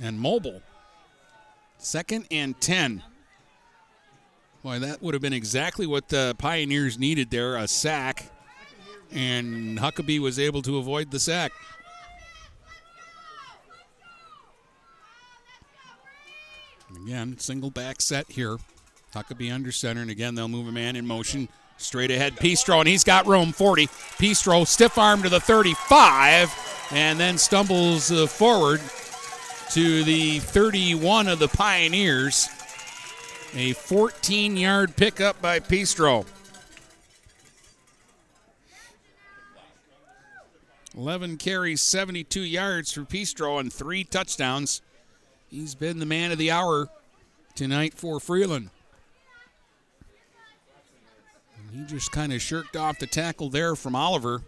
and 0.00 0.20
mobile. 0.20 0.62
Second 1.80 2.26
and 2.30 2.60
10. 2.60 3.02
Boy, 4.62 4.78
that 4.80 5.02
would 5.02 5.14
have 5.14 5.22
been 5.22 5.32
exactly 5.32 5.86
what 5.86 6.08
the 6.08 6.36
Pioneers 6.38 6.98
needed 6.98 7.30
there 7.30 7.56
a 7.56 7.66
sack. 7.66 8.30
And 9.10 9.78
Huckabee 9.78 10.20
was 10.20 10.38
able 10.38 10.60
to 10.62 10.76
avoid 10.76 11.10
the 11.10 11.18
sack. 11.18 11.52
Again, 17.04 17.38
single 17.38 17.70
back 17.70 18.02
set 18.02 18.30
here. 18.30 18.58
Huckabee 19.14 19.52
under 19.52 19.72
center, 19.72 20.02
and 20.02 20.10
again, 20.10 20.34
they'll 20.34 20.48
move 20.48 20.68
a 20.68 20.72
man 20.72 20.96
in 20.96 21.06
motion. 21.06 21.48
Straight 21.78 22.10
ahead, 22.10 22.36
Pistro, 22.36 22.80
and 22.80 22.88
he's 22.88 23.04
got 23.04 23.26
room 23.26 23.52
40. 23.52 23.86
Pistro, 23.86 24.66
stiff 24.66 24.98
arm 24.98 25.22
to 25.22 25.30
the 25.30 25.40
35, 25.40 26.88
and 26.92 27.18
then 27.18 27.38
stumbles 27.38 28.12
uh, 28.12 28.26
forward 28.26 28.80
to 29.70 30.02
the 30.02 30.40
31 30.40 31.28
of 31.28 31.38
the 31.38 31.46
Pioneers. 31.46 32.48
A 33.54 33.72
14 33.72 34.56
yard 34.56 34.96
pickup 34.96 35.40
by 35.40 35.60
Pistro. 35.60 36.26
11 40.96 41.36
carries, 41.36 41.82
72 41.82 42.40
yards 42.40 42.92
for 42.92 43.02
Pistro, 43.02 43.60
and 43.60 43.72
three 43.72 44.02
touchdowns. 44.02 44.82
He's 45.48 45.76
been 45.76 46.00
the 46.00 46.06
man 46.06 46.32
of 46.32 46.38
the 46.38 46.50
hour 46.50 46.88
tonight 47.54 47.94
for 47.94 48.18
Freeland. 48.18 48.70
He 51.72 51.84
just 51.84 52.10
kind 52.10 52.32
of 52.32 52.42
shirked 52.42 52.76
off 52.76 52.98
the 52.98 53.06
tackle 53.06 53.50
there 53.50 53.76
from 53.76 53.94
Oliver 53.94 54.42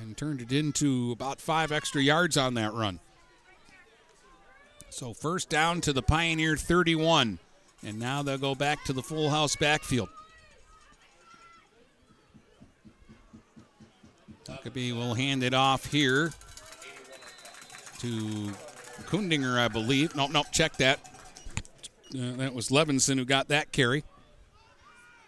and 0.00 0.16
turned 0.16 0.40
it 0.40 0.52
into 0.52 1.12
about 1.12 1.40
five 1.40 1.72
extra 1.72 2.02
yards 2.02 2.36
on 2.36 2.54
that 2.54 2.72
run. 2.72 3.00
So 4.90 5.14
first 5.14 5.48
down 5.48 5.80
to 5.82 5.92
the 5.92 6.02
Pioneer 6.02 6.56
31. 6.56 7.38
And 7.84 7.98
now 7.98 8.22
they'll 8.22 8.38
go 8.38 8.54
back 8.54 8.84
to 8.84 8.92
the 8.92 9.02
full 9.02 9.30
house 9.30 9.56
backfield. 9.56 10.08
Huckabee 14.48 14.94
will 14.94 15.14
hand 15.14 15.42
it 15.42 15.54
off 15.54 15.90
here 15.90 16.32
to 17.98 18.52
Kundinger, 19.06 19.58
I 19.58 19.68
believe. 19.68 20.14
Nope, 20.14 20.30
nope, 20.30 20.46
check 20.52 20.76
that. 20.76 21.00
Uh, 22.14 22.36
that 22.36 22.54
was 22.54 22.68
Levinson 22.68 23.16
who 23.16 23.24
got 23.24 23.48
that 23.48 23.72
carry. 23.72 24.04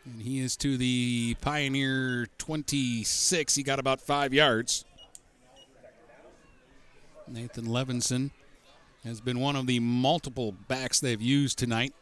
And 0.05 0.23
he 0.23 0.41
is 0.41 0.57
to 0.59 0.77
the 0.77 1.35
Pioneer 1.41 2.29
26. 2.39 3.55
He 3.55 3.63
got 3.63 3.79
about 3.79 4.01
five 4.01 4.35
yards. 4.35 4.85
Nathan 7.27 7.67
Levinson 7.67 8.31
has 9.03 9.21
been 9.21 9.41
one 9.41 9.57
of 9.57 9.67
the 9.67 9.81
multiple 9.81 10.53
backs 10.53 11.01
they've 11.01 11.21
used 11.21 11.59
tonight. 11.59 11.95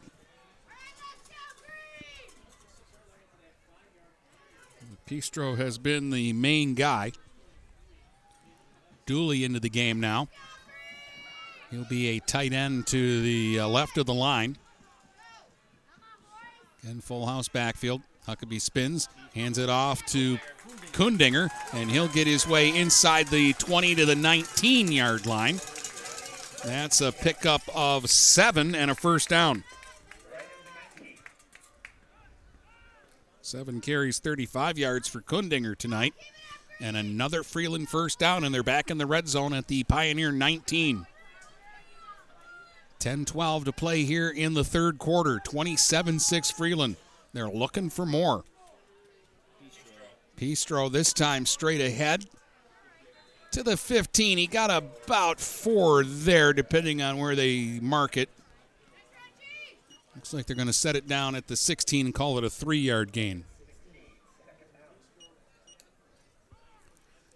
Pistro 5.07 5.57
has 5.57 5.77
been 5.77 6.09
the 6.09 6.33
main 6.33 6.73
guy. 6.75 7.11
Dooley 9.05 9.43
into 9.43 9.59
the 9.59 9.69
game 9.69 9.99
now. 9.99 10.29
He'll 11.71 11.85
be 11.85 12.09
a 12.09 12.19
tight 12.19 12.53
end 12.53 12.87
to 12.87 13.21
the 13.21 13.59
uh, 13.59 13.67
left 13.67 13.97
of 13.97 14.05
the 14.05 14.13
line. 14.13 14.57
Again, 16.83 17.01
full 17.01 17.25
house 17.25 17.47
backfield. 17.47 18.01
Huckabee 18.27 18.61
spins, 18.61 19.09
hands 19.35 19.57
it 19.57 19.69
off 19.69 20.05
to 20.07 20.37
Kundinger, 20.93 21.49
and 21.73 21.89
he'll 21.89 22.07
get 22.07 22.27
his 22.27 22.47
way 22.47 22.69
inside 22.69 23.27
the 23.27 23.53
20 23.53 23.95
to 23.95 24.05
the 24.05 24.15
19 24.15 24.91
yard 24.91 25.25
line. 25.25 25.59
That's 26.63 27.01
a 27.01 27.11
pickup 27.11 27.61
of 27.75 28.09
seven 28.09 28.75
and 28.75 28.89
a 28.89 28.95
first 28.95 29.29
down. 29.29 29.63
Seven 33.41 33.81
carries, 33.81 34.19
35 34.19 34.77
yards 34.77 35.07
for 35.07 35.21
Kundinger 35.21 35.77
tonight. 35.77 36.13
And 36.79 36.97
another 36.97 37.43
Freeland 37.43 37.89
first 37.89 38.19
down, 38.19 38.43
and 38.43 38.53
they're 38.53 38.63
back 38.63 38.89
in 38.89 38.97
the 38.97 39.05
red 39.05 39.27
zone 39.27 39.53
at 39.53 39.67
the 39.67 39.83
Pioneer 39.83 40.31
19. 40.31 41.05
10 43.03 43.25
12 43.25 43.65
to 43.65 43.73
play 43.73 44.03
here 44.03 44.29
in 44.29 44.53
the 44.53 44.63
third 44.63 44.97
quarter. 44.97 45.41
27 45.43 46.19
6 46.19 46.51
Freeland. 46.51 46.95
They're 47.33 47.49
looking 47.49 47.89
for 47.89 48.05
more. 48.05 48.45
Pistro 50.37 50.89
this 50.89 51.11
time 51.11 51.45
straight 51.45 51.81
ahead 51.81 52.25
to 53.51 53.61
the 53.61 53.75
15. 53.75 54.37
He 54.37 54.47
got 54.47 54.71
about 54.71 55.41
four 55.41 56.05
there, 56.05 56.53
depending 56.53 57.01
on 57.01 57.17
where 57.17 57.35
they 57.35 57.77
mark 57.81 58.15
it. 58.15 58.29
Looks 60.15 60.33
like 60.33 60.45
they're 60.45 60.55
going 60.55 60.67
to 60.67 60.73
set 60.73 60.95
it 60.95 61.05
down 61.05 61.35
at 61.35 61.47
the 61.47 61.57
16 61.57 62.05
and 62.05 62.15
call 62.15 62.37
it 62.37 62.45
a 62.45 62.49
three 62.49 62.79
yard 62.79 63.11
gain. 63.11 63.43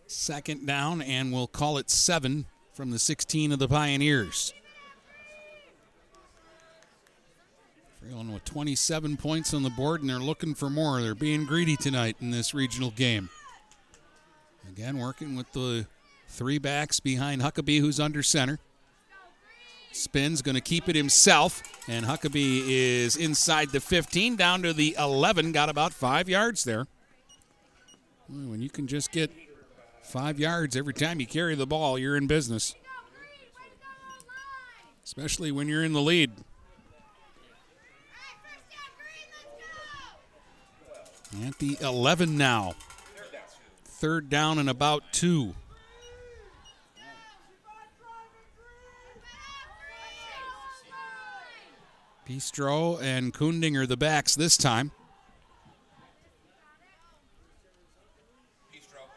Second 0.07 0.65
down, 0.65 1.01
and 1.01 1.33
we'll 1.33 1.45
call 1.45 1.77
it 1.77 1.89
seven 1.89 2.45
from 2.73 2.91
the 2.91 2.99
16 2.99 3.51
of 3.51 3.59
the 3.59 3.67
Pioneers. 3.67 4.53
Freeland 8.07 8.33
with 8.33 8.45
27 8.45 9.17
points 9.17 9.53
on 9.53 9.63
the 9.63 9.69
board, 9.69 9.99
and 9.99 10.09
they're 10.09 10.17
looking 10.17 10.55
for 10.55 10.69
more. 10.69 11.01
They're 11.01 11.13
being 11.13 11.45
greedy 11.45 11.75
tonight 11.75 12.15
in 12.21 12.31
this 12.31 12.53
regional 12.53 12.91
game. 12.91 13.29
Again, 14.69 14.97
working 14.97 15.35
with 15.35 15.51
the 15.51 15.87
three 16.29 16.57
backs 16.57 17.01
behind 17.01 17.41
Huckabee, 17.41 17.81
who's 17.81 17.99
under 17.99 18.23
center. 18.23 18.59
Spins, 19.91 20.41
going 20.41 20.55
to 20.55 20.61
keep 20.61 20.87
it 20.87 20.95
himself, 20.95 21.61
and 21.89 22.05
Huckabee 22.05 22.63
is 22.67 23.17
inside 23.17 23.71
the 23.71 23.81
15, 23.81 24.37
down 24.37 24.61
to 24.61 24.71
the 24.71 24.95
11. 24.97 25.51
Got 25.51 25.67
about 25.67 25.91
five 25.91 26.29
yards 26.29 26.63
there. 26.63 26.87
When 28.29 28.61
you 28.61 28.69
can 28.69 28.87
just 28.87 29.11
get 29.11 29.31
five 30.01 30.39
yards 30.39 30.77
every 30.77 30.93
time 30.93 31.19
you 31.19 31.27
carry 31.27 31.55
the 31.55 31.67
ball, 31.67 31.99
you're 31.99 32.15
in 32.15 32.27
business. 32.27 32.73
Especially 35.03 35.51
when 35.51 35.67
you're 35.67 35.83
in 35.83 35.91
the 35.91 36.01
lead. 36.01 36.31
At 41.45 41.59
the 41.59 41.77
11 41.81 42.37
now. 42.37 42.73
Third 43.83 44.29
down 44.29 44.59
and 44.59 44.69
about 44.69 45.03
two. 45.11 45.53
Pistro 52.27 53.01
and 53.01 53.33
Kundinger 53.33 53.87
the 53.87 53.97
backs 53.97 54.35
this 54.35 54.57
time. 54.57 54.91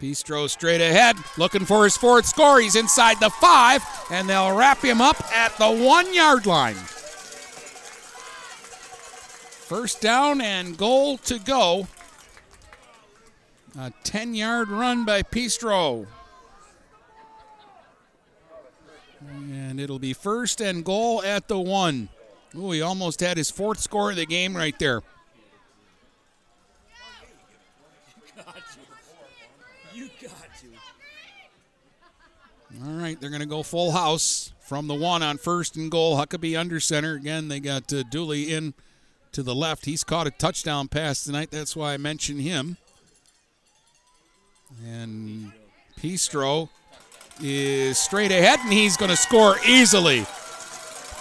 Pistro 0.00 0.48
straight 0.48 0.80
ahead, 0.80 1.16
looking 1.36 1.66
for 1.66 1.84
his 1.84 1.96
fourth 1.96 2.24
score. 2.24 2.58
He's 2.58 2.76
inside 2.76 3.20
the 3.20 3.28
five, 3.28 3.84
and 4.10 4.28
they'll 4.28 4.56
wrap 4.56 4.82
him 4.82 5.00
up 5.00 5.20
at 5.32 5.56
the 5.58 5.70
one 5.70 6.14
yard 6.14 6.46
line. 6.46 6.76
First 9.70 10.00
down 10.00 10.40
and 10.40 10.76
goal 10.78 11.18
to 11.18 11.38
go. 11.38 11.86
A 13.78 13.92
10 14.04 14.34
yard 14.34 14.68
run 14.68 15.04
by 15.04 15.22
Pistro. 15.22 16.06
And 19.28 19.78
it'll 19.78 19.98
be 19.98 20.12
first 20.12 20.60
and 20.60 20.84
goal 20.84 21.22
at 21.22 21.46
the 21.48 21.58
one. 21.58 22.08
Ooh, 22.56 22.72
he 22.72 22.80
almost 22.80 23.20
had 23.20 23.36
his 23.36 23.50
fourth 23.50 23.78
score 23.78 24.10
of 24.10 24.16
the 24.16 24.26
game 24.26 24.56
right 24.56 24.76
there. 24.78 25.02
You 29.94 30.08
got 30.20 30.34
to. 30.60 30.66
All 32.84 32.92
right, 32.92 33.20
they're 33.20 33.30
going 33.30 33.40
to 33.40 33.46
go 33.46 33.62
full 33.62 33.92
house 33.92 34.52
from 34.60 34.86
the 34.86 34.94
one 34.94 35.22
on 35.22 35.36
first 35.36 35.76
and 35.76 35.90
goal. 35.90 36.16
Huckabee 36.16 36.58
under 36.58 36.80
center. 36.80 37.14
Again, 37.14 37.48
they 37.48 37.60
got 37.60 37.92
uh, 37.92 38.02
Dooley 38.04 38.52
in 38.52 38.74
to 39.32 39.42
the 39.42 39.54
left. 39.54 39.84
He's 39.84 40.02
caught 40.02 40.26
a 40.26 40.30
touchdown 40.30 40.88
pass 40.88 41.24
tonight. 41.24 41.50
That's 41.50 41.76
why 41.76 41.92
I 41.94 41.96
mentioned 41.98 42.40
him. 42.40 42.78
And 44.86 45.52
Pistro 45.98 46.68
is 47.42 47.98
straight 47.98 48.30
ahead, 48.30 48.60
and 48.60 48.72
he's 48.72 48.96
going 48.96 49.10
to 49.10 49.16
score 49.16 49.56
easily. 49.66 50.20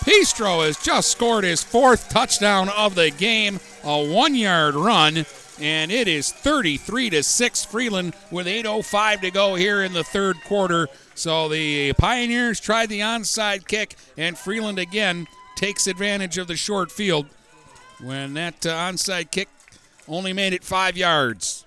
Pistro 0.04 0.66
has 0.66 0.78
just 0.82 1.12
scored 1.12 1.44
his 1.44 1.64
fourth 1.64 2.10
touchdown 2.10 2.70
of 2.70 2.96
the 2.96 3.12
game, 3.12 3.60
a 3.84 4.04
one 4.04 4.36
yard 4.36 4.76
run, 4.76 5.26
and 5.60 5.92
it 5.92 6.08
is 6.08 6.32
33 6.32 7.10
to 7.12 7.24
6 7.24 7.66
Freeland 7.66 8.14
with 8.32 8.48
8.05 8.48 9.22
to 9.22 9.32
go 9.32 9.56
here 9.56 9.84
in 9.84 9.94
the 9.94 10.04
third 10.04 10.38
quarter. 10.46 10.88
So 11.16 11.50
the 11.50 11.94
Pioneers 11.94 12.60
tried 12.60 12.90
the 12.90 13.02
onside 13.02 13.68
kick, 13.68 13.96
and 14.18 14.38
Freeland 14.38 14.80
again 14.80 15.28
takes 15.56 15.88
advantage 15.88 16.38
of 16.38 16.48
the 16.48 16.56
short 16.56 16.92
field 16.92 17.28
when 18.02 18.34
that 18.36 18.66
uh, 18.66 18.70
onside 18.70 19.30
kick 19.32 19.50
only 20.08 20.32
made 20.32 20.54
it 20.54 20.64
five 20.64 20.96
yards. 20.96 21.66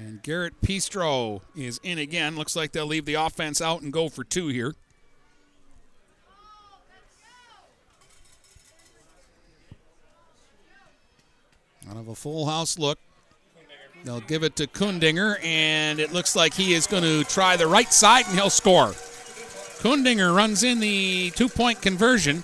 And 0.00 0.22
Garrett 0.22 0.58
Pistro 0.62 1.42
is 1.54 1.78
in 1.82 1.98
again. 1.98 2.34
Looks 2.34 2.56
like 2.56 2.72
they'll 2.72 2.86
leave 2.86 3.04
the 3.04 3.14
offense 3.14 3.60
out 3.60 3.82
and 3.82 3.92
go 3.92 4.08
for 4.08 4.24
two 4.24 4.48
here. 4.48 4.74
Out 11.90 11.98
of 11.98 12.08
a 12.08 12.14
full 12.14 12.46
house 12.46 12.78
look. 12.78 12.98
They'll 14.02 14.20
give 14.20 14.42
it 14.42 14.56
to 14.56 14.66
Kundinger, 14.66 15.36
and 15.44 16.00
it 16.00 16.14
looks 16.14 16.34
like 16.34 16.54
he 16.54 16.72
is 16.72 16.86
going 16.86 17.02
to 17.02 17.22
try 17.24 17.58
the 17.58 17.66
right 17.66 17.92
side, 17.92 18.24
and 18.26 18.34
he'll 18.34 18.48
score. 18.48 18.94
Kundinger 19.82 20.34
runs 20.34 20.62
in 20.62 20.80
the 20.80 21.30
two 21.32 21.50
point 21.50 21.82
conversion. 21.82 22.42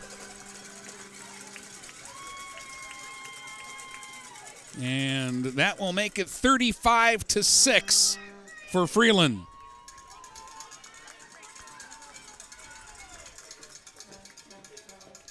And 4.81 5.44
that 5.44 5.81
will 5.81 5.93
make 5.93 6.19
it 6.19 6.28
35 6.28 7.27
to 7.28 7.43
6 7.43 8.19
for 8.70 8.86
Freeland. 8.86 9.40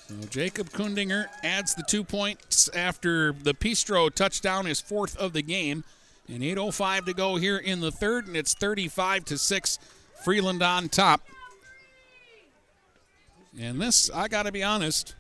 So 0.07 0.15
Jacob 0.29 0.69
Kundinger 0.69 1.27
adds 1.43 1.75
the 1.75 1.83
two 1.83 2.03
points 2.03 2.69
after 2.69 3.33
the 3.33 3.53
Pistro 3.53 4.13
touchdown, 4.13 4.65
his 4.65 4.81
fourth 4.81 5.17
of 5.17 5.33
the 5.33 5.41
game. 5.41 5.83
And 6.27 6.41
8.05 6.41 7.05
to 7.05 7.13
go 7.13 7.35
here 7.35 7.57
in 7.57 7.81
the 7.81 7.91
third, 7.91 8.27
and 8.27 8.35
it's 8.35 8.55
35 8.55 9.25
to 9.25 9.37
6. 9.37 9.79
Freeland 10.23 10.63
on 10.63 10.89
top. 10.89 11.21
And 13.59 13.79
this, 13.79 14.09
I 14.09 14.27
got 14.27 14.43
to 14.43 14.51
be 14.51 14.63
honest, 14.63 15.15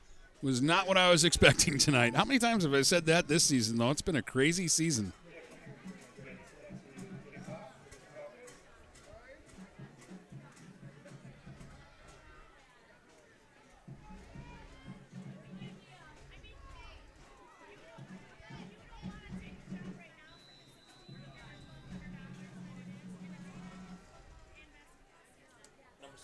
was 0.45 0.61
not 0.61 0.87
what 0.87 0.95
I 0.95 1.09
was 1.09 1.25
expecting 1.25 1.79
tonight. 1.79 2.15
How 2.15 2.23
many 2.23 2.37
times 2.37 2.63
have 2.65 2.73
I 2.75 2.83
said 2.83 3.07
that 3.07 3.27
this 3.27 3.43
season, 3.43 3.77
though? 3.77 3.89
It's 3.89 4.03
been 4.03 4.15
a 4.15 4.21
crazy 4.21 4.67
season. 4.67 5.11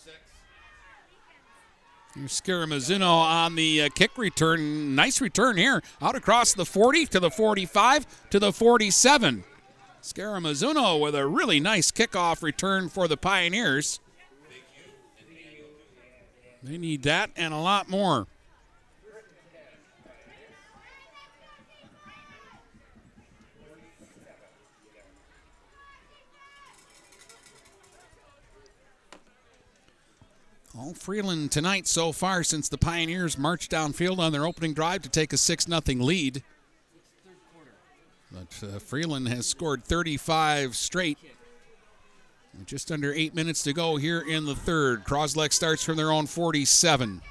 Here's 0.03 0.40
Scaramazino 2.17 3.09
on 3.09 3.55
the 3.55 3.83
uh, 3.83 3.89
kick 3.95 4.17
return. 4.17 4.95
Nice 4.95 5.21
return 5.21 5.57
here. 5.57 5.81
Out 6.01 6.15
across 6.15 6.53
the 6.53 6.65
40 6.65 7.05
to 7.07 7.19
the 7.19 7.31
45 7.31 8.29
to 8.29 8.39
the 8.39 8.51
47. 8.51 9.43
Scaramazzuno 10.01 10.99
with 10.99 11.15
a 11.15 11.27
really 11.27 11.59
nice 11.59 11.91
kickoff 11.91 12.41
return 12.41 12.89
for 12.89 13.07
the 13.07 13.17
Pioneers. 13.17 13.99
They 16.63 16.77
need 16.77 17.03
that 17.03 17.31
and 17.35 17.53
a 17.53 17.57
lot 17.57 17.89
more. 17.89 18.27
All 30.82 30.95
Freeland 30.95 31.52
tonight 31.52 31.86
so 31.86 32.12
far 32.12 32.44
since 32.44 32.68
the 32.68 32.78
Pioneers 32.78 33.38
marched 33.38 33.70
downfield 33.70 34.18
on 34.18 34.32
their 34.32 34.48
opening 34.48 34.74
drive 34.74 35.03
to 35.03 35.10
take 35.10 35.32
a 35.32 35.38
6 35.38 35.66
0 35.66 35.82
lead. 35.99 36.41
But 38.32 38.64
uh, 38.68 38.80
Freeland 38.80 39.28
has 39.28 39.45
scored 39.45 39.84
35 39.84 40.76
straight. 40.76 41.20
Just 42.66 42.91
under 42.91 43.14
eight 43.14 43.36
minutes 43.36 43.62
to 43.64 43.74
go 43.74 43.98
here 43.98 44.22
in 44.22 44.45
the 44.45 44.56
third. 44.56 45.03
Cros-Lex 45.03 45.56
starts 45.56 45.84
from 45.84 45.98
their 45.98 46.12
own 46.12 46.26
47. 46.26 47.22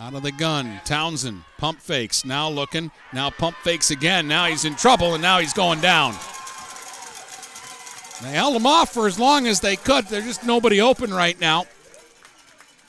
Out 0.00 0.14
of 0.14 0.24
the 0.24 0.32
gun, 0.32 0.80
Townsend 0.84 1.44
pump 1.58 1.80
fakes. 1.80 2.24
Now 2.24 2.48
looking, 2.48 2.90
now 3.12 3.30
pump 3.30 3.56
fakes 3.62 3.92
again. 3.92 4.26
Now 4.26 4.46
he's 4.46 4.64
in 4.64 4.74
trouble, 4.74 5.14
and 5.14 5.22
now 5.22 5.38
he's 5.38 5.52
going 5.52 5.80
down. 5.80 6.16
They 8.22 8.32
held 8.32 8.54
them 8.54 8.66
off 8.66 8.92
for 8.92 9.06
as 9.06 9.18
long 9.18 9.46
as 9.46 9.60
they 9.60 9.76
could. 9.76 10.06
There's 10.06 10.24
just 10.24 10.44
nobody 10.44 10.80
open 10.80 11.12
right 11.12 11.38
now. 11.40 11.64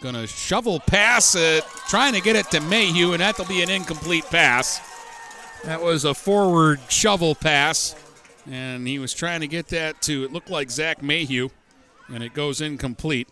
Going 0.00 0.14
to 0.14 0.26
shovel 0.26 0.80
pass 0.80 1.34
it, 1.34 1.64
trying 1.88 2.12
to 2.14 2.20
get 2.20 2.36
it 2.36 2.50
to 2.50 2.60
Mayhew, 2.60 3.12
and 3.12 3.20
that'll 3.20 3.46
be 3.46 3.62
an 3.62 3.70
incomplete 3.70 4.24
pass. 4.26 4.80
That 5.64 5.80
was 5.80 6.04
a 6.04 6.12
forward 6.12 6.80
shovel 6.88 7.34
pass, 7.34 7.94
and 8.50 8.86
he 8.86 8.98
was 8.98 9.14
trying 9.14 9.40
to 9.40 9.46
get 9.46 9.68
that 9.68 10.02
to, 10.02 10.24
it 10.24 10.32
looked 10.32 10.50
like 10.50 10.70
Zach 10.70 11.02
Mayhew, 11.02 11.48
and 12.08 12.22
it 12.22 12.34
goes 12.34 12.60
incomplete. 12.60 13.28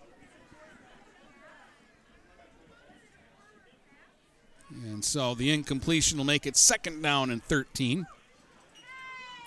And 4.85 5.05
so 5.05 5.35
the 5.35 5.51
incompletion 5.51 6.17
will 6.17 6.25
make 6.25 6.47
it 6.47 6.57
second 6.57 7.03
down 7.03 7.31
and 7.31 7.43
13. 7.45 8.07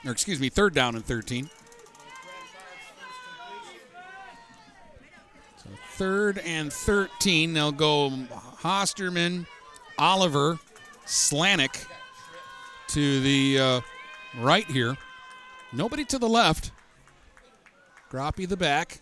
Or, 0.06 0.12
excuse 0.12 0.40
me, 0.40 0.50
third 0.50 0.76
down 0.76 0.96
and 0.96 1.04
13. 1.04 1.50
Third 5.96 6.40
and 6.40 6.74
13. 6.74 7.54
They'll 7.54 7.72
go 7.72 8.10
Hosterman, 8.62 9.46
Oliver, 9.98 10.60
Slanik 11.06 11.86
to 12.90 13.20
the 13.22 13.60
uh, 13.60 13.82
right 14.38 14.66
here. 14.66 14.98
Nobody 15.72 16.04
to 16.06 16.20
the 16.20 16.28
left. 16.28 16.72
Groppe 18.10 18.48
the 18.48 18.58
back. 18.58 19.00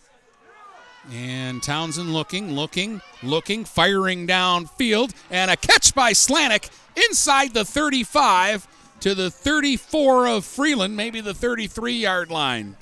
And 1.11 1.61
Townsend 1.63 2.13
looking, 2.13 2.51
looking, 2.51 3.01
looking, 3.23 3.65
firing 3.65 4.27
downfield. 4.27 5.13
And 5.31 5.49
a 5.49 5.57
catch 5.57 5.95
by 5.95 6.11
Slanik 6.11 6.69
inside 6.95 7.53
the 7.53 7.65
35 7.65 8.67
to 9.01 9.15
the 9.15 9.31
34 9.31 10.27
of 10.27 10.45
Freeland, 10.45 10.95
maybe 10.95 11.21
the 11.21 11.33
33 11.33 11.93
yard 11.93 12.29
line. 12.29 12.77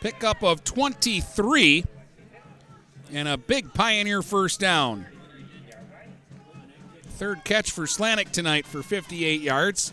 Pickup 0.00 0.42
of 0.42 0.62
23 0.64 1.84
and 3.12 3.28
a 3.28 3.36
big 3.36 3.72
Pioneer 3.72 4.22
first 4.22 4.60
down. 4.60 5.06
Third 7.16 7.44
catch 7.44 7.70
for 7.70 7.84
Slanik 7.84 8.30
tonight 8.30 8.66
for 8.66 8.82
58 8.82 9.40
yards. 9.40 9.92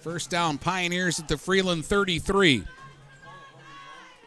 First 0.00 0.30
down, 0.30 0.58
Pioneers 0.58 1.18
at 1.18 1.28
the 1.28 1.38
Freeland 1.38 1.84
33. 1.84 2.64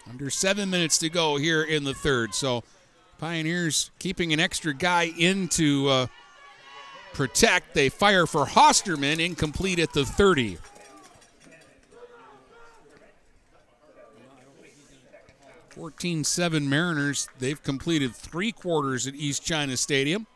Under 0.09 0.29
seven 0.29 0.69
minutes 0.69 0.97
to 0.97 1.09
go 1.09 1.37
here 1.37 1.63
in 1.63 1.83
the 1.83 1.93
third. 1.93 2.33
So, 2.33 2.63
Pioneers 3.19 3.91
keeping 3.99 4.33
an 4.33 4.39
extra 4.39 4.73
guy 4.73 5.13
in 5.17 5.49
to 5.49 5.87
uh, 5.87 6.07
protect. 7.13 7.75
They 7.75 7.89
fire 7.89 8.25
for 8.25 8.45
Hosterman, 8.45 9.23
incomplete 9.23 9.77
at 9.77 9.93
the 9.93 10.05
30. 10.05 10.57
14 15.79 16.25
7 16.25 16.67
Mariners. 16.67 17.29
They've 17.39 17.63
completed 17.63 18.13
three 18.13 18.51
quarters 18.51 19.07
at 19.07 19.15
East 19.15 19.45
China 19.45 19.77
Stadium. 19.77 20.27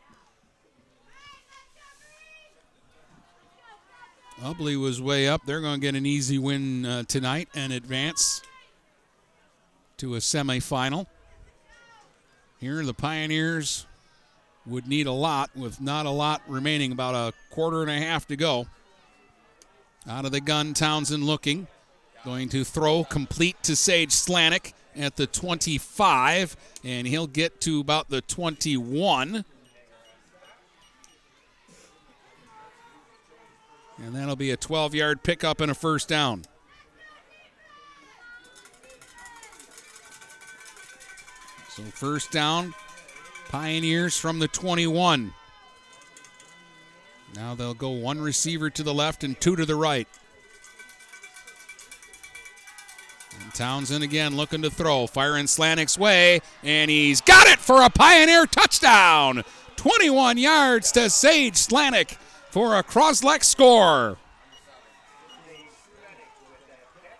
Ubly 4.40 4.80
was 4.80 5.02
way 5.02 5.28
up. 5.28 5.42
They're 5.44 5.60
going 5.60 5.74
to 5.74 5.80
get 5.80 5.94
an 5.94 6.06
easy 6.06 6.38
win 6.38 6.86
uh, 6.86 7.02
tonight 7.02 7.50
and 7.54 7.74
advance 7.74 8.40
to 9.98 10.14
a 10.14 10.18
semifinal. 10.18 11.06
Here, 12.58 12.82
the 12.82 12.94
Pioneers 12.94 13.84
would 14.64 14.88
need 14.88 15.06
a 15.06 15.12
lot 15.12 15.50
with 15.54 15.78
not 15.78 16.06
a 16.06 16.10
lot 16.10 16.40
remaining, 16.48 16.90
about 16.90 17.14
a 17.14 17.34
quarter 17.50 17.82
and 17.82 17.90
a 17.90 17.98
half 17.98 18.26
to 18.28 18.36
go. 18.36 18.66
Out 20.08 20.24
of 20.24 20.32
the 20.32 20.40
gun, 20.40 20.72
Townsend 20.72 21.22
looking. 21.22 21.66
Going 22.24 22.48
to 22.48 22.64
throw 22.64 23.04
complete 23.04 23.62
to 23.64 23.76
Sage 23.76 24.12
Slanik 24.12 24.72
at 24.96 25.16
the 25.16 25.26
25, 25.26 26.56
and 26.84 27.06
he'll 27.06 27.26
get 27.26 27.60
to 27.62 27.80
about 27.80 28.10
the 28.10 28.20
21. 28.20 29.44
And 33.98 34.14
that'll 34.14 34.36
be 34.36 34.50
a 34.50 34.56
12 34.56 34.94
yard 34.94 35.22
pickup 35.22 35.60
and 35.60 35.70
a 35.70 35.74
first 35.74 36.08
down. 36.08 36.44
So, 41.68 41.82
first 41.82 42.30
down, 42.30 42.74
Pioneers 43.54 44.16
from 44.16 44.40
the 44.40 44.48
21. 44.48 45.32
Now 47.36 47.54
they'll 47.54 47.72
go 47.72 47.90
one 47.90 48.20
receiver 48.20 48.68
to 48.70 48.82
the 48.82 48.92
left 48.92 49.22
and 49.22 49.40
two 49.40 49.54
to 49.54 49.64
the 49.64 49.76
right. 49.76 50.08
Townsend 53.54 54.04
again 54.04 54.36
looking 54.36 54.62
to 54.62 54.70
throw. 54.70 55.06
Firing 55.06 55.46
Slanik's 55.46 55.96
way, 55.96 56.40
and 56.62 56.90
he's 56.90 57.20
got 57.20 57.46
it 57.46 57.58
for 57.58 57.82
a 57.82 57.88
Pioneer 57.88 58.46
touchdown. 58.46 59.44
21 59.76 60.38
yards 60.38 60.92
to 60.92 61.08
Sage 61.08 61.54
Slanik 61.54 62.16
for 62.50 62.76
a 62.76 62.82
Cros-Lex 62.82 63.48
score. 63.48 64.18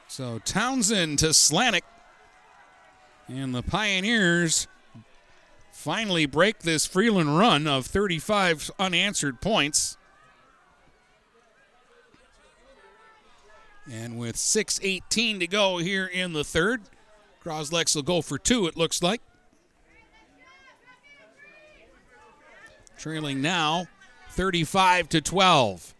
So 0.09 0.39
Townsend 0.45 1.19
to 1.21 1.29
Slanik. 1.29 1.83
And 3.27 3.55
the 3.55 3.63
Pioneers 3.63 4.69
finally 5.73 6.27
break 6.27 6.61
this 6.61 6.87
Freeland 6.87 7.37
run 7.37 7.67
of 7.67 7.87
35 7.87 8.71
unanswered 8.79 9.41
points. 9.41 9.97
And 13.91 14.19
with 14.19 14.37
6.18 14.37 15.41
to 15.41 15.47
go 15.47 15.79
here 15.79 16.07
in 16.07 16.33
the 16.33 16.45
third, 16.45 16.83
Cros-Lex 17.41 17.95
will 17.95 18.03
go 18.03 18.23
for 18.23 18.39
two, 18.39 18.67
it 18.67 18.77
looks 18.77 19.03
like. 19.03 19.21
Trailing 22.99 23.43
now 23.43 23.87
35 24.31 25.11
to 25.11 25.21
12. 25.21 25.95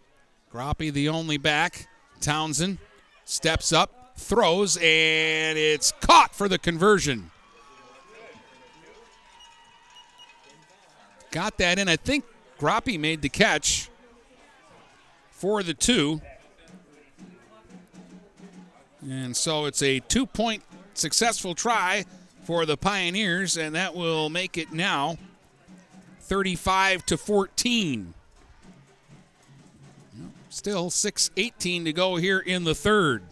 Groppe 0.51 0.91
the 0.91 1.09
only 1.09 1.37
back. 1.37 1.87
Townsend 2.19 2.79
steps 3.25 3.71
up, 3.71 4.13
throws, 4.17 4.77
and 4.77 5.57
it's 5.57 5.91
caught 6.01 6.33
for 6.33 6.49
the 6.49 6.57
conversion. 6.57 7.29
Got 11.31 11.57
that 11.59 11.77
in. 11.77 11.87
I 11.89 11.97
think 11.97 12.23
Groppe 12.57 12.97
made 12.97 13.21
the 13.21 13.29
catch 13.29 13.89
for 15.31 15.61
the 15.61 15.73
two. 15.73 16.21
And 19.09 19.35
so 19.35 19.65
it's 19.65 19.81
a 19.81 19.99
two 19.99 20.25
point 20.25 20.63
successful 20.93 21.53
try 21.53 22.05
for 22.43 22.65
the 22.65 22.77
Pioneers, 22.77 23.57
and 23.57 23.75
that 23.75 23.95
will 23.95 24.29
make 24.29 24.57
it 24.57 24.71
now 24.71 25.17
35 26.21 27.05
to 27.07 27.17
14. 27.17 28.13
Still 30.49 30.89
6 30.89 31.31
18 31.35 31.85
to 31.85 31.93
go 31.93 32.15
here 32.15 32.39
in 32.39 32.63
the 32.63 32.75
third. 32.75 33.23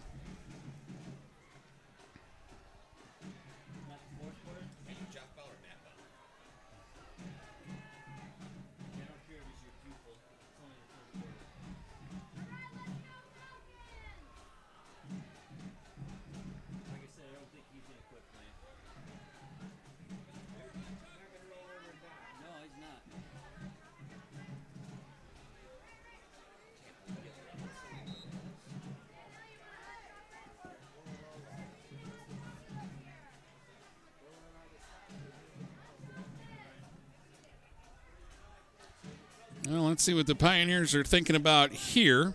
Well, 39.69 39.83
let's 39.83 40.03
see 40.03 40.13
what 40.13 40.27
the 40.27 40.35
Pioneers 40.35 40.93
are 40.93 41.05
thinking 41.05 41.37
about 41.37 41.71
here. 41.71 42.33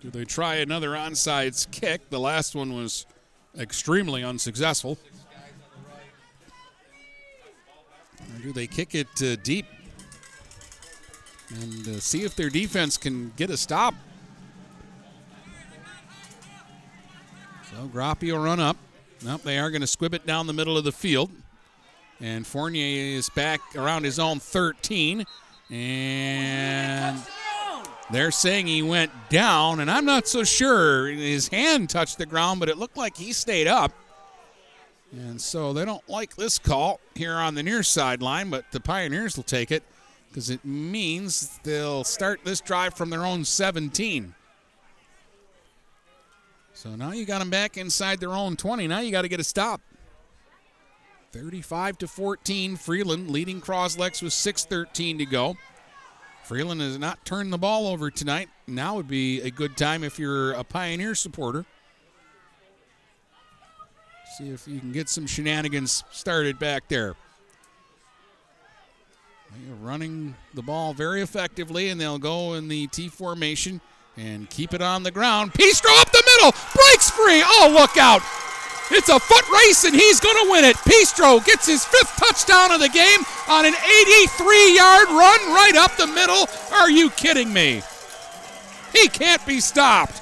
Do 0.00 0.10
they 0.10 0.24
try 0.24 0.56
another 0.56 0.90
onside 0.90 1.68
kick? 1.72 2.10
The 2.10 2.20
last 2.20 2.54
one 2.54 2.74
was 2.74 3.06
extremely 3.58 4.22
unsuccessful. 4.22 4.96
Or 8.20 8.42
do 8.42 8.52
they 8.52 8.68
kick 8.68 8.94
it 8.94 9.08
uh, 9.20 9.34
deep 9.42 9.66
and 11.48 11.88
uh, 11.88 11.98
see 11.98 12.22
if 12.22 12.36
their 12.36 12.50
defense 12.50 12.96
can 12.96 13.32
get 13.36 13.50
a 13.50 13.56
stop? 13.56 13.94
So 17.70 17.88
Groppe 17.92 18.30
will 18.30 18.38
run 18.38 18.60
up. 18.60 18.76
Nope, 19.24 19.42
they 19.42 19.58
are 19.58 19.70
going 19.70 19.80
to 19.80 19.88
squib 19.88 20.14
it 20.14 20.24
down 20.24 20.46
the 20.46 20.52
middle 20.52 20.78
of 20.78 20.84
the 20.84 20.92
field. 20.92 21.30
And 22.20 22.46
Fournier 22.46 23.16
is 23.16 23.28
back 23.30 23.60
around 23.74 24.04
his 24.04 24.20
own 24.20 24.38
13. 24.38 25.24
And 25.70 27.18
they're 28.10 28.30
saying 28.30 28.66
he 28.66 28.82
went 28.82 29.10
down, 29.30 29.80
and 29.80 29.90
I'm 29.90 30.04
not 30.04 30.28
so 30.28 30.44
sure. 30.44 31.08
His 31.08 31.48
hand 31.48 31.90
touched 31.90 32.18
the 32.18 32.26
ground, 32.26 32.60
but 32.60 32.68
it 32.68 32.78
looked 32.78 32.96
like 32.96 33.16
he 33.16 33.32
stayed 33.32 33.66
up. 33.66 33.92
And 35.12 35.40
so 35.40 35.72
they 35.72 35.84
don't 35.84 36.06
like 36.08 36.36
this 36.36 36.58
call 36.58 37.00
here 37.14 37.34
on 37.34 37.54
the 37.54 37.62
near 37.62 37.82
sideline, 37.82 38.50
but 38.50 38.64
the 38.72 38.80
Pioneers 38.80 39.36
will 39.36 39.44
take 39.44 39.70
it 39.70 39.82
because 40.28 40.50
it 40.50 40.64
means 40.64 41.58
they'll 41.62 42.04
start 42.04 42.40
this 42.44 42.60
drive 42.60 42.94
from 42.94 43.10
their 43.10 43.24
own 43.24 43.44
17. 43.44 44.34
So 46.74 46.96
now 46.96 47.12
you 47.12 47.24
got 47.24 47.38
them 47.38 47.50
back 47.50 47.76
inside 47.76 48.18
their 48.18 48.32
own 48.32 48.56
20. 48.56 48.88
Now 48.88 48.98
you 48.98 49.12
got 49.12 49.22
to 49.22 49.28
get 49.28 49.38
a 49.38 49.44
stop. 49.44 49.80
35 51.34 51.98
to 51.98 52.06
14. 52.06 52.76
Freeland 52.76 53.28
leading 53.28 53.60
Cros-Lex 53.60 54.22
with 54.22 54.32
6:13 54.32 55.18
to 55.18 55.26
go. 55.26 55.56
Freeland 56.44 56.80
has 56.80 56.96
not 56.96 57.24
turned 57.24 57.52
the 57.52 57.58
ball 57.58 57.88
over 57.88 58.08
tonight. 58.10 58.48
Now 58.68 58.94
would 58.96 59.08
be 59.08 59.40
a 59.40 59.50
good 59.50 59.76
time 59.76 60.04
if 60.04 60.18
you're 60.18 60.52
a 60.52 60.62
Pioneer 60.62 61.16
supporter. 61.16 61.64
See 64.38 64.50
if 64.50 64.68
you 64.68 64.78
can 64.78 64.92
get 64.92 65.08
some 65.08 65.26
shenanigans 65.26 66.04
started 66.12 66.58
back 66.58 66.86
there. 66.88 67.16
They're 69.50 69.74
running 69.76 70.36
the 70.54 70.62
ball 70.62 70.94
very 70.94 71.20
effectively, 71.20 71.88
and 71.88 72.00
they'll 72.00 72.18
go 72.18 72.54
in 72.54 72.68
the 72.68 72.86
T 72.88 73.08
formation 73.08 73.80
and 74.16 74.48
keep 74.50 74.72
it 74.72 74.82
on 74.82 75.02
the 75.02 75.10
ground. 75.10 75.52
Pistro 75.52 76.00
up 76.00 76.12
the 76.12 76.22
middle, 76.26 76.52
breaks 76.74 77.10
free. 77.10 77.42
Oh, 77.44 77.72
look 77.76 77.96
out! 77.96 78.22
It's 78.90 79.08
a 79.08 79.18
foot 79.18 79.48
race, 79.50 79.84
and 79.84 79.94
he's 79.94 80.20
going 80.20 80.44
to 80.44 80.50
win 80.50 80.64
it. 80.64 80.76
Pistro 80.76 81.44
gets 81.44 81.66
his 81.66 81.84
fifth 81.84 82.16
touchdown 82.16 82.70
of 82.72 82.80
the 82.80 82.88
game 82.88 83.20
on 83.48 83.64
an 83.64 83.74
83 83.74 84.76
yard 84.76 85.08
run 85.08 85.40
right 85.52 85.76
up 85.76 85.96
the 85.96 86.06
middle. 86.06 86.46
Are 86.72 86.90
you 86.90 87.10
kidding 87.10 87.52
me? 87.52 87.82
He 88.92 89.08
can't 89.08 89.44
be 89.46 89.60
stopped. 89.60 90.20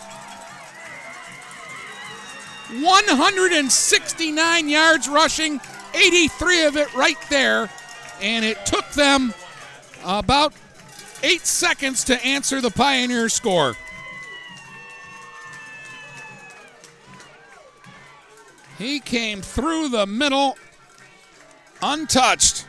169 2.80 4.68
yards 4.68 5.08
rushing, 5.08 5.60
83 5.94 6.64
of 6.64 6.76
it 6.76 6.94
right 6.94 7.18
there. 7.28 7.68
And 8.20 8.44
it 8.44 8.64
took 8.64 8.88
them 8.90 9.34
about 10.04 10.54
eight 11.22 11.46
seconds 11.46 12.04
to 12.04 12.24
answer 12.24 12.60
the 12.60 12.70
Pioneer 12.70 13.28
score. 13.28 13.76
He 18.82 18.98
came 18.98 19.42
through 19.42 19.90
the 19.90 20.06
middle 20.06 20.58
untouched. 21.80 22.66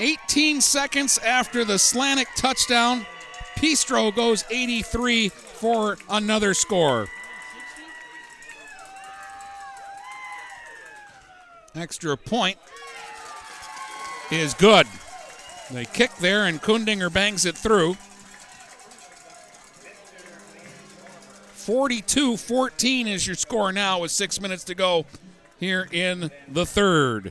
18 0.00 0.60
seconds 0.60 1.18
after 1.18 1.64
the 1.64 1.74
Slanik 1.74 2.26
touchdown, 2.36 3.06
Pistro 3.56 4.12
goes 4.12 4.44
83 4.50 5.28
for 5.28 5.98
another 6.10 6.52
score. 6.52 7.06
Extra 11.76 12.16
point 12.16 12.58
is 14.32 14.54
good. 14.54 14.88
They 15.70 15.84
kick 15.84 16.12
there, 16.16 16.46
and 16.46 16.60
Kundinger 16.60 17.12
bangs 17.12 17.46
it 17.46 17.56
through. 17.56 17.96
42 21.68 22.38
14 22.38 23.06
is 23.08 23.26
your 23.26 23.36
score 23.36 23.74
now 23.74 24.00
with 24.00 24.10
six 24.10 24.40
minutes 24.40 24.64
to 24.64 24.74
go 24.74 25.04
here 25.60 25.86
in 25.92 26.30
the 26.50 26.64
third. 26.64 27.30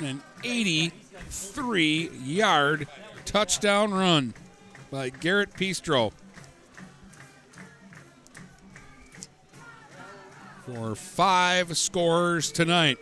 An 0.00 0.24
83 0.42 2.10
yard 2.24 2.88
touchdown 3.24 3.94
run 3.94 4.34
by 4.90 5.10
Garrett 5.10 5.52
Pistro. 5.52 6.10
For 10.66 10.96
five 10.96 11.78
scores 11.78 12.50
tonight. 12.50 12.98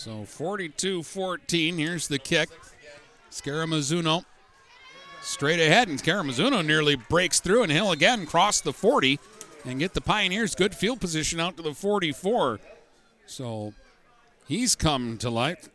So 0.00 0.24
42 0.24 1.02
14. 1.02 1.76
Here's 1.76 2.08
the 2.08 2.18
kick. 2.18 2.48
Scaramazzuno 3.30 4.24
straight 5.20 5.60
ahead, 5.60 5.88
and 5.88 6.02
Scaramazzuno 6.02 6.64
nearly 6.64 6.94
breaks 6.96 7.38
through, 7.38 7.64
and 7.64 7.70
he'll 7.70 7.92
again 7.92 8.24
cross 8.24 8.62
the 8.62 8.72
40 8.72 9.20
and 9.66 9.78
get 9.78 9.92
the 9.92 10.00
Pioneers 10.00 10.54
good 10.54 10.74
field 10.74 11.02
position 11.02 11.38
out 11.38 11.58
to 11.58 11.62
the 11.62 11.74
44. 11.74 12.60
So 13.26 13.74
he's 14.48 14.74
come 14.74 15.18
to 15.18 15.28
life. 15.28 15.68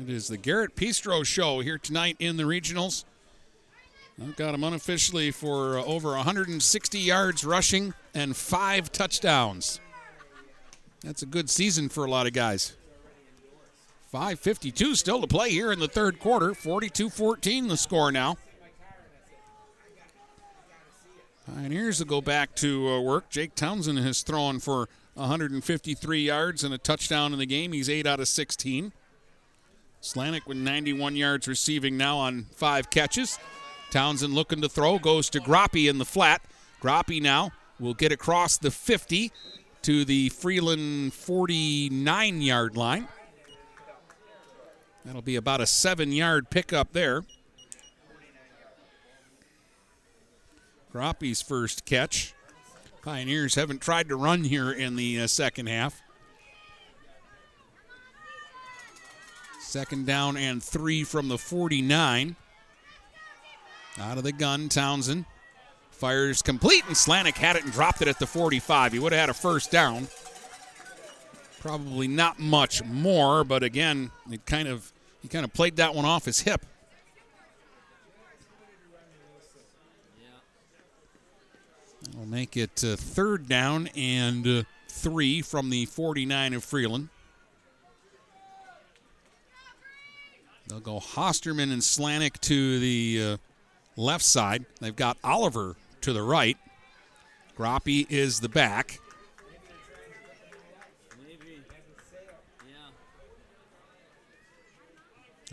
It 0.00 0.10
is 0.10 0.26
the 0.26 0.38
Garrett 0.38 0.74
Pistro 0.74 1.24
show 1.24 1.60
here 1.60 1.78
tonight 1.78 2.16
in 2.18 2.36
the 2.36 2.42
regionals. 2.42 3.04
I've 4.22 4.36
got 4.36 4.54
him 4.54 4.62
unofficially 4.62 5.32
for 5.32 5.78
uh, 5.78 5.84
over 5.84 6.10
160 6.10 6.98
yards 6.98 7.44
rushing 7.44 7.94
and 8.14 8.36
five 8.36 8.92
touchdowns. 8.92 9.80
That's 11.02 11.22
a 11.22 11.26
good 11.26 11.50
season 11.50 11.88
for 11.88 12.04
a 12.04 12.10
lot 12.10 12.26
of 12.26 12.32
guys. 12.32 12.74
5.52 14.12 14.94
still 14.94 15.20
to 15.20 15.26
play 15.26 15.50
here 15.50 15.72
in 15.72 15.80
the 15.80 15.88
third 15.88 16.20
quarter. 16.20 16.54
42 16.54 17.10
14 17.10 17.66
the 17.66 17.76
score 17.76 18.12
now. 18.12 18.36
Pioneers 21.52 21.98
will 21.98 22.06
go 22.06 22.20
back 22.20 22.54
to 22.56 22.88
uh, 22.88 23.00
work. 23.00 23.28
Jake 23.28 23.54
Townsend 23.54 23.98
has 23.98 24.22
thrown 24.22 24.60
for 24.60 24.88
153 25.14 26.20
yards 26.20 26.64
and 26.64 26.72
a 26.72 26.78
touchdown 26.78 27.32
in 27.32 27.38
the 27.38 27.46
game. 27.46 27.72
He's 27.72 27.90
8 27.90 28.06
out 28.06 28.20
of 28.20 28.28
16. 28.28 28.92
Slanik 30.00 30.46
with 30.46 30.56
91 30.56 31.16
yards 31.16 31.48
receiving 31.48 31.96
now 31.96 32.16
on 32.18 32.46
five 32.54 32.90
catches. 32.90 33.38
Townsend 33.94 34.34
looking 34.34 34.60
to 34.60 34.68
throw, 34.68 34.98
goes 34.98 35.30
to 35.30 35.38
Groppe 35.38 35.88
in 35.88 35.98
the 35.98 36.04
flat. 36.04 36.42
Groppe 36.80 37.22
now 37.22 37.52
will 37.78 37.94
get 37.94 38.10
across 38.10 38.58
the 38.58 38.72
50 38.72 39.30
to 39.82 40.04
the 40.04 40.30
Freeland 40.30 41.14
49 41.14 42.42
yard 42.42 42.76
line. 42.76 43.06
That'll 45.04 45.22
be 45.22 45.36
about 45.36 45.60
a 45.60 45.66
seven 45.66 46.10
yard 46.10 46.50
pickup 46.50 46.92
there. 46.92 47.22
Groppe's 50.92 51.40
first 51.40 51.84
catch. 51.84 52.34
Pioneers 53.00 53.54
haven't 53.54 53.80
tried 53.80 54.08
to 54.08 54.16
run 54.16 54.42
here 54.42 54.72
in 54.72 54.96
the 54.96 55.20
uh, 55.20 55.26
second 55.28 55.68
half. 55.68 56.02
Second 59.60 60.04
down 60.04 60.36
and 60.36 60.60
three 60.60 61.04
from 61.04 61.28
the 61.28 61.38
49. 61.38 62.34
Out 63.98 64.18
of 64.18 64.24
the 64.24 64.32
gun, 64.32 64.68
Townsend 64.68 65.24
fires 65.90 66.42
complete, 66.42 66.84
and 66.86 66.96
Slanik 66.96 67.36
had 67.36 67.56
it 67.56 67.64
and 67.64 67.72
dropped 67.72 68.02
it 68.02 68.08
at 68.08 68.18
the 68.18 68.26
45. 68.26 68.92
He 68.92 68.98
would 68.98 69.12
have 69.12 69.20
had 69.20 69.30
a 69.30 69.34
first 69.34 69.70
down. 69.70 70.08
Probably 71.60 72.08
not 72.08 72.38
much 72.38 72.84
more, 72.84 73.44
but 73.44 73.62
again, 73.62 74.10
it 74.30 74.44
kind 74.44 74.68
of 74.68 74.92
he 75.22 75.28
kind 75.28 75.44
of 75.44 75.52
played 75.54 75.76
that 75.76 75.94
one 75.94 76.04
off 76.04 76.26
his 76.26 76.40
hip. 76.40 76.66
That'll 82.02 82.26
make 82.26 82.56
it 82.56 82.84
uh, 82.84 82.96
third 82.96 83.48
down 83.48 83.88
and 83.96 84.46
uh, 84.46 84.62
three 84.88 85.40
from 85.40 85.70
the 85.70 85.86
49 85.86 86.52
of 86.52 86.62
Freeland. 86.62 87.08
They'll 90.68 90.80
go 90.80 91.00
Hosterman 91.00 91.72
and 91.72 91.80
Slanik 91.80 92.40
to 92.40 92.78
the 92.78 93.22
uh, 93.22 93.36
left 93.96 94.24
side. 94.24 94.64
They've 94.80 94.94
got 94.94 95.16
Oliver 95.22 95.76
to 96.02 96.12
the 96.12 96.22
right. 96.22 96.56
Groppe 97.56 98.06
is 98.10 98.40
the 98.40 98.48
back. 98.48 98.98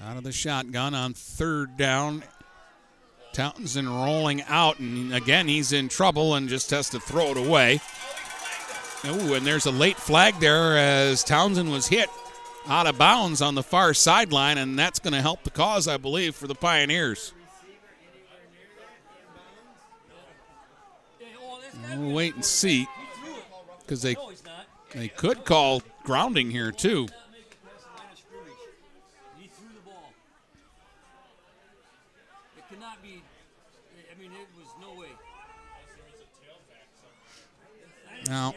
Out 0.03 0.17
of 0.17 0.23
the 0.23 0.31
shotgun 0.31 0.95
on 0.95 1.13
third 1.13 1.77
down. 1.77 2.23
Townsend 3.33 3.87
rolling 3.87 4.41
out, 4.43 4.79
and 4.79 5.13
again, 5.13 5.47
he's 5.47 5.71
in 5.71 5.87
trouble 5.87 6.35
and 6.35 6.49
just 6.49 6.71
has 6.71 6.89
to 6.89 6.99
throw 6.99 7.27
it 7.27 7.37
away. 7.37 7.79
Ooh, 9.05 9.35
and 9.35 9.45
there's 9.45 9.67
a 9.67 9.71
late 9.71 9.97
flag 9.97 10.39
there 10.39 10.77
as 10.77 11.23
Townsend 11.23 11.71
was 11.71 11.87
hit 11.87 12.09
out 12.67 12.87
of 12.87 12.97
bounds 12.97 13.41
on 13.41 13.55
the 13.55 13.63
far 13.63 13.93
sideline, 13.93 14.57
and 14.57 14.77
that's 14.77 14.99
going 14.99 15.13
to 15.13 15.21
help 15.21 15.43
the 15.43 15.49
cause, 15.49 15.87
I 15.87 15.97
believe, 15.97 16.35
for 16.35 16.47
the 16.47 16.55
Pioneers. 16.55 17.33
We'll 21.89 22.11
wait 22.11 22.35
and 22.35 22.45
see 22.45 22.87
because 23.81 24.01
they 24.01 24.15
they 24.93 25.07
could 25.07 25.45
call 25.45 25.81
grounding 26.03 26.51
here 26.51 26.71
too. 26.71 27.07
Now, 38.27 38.53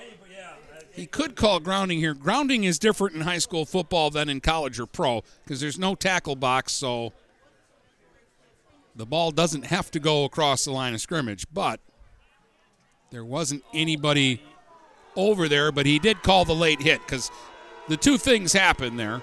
he 0.93 1.07
could 1.07 1.35
call 1.35 1.59
grounding 1.59 1.99
here. 1.99 2.15
Grounding 2.15 2.65
is 2.65 2.79
different 2.79 3.17
in 3.17 3.23
high 3.23 3.39
school 3.39 3.65
football 3.65 4.11
than 4.11 4.29
in 4.29 4.41
college 4.41 4.79
or 4.79 4.87
pro 4.87 5.23
because 5.43 5.61
there's 5.61 5.79
no 5.79 5.95
tackle 5.95 6.37
box, 6.37 6.73
so 6.73 7.13
the 8.95 9.07
ball 9.07 9.33
doesn't 9.33 9.65
have 9.67 9.91
to 9.91 9.99
go 9.99 10.25
across 10.25 10.65
the 10.65 10.71
line 10.71 10.95
of 10.95 11.01
scrimmage. 11.01 11.47
But 11.53 11.81
there 13.15 13.25
wasn't 13.25 13.63
anybody 13.73 14.43
over 15.15 15.49
there, 15.49 15.71
but 15.71 15.87
he 15.87 16.01
did 16.01 16.23
call 16.25 16.45
the 16.45 16.55
late 16.55 16.83
hit 16.83 17.01
because 17.01 17.31
the 17.89 17.97
two 17.97 18.19
things 18.19 18.53
happened 18.53 18.99
there. 18.99 19.23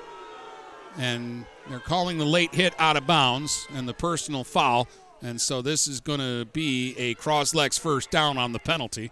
And 0.97 1.45
they're 1.69 1.79
calling 1.79 2.17
the 2.17 2.25
late 2.25 2.55
hit 2.55 2.73
out 2.79 2.95
of 2.95 3.05
bounds 3.05 3.67
and 3.73 3.87
the 3.87 3.93
personal 3.93 4.45
foul. 4.45 4.87
And 5.21 5.39
so 5.39 5.61
this 5.61 5.87
is 5.87 5.99
going 5.99 6.19
to 6.19 6.45
be 6.53 6.95
a 6.97 7.15
Cros-Lex 7.15 7.77
first 7.77 8.09
down 8.09 8.37
on 8.37 8.53
the 8.53 8.59
penalty. 8.59 9.11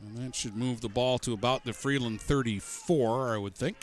And 0.00 0.16
that 0.18 0.34
should 0.34 0.56
move 0.56 0.80
the 0.80 0.88
ball 0.88 1.18
to 1.20 1.32
about 1.34 1.64
the 1.64 1.72
Freeland 1.72 2.20
34, 2.20 3.34
I 3.34 3.38
would 3.38 3.54
think. 3.54 3.76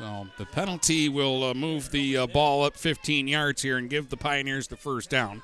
So 0.00 0.26
the 0.38 0.46
penalty 0.46 1.10
will 1.10 1.44
uh, 1.44 1.52
move 1.52 1.90
the 1.90 2.16
uh, 2.16 2.26
ball 2.26 2.64
up 2.64 2.74
15 2.74 3.28
yards 3.28 3.60
here 3.60 3.76
and 3.76 3.90
give 3.90 4.08
the 4.08 4.16
Pioneers 4.16 4.66
the 4.66 4.76
first 4.78 5.10
down. 5.10 5.42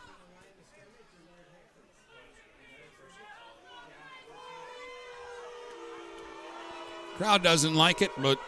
Crowd 7.18 7.42
doesn't 7.42 7.74
like 7.74 8.00
it, 8.00 8.12
but 8.16 8.40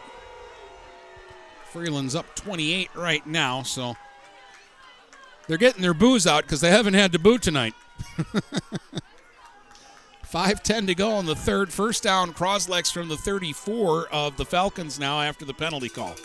Freeland's 1.65 2.15
up 2.15 2.35
28 2.35 2.89
right 2.95 3.27
now, 3.27 3.61
so 3.61 3.95
they're 5.47 5.57
getting 5.57 5.83
their 5.83 5.93
booze 5.93 6.25
out 6.25 6.41
because 6.41 6.59
they 6.59 6.71
haven't 6.71 6.95
had 6.95 7.11
to 7.11 7.19
boo 7.19 7.37
tonight. 7.37 7.75
5.10 10.31 10.87
to 10.87 10.95
go 10.95 11.11
on 11.11 11.25
the 11.25 11.35
third. 11.35 11.73
First 11.73 12.03
down, 12.03 12.33
Cros-Lex 12.33 12.91
from 12.91 13.07
the 13.07 13.17
34 13.17 14.09
of 14.09 14.37
the 14.37 14.45
Falcons 14.45 14.99
now 14.99 15.21
after 15.21 15.43
the 15.43 15.53
penalty 15.53 15.89
call. 15.89 16.15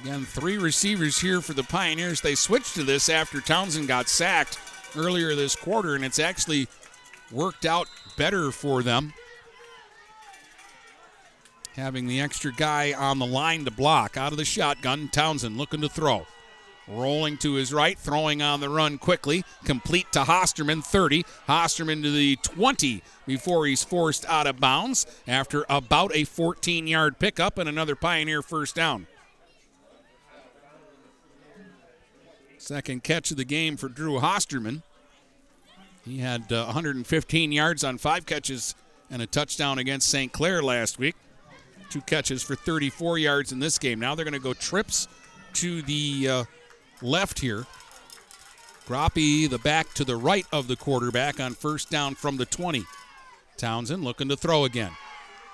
Again, 0.00 0.24
three 0.24 0.56
receivers 0.58 1.18
here 1.18 1.40
for 1.40 1.52
the 1.52 1.64
Pioneers. 1.64 2.20
They 2.20 2.34
switched 2.34 2.74
to 2.76 2.84
this 2.84 3.08
after 3.08 3.40
Townsend 3.40 3.88
got 3.88 4.08
sacked 4.08 4.58
earlier 4.96 5.34
this 5.34 5.56
quarter, 5.56 5.94
and 5.94 6.04
it's 6.04 6.18
actually 6.18 6.68
worked 7.30 7.66
out 7.66 7.88
better 8.16 8.50
for 8.50 8.82
them. 8.82 9.12
having 11.74 12.08
the 12.08 12.20
extra 12.20 12.52
guy 12.52 12.92
on 12.92 13.20
the 13.20 13.26
line 13.26 13.64
to 13.64 13.70
block. 13.70 14.16
Out 14.16 14.32
of 14.32 14.38
the 14.38 14.44
shotgun, 14.44 15.08
Townsend 15.08 15.56
looking 15.56 15.80
to 15.82 15.88
throw. 15.88 16.26
Rolling 16.90 17.36
to 17.38 17.54
his 17.54 17.72
right, 17.72 17.98
throwing 17.98 18.40
on 18.40 18.60
the 18.60 18.70
run 18.70 18.96
quickly, 18.96 19.44
complete 19.64 20.10
to 20.12 20.20
Hosterman, 20.20 20.82
30. 20.82 21.24
Hosterman 21.46 22.02
to 22.02 22.10
the 22.10 22.36
20 22.36 23.02
before 23.26 23.66
he's 23.66 23.84
forced 23.84 24.24
out 24.26 24.46
of 24.46 24.58
bounds 24.58 25.06
after 25.26 25.66
about 25.68 26.14
a 26.14 26.24
14 26.24 26.86
yard 26.86 27.18
pickup 27.18 27.58
and 27.58 27.68
another 27.68 27.94
Pioneer 27.94 28.40
first 28.40 28.74
down. 28.74 29.06
Second 32.56 33.02
catch 33.04 33.30
of 33.30 33.36
the 33.36 33.44
game 33.44 33.76
for 33.76 33.88
Drew 33.88 34.18
Hosterman. 34.18 34.82
He 36.04 36.18
had 36.18 36.50
uh, 36.50 36.64
115 36.64 37.52
yards 37.52 37.84
on 37.84 37.98
five 37.98 38.24
catches 38.24 38.74
and 39.10 39.20
a 39.20 39.26
touchdown 39.26 39.78
against 39.78 40.08
St. 40.08 40.32
Clair 40.32 40.62
last 40.62 40.98
week. 40.98 41.16
Two 41.90 42.00
catches 42.02 42.42
for 42.42 42.54
34 42.54 43.18
yards 43.18 43.52
in 43.52 43.58
this 43.58 43.78
game. 43.78 44.00
Now 44.00 44.14
they're 44.14 44.24
going 44.24 44.32
to 44.32 44.40
go 44.40 44.54
trips 44.54 45.08
to 45.54 45.82
the 45.82 46.28
uh, 46.28 46.44
left 47.02 47.40
here. 47.40 47.66
Groppe, 48.86 49.48
the 49.50 49.60
back 49.62 49.92
to 49.94 50.04
the 50.04 50.16
right 50.16 50.46
of 50.52 50.66
the 50.66 50.76
quarterback 50.76 51.40
on 51.40 51.54
first 51.54 51.90
down 51.90 52.14
from 52.14 52.38
the 52.38 52.46
20. 52.46 52.84
Townsend 53.56 54.02
looking 54.02 54.28
to 54.28 54.36
throw 54.36 54.64
again. 54.64 54.92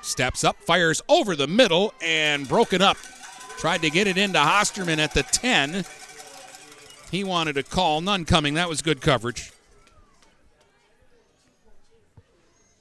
Steps 0.03 0.45
up, 0.45 0.57
fires 0.59 1.03
over 1.09 1.35
the 1.35 1.49
middle, 1.49 1.95
and 2.01 2.49
broken 2.49 2.83
up. 2.83 2.97
Tried 3.57 3.83
to 3.83 3.91
get 3.91 4.07
it 4.07 4.19
into 4.19 4.39
Hosterman 4.39 4.99
at 4.99 5.15
the 5.15 5.23
10. 5.23 5.85
He 7.11 7.25
wanted 7.25 7.57
a 7.57 7.63
call, 7.63 8.01
none 8.01 8.25
coming. 8.25 8.55
That 8.55 8.69
was 8.69 8.83
good 8.83 9.01
coverage. 9.01 9.51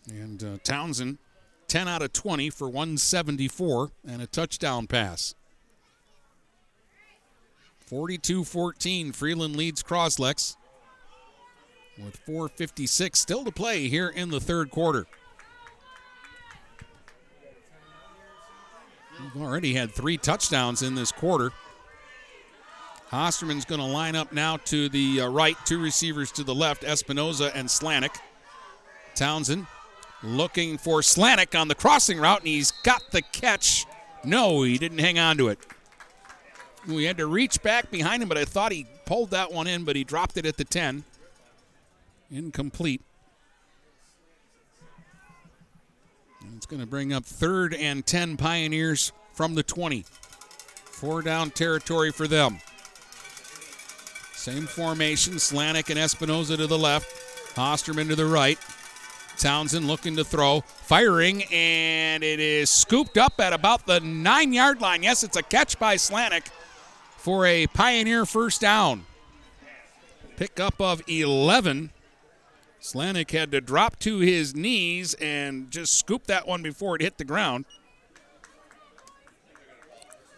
And 0.09 0.43
uh, 0.43 0.57
Townsend, 0.63 1.17
10 1.67 1.87
out 1.87 2.01
of 2.01 2.13
20 2.13 2.49
for 2.49 2.67
174 2.67 3.91
and 4.07 4.21
a 4.21 4.27
touchdown 4.27 4.85
pass. 4.85 5.33
42 7.93 8.43
14. 8.43 9.11
Freeland 9.11 9.55
leads 9.55 9.83
Cros-Lex 9.83 10.57
with 12.03 12.19
4.56 12.25 13.15
still 13.15 13.45
to 13.45 13.51
play 13.51 13.87
here 13.87 14.09
in 14.09 14.31
the 14.31 14.39
third 14.39 14.71
quarter. 14.71 15.05
We've 19.21 19.43
already 19.43 19.75
had 19.75 19.91
three 19.91 20.17
touchdowns 20.17 20.81
in 20.81 20.95
this 20.95 21.11
quarter. 21.11 21.51
Hosterman's 23.11 23.63
going 23.63 23.79
to 23.79 23.85
line 23.85 24.15
up 24.15 24.33
now 24.33 24.57
to 24.57 24.89
the 24.89 25.21
uh, 25.21 25.27
right, 25.27 25.55
two 25.63 25.79
receivers 25.79 26.31
to 26.31 26.43
the 26.43 26.55
left, 26.55 26.81
Espinoza 26.81 27.51
and 27.53 27.67
Slanik. 27.67 28.15
Townsend 29.13 29.67
looking 30.23 30.79
for 30.79 31.01
Slanik 31.01 31.57
on 31.57 31.67
the 31.67 31.75
crossing 31.75 32.17
route, 32.17 32.39
and 32.39 32.47
he's 32.47 32.71
got 32.71 33.03
the 33.11 33.21
catch. 33.21 33.85
No, 34.23 34.63
he 34.63 34.79
didn't 34.79 34.97
hang 34.97 35.19
on 35.19 35.37
to 35.37 35.49
it. 35.49 35.59
We 36.87 37.05
had 37.05 37.17
to 37.17 37.27
reach 37.27 37.61
back 37.63 37.91
behind 37.91 38.21
him, 38.21 38.29
but 38.29 38.37
I 38.37 38.45
thought 38.45 38.71
he 38.71 38.85
pulled 39.05 39.31
that 39.31 39.51
one 39.51 39.67
in, 39.67 39.85
but 39.85 39.95
he 39.95 40.03
dropped 40.03 40.37
it 40.37 40.45
at 40.45 40.57
the 40.57 40.65
10. 40.65 41.03
Incomplete. 42.29 43.01
And 46.41 46.57
it's 46.57 46.65
going 46.65 46.81
to 46.81 46.87
bring 46.87 47.13
up 47.13 47.23
third 47.23 47.73
and 47.73 48.05
10 48.05 48.35
Pioneers 48.35 49.13
from 49.33 49.55
the 49.55 49.63
20. 49.63 50.05
Four 50.85 51.21
down 51.21 51.51
territory 51.51 52.11
for 52.11 52.27
them. 52.27 52.59
Same 54.33 54.67
formation, 54.67 55.35
Slanik 55.35 55.89
and 55.89 55.97
Espinoza 55.97 56.57
to 56.57 56.67
the 56.67 56.77
left, 56.77 57.55
Hosterman 57.55 58.09
to 58.09 58.15
the 58.15 58.25
right. 58.25 58.59
Townsend 59.37 59.87
looking 59.87 60.17
to 60.17 60.23
throw, 60.23 60.61
firing, 60.61 61.43
and 61.45 62.23
it 62.23 62.39
is 62.39 62.69
scooped 62.69 63.17
up 63.17 63.39
at 63.39 63.53
about 63.53 63.85
the 63.85 63.99
nine 64.01 64.53
yard 64.53 64.81
line. 64.81 65.01
Yes, 65.01 65.23
it's 65.23 65.37
a 65.37 65.43
catch 65.43 65.79
by 65.79 65.95
Slanik 65.95 66.49
for 67.23 67.45
a 67.45 67.67
Pioneer 67.67 68.25
first 68.25 68.59
down. 68.59 69.05
Pickup 70.35 70.81
of 70.81 71.01
11. 71.07 71.89
Slanik 72.81 73.31
had 73.31 73.49
to 73.51 73.61
drop 73.61 73.97
to 73.99 74.19
his 74.19 74.53
knees 74.53 75.13
and 75.13 75.71
just 75.71 75.97
scoop 75.97 76.27
that 76.27 76.45
one 76.45 76.61
before 76.61 76.97
it 76.97 77.01
hit 77.01 77.17
the 77.17 77.23
ground. 77.23 77.63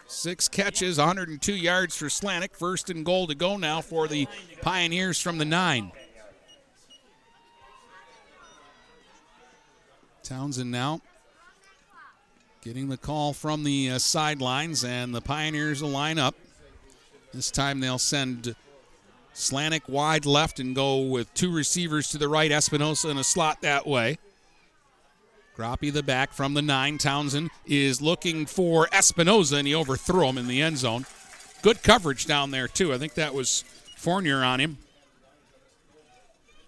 Six 0.06 0.48
catches, 0.48 0.99
102 0.99 1.56
yards 1.56 1.98
for 1.98 2.06
Slanik. 2.06 2.56
First 2.56 2.91
and 2.91 3.03
goal 3.03 3.26
to 3.26 3.34
go 3.34 3.57
now 3.57 3.82
for 3.82 4.07
the 4.07 4.28
Pioneers 4.62 5.20
from 5.20 5.40
the 5.40 5.45
nine. 5.45 5.91
Townsend 10.22 10.70
now 10.70 11.02
getting 12.62 12.90
the 12.90 12.98
call 12.98 13.34
from 13.34 13.64
the 13.64 13.91
uh, 13.91 13.98
sidelines, 13.99 14.84
and 14.84 15.14
the 15.14 15.22
Pioneers 15.22 15.82
will 15.82 15.90
line 15.90 16.20
up. 16.20 16.36
This 17.36 17.52
time 17.52 17.82
they'll 17.82 17.98
send 17.98 18.56
Slanik 19.34 19.90
wide 19.90 20.26
left 20.26 20.62
and 20.62 20.74
go 20.74 20.99
with 21.02 21.34
two 21.34 21.52
receivers 21.52 22.07
to 22.10 22.18
the 22.18 22.30
right, 22.30 22.49
Espinosa 22.49 23.10
in 23.10 23.18
a 23.18 23.26
slot 23.26 23.60
that 23.60 23.86
way. 23.86 24.18
Groppe 25.57 25.91
the 25.91 26.02
back 26.02 26.32
from 26.32 26.53
the 26.53 26.62
nine. 26.62 26.98
Townsend 26.98 27.49
is 27.66 28.02
looking 28.02 28.45
for 28.45 28.88
Espinoza, 28.88 29.57
and 29.57 29.68
he 29.68 29.76
overthrew 29.76 30.28
him 30.28 30.38
in 30.38 30.48
the 30.48 30.62
end 30.62 30.78
zone. 30.78 31.06
Good 31.62 31.84
coverage 31.84 32.26
down 32.26 32.52
there, 32.52 32.70
too. 32.70 32.94
I 32.94 32.98
think 32.98 33.16
that 33.16 33.34
was 33.34 33.66
Fournier 33.98 34.41
on 34.41 34.62
him. 34.62 34.78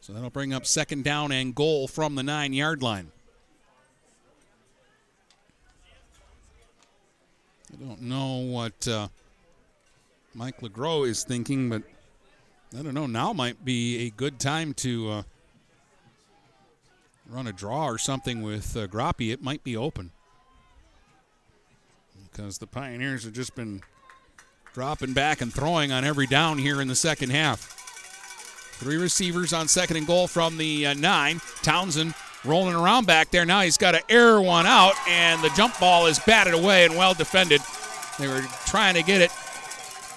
So 0.02 0.12
that'll 0.12 0.30
bring 0.30 0.54
up 0.54 0.66
second 0.66 1.06
down 1.06 1.32
and 1.32 1.56
goal 1.56 1.88
from 1.88 2.16
the 2.16 2.24
nine 2.24 2.52
yard 2.52 2.84
line. 2.84 3.12
I 7.72 7.86
don't 7.86 8.02
know 8.02 8.38
what 8.38 8.88
uh, 8.88 9.08
Mike 10.38 10.62
LeGros 10.62 11.08
is 11.08 11.24
thinking, 11.24 11.68
but 11.68 11.82
I 12.78 12.84
don't 12.84 12.94
know. 12.94 13.08
Now 13.08 13.34
might 13.34 13.66
be 13.66 14.06
a 14.06 14.12
good 14.12 14.40
time 14.40 14.76
to 14.76 15.10
uh, 15.10 15.24
run 17.28 17.48
a 17.48 17.52
draw 17.52 17.88
or 17.88 17.98
something 17.98 18.44
with 18.44 18.78
uh, 18.78 18.86
Groppe. 18.86 19.32
It 19.32 19.42
might 19.42 19.64
be 19.64 19.76
open 19.76 20.12
because 22.32 22.60
the 22.60 22.68
Pioneers 22.68 23.24
have 23.24 23.34
just 23.34 23.56
been 23.56 23.82
dropping 24.74 25.14
back 25.14 25.42
and 25.42 25.52
throwing 25.52 25.92
on 25.92 26.04
every 26.04 26.28
down 26.28 26.60
here 26.60 26.82
in 26.82 26.88
the 26.88 26.96
second 26.96 27.32
half. 27.32 27.74
Three 28.74 28.98
receivers 28.98 29.54
on 29.54 29.68
second 29.68 29.98
and 29.98 30.06
goal 30.06 30.28
from 30.28 30.60
the 30.60 30.86
uh, 30.86 30.94
nine. 30.94 31.42
Townsend 31.64 32.14
rolling 32.46 32.76
around 32.76 33.08
back 33.08 33.32
there. 33.32 33.44
Now 33.44 33.62
he's 33.62 33.80
got 33.80 33.94
to 33.94 34.12
air 34.12 34.40
one 34.40 34.68
out, 34.68 34.94
and 35.08 35.42
the 35.42 35.50
jump 35.56 35.80
ball 35.80 36.06
is 36.06 36.20
batted 36.20 36.54
away 36.54 36.86
and 36.86 36.96
well 36.96 37.16
defended. 37.16 37.60
They 38.20 38.28
were 38.28 38.46
trying 38.68 38.94
to 38.94 39.02
get 39.02 39.22
it 39.22 39.32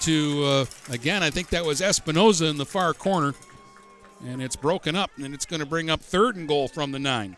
to, 0.01 0.45
uh, 0.45 0.65
again, 0.91 1.23
I 1.23 1.31
think 1.31 1.49
that 1.51 1.65
was 1.65 1.81
Espinoza 1.81 2.49
in 2.49 2.57
the 2.57 2.67
far 2.67 2.95
corner. 2.95 3.35
And 4.27 4.43
it's 4.43 4.57
broken 4.57 4.97
up, 4.97 5.11
and 5.17 5.33
it's 5.35 5.47
going 5.47 5.61
to 5.61 5.67
bring 5.67 5.89
up 5.89 6.01
third 6.01 6.37
and 6.37 6.47
goal 6.47 6.69
from 6.69 6.93
the 6.93 6.99
nine. 6.99 7.37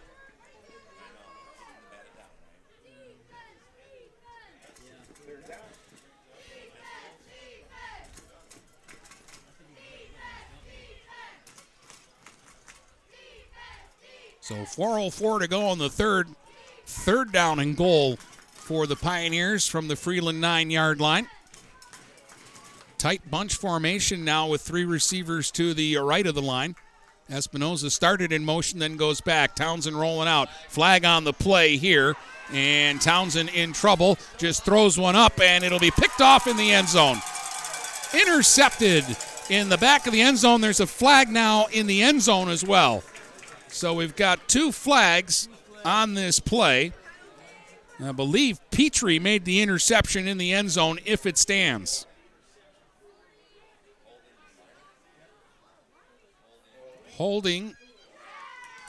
So 14.40 14.64
404 14.64 15.38
to 15.38 15.48
go 15.48 15.66
on 15.66 15.78
the 15.78 15.88
third. 15.88 16.28
Third 16.84 17.30
down 17.30 17.60
and 17.60 17.76
goal 17.76 18.16
for 18.52 18.86
the 18.88 18.96
Pioneers 18.96 19.68
from 19.68 19.86
the 19.86 19.94
Freeland 19.94 20.40
nine 20.40 20.68
yard 20.68 21.00
line. 21.00 21.28
Tight 23.02 23.28
bunch 23.28 23.56
formation 23.56 24.24
now 24.24 24.46
with 24.46 24.60
three 24.60 24.84
receivers 24.84 25.50
to 25.50 25.74
the 25.74 25.96
right 25.96 26.24
of 26.24 26.36
the 26.36 26.40
line. 26.40 26.76
Espinoza 27.28 27.90
started 27.90 28.30
in 28.30 28.44
motion, 28.44 28.78
then 28.78 28.96
goes 28.96 29.20
back. 29.20 29.56
Townsend 29.56 29.98
rolling 29.98 30.28
out. 30.28 30.48
Flag 30.68 31.04
on 31.04 31.24
the 31.24 31.32
play 31.32 31.78
here. 31.78 32.14
And 32.52 33.00
Townsend 33.00 33.48
in 33.48 33.72
trouble. 33.72 34.18
Just 34.38 34.64
throws 34.64 34.98
one 34.98 35.16
up, 35.16 35.40
and 35.40 35.64
it'll 35.64 35.80
be 35.80 35.90
picked 35.90 36.20
off 36.20 36.46
in 36.46 36.56
the 36.56 36.72
end 36.72 36.88
zone. 36.88 37.16
Intercepted 38.14 39.04
in 39.50 39.68
the 39.68 39.78
back 39.78 40.06
of 40.06 40.12
the 40.12 40.20
end 40.20 40.38
zone. 40.38 40.60
There's 40.60 40.78
a 40.78 40.86
flag 40.86 41.28
now 41.28 41.66
in 41.72 41.88
the 41.88 42.04
end 42.04 42.22
zone 42.22 42.48
as 42.48 42.64
well. 42.64 43.02
So 43.66 43.94
we've 43.94 44.14
got 44.14 44.46
two 44.48 44.70
flags 44.70 45.48
on 45.84 46.14
this 46.14 46.38
play. 46.38 46.92
I 48.00 48.12
believe 48.12 48.60
Petrie 48.70 49.18
made 49.18 49.44
the 49.44 49.60
interception 49.60 50.28
in 50.28 50.38
the 50.38 50.52
end 50.52 50.70
zone 50.70 51.00
if 51.04 51.26
it 51.26 51.36
stands. 51.36 52.06
Holding 57.22 57.76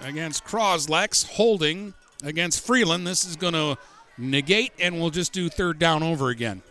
against 0.01 0.43
Cros-Lex, 0.43 1.21
holding 1.21 1.93
against 2.23 2.65
Freeland. 2.65 3.05
This 3.05 3.25
is 3.25 3.35
going 3.35 3.53
to 3.53 3.77
negate, 4.17 4.71
and 4.79 4.99
we'll 4.99 5.11
just 5.11 5.33
do 5.33 5.49
third 5.49 5.77
down 5.77 6.01
over 6.01 6.29
again. 6.29 6.63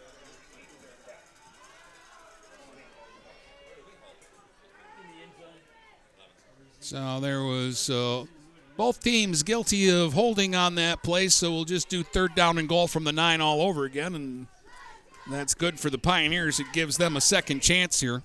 So 6.80 7.20
there 7.20 7.44
was 7.44 7.88
uh, 7.88 8.24
Both 8.76 9.02
teams 9.04 9.42
guilty 9.44 9.90
of 9.90 10.14
holding 10.14 10.56
on 10.56 10.74
that 10.76 11.02
play, 11.04 11.28
so 11.28 11.52
we'll 11.52 11.64
just 11.64 11.88
do 11.88 12.02
third 12.02 12.34
down 12.34 12.58
and 12.58 12.68
goal 12.68 12.88
from 12.88 13.04
the 13.04 13.12
nine 13.12 13.40
all 13.40 13.60
over 13.60 13.84
again, 13.84 14.14
and 14.14 14.46
that's 15.30 15.54
good 15.54 15.78
for 15.78 15.90
the 15.90 15.98
Pioneers. 15.98 16.58
It 16.58 16.66
gives 16.72 16.96
them 16.96 17.16
a 17.16 17.20
second 17.20 17.60
chance 17.60 18.00
here. 18.00 18.22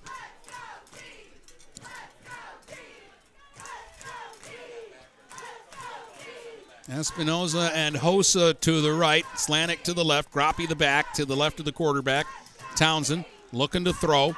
Espinoza 6.90 7.70
and 7.74 7.96
Hosa 7.96 8.58
to 8.60 8.80
the 8.80 8.92
right, 8.92 9.24
Slanik 9.34 9.82
to 9.82 9.92
the 9.92 10.04
left, 10.04 10.32
Groppe 10.32 10.66
the 10.66 10.74
back 10.74 11.12
to 11.14 11.26
the 11.26 11.36
left 11.36 11.58
of 11.58 11.66
the 11.66 11.72
quarterback. 11.72 12.26
Townsend 12.76 13.26
looking 13.52 13.84
to 13.84 13.92
throw. 13.92 14.34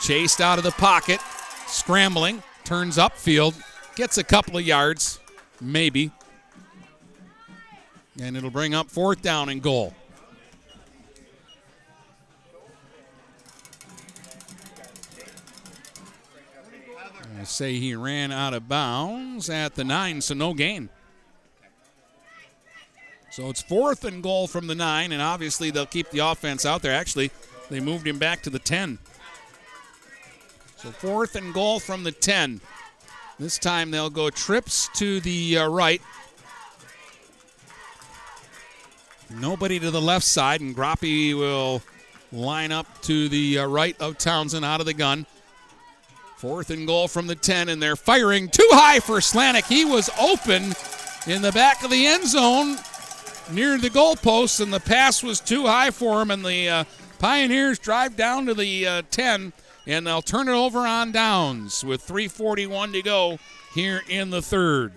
Chased 0.00 0.40
out 0.40 0.58
of 0.58 0.64
the 0.64 0.72
pocket, 0.72 1.20
scrambling, 1.68 2.42
turns 2.64 2.96
upfield, 2.96 3.54
gets 3.94 4.18
a 4.18 4.24
couple 4.24 4.56
of 4.56 4.66
yards, 4.66 5.20
maybe. 5.60 6.10
And 8.20 8.36
it'll 8.36 8.50
bring 8.50 8.74
up 8.74 8.90
fourth 8.90 9.22
down 9.22 9.48
and 9.48 9.62
goal. 9.62 9.94
I 17.38 17.44
say 17.44 17.78
he 17.78 17.94
ran 17.94 18.32
out 18.32 18.54
of 18.54 18.68
bounds 18.68 19.48
at 19.48 19.76
the 19.76 19.84
nine, 19.84 20.20
so 20.20 20.34
no 20.34 20.54
gain. 20.54 20.88
So 23.34 23.50
it's 23.50 23.60
fourth 23.60 24.04
and 24.04 24.22
goal 24.22 24.46
from 24.46 24.68
the 24.68 24.76
nine, 24.76 25.10
and 25.10 25.20
obviously 25.20 25.72
they'll 25.72 25.86
keep 25.86 26.08
the 26.10 26.20
offense 26.20 26.64
out 26.64 26.82
there. 26.82 26.92
Actually, 26.92 27.32
they 27.68 27.80
moved 27.80 28.06
him 28.06 28.16
back 28.16 28.42
to 28.42 28.50
the 28.50 28.60
10. 28.60 28.96
So 30.76 30.92
fourth 30.92 31.34
and 31.34 31.52
goal 31.52 31.80
from 31.80 32.04
the 32.04 32.12
10. 32.12 32.60
This 33.40 33.58
time 33.58 33.90
they'll 33.90 34.08
go 34.08 34.30
trips 34.30 34.88
to 34.98 35.18
the 35.18 35.58
uh, 35.58 35.66
right. 35.66 36.00
Nobody 39.28 39.80
to 39.80 39.90
the 39.90 40.00
left 40.00 40.24
side, 40.24 40.60
and 40.60 40.72
Groppe 40.72 41.34
will 41.34 41.82
line 42.30 42.70
up 42.70 43.02
to 43.02 43.28
the 43.28 43.58
uh, 43.58 43.66
right 43.66 44.00
of 44.00 44.16
Townsend 44.16 44.64
out 44.64 44.78
of 44.78 44.86
the 44.86 44.94
gun. 44.94 45.26
Fourth 46.36 46.70
and 46.70 46.86
goal 46.86 47.08
from 47.08 47.26
the 47.26 47.34
10, 47.34 47.68
and 47.68 47.82
they're 47.82 47.96
firing 47.96 48.48
too 48.48 48.68
high 48.70 49.00
for 49.00 49.16
Slanik. 49.16 49.66
He 49.66 49.84
was 49.84 50.08
open 50.20 50.76
in 51.26 51.42
the 51.42 51.50
back 51.50 51.82
of 51.82 51.90
the 51.90 52.06
end 52.06 52.28
zone 52.28 52.76
near 53.50 53.78
the 53.78 53.90
goalpost, 53.90 54.60
and 54.60 54.72
the 54.72 54.80
pass 54.80 55.22
was 55.22 55.40
too 55.40 55.66
high 55.66 55.90
for 55.90 56.22
him, 56.22 56.30
and 56.30 56.44
the 56.44 56.68
uh, 56.68 56.84
Pioneers 57.18 57.78
drive 57.78 58.16
down 58.16 58.46
to 58.46 58.54
the 58.54 58.86
uh, 58.86 59.02
10, 59.10 59.52
and 59.86 60.06
they'll 60.06 60.22
turn 60.22 60.48
it 60.48 60.52
over 60.52 60.80
on 60.80 61.12
downs 61.12 61.84
with 61.84 62.06
3.41 62.06 62.92
to 62.92 63.02
go 63.02 63.38
here 63.74 64.02
in 64.08 64.30
the 64.30 64.42
third. 64.42 64.92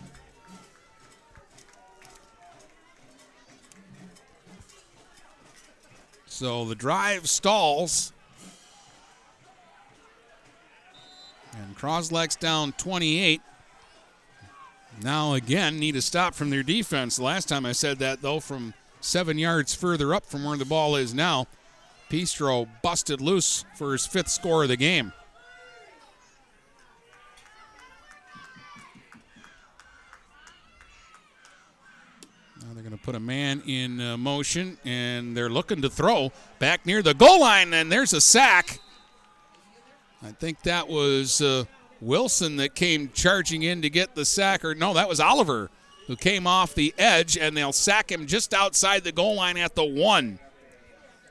So 6.38 6.66
the 6.66 6.76
drive 6.76 7.28
stalls. 7.28 8.14
And 11.54 11.76
Cros-Lex 11.76 12.36
down 12.36 12.74
28. 12.74 13.42
Now 15.02 15.34
again 15.34 15.80
need 15.80 15.96
a 15.96 16.02
stop 16.02 16.34
from 16.34 16.50
their 16.50 16.64
defense. 16.64 17.20
Last 17.20 17.48
time 17.48 17.66
I 17.66 17.72
said 17.72 18.00
that 18.00 18.22
though, 18.22 18.40
from 18.40 18.74
seven 19.00 19.38
yards 19.38 19.76
further 19.76 20.14
up 20.14 20.26
from 20.26 20.44
where 20.44 20.58
the 20.58 20.66
ball 20.66 20.96
is 20.96 21.14
now, 21.14 21.48
Pistro 22.10 22.68
busted 22.82 23.22
loose 23.22 23.64
for 23.78 23.92
his 23.92 24.08
fifth 24.08 24.30
score 24.30 24.64
of 24.64 24.70
the 24.70 24.78
game. 24.78 25.14
Now 32.62 32.74
they're 32.74 32.84
going 32.84 32.98
to 32.98 33.04
put 33.04 33.16
a 33.16 33.20
man 33.20 33.62
in 33.68 34.02
uh, 34.02 34.18
motion, 34.18 34.78
and 34.84 35.38
they're 35.38 35.50
looking 35.50 35.82
to 35.84 35.90
throw 35.90 36.32
back 36.60 36.86
near 36.86 37.04
the 37.04 37.14
goal 37.14 37.42
line, 37.42 37.74
and 37.74 37.92
there's 37.92 38.14
a 38.14 38.22
sack. 38.22 38.80
I 40.24 40.32
think 40.32 40.64
that 40.64 40.88
was 40.88 41.42
uh, 41.42 41.66
Wilson 42.02 42.58
that 42.58 42.76
came 42.76 43.10
charging 43.14 43.64
in 43.64 43.82
to 43.82 43.90
get 43.90 44.16
the 44.16 44.26
sack, 44.26 44.64
or 44.64 44.76
no, 44.76 44.94
that 44.94 45.10
was 45.10 45.20
Oliver 45.20 45.70
who 46.08 46.16
came 46.16 46.48
off 46.48 46.74
the 46.74 46.94
edge, 46.98 47.38
and 47.38 47.56
they'll 47.56 47.74
sack 47.74 48.12
him 48.12 48.26
just 48.26 48.54
outside 48.54 49.04
the 49.04 49.12
goal 49.12 49.36
line 49.36 49.58
at 49.58 49.76
the 49.76 49.84
one. 49.84 50.40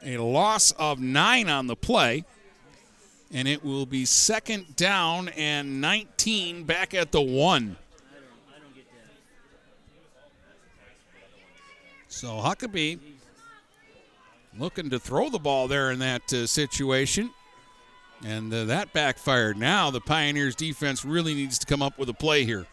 A 0.03 0.19
loss 0.19 0.71
of 0.73 1.01
nine 1.01 1.49
on 1.49 1.67
the 1.67 1.75
play, 1.75 2.25
and 3.33 3.49
it 3.49 3.65
will 3.65 3.87
be 3.87 4.05
second 4.05 4.77
down 4.77 5.31
and 5.31 5.81
19 5.81 6.65
back 6.65 6.93
at 6.93 7.11
the 7.11 7.23
one. 7.23 7.77
So 12.09 12.29
Huckabee 12.29 12.99
looking 14.59 14.91
to 14.91 14.99
throw 14.99 15.29
the 15.31 15.39
ball 15.39 15.69
there 15.69 15.91
in 15.91 15.99
that 16.01 16.33
uh, 16.33 16.47
situation. 16.47 17.31
And 18.25 18.53
uh, 18.53 18.65
that 18.65 18.93
backfired. 18.93 19.57
Now 19.57 19.91
the 19.91 20.01
Pioneers 20.01 20.55
defense 20.55 21.05
really 21.05 21.35
needs 21.35 21.59
to 21.59 21.67
come 21.67 21.83
up 21.83 21.99
with 21.99 22.09
a 22.09 22.15
play 22.15 22.45
here. 22.45 22.67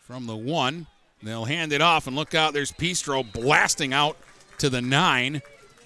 From 0.00 0.26
the 0.26 0.36
one, 0.36 0.86
they'll 1.22 1.46
hand 1.46 1.72
it 1.72 1.80
off 1.80 2.06
and 2.06 2.14
look 2.14 2.34
out. 2.34 2.52
There's 2.52 2.70
Pistro 2.70 3.30
blasting 3.32 3.92
out 3.92 4.16
to 4.58 4.70
the 4.70 4.80
nine 4.80 5.42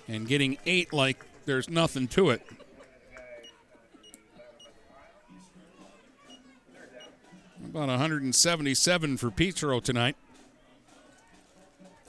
and 0.08 0.26
getting 0.26 0.58
eight 0.66 0.92
like 0.92 1.24
there's 1.46 1.70
nothing 1.70 2.08
to 2.08 2.30
it. 2.30 2.42
About 7.64 7.88
177 7.88 9.16
for 9.16 9.30
Pistro 9.30 9.82
tonight 9.82 10.16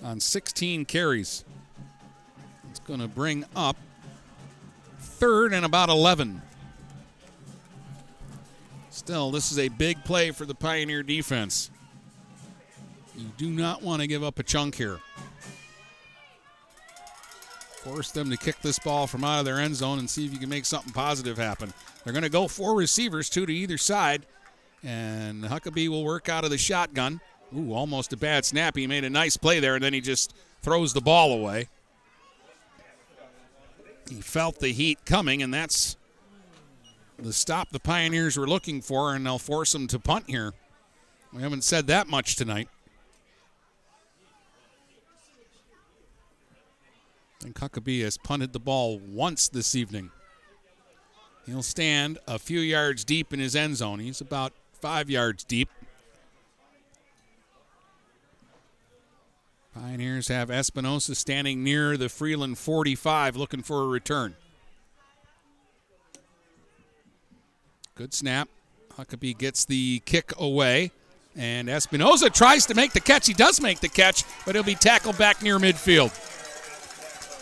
on 0.03 0.19
16 0.19 0.85
carries. 0.85 1.45
It's 2.69 2.79
going 2.79 2.99
to 2.99 3.07
bring 3.07 3.45
up 3.55 3.77
third 5.21 5.53
and 5.53 5.63
about 5.63 5.87
11. 5.87 6.41
Still, 8.89 9.29
this 9.29 9.51
is 9.51 9.59
a 9.59 9.67
big 9.67 10.03
play 10.03 10.31
for 10.31 10.45
the 10.45 10.55
Pioneer 10.55 11.03
defense. 11.03 11.69
You 13.15 13.27
do 13.37 13.51
not 13.51 13.83
want 13.83 14.01
to 14.01 14.07
give 14.07 14.23
up 14.23 14.39
a 14.39 14.43
chunk 14.43 14.73
here. 14.73 14.99
Force 17.83 18.09
them 18.09 18.31
to 18.31 18.37
kick 18.37 18.59
this 18.63 18.79
ball 18.79 19.05
from 19.05 19.23
out 19.23 19.37
of 19.37 19.45
their 19.45 19.59
end 19.59 19.75
zone 19.75 19.99
and 19.99 20.09
see 20.09 20.25
if 20.25 20.33
you 20.33 20.39
can 20.39 20.49
make 20.49 20.65
something 20.65 20.91
positive 20.91 21.37
happen. 21.37 21.71
They're 22.03 22.13
going 22.13 22.23
to 22.23 22.29
go 22.29 22.47
four 22.47 22.75
receivers, 22.75 23.29
two 23.29 23.45
to 23.45 23.53
either 23.53 23.77
side, 23.77 24.25
and 24.83 25.43
Huckabee 25.43 25.87
will 25.87 26.03
work 26.03 26.29
out 26.29 26.45
of 26.45 26.49
the 26.49 26.57
shotgun. 26.57 27.21
Ooh, 27.55 27.73
almost 27.73 28.11
a 28.11 28.17
bad 28.17 28.43
snap. 28.43 28.75
He 28.75 28.87
made 28.87 29.03
a 29.03 29.09
nice 29.09 29.37
play 29.37 29.59
there, 29.59 29.75
and 29.75 29.83
then 29.83 29.93
he 29.93 30.01
just 30.01 30.33
throws 30.63 30.93
the 30.93 31.01
ball 31.01 31.31
away. 31.31 31.67
He 34.11 34.19
felt 34.19 34.59
the 34.59 34.73
heat 34.73 35.05
coming, 35.05 35.41
and 35.41 35.53
that's 35.53 35.95
the 37.17 37.31
stop 37.31 37.69
the 37.69 37.79
Pioneers 37.79 38.35
were 38.35 38.47
looking 38.47 38.81
for, 38.81 39.15
and 39.15 39.25
they'll 39.25 39.39
force 39.39 39.71
them 39.71 39.87
to 39.87 39.99
punt 39.99 40.25
here. 40.27 40.51
We 41.31 41.41
haven't 41.41 41.63
said 41.63 41.87
that 41.87 42.09
much 42.09 42.35
tonight. 42.35 42.67
And 47.41 47.55
Huckabee 47.55 48.03
has 48.03 48.17
punted 48.17 48.51
the 48.51 48.59
ball 48.59 48.99
once 48.99 49.47
this 49.47 49.75
evening. 49.75 50.11
He'll 51.45 51.63
stand 51.63 52.19
a 52.27 52.37
few 52.37 52.59
yards 52.59 53.05
deep 53.05 53.31
in 53.31 53.39
his 53.39 53.55
end 53.55 53.77
zone. 53.77 53.99
He's 53.99 54.19
about 54.19 54.51
five 54.73 55.09
yards 55.09 55.45
deep. 55.45 55.69
Pioneers 59.73 60.27
have 60.27 60.51
Espinosa 60.51 61.15
standing 61.15 61.63
near 61.63 61.95
the 61.95 62.09
Freeland 62.09 62.57
45 62.57 63.37
looking 63.37 63.61
for 63.61 63.83
a 63.83 63.87
return. 63.87 64.35
Good 67.95 68.13
snap. 68.13 68.49
Huckabee 68.97 69.37
gets 69.37 69.63
the 69.63 70.01
kick 70.05 70.33
away. 70.37 70.91
And 71.37 71.69
Espinosa 71.69 72.29
tries 72.29 72.65
to 72.65 72.73
make 72.73 72.91
the 72.91 72.99
catch. 72.99 73.27
He 73.27 73.33
does 73.33 73.61
make 73.61 73.79
the 73.79 73.87
catch, 73.87 74.25
but 74.45 74.55
he'll 74.55 74.63
be 74.63 74.75
tackled 74.75 75.17
back 75.17 75.41
near 75.41 75.57
midfield. 75.57 76.11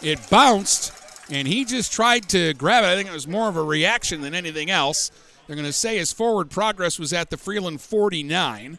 It 0.03 0.19
bounced, 0.29 0.93
and 1.31 1.47
he 1.47 1.65
just 1.65 1.91
tried 1.91 2.29
to 2.29 2.53
grab 2.53 2.83
it. 2.83 2.87
I 2.87 2.95
think 2.95 3.09
it 3.09 3.13
was 3.13 3.27
more 3.27 3.49
of 3.49 3.57
a 3.57 3.63
reaction 3.63 4.21
than 4.21 4.35
anything 4.35 4.69
else. 4.69 5.09
They're 5.47 5.55
going 5.55 5.65
to 5.65 5.73
say 5.73 5.97
his 5.97 6.13
forward 6.13 6.51
progress 6.51 6.99
was 6.99 7.11
at 7.11 7.31
the 7.31 7.37
Freeland 7.37 7.81
49. 7.81 8.77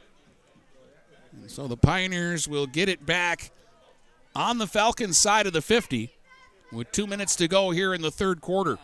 So 1.51 1.67
the 1.67 1.77
Pioneers 1.77 2.47
will 2.47 2.67
get 2.67 2.89
it 2.89 3.05
back 3.05 3.51
on 4.37 4.59
the 4.59 4.69
Falcons 4.69 5.19
side 5.19 5.49
of 5.49 5.53
the 5.53 5.61
50 5.61 6.09
with 6.71 6.93
two 6.93 7.09
minutes 7.09 7.35
to 7.37 7.49
go 7.49 7.73
here 7.73 7.93
in 7.93 8.03
the 8.03 8.11
third 8.13 8.41
quarter. 8.41 8.79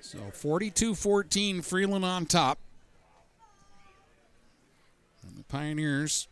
So 0.00 0.18
42 0.32 0.94
14, 0.94 1.60
Freeland 1.60 2.02
on 2.02 2.24
top. 2.24 2.58
And 5.22 5.36
the 5.38 5.44
Pioneers 5.44 6.28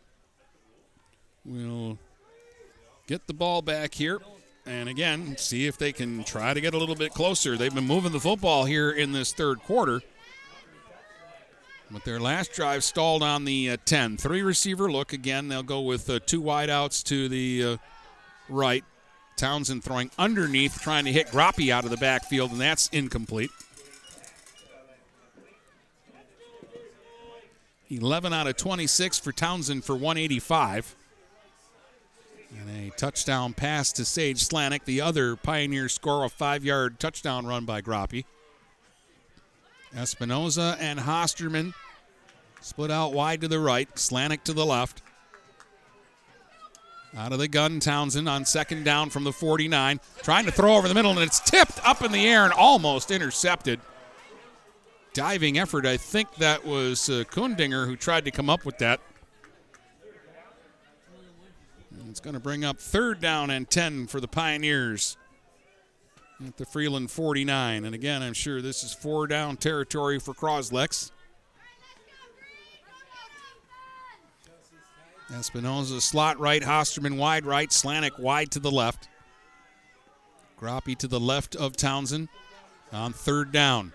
will 1.45 1.99
get 3.05 3.27
the 3.27 3.35
ball 3.35 3.61
back 3.61 3.93
here. 3.93 4.17
And 4.65 4.89
again, 4.89 5.37
see 5.37 5.67
if 5.67 5.77
they 5.77 5.91
can 5.91 6.23
try 6.23 6.55
to 6.55 6.59
get 6.59 6.73
a 6.73 6.77
little 6.79 6.95
bit 6.95 7.13
closer. 7.13 7.55
They've 7.55 7.73
been 7.73 7.87
moving 7.87 8.13
the 8.13 8.19
football 8.19 8.65
here 8.65 8.89
in 8.89 9.11
this 9.11 9.31
third 9.31 9.59
quarter. 9.59 10.01
But 11.91 12.05
their 12.05 12.19
last 12.19 12.53
drive 12.53 12.83
stalled 12.83 13.23
on 13.23 13.45
the 13.45 13.71
uh, 13.71 13.77
10. 13.85 14.17
Three 14.17 14.41
receiver 14.41 14.91
look. 14.91 15.11
Again, 15.11 15.47
they'll 15.47 15.63
go 15.63 15.81
with 15.81 16.09
uh, 16.09 16.19
two 16.25 16.41
wideouts 16.41 17.03
to 17.05 17.27
the 17.27 17.63
uh, 17.63 17.77
right. 18.47 18.83
Townsend 19.37 19.83
throwing 19.83 20.11
underneath, 20.19 20.81
trying 20.81 21.05
to 21.05 21.11
hit 21.11 21.27
Groppe 21.27 21.71
out 21.71 21.85
of 21.85 21.91
the 21.91 21.97
backfield, 21.97 22.51
and 22.51 22.59
that's 22.59 22.89
incomplete. 22.89 23.51
11 27.89 28.33
out 28.33 28.47
of 28.47 28.55
26 28.55 29.19
for 29.19 29.31
Townsend 29.31 29.83
for 29.83 29.93
185. 29.93 30.95
And 32.59 32.87
a 32.87 32.95
touchdown 32.95 33.53
pass 33.53 33.91
to 33.93 34.05
Sage 34.05 34.47
Slanik. 34.47 34.83
The 34.83 35.01
other 35.01 35.35
Pioneer 35.35 35.89
score 35.89 36.25
a 36.25 36.29
five 36.29 36.63
yard 36.63 36.99
touchdown 36.99 37.47
run 37.47 37.65
by 37.65 37.81
Groppe. 37.81 38.25
Espinoza 39.95 40.77
and 40.79 40.99
Hosterman 40.99 41.73
split 42.61 42.91
out 42.91 43.13
wide 43.13 43.41
to 43.41 43.47
the 43.47 43.59
right, 43.59 43.93
Slanik 43.95 44.43
to 44.43 44.53
the 44.53 44.65
left. 44.65 45.01
Out 47.17 47.33
of 47.33 47.39
the 47.39 47.47
gun, 47.47 47.79
Townsend 47.79 48.29
on 48.29 48.45
second 48.45 48.83
down 48.83 49.09
from 49.09 49.23
the 49.23 49.33
49. 49.33 49.99
Trying 50.21 50.45
to 50.45 50.51
throw 50.51 50.75
over 50.75 50.87
the 50.87 50.93
middle, 50.93 51.11
and 51.11 51.21
it's 51.21 51.39
tipped 51.39 51.79
up 51.83 52.03
in 52.03 52.11
the 52.11 52.27
air 52.27 52.43
and 52.43 52.53
almost 52.53 53.09
intercepted. 53.09 53.79
Diving 55.13 55.57
effort. 55.57 55.87
I 55.87 55.97
think 55.97 56.35
that 56.35 56.63
was 56.63 57.09
uh, 57.09 57.23
Kundinger 57.31 57.87
who 57.87 57.95
tried 57.95 58.25
to 58.25 58.31
come 58.31 58.47
up 58.47 58.63
with 58.63 58.77
that. 58.77 59.01
It's 62.09 62.19
going 62.19 62.33
to 62.35 62.39
bring 62.39 62.63
up 62.63 62.79
third 62.79 63.19
down 63.19 63.49
and 63.49 63.69
10 63.69 64.07
for 64.07 64.19
the 64.19 64.27
Pioneers 64.27 65.17
at 66.45 66.57
the 66.57 66.65
Freeland 66.65 67.11
49. 67.11 67.85
And 67.85 67.93
again, 67.93 68.21
I'm 68.21 68.33
sure 68.33 68.61
this 68.61 68.83
is 68.83 68.93
four 68.93 69.27
down 69.27 69.57
territory 69.57 70.19
for 70.19 70.33
Cros-Lex. 70.33 71.11
Espinoza 75.31 76.01
slot 76.01 76.39
right, 76.39 76.61
Hosterman 76.61 77.17
wide 77.17 77.45
right, 77.45 77.69
Slanik 77.69 78.17
wide 78.19 78.51
to 78.51 78.59
the 78.59 78.71
left. 78.71 79.07
Groppe 80.57 80.97
to 80.97 81.07
the 81.07 81.19
left 81.19 81.55
of 81.55 81.77
Townsend 81.77 82.29
on 82.91 83.13
third 83.13 83.51
down. 83.51 83.93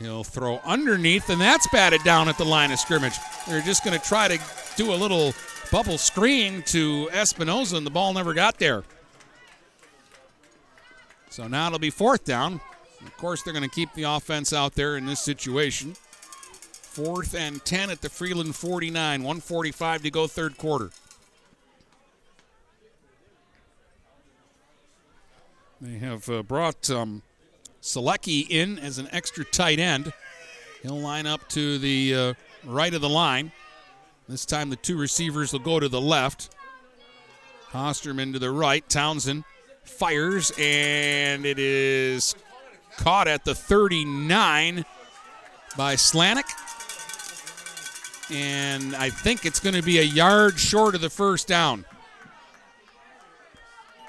He'll 0.00 0.24
throw 0.24 0.58
underneath, 0.64 1.30
and 1.30 1.40
that's 1.40 1.68
batted 1.68 2.02
down 2.02 2.28
at 2.28 2.36
the 2.36 2.44
line 2.44 2.72
of 2.72 2.80
scrimmage. 2.80 3.14
They're 3.46 3.60
just 3.60 3.84
going 3.84 3.98
to 3.98 4.04
try 4.04 4.26
to 4.26 4.38
do 4.76 4.92
a 4.92 4.96
little 4.96 5.32
bubble 5.70 5.98
screen 5.98 6.62
to 6.62 7.08
Espinoza, 7.12 7.76
and 7.76 7.86
the 7.86 7.90
ball 7.90 8.12
never 8.12 8.34
got 8.34 8.58
there. 8.58 8.82
So 11.34 11.48
now 11.48 11.66
it'll 11.66 11.80
be 11.80 11.90
fourth 11.90 12.24
down. 12.24 12.60
Of 13.00 13.16
course, 13.16 13.42
they're 13.42 13.52
going 13.52 13.68
to 13.68 13.74
keep 13.74 13.92
the 13.94 14.04
offense 14.04 14.52
out 14.52 14.76
there 14.76 14.96
in 14.96 15.04
this 15.04 15.18
situation. 15.18 15.94
Fourth 15.94 17.34
and 17.34 17.64
10 17.64 17.90
at 17.90 18.02
the 18.02 18.08
Freeland 18.08 18.54
49. 18.54 19.20
145 19.20 20.02
to 20.02 20.10
go, 20.12 20.28
third 20.28 20.56
quarter. 20.56 20.92
They 25.80 25.98
have 25.98 26.30
uh, 26.30 26.44
brought 26.44 26.88
um, 26.88 27.22
Selecki 27.82 28.48
in 28.48 28.78
as 28.78 28.98
an 28.98 29.08
extra 29.10 29.44
tight 29.44 29.80
end. 29.80 30.12
He'll 30.82 31.00
line 31.00 31.26
up 31.26 31.48
to 31.48 31.78
the 31.78 32.14
uh, 32.14 32.34
right 32.62 32.94
of 32.94 33.00
the 33.00 33.08
line. 33.08 33.50
This 34.28 34.46
time 34.46 34.70
the 34.70 34.76
two 34.76 34.96
receivers 34.96 35.52
will 35.52 35.58
go 35.58 35.80
to 35.80 35.88
the 35.88 36.00
left. 36.00 36.54
Hosterman 37.72 38.34
to 38.34 38.38
the 38.38 38.52
right. 38.52 38.88
Townsend 38.88 39.42
fires, 39.84 40.52
and 40.58 41.46
it 41.46 41.58
is 41.58 42.34
caught 42.96 43.28
at 43.28 43.44
the 43.44 43.54
39 43.54 44.84
by 45.76 45.94
Slanik. 45.94 46.44
And 48.30 48.96
I 48.96 49.10
think 49.10 49.44
it's 49.44 49.60
going 49.60 49.74
to 49.74 49.82
be 49.82 49.98
a 49.98 50.02
yard 50.02 50.58
short 50.58 50.94
of 50.94 51.00
the 51.00 51.10
first 51.10 51.46
down. 51.46 51.84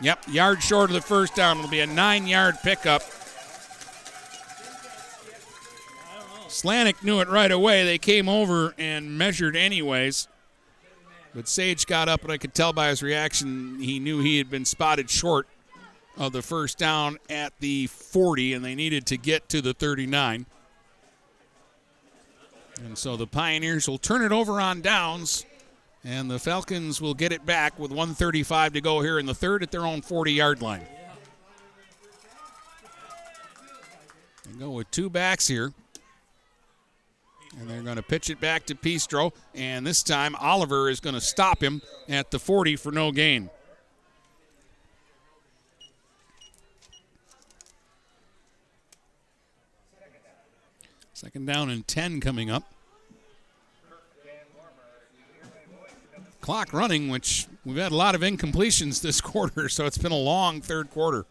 Yep, 0.02 0.26
yard 0.30 0.64
short 0.64 0.90
of 0.90 0.94
the 0.94 1.02
first 1.02 1.36
down. 1.36 1.58
It'll 1.58 1.70
be 1.70 1.80
a 1.80 1.88
nine 1.88 2.28
yard 2.28 2.56
pickup. 2.64 3.02
Slanik 6.48 7.04
knew 7.04 7.20
it 7.20 7.28
right 7.28 7.52
away. 7.52 7.84
They 7.84 7.98
came 7.98 8.30
over 8.30 8.74
and 8.78 9.18
measured 9.18 9.56
anyways. 9.56 10.28
But 11.34 11.50
Sage 11.50 11.86
got 11.86 12.08
up, 12.08 12.24
and 12.24 12.32
I 12.32 12.38
could 12.38 12.54
tell 12.54 12.72
by 12.72 12.88
his 12.88 13.04
reaction 13.04 13.82
he 13.82 14.00
knew 14.00 14.22
he 14.22 14.38
had 14.38 14.50
been 14.50 14.64
spotted 14.64 15.10
short 15.10 15.48
of 16.18 16.32
the 16.32 16.42
first 16.42 16.78
down 16.78 17.18
at 17.30 17.54
the 17.60 17.88
40, 17.88 18.54
and 18.54 18.64
they 18.64 18.76
needed 18.76 19.06
to 19.08 19.18
get 19.18 19.50
to 19.50 19.62
the 19.62 19.74
39. 19.74 20.46
And 22.84 22.98
so 22.98 23.16
the 23.16 23.28
Pioneers 23.28 23.88
will 23.88 23.98
turn 23.98 24.22
it 24.22 24.32
over 24.32 24.60
on 24.60 24.82
downs, 24.82 25.46
and 26.04 26.30
the 26.30 26.40
Falcons 26.40 27.02
will 27.02 27.14
get 27.14 27.32
it 27.32 27.46
back 27.46 27.80
with 27.80 27.92
135 27.92 28.74
to 28.74 28.82
go 28.82 29.02
here 29.02 29.20
in 29.20 29.26
the 29.26 29.36
third 29.36 29.64
at 29.64 29.72
their 29.72 29.86
own 29.86 30.02
40 30.02 30.34
yard 30.34 30.62
line. 30.62 30.86
They 34.46 34.60
go 34.60 34.72
with 34.72 34.92
two 34.92 35.10
backs 35.10 35.48
here. 35.48 35.74
And 37.58 37.70
they're 37.70 37.82
going 37.82 37.96
to 37.96 38.04
pitch 38.04 38.30
it 38.30 38.42
back 38.42 38.66
to 38.66 38.76
Pistro. 38.76 39.32
And 39.54 39.88
this 39.88 40.04
time, 40.04 40.36
Oliver 40.36 40.90
is 40.90 41.00
going 41.00 41.16
to 41.16 41.22
stop 41.22 41.64
him 41.64 41.82
at 42.10 42.30
the 42.30 42.38
40 42.38 42.76
for 42.76 42.92
no 42.92 43.12
gain. 43.12 43.50
Second 51.26 51.48
down 51.48 51.72
and 51.72 51.88
10 51.88 52.20
coming 52.20 52.52
up. 52.52 52.72
Clock 56.40 56.72
running, 56.72 57.10
which 57.10 57.48
we've 57.66 57.78
had 57.78 57.92
a 57.92 57.96
lot 57.96 58.14
of 58.14 58.22
incompletions 58.22 59.02
this 59.02 59.22
quarter, 59.22 59.68
so 59.68 59.88
it's 59.88 59.98
been 59.98 60.12
a 60.12 60.16
long 60.16 60.62
third 60.62 60.92
quarter. 60.92 61.26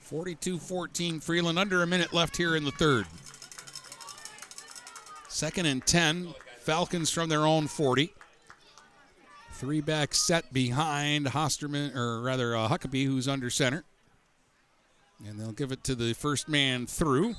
42 0.00 0.58
14 0.58 1.20
Freeland, 1.20 1.58
under 1.58 1.82
a 1.82 1.86
minute 1.86 2.14
left 2.14 2.38
here 2.38 2.56
in 2.56 2.64
the 2.64 2.72
third. 2.72 3.04
Second 5.28 5.66
and 5.66 5.84
10, 5.84 6.34
Falcons 6.60 7.10
from 7.10 7.28
their 7.28 7.44
own 7.44 7.66
40. 7.66 8.14
Three 9.60 9.82
back 9.82 10.14
set 10.14 10.54
behind 10.54 11.26
Hosterman, 11.26 11.94
or 11.94 12.22
rather 12.22 12.56
uh, 12.56 12.66
Huckabee, 12.66 13.04
who's 13.04 13.28
under 13.28 13.50
center. 13.50 13.84
And 15.28 15.38
they'll 15.38 15.52
give 15.52 15.70
it 15.70 15.84
to 15.84 15.94
the 15.94 16.14
first 16.14 16.48
man 16.48 16.86
through. 16.86 17.34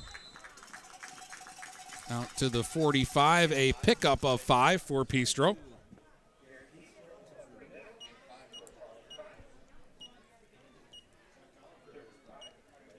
Out 2.08 2.36
to 2.36 2.48
the 2.48 2.62
45, 2.62 3.50
a 3.50 3.72
pickup 3.72 4.24
of 4.24 4.40
five 4.40 4.80
for 4.80 5.04
Pistro. 5.04 5.56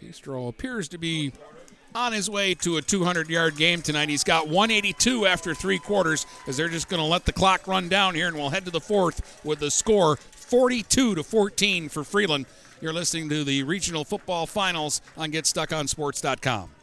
Pistro 0.02 0.50
appears 0.50 0.90
to 0.90 0.98
be 0.98 1.32
on 1.96 2.14
his 2.14 2.30
way 2.30 2.54
to 2.56 2.78
a 2.78 2.82
200 2.82 3.30
yard 3.30 3.56
game 3.56 3.82
tonight. 3.82 4.10
He's 4.10 4.24
got 4.24 4.48
182 4.48 5.26
after 5.26 5.54
three 5.54 5.80
quarters 5.80 6.26
as 6.48 6.58
they're 6.58 6.70
just 6.70 6.90
going 6.90 7.02
to 7.02 7.08
let 7.08 7.26
the 7.26 7.34
clock 7.34 7.68
run 7.68 7.90
down 7.90 8.16
here, 8.16 8.28
and 8.28 8.36
we'll 8.36 8.50
head 8.50 8.66
to 8.66 8.72
the 8.72 8.82
fourth 8.82 9.40
with 9.44 9.60
the 9.60 9.72
score 9.72 10.18
42 10.18 11.16
to 11.16 11.24
14 11.24 11.90
for 11.90 12.04
Freeland. 12.04 12.46
You're 12.82 12.94
listening 12.94 13.30
to 13.30 13.44
the 13.44 13.64
regional 13.64 14.04
football 14.04 14.46
finals 14.46 15.02
on 15.18 15.32
GetStuckOnSports.com. 15.32 16.83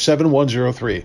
7103. 0.00 1.04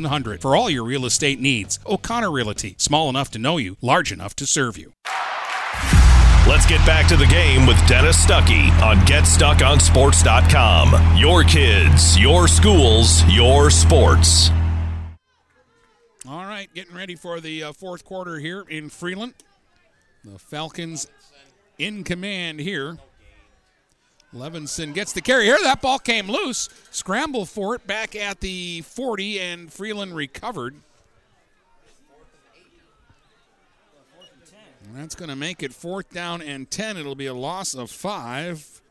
8700 0.05 0.41
for 0.41 0.55
all 0.55 0.69
your 0.69 0.83
real 0.83 1.05
estate 1.05 1.39
needs. 1.39 1.79
O'Connor 1.85 2.31
Realty, 2.31 2.75
small 2.77 3.09
enough 3.09 3.31
to 3.31 3.39
know 3.39 3.57
you, 3.57 3.77
large 3.81 4.11
enough 4.11 4.35
to 4.37 4.45
serve 4.45 4.77
you. 4.77 4.93
Let's 6.47 6.65
get 6.65 6.83
back 6.87 7.07
to 7.09 7.15
the 7.15 7.27
game 7.27 7.67
with 7.67 7.77
Dennis 7.87 8.25
Stuckey 8.25 8.71
on 8.81 8.97
GetStuckOnSports.com. 9.05 11.17
Your 11.17 11.43
kids, 11.43 12.19
your 12.19 12.47
schools, 12.47 13.23
your 13.25 13.69
sports. 13.69 14.49
All 16.27 16.45
right, 16.45 16.67
getting 16.73 16.95
ready 16.95 17.15
for 17.15 17.39
the 17.39 17.63
uh, 17.63 17.73
fourth 17.73 18.03
quarter 18.03 18.39
here 18.39 18.65
in 18.67 18.89
Freeland. 18.89 19.35
The 20.23 20.39
Falcons 20.39 21.07
in 21.77 22.03
command 22.03 22.59
here. 22.59 22.97
Levinson 24.33 24.93
gets 24.93 25.11
the 25.11 25.21
carry 25.21 25.45
here. 25.45 25.57
That 25.63 25.81
ball 25.81 25.99
came 25.99 26.29
loose. 26.29 26.69
Scramble 26.89 27.45
for 27.45 27.75
it 27.75 27.85
back 27.85 28.15
at 28.15 28.39
the 28.39 28.81
40, 28.81 29.39
and 29.39 29.73
Freeland 29.73 30.15
recovered. 30.15 30.75
And 34.85 34.95
that's 34.95 35.15
going 35.15 35.29
to 35.29 35.35
make 35.35 35.63
it 35.63 35.73
fourth 35.73 36.09
down 36.11 36.41
and 36.41 36.69
10. 36.69 36.97
It'll 36.97 37.15
be 37.15 37.25
a 37.25 37.33
loss 37.33 37.73
of 37.73 37.91
five. 37.91 38.81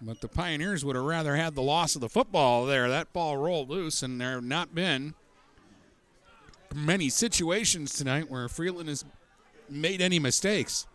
But 0.00 0.20
the 0.20 0.28
Pioneers 0.28 0.84
would 0.84 0.96
have 0.96 1.04
rather 1.04 1.34
had 1.34 1.54
the 1.54 1.62
loss 1.62 1.94
of 1.94 2.00
the 2.00 2.08
football 2.08 2.66
there. 2.66 2.88
That 2.88 3.12
ball 3.12 3.36
rolled 3.36 3.68
loose, 3.68 4.02
and 4.02 4.20
there 4.20 4.32
have 4.32 4.44
not 4.44 4.74
been 4.74 5.14
many 6.74 7.08
situations 7.08 7.94
tonight 7.94 8.30
where 8.30 8.48
Freeland 8.48 8.88
has 8.88 9.04
made 9.68 10.00
any 10.00 10.18
mistakes. 10.18 10.86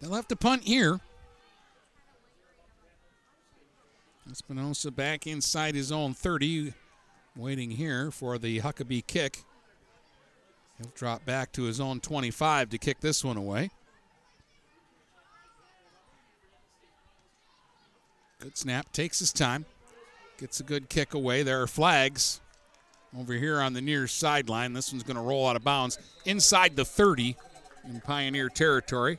They'll 0.00 0.14
have 0.14 0.28
to 0.28 0.36
punt 0.36 0.64
here. 0.64 1.00
Espinosa 4.30 4.90
back 4.90 5.26
inside 5.26 5.74
his 5.74 5.90
own 5.90 6.14
30, 6.14 6.72
waiting 7.36 7.70
here 7.70 8.10
for 8.10 8.38
the 8.38 8.60
Huckabee 8.60 9.06
kick. 9.06 9.42
He'll 10.78 10.92
drop 10.94 11.24
back 11.24 11.52
to 11.52 11.64
his 11.64 11.80
own 11.80 12.00
25 12.00 12.70
to 12.70 12.78
kick 12.78 13.00
this 13.00 13.24
one 13.24 13.36
away. 13.36 13.70
Good 18.38 18.56
snap, 18.56 18.90
takes 18.92 19.18
his 19.18 19.32
time, 19.32 19.66
gets 20.38 20.60
a 20.60 20.62
good 20.62 20.88
kick 20.88 21.12
away. 21.12 21.42
There 21.42 21.60
are 21.60 21.66
flags 21.66 22.40
over 23.18 23.34
here 23.34 23.60
on 23.60 23.72
the 23.72 23.82
near 23.82 24.06
sideline. 24.06 24.72
This 24.72 24.92
one's 24.92 25.02
going 25.02 25.16
to 25.16 25.22
roll 25.22 25.48
out 25.48 25.56
of 25.56 25.64
bounds 25.64 25.98
inside 26.24 26.76
the 26.76 26.84
30 26.84 27.36
in 27.88 28.00
Pioneer 28.00 28.48
territory. 28.48 29.18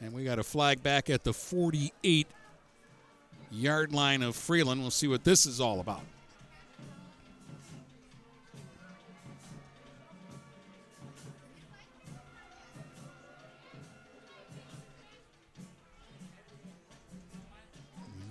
And 0.00 0.12
we 0.12 0.24
got 0.24 0.38
a 0.38 0.44
flag 0.44 0.82
back 0.82 1.10
at 1.10 1.22
the 1.22 1.32
48 1.32 2.26
yard 3.50 3.92
line 3.92 4.22
of 4.22 4.36
Freeland. 4.36 4.80
We'll 4.80 4.90
see 4.90 5.08
what 5.08 5.24
this 5.24 5.46
is 5.46 5.60
all 5.60 5.80
about. 5.80 6.02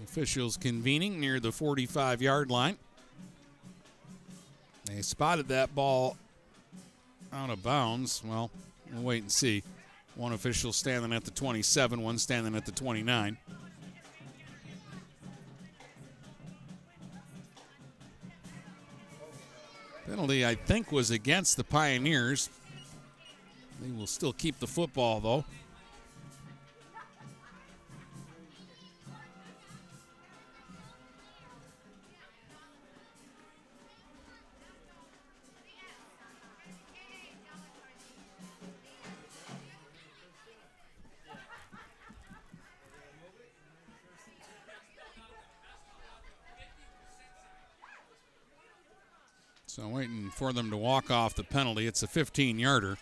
Officials 0.03 0.57
convening 0.57 1.19
near 1.19 1.39
the 1.39 1.51
45 1.51 2.21
yard 2.21 2.49
line. 2.49 2.77
They 4.85 5.01
spotted 5.03 5.49
that 5.49 5.75
ball 5.75 6.17
out 7.31 7.51
of 7.51 7.61
bounds. 7.61 8.23
Well, 8.25 8.49
we'll 8.91 9.03
wait 9.03 9.21
and 9.21 9.31
see. 9.31 9.61
One 10.15 10.33
official 10.33 10.73
standing 10.73 11.13
at 11.13 11.23
the 11.23 11.29
27, 11.31 12.01
one 12.01 12.17
standing 12.17 12.55
at 12.55 12.65
the 12.65 12.71
29. 12.71 13.37
Penalty, 20.07 20.45
I 20.45 20.55
think, 20.55 20.91
was 20.93 21.11
against 21.11 21.57
the 21.57 21.65
Pioneers. 21.65 22.49
They 23.81 23.91
will 23.91 24.07
still 24.07 24.31
keep 24.31 24.59
the 24.59 24.67
football, 24.67 25.19
though. 25.19 25.45
So 49.77 49.87
waiting 49.87 50.31
for 50.31 50.53
them 50.53 50.71
to 50.71 50.77
walk 50.77 51.11
off 51.11 51.35
the 51.35 51.43
penalty. 51.43 51.85
It's 51.85 52.01
a 52.01 52.07
15 52.07 52.57
yarder. 52.57 52.97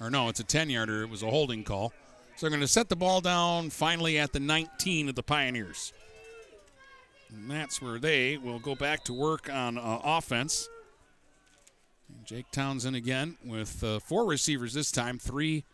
Or 0.00 0.08
no, 0.08 0.30
it's 0.30 0.40
a 0.40 0.44
10 0.44 0.70
yarder. 0.70 1.02
It 1.02 1.10
was 1.10 1.22
a 1.22 1.28
holding 1.28 1.62
call. 1.62 1.92
So 2.36 2.46
they're 2.46 2.50
going 2.50 2.62
to 2.62 2.66
set 2.66 2.88
the 2.88 2.96
ball 2.96 3.20
down 3.20 3.68
finally 3.68 4.18
at 4.18 4.32
the 4.32 4.40
19 4.40 5.10
of 5.10 5.14
the 5.14 5.22
Pioneers. 5.22 5.92
And 7.28 7.50
that's 7.50 7.82
where 7.82 7.98
they 7.98 8.38
will 8.38 8.58
go 8.58 8.74
back 8.74 9.04
to 9.04 9.12
work 9.12 9.50
on 9.52 9.76
uh, 9.76 10.00
offense. 10.02 10.70
Jake 12.24 12.50
Townsend 12.50 12.96
again 12.96 13.36
with 13.44 13.84
uh, 13.84 13.98
four 13.98 14.24
receivers 14.24 14.72
this 14.72 14.90
time, 14.90 15.18
three 15.18 15.64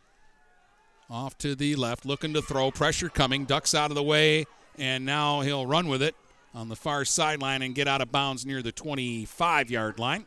off 1.08 1.38
to 1.38 1.54
the 1.54 1.76
left, 1.76 2.04
looking 2.04 2.34
to 2.34 2.42
throw. 2.42 2.72
Pressure 2.72 3.08
coming, 3.08 3.44
ducks 3.44 3.76
out 3.76 3.92
of 3.92 3.94
the 3.94 4.02
way, 4.02 4.44
and 4.76 5.06
now 5.06 5.42
he'll 5.42 5.66
run 5.66 5.86
with 5.86 6.02
it 6.02 6.16
on 6.56 6.70
the 6.70 6.74
far 6.74 7.04
sideline 7.04 7.60
and 7.60 7.74
get 7.74 7.86
out 7.86 8.00
of 8.00 8.10
bounds 8.10 8.46
near 8.46 8.62
the 8.62 8.72
25 8.72 9.70
yard 9.70 9.98
line. 9.98 10.24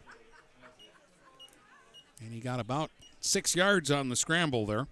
And 2.21 2.31
he 2.31 2.39
got 2.39 2.59
about 2.59 2.91
six 3.19 3.55
yards 3.55 3.89
on 3.89 4.09
the 4.09 4.15
scramble 4.15 4.67
there. 4.67 4.87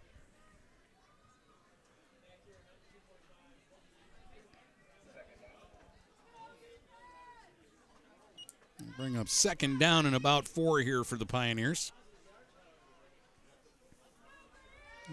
Bring 8.98 9.16
up 9.16 9.30
second 9.30 9.80
down 9.80 10.07
and 10.07 10.16
about 10.16 10.48
four 10.48 10.80
here 10.80 11.03
for 11.03 11.17
the 11.17 11.25
Pioneers. 11.25 11.91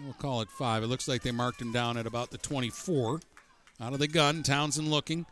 We'll 0.03 0.13
call 0.13 0.41
it 0.41 0.49
five. 0.49 0.81
It 0.81 0.87
looks 0.87 1.07
like 1.07 1.21
they 1.21 1.31
marked 1.31 1.61
him 1.61 1.71
down 1.71 1.95
at 1.95 2.07
about 2.07 2.31
the 2.31 2.39
24. 2.39 3.19
Out 3.79 3.93
of 3.93 3.99
the 3.99 4.07
gun, 4.07 4.41
Townsend 4.41 4.89
looking. 4.89 5.27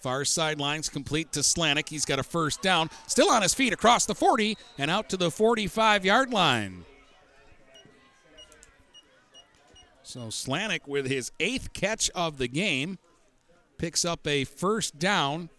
Far 0.00 0.24
sidelines 0.24 0.88
complete 0.88 1.32
to 1.32 1.40
Slanik. 1.40 1.88
He's 1.88 2.04
got 2.04 2.18
a 2.18 2.22
first 2.22 2.62
down. 2.62 2.88
Still 3.06 3.30
on 3.30 3.42
his 3.42 3.54
feet 3.54 3.72
across 3.72 4.06
the 4.06 4.14
40 4.14 4.56
and 4.78 4.90
out 4.90 5.08
to 5.08 5.16
the 5.16 5.30
45 5.30 6.04
yard 6.04 6.32
line. 6.32 6.84
So 10.02 10.20
Slanik, 10.28 10.86
with 10.86 11.06
his 11.06 11.32
eighth 11.38 11.72
catch 11.72 12.08
of 12.10 12.38
the 12.38 12.48
game, 12.48 12.98
picks 13.76 14.04
up 14.04 14.26
a 14.26 14.44
first 14.44 14.98
down 14.98 15.50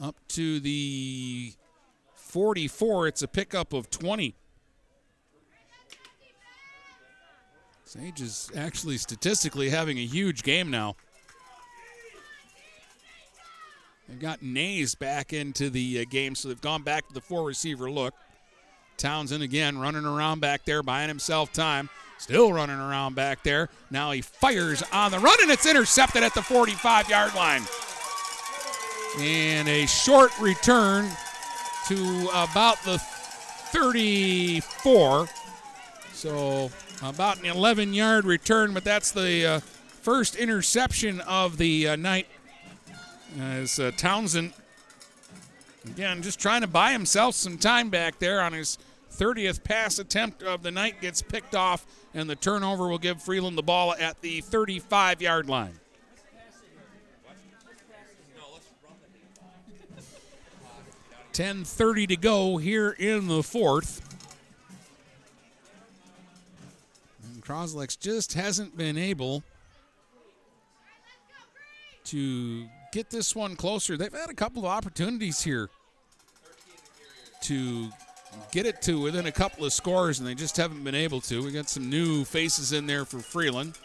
up 0.00 0.16
to 0.28 0.60
the 0.60 1.52
44. 2.14 3.08
It's 3.08 3.22
a 3.22 3.28
pickup 3.28 3.72
of 3.72 3.90
20. 3.90 4.34
Sage 7.84 8.20
is 8.20 8.50
actually 8.56 8.98
statistically 8.98 9.70
having 9.70 9.98
a 9.98 10.04
huge 10.04 10.42
game 10.42 10.70
now. 10.70 10.96
They've 14.08 14.20
got 14.20 14.42
Nays 14.42 14.94
back 14.94 15.32
into 15.32 15.70
the 15.70 16.00
uh, 16.00 16.04
game, 16.08 16.34
so 16.34 16.48
they've 16.48 16.60
gone 16.60 16.82
back 16.82 17.08
to 17.08 17.14
the 17.14 17.20
four 17.20 17.44
receiver 17.44 17.90
look. 17.90 18.14
Townsend 18.96 19.42
again 19.42 19.78
running 19.78 20.04
around 20.04 20.40
back 20.40 20.64
there, 20.64 20.82
buying 20.82 21.08
himself 21.08 21.52
time. 21.52 21.88
Still 22.18 22.52
running 22.52 22.78
around 22.78 23.16
back 23.16 23.42
there. 23.42 23.68
Now 23.90 24.12
he 24.12 24.20
fires 24.20 24.84
on 24.92 25.10
the 25.10 25.18
run, 25.18 25.36
and 25.42 25.50
it's 25.50 25.66
intercepted 25.66 26.22
at 26.22 26.32
the 26.34 26.42
45 26.42 27.08
yard 27.08 27.34
line. 27.34 27.62
And 29.18 29.68
a 29.68 29.86
short 29.86 30.30
return 30.40 31.10
to 31.88 32.28
about 32.34 32.82
the 32.84 32.98
34. 32.98 35.28
So 36.12 36.70
about 37.02 37.40
an 37.40 37.46
11 37.46 37.94
yard 37.94 38.24
return, 38.24 38.72
but 38.72 38.84
that's 38.84 39.10
the 39.10 39.46
uh, 39.46 39.58
first 39.60 40.36
interception 40.36 41.20
of 41.22 41.58
the 41.58 41.88
uh, 41.88 41.96
night 41.96 42.28
as 43.38 43.78
uh, 43.78 43.90
Townsend 43.96 44.52
Again, 45.86 46.22
just 46.22 46.40
trying 46.40 46.62
to 46.62 46.66
buy 46.66 46.92
himself 46.92 47.34
some 47.34 47.58
time 47.58 47.90
back 47.90 48.18
there 48.18 48.40
on 48.40 48.52
his 48.52 48.78
30th 49.12 49.62
pass 49.62 49.98
attempt 49.98 50.42
of 50.42 50.62
the 50.62 50.70
night 50.70 51.00
gets 51.00 51.22
picked 51.22 51.54
off, 51.54 51.86
and 52.14 52.28
the 52.28 52.36
turnover 52.36 52.88
will 52.88 52.98
give 52.98 53.22
Freeland 53.22 53.56
the 53.56 53.62
ball 53.62 53.94
at 53.94 54.20
the 54.22 54.40
35 54.40 55.22
yard 55.22 55.48
line. 55.48 55.78
Ten 61.32 61.64
thirty 61.64 62.06
to 62.06 62.16
go 62.16 62.58
here 62.58 62.90
in 62.90 63.26
the 63.26 63.42
fourth. 63.42 64.00
And 67.24 67.42
Cros-Lex 67.42 67.96
just 67.96 68.34
hasn't 68.34 68.76
been 68.76 68.96
able 68.96 69.42
to 72.04 72.68
get 72.94 73.10
this 73.10 73.34
one 73.34 73.56
closer. 73.56 73.96
They've 73.96 74.12
had 74.12 74.30
a 74.30 74.34
couple 74.34 74.62
of 74.62 74.66
opportunities 74.66 75.42
here 75.42 75.68
to 77.42 77.90
get 78.52 78.66
it 78.66 78.80
to 78.82 79.00
within 79.00 79.26
a 79.26 79.32
couple 79.32 79.64
of 79.64 79.72
scores, 79.72 80.20
and 80.20 80.28
they 80.28 80.34
just 80.36 80.56
haven't 80.56 80.84
been 80.84 80.94
able 80.94 81.20
to. 81.22 81.42
We 81.42 81.50
got 81.50 81.68
some 81.68 81.90
new 81.90 82.24
faces 82.24 82.72
in 82.72 82.86
there 82.86 83.04
for 83.04 83.18
Freeland. 83.18 83.76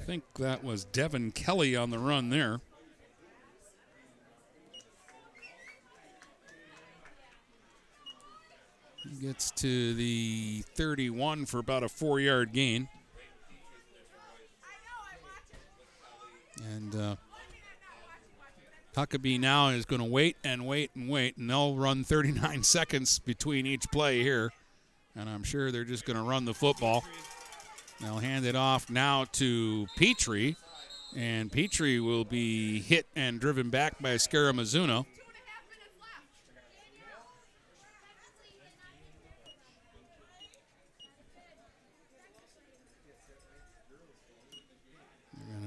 I 0.00 0.04
think 0.04 0.22
that 0.34 0.62
was 0.62 0.84
Devin 0.84 1.32
Kelly 1.32 1.74
on 1.74 1.88
the 1.88 1.98
run 1.98 2.28
there. 2.28 2.60
He 9.02 9.26
gets 9.26 9.50
to 9.52 9.94
the 9.94 10.62
31 10.74 11.46
for 11.46 11.58
about 11.58 11.82
a 11.82 11.88
four 11.88 12.20
yard 12.20 12.52
gain. 12.52 12.88
And 16.64 16.94
uh, 16.94 17.16
Huckabee 18.96 19.38
now 19.38 19.68
is 19.68 19.84
going 19.84 20.00
to 20.00 20.08
wait 20.08 20.36
and 20.42 20.66
wait 20.66 20.90
and 20.94 21.08
wait, 21.08 21.36
and 21.36 21.50
they'll 21.50 21.74
run 21.74 22.02
39 22.02 22.62
seconds 22.64 23.18
between 23.18 23.66
each 23.66 23.84
play 23.92 24.22
here. 24.22 24.52
And 25.14 25.28
I'm 25.28 25.44
sure 25.44 25.70
they're 25.70 25.84
just 25.84 26.04
going 26.04 26.16
to 26.16 26.22
run 26.22 26.44
the 26.44 26.54
football. 26.54 27.04
They'll 28.00 28.18
hand 28.18 28.44
it 28.44 28.56
off 28.56 28.90
now 28.90 29.24
to 29.32 29.86
Petrie, 29.96 30.56
and 31.16 31.50
Petrie 31.50 32.00
will 32.00 32.24
be 32.24 32.80
hit 32.80 33.06
and 33.16 33.40
driven 33.40 33.70
back 33.70 34.00
by 34.00 34.16
Scaramazuno. 34.16 35.06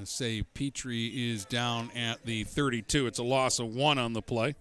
Say 0.09 0.41
Petrie 0.41 1.31
is 1.31 1.45
down 1.45 1.91
at 1.95 2.25
the 2.25 2.43
32. 2.43 3.07
It's 3.07 3.19
a 3.19 3.23
loss 3.23 3.59
of 3.59 3.67
one 3.67 3.97
on 3.97 4.13
the 4.13 4.21
play. 4.21 4.55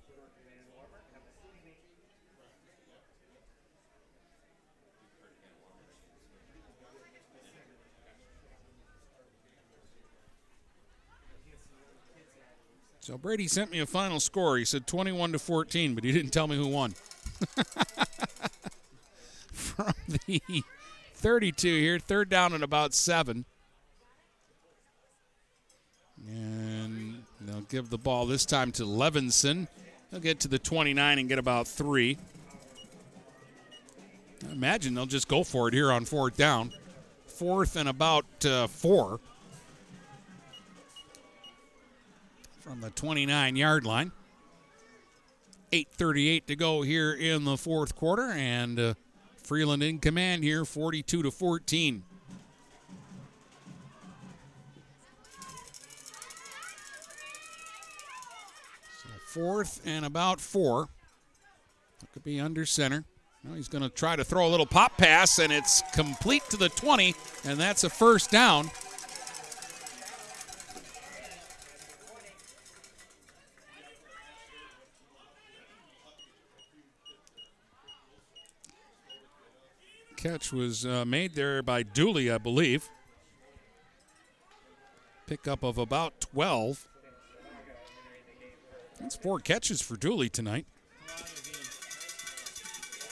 So 13.01 13.17
Brady 13.17 13.49
sent 13.49 13.71
me 13.71 13.79
a 13.79 13.87
final 13.87 14.21
score. 14.21 14.59
He 14.59 14.67
said 14.67 14.87
21 14.87 15.33
to 15.33 15.39
14, 15.39 15.95
but 15.95 16.05
he 16.05 16.13
didn't 16.13 16.31
tell 16.31 16.47
me 16.47 16.57
who 16.57 16.69
won. 16.69 16.95
From 19.51 19.95
the 20.07 20.43
32 21.15 21.69
here, 21.81 21.99
third 21.99 22.29
down 22.29 22.53
and 22.53 22.63
about 22.63 22.93
seven. 22.93 23.47
And 26.27 27.23
they'll 27.41 27.61
give 27.63 27.91
the 27.91 27.99
ball 27.99 28.27
this 28.27 28.45
time 28.45 28.73
to 28.73 28.85
Levinson. 28.85 29.69
He'll 30.11 30.21
get 30.21 30.41
to 30.41 30.49
the 30.49 30.59
29 30.59 31.19
and 31.19 31.29
get 31.29 31.39
about 31.39 31.69
three. 31.69 32.19
I 34.49 34.53
imagine 34.53 34.95
they'll 34.95 35.07
just 35.07 35.29
go 35.29 35.45
for 35.45 35.69
it 35.69 35.75
here 35.75 35.93
on 35.93 36.05
fourth 36.05 36.37
down. 36.37 36.73
Fourth 37.27 37.77
and 37.77 37.89
about 37.89 38.25
uh, 38.45 38.67
four. 38.67 39.21
from 42.69 42.83
the 42.83 42.91
29 42.91 43.57
yard 43.57 43.87
line. 43.87 44.13
8.38 45.73 46.47
to 46.47 46.57
go 46.57 46.83
here 46.83 47.15
in 47.15 47.45
the 47.45 47.57
fourth 47.57 47.95
quarter, 47.95 48.31
and 48.31 48.79
uh, 48.79 48.95
Freeland 49.43 49.83
in 49.83 49.99
command 49.99 50.45
here, 50.45 50.67
42 50.67 51.23
to 51.23 51.31
14. 51.31 52.05
Fourth 59.39 59.81
and 59.87 60.05
about 60.05 60.41
four. 60.41 60.89
That 62.01 62.13
could 62.13 62.25
be 62.25 62.41
under 62.41 62.67
center. 62.67 63.05
Now 63.45 63.55
he's 63.55 63.69
going 63.69 63.83
to 63.83 63.89
try 63.89 64.17
to 64.17 64.25
throw 64.25 64.49
a 64.49 64.51
little 64.51 64.67
pop 64.67 64.97
pass, 64.97 65.39
and 65.39 65.53
it's 65.53 65.83
complete 65.93 66.43
to 66.51 66.57
the 66.57 66.69
20, 66.71 67.15
and 67.45 67.59
that's 67.59 67.85
a 67.85 67.91
first 67.91 68.31
down. 68.31 68.71
catch 80.17 80.53
was 80.53 80.85
uh, 80.85 81.05
made 81.05 81.35
there 81.35 81.63
by 81.63 81.85
Dooley, 81.85 82.29
I 82.29 82.39
believe. 82.39 82.91
Pickup 85.29 85.63
of 85.63 85.79
about 85.79 86.21
12. 86.21 86.89
That's 89.01 89.17
four 89.17 89.39
catches 89.39 89.81
for 89.81 89.97
Dooley 89.97 90.29
tonight. 90.29 90.67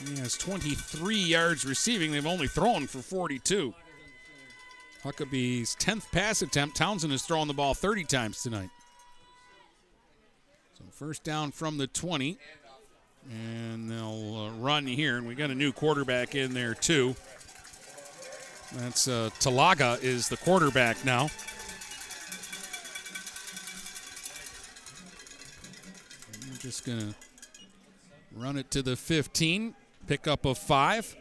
He 0.04 0.16
has 0.18 0.36
23 0.36 1.16
yards 1.16 1.64
receiving. 1.64 2.12
They've 2.12 2.26
only 2.26 2.48
thrown 2.48 2.86
for 2.86 2.98
42. 2.98 3.74
Huckabee's 5.02 5.76
10th 5.76 6.10
pass 6.12 6.42
attempt. 6.42 6.76
Townsend 6.76 7.12
has 7.12 7.22
thrown 7.22 7.48
the 7.48 7.54
ball 7.54 7.74
30 7.74 8.04
times 8.04 8.42
tonight. 8.42 8.68
So 10.76 10.84
first 10.90 11.24
down 11.24 11.52
from 11.52 11.78
the 11.78 11.86
20. 11.86 12.36
And 13.30 13.90
they'll 13.90 14.36
uh, 14.36 14.50
run 14.60 14.86
here, 14.86 15.16
and 15.16 15.26
we 15.26 15.34
got 15.34 15.50
a 15.50 15.54
new 15.54 15.72
quarterback 15.72 16.36
in 16.36 16.54
there 16.54 16.74
too. 16.74 17.16
That's 18.76 19.08
uh, 19.08 19.30
Talaga 19.40 20.00
is 20.02 20.28
the 20.28 20.36
quarterback 20.36 21.04
now. 21.04 21.28
Just 26.66 26.84
gonna 26.84 27.14
run 28.32 28.58
it 28.58 28.72
to 28.72 28.82
the 28.82 28.96
15, 28.96 29.72
pick 30.08 30.26
up 30.26 30.44
a 30.44 30.52
five. 30.52 31.14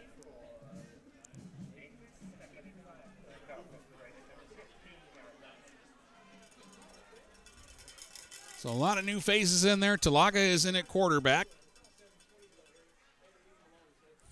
So 8.58 8.70
a 8.70 8.72
lot 8.72 8.98
of 8.98 9.06
new 9.06 9.20
faces 9.20 9.66
in 9.66 9.80
there. 9.80 9.98
Talaga 9.98 10.38
is 10.38 10.66
in 10.66 10.76
at 10.76 10.88
quarterback. 10.88 11.46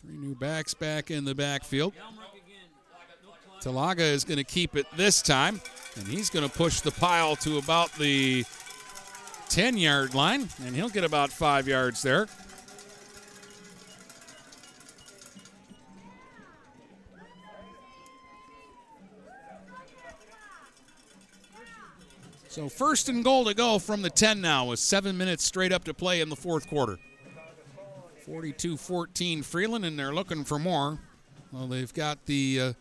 Three 0.01 0.17
new 0.17 0.33
backs 0.33 0.74
back 0.74 1.11
in 1.11 1.25
the 1.25 1.35
backfield. 1.35 1.93
Talaga 3.61 4.00
is 4.00 4.24
going 4.24 4.40
to 4.40 4.43
keep 4.43 4.75
it 4.75 4.88
this 4.98 5.22
time, 5.22 5.61
and 5.95 6.08
he's 6.08 6.32
going 6.32 6.50
to 6.50 6.51
push 6.51 6.82
the 6.82 6.90
pile 6.90 7.35
to 7.35 7.59
about 7.59 7.92
the 8.00 8.43
10 9.54 9.78
yard 9.78 10.16
line, 10.16 10.50
and 10.66 10.76
he'll 10.76 10.90
get 10.90 11.04
about 11.04 11.30
five 11.30 11.68
yards 11.68 12.02
there. 12.02 12.28
So, 22.48 22.68
first 22.68 23.10
and 23.10 23.24
goal 23.24 23.46
to 23.46 23.54
go 23.54 23.78
from 23.78 24.02
the 24.02 24.10
10 24.10 24.42
now, 24.42 24.66
with 24.66 24.80
seven 24.80 25.16
minutes 25.16 25.44
straight 25.44 25.72
up 25.72 25.84
to 25.84 25.94
play 25.94 26.22
in 26.22 26.30
the 26.30 26.36
fourth 26.36 26.68
quarter. 26.68 26.98
42 28.26 28.76
14 28.76 29.44
Freeland, 29.44 29.86
and 29.86 30.00
they're 30.00 30.16
looking 30.16 30.44
for 30.46 30.58
more. 30.58 30.98
Well, 31.52 31.68
they've 31.68 31.94
got 31.94 32.26
the 32.26 32.60
uh, 32.60 32.74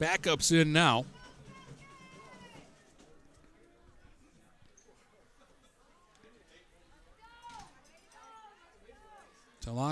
backups 0.00 0.52
in 0.52 0.72
now. 0.72 1.06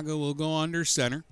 Talaga 0.03 0.19
will 0.19 0.35
go 0.35 0.57
under 0.57 0.85
center. 0.85 1.25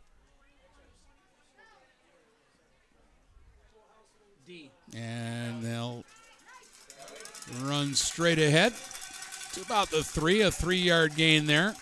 And 4.97 5.63
they'll 5.63 6.05
run 7.63 7.95
straight 7.95 8.41
ahead 8.41 8.73
to 9.53 9.61
about 9.63 9.91
the 9.91 10.03
three, 10.03 10.41
a 10.41 10.51
three 10.51 10.79
yard 10.79 11.15
gain 11.15 11.47
there. 11.47 11.77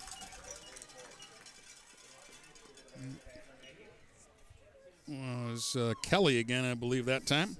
It 5.10 5.50
was 5.50 5.75
uh, 5.75 5.94
Kelly 6.02 6.39
again, 6.39 6.67
I 6.67 6.75
believe, 6.75 7.07
that 7.07 7.26
time. 7.26 7.57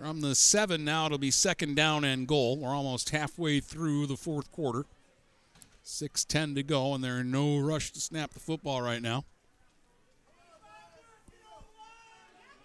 From 0.00 0.22
the 0.22 0.34
seven 0.34 0.82
now, 0.82 1.04
it'll 1.04 1.18
be 1.18 1.30
second 1.30 1.74
down 1.74 2.04
and 2.04 2.26
goal. 2.26 2.56
We're 2.56 2.74
almost 2.74 3.10
halfway 3.10 3.60
through 3.60 4.06
the 4.06 4.16
fourth 4.16 4.50
quarter. 4.50 4.86
6.10 5.84 6.54
to 6.54 6.62
go, 6.62 6.94
and 6.94 7.04
there's 7.04 7.26
no 7.26 7.58
rush 7.58 7.90
to 7.92 8.00
snap 8.00 8.32
the 8.32 8.40
football 8.40 8.80
right 8.80 9.02
now. 9.02 9.24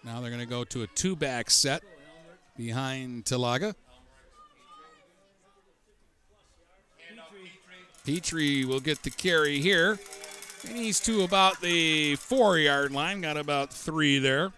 Now 0.02 0.22
they're 0.22 0.30
going 0.30 0.40
to 0.40 0.48
go 0.48 0.64
to 0.64 0.82
a 0.84 0.86
two 0.86 1.14
back 1.14 1.50
set 1.50 1.82
behind 2.56 3.26
Talaga. 3.26 3.74
Petrie 8.06 8.64
will 8.64 8.80
get 8.80 9.02
the 9.02 9.10
carry 9.10 9.60
here. 9.60 9.98
And 10.66 10.76
he's 10.78 11.00
to 11.00 11.22
about 11.22 11.60
the 11.60 12.16
four 12.16 12.56
yard 12.56 12.92
line, 12.92 13.20
got 13.20 13.36
about 13.36 13.74
three 13.74 14.18
there. 14.18 14.52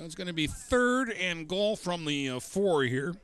So 0.00 0.06
it's 0.06 0.14
going 0.14 0.28
to 0.28 0.32
be 0.32 0.46
third 0.46 1.10
and 1.10 1.46
goal 1.46 1.76
from 1.76 2.06
the 2.06 2.30
uh, 2.30 2.40
four 2.40 2.84
here. 2.84 3.14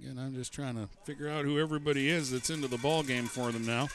Again, 0.00 0.16
I'm 0.16 0.36
just 0.36 0.52
trying 0.52 0.76
to 0.76 0.88
figure 1.02 1.28
out 1.28 1.44
who 1.44 1.58
everybody 1.58 2.08
is 2.08 2.30
that's 2.30 2.48
into 2.48 2.68
the 2.68 2.78
ball 2.78 3.02
game 3.02 3.24
for 3.24 3.50
them 3.50 3.66
now. 3.66 3.88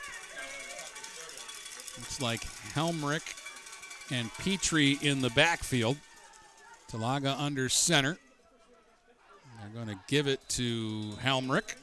Looks 1.98 2.22
like 2.22 2.42
Helmrich 2.74 3.34
and 4.11 4.30
Petrie 4.40 5.00
in 5.01 5.22
the 5.22 5.30
backfield. 5.30 5.95
Talaga 6.92 7.40
under 7.40 7.69
center. 7.69 8.17
They're 9.61 9.85
going 9.85 9.95
to 9.95 10.03
give 10.09 10.27
it 10.27 10.42
to 10.50 11.14
Helmrich. 11.24 11.76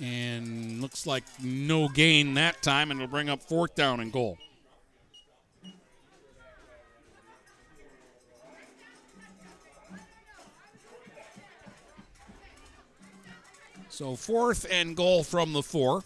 And 0.00 0.80
looks 0.80 1.06
like 1.06 1.24
no 1.42 1.88
gain 1.88 2.32
that 2.34 2.62
time, 2.62 2.90
and 2.90 2.98
it'll 2.98 3.10
bring 3.10 3.28
up 3.28 3.42
fourth 3.42 3.74
down 3.74 4.00
and 4.00 4.10
goal. 4.10 4.38
So 13.96 14.14
fourth 14.14 14.66
and 14.70 14.94
goal 14.94 15.24
from 15.24 15.54
the 15.54 15.62
four. 15.62 16.04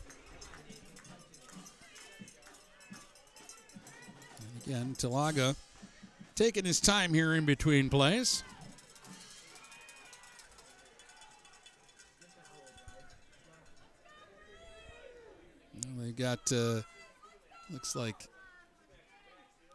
And 4.39 4.63
again, 4.65 4.95
Talaga 4.97 5.57
taking 6.37 6.65
his 6.65 6.79
time 6.79 7.13
here 7.13 7.35
in 7.35 7.45
between 7.45 7.91
plays. 7.91 8.45
They 15.99 16.13
got, 16.13 16.53
uh, 16.53 16.83
looks 17.71 17.97
like 17.97 18.29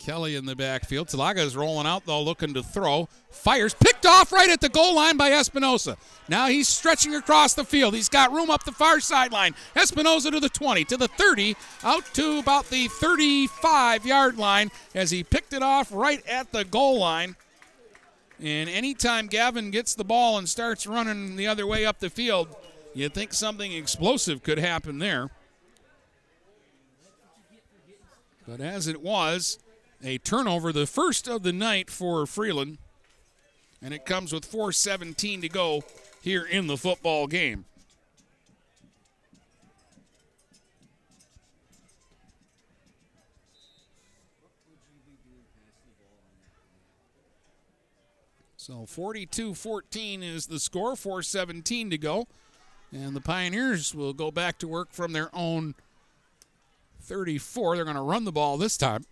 Kelly 0.06 0.36
in 0.36 0.46
the 0.46 0.56
backfield. 0.56 1.08
Talaga 1.08 1.40
is 1.40 1.58
rolling 1.58 1.88
out, 1.88 2.06
though, 2.06 2.22
looking 2.22 2.54
to 2.54 2.62
throw. 2.62 3.10
Fires, 3.32 3.74
picked 3.74 4.06
off 4.06 4.32
right 4.32 4.52
at 4.52 4.62
the 4.62 4.70
goal 4.70 4.94
line 4.94 5.18
by 5.18 5.32
Espinosa. 5.32 5.98
Now 6.30 6.46
he's 6.46 6.68
stretching 6.68 7.16
across 7.16 7.56
the 7.56 7.64
field. 7.64 7.96
He's 7.96 8.08
got 8.08 8.32
room 8.32 8.52
up 8.52 8.64
the 8.66 8.72
far 8.72 9.00
sideline. 9.00 9.56
Espinosa 9.76 10.30
to 10.30 10.40
the 10.40 10.48
20, 10.48 10.84
to 10.86 10.98
the 10.98 11.08
30, 11.08 11.56
out 11.84 12.06
to 12.14 12.38
about 12.38 12.70
the 12.70 12.88
35 12.88 14.06
yard 14.06 14.38
line 14.38 14.70
as 14.94 15.10
he 15.10 15.24
picked 15.24 15.54
it 15.54 15.64
off 15.64 15.92
right 15.92 16.24
at 16.28 16.52
the 16.52 16.66
goal 16.66 17.00
line. 17.00 17.36
And 18.40 18.70
anytime 18.70 19.26
Gavin 19.26 19.72
gets 19.72 19.96
the 19.96 20.06
ball 20.06 20.38
and 20.38 20.48
starts 20.48 20.86
running 20.86 21.36
the 21.36 21.48
other 21.48 21.66
way 21.66 21.84
up 21.84 21.98
the 21.98 22.12
field, 22.12 22.56
you 22.94 23.10
think 23.10 23.34
something 23.34 23.72
explosive 23.72 24.44
could 24.44 24.60
happen 24.60 25.00
there. 25.00 25.32
But 28.48 28.62
as 28.62 28.88
it 28.88 29.02
was, 29.02 29.58
a 30.06 30.18
turnover, 30.20 30.72
the 30.72 30.86
first 30.86 31.28
of 31.28 31.44
the 31.44 31.52
night 31.52 31.90
for 31.90 32.26
Freeland. 32.26 32.78
And 33.82 33.94
it 33.94 34.06
comes 34.06 34.32
with 34.32 34.50
4.17 34.50 35.42
to 35.42 35.50
go 35.50 35.84
here 36.22 36.46
in 36.46 36.68
the 36.68 36.78
football 36.78 37.28
game. 37.28 37.66
So 48.58 48.88
42 48.88 49.54
14 49.54 50.24
is 50.24 50.48
the 50.48 50.60
score, 50.60 50.94
4.17 50.94 51.92
to 51.92 51.98
go. 52.00 52.28
And 52.92 53.16
the 53.16 53.22
Pioneers 53.22 53.94
will 53.94 54.14
go 54.14 54.32
back 54.32 54.58
to 54.60 54.68
work 54.68 54.92
from 54.92 55.14
their 55.14 55.30
own 55.36 55.76
34. 57.02 57.76
They're 57.76 57.86
going 57.86 57.96
to 57.96 58.02
run 58.02 58.24
the 58.24 58.32
ball 58.32 58.58
this 58.58 58.78
time. 58.78 59.06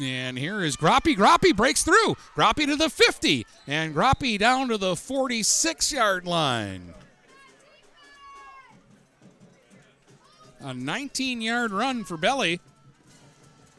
And 0.00 0.36
here 0.36 0.62
is 0.62 0.76
Groppe. 0.76 1.16
Groppe 1.16 1.54
breaks 1.54 1.84
through. 1.84 2.16
Groppe 2.34 2.66
to 2.66 2.76
the 2.76 2.90
50. 2.90 3.46
And 3.66 3.94
Groppe 3.94 4.38
down 4.38 4.68
to 4.68 4.78
the 4.78 4.96
46 4.96 5.92
yard 5.92 6.26
line. 6.26 6.94
A 10.60 10.74
19 10.74 11.40
yard 11.40 11.70
run 11.70 12.04
for 12.04 12.16
Belly. 12.16 12.60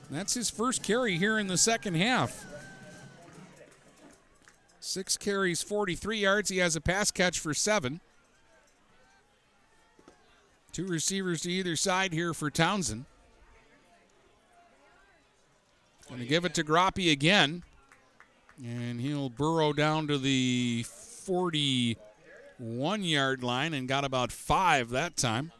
That's 0.09 0.35
his 0.35 0.49
first 0.49 0.83
carry 0.83 1.17
here 1.17 1.37
in 1.39 1.47
the 1.47 1.57
second 1.57 1.95
half. 1.95 2.45
Six 4.79 5.17
carries, 5.17 5.63
43 5.63 6.19
yards. 6.19 6.49
He 6.49 6.59
has 6.59 6.75
a 6.75 6.81
pass 6.81 7.09
catch 7.09 7.39
for 7.39 7.55
seven. 7.55 8.01
Two 10.71 10.85
receivers 10.85 11.41
to 11.41 11.51
either 11.51 11.75
side 11.75 12.13
here 12.13 12.35
for 12.35 12.51
Townsend. 12.51 13.05
Going 16.07 16.21
to 16.21 16.27
give 16.27 16.45
it 16.45 16.53
to 16.55 16.63
Groppe 16.63 17.11
again. 17.11 17.63
And 18.63 19.01
he'll 19.01 19.29
burrow 19.29 19.73
down 19.73 20.07
to 20.07 20.17
the 20.17 20.85
41 20.87 23.03
yard 23.03 23.43
line 23.43 23.73
and 23.73 23.85
got 23.87 24.05
about 24.05 24.31
five 24.31 24.91
that 24.91 25.17
time. 25.17 25.51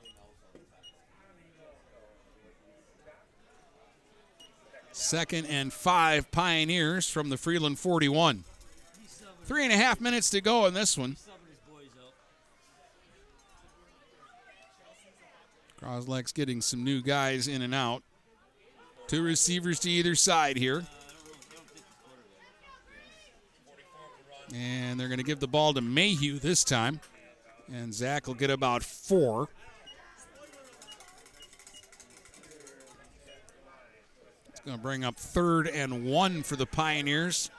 Second 4.91 5.47
and 5.47 5.73
five 5.73 6.29
Pioneers 6.31 7.09
from 7.09 7.29
the 7.29 7.37
Freeland 7.37 7.79
41. 7.79 8.45
Three 9.43 9.63
and 9.63 9.73
a 9.73 9.77
half 9.77 9.99
minutes 9.99 10.29
to 10.29 10.39
go 10.39 10.67
in 10.67 10.73
this 10.73 10.97
one. 10.97 11.17
Cros-Lex 15.77 16.31
getting 16.31 16.61
some 16.61 16.83
new 16.83 17.01
guys 17.01 17.47
in 17.47 17.61
and 17.61 17.75
out. 17.75 18.01
Two 19.07 19.21
receivers 19.21 19.79
to 19.81 19.89
either 19.89 20.15
side 20.15 20.57
here. 20.57 20.83
And 24.53 24.99
they're 24.99 25.07
going 25.07 25.19
to 25.19 25.23
give 25.23 25.39
the 25.39 25.47
ball 25.47 25.73
to 25.73 25.81
Mayhew 25.81 26.39
this 26.39 26.63
time. 26.63 26.99
And 27.71 27.93
Zach 27.93 28.27
will 28.27 28.35
get 28.35 28.49
about 28.49 28.83
four. 28.83 29.49
It's 34.49 34.59
going 34.61 34.77
to 34.77 34.81
bring 34.81 35.03
up 35.03 35.17
third 35.17 35.67
and 35.67 36.05
one 36.05 36.41
for 36.41 36.55
the 36.55 36.65
Pioneers 36.65 37.49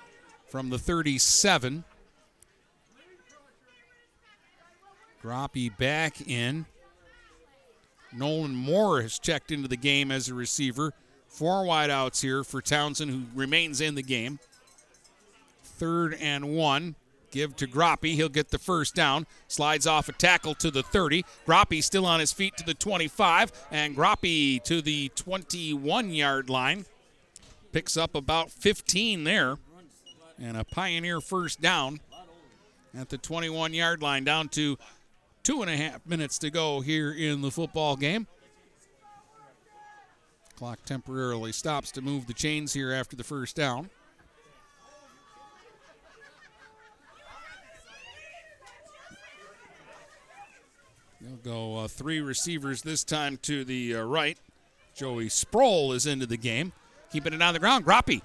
from 0.49 0.71
the 0.71 0.79
37. 0.79 1.85
Groppe 5.23 5.77
back 5.77 6.29
in. 6.29 6.67
Nolan 8.13 8.55
Moore 8.55 9.03
has 9.03 9.19
checked 9.19 9.51
into 9.51 9.69
the 9.69 9.77
game 9.77 10.11
as 10.11 10.29
a 10.29 10.35
receiver. 10.35 10.93
Four 11.37 11.65
wideouts 11.65 12.23
here 12.23 12.43
for 12.43 12.63
Townsend, 12.63 13.11
who 13.11 13.25
remains 13.35 13.83
in 13.83 13.95
the 13.95 14.03
game. 14.03 14.39
Third 15.63 16.17
and 16.19 16.57
one. 16.57 16.95
Give 17.31 17.55
to 17.57 17.67
Groppe. 17.67 18.15
He'll 18.15 18.31
get 18.31 18.49
the 18.49 18.59
first 18.59 18.95
down. 18.95 19.27
Slides 19.47 19.87
off 19.87 20.09
a 20.09 20.13
tackle 20.13 20.55
to 20.55 20.71
the 20.71 20.83
30. 20.83 21.27
Groppe 21.47 21.83
still 21.83 22.07
on 22.07 22.21
his 22.21 22.33
feet 22.33 22.57
to 22.57 22.65
the 22.65 22.73
25. 22.73 23.53
And 23.71 23.95
Groppe 23.95 24.63
to 24.65 24.81
the 24.81 25.11
21 25.15 26.09
yard 26.09 26.49
line. 26.49 26.87
Picks 27.71 27.99
up 27.99 28.15
about 28.15 28.51
15 28.51 29.25
there. 29.25 29.59
And 30.41 30.57
a 30.57 30.65
Pioneer 30.65 31.21
first 31.21 31.61
down 31.61 32.01
at 32.99 33.11
the 33.11 33.19
21 33.19 33.75
yard 33.75 34.01
line, 34.01 34.25
down 34.25 34.49
to 34.49 34.79
two 35.43 35.61
and 35.61 35.71
a 35.71 35.77
half 35.77 36.07
minutes 36.07 36.39
to 36.39 36.49
go 36.49 36.81
here 36.81 37.13
in 37.13 37.43
the 37.43 37.51
football 37.51 37.95
game. 37.95 38.27
Clock 40.57 40.79
temporarily 40.87 41.53
stops 41.53 41.91
to 41.93 42.01
move 42.01 42.27
the 42.27 42.33
chains 42.33 42.73
here 42.73 42.91
after 42.91 43.15
the 43.15 43.25
first 43.25 43.55
down. 43.55 43.91
They'll 51.21 51.37
go 51.37 51.79
uh, 51.79 51.89
three 51.89 52.21
receivers 52.21 52.83
this 52.83 53.05
time 53.05 53.37
to 53.43 53.65
the 53.65 53.97
uh, 53.97 54.03
right. 54.05 54.39
Joey 54.95 55.29
Sproul 55.29 55.93
is 55.93 56.07
into 56.07 56.25
the 56.25 56.39
game, 56.39 56.73
keeping 57.13 57.35
it 57.35 57.43
on 57.43 57.53
the 57.53 57.61
ground. 57.61 57.85
Groppe 57.85 58.23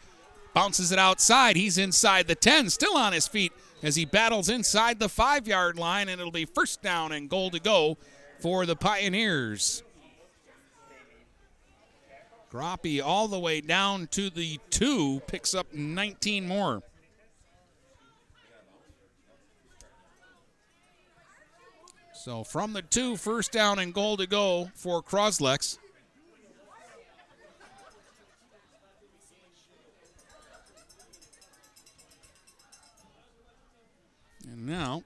bounces 0.53 0.93
it 0.93 1.00
outside. 1.00 1.58
He's 1.58 1.77
inside 1.77 2.27
the 2.27 2.35
10, 2.35 2.69
still 2.69 2.95
on 2.95 3.11
his 3.11 3.27
feet 3.27 3.51
as 3.84 3.95
he 3.95 4.06
battles 4.06 4.48
inside 4.48 5.00
the 5.00 5.10
five 5.10 5.48
yard 5.48 5.77
line, 5.77 6.08
and 6.08 6.22
it'll 6.22 6.32
be 6.32 6.45
first 6.45 6.82
down 6.82 7.11
and 7.11 7.30
goal 7.30 7.50
to 7.50 7.60
go 7.60 7.98
for 8.40 8.66
the 8.66 8.76
Pioneers. 8.76 9.84
Groppe 12.52 13.02
all 13.02 13.30
the 13.30 13.40
way 13.40 13.62
down 13.62 14.08
to 14.08 14.30
the 14.30 14.60
two, 14.70 15.22
picks 15.26 15.56
up 15.56 15.74
19 15.74 16.46
more. 16.46 16.84
So 22.14 22.44
from 22.44 22.74
the 22.74 22.82
two, 22.82 23.16
first 23.16 23.54
down 23.54 23.80
and 23.80 23.94
goal 23.94 24.18
to 24.18 24.28
go 24.28 24.70
for 24.76 25.02
Cros-Lex. 25.02 25.80
And 34.44 34.68
now, 34.68 35.04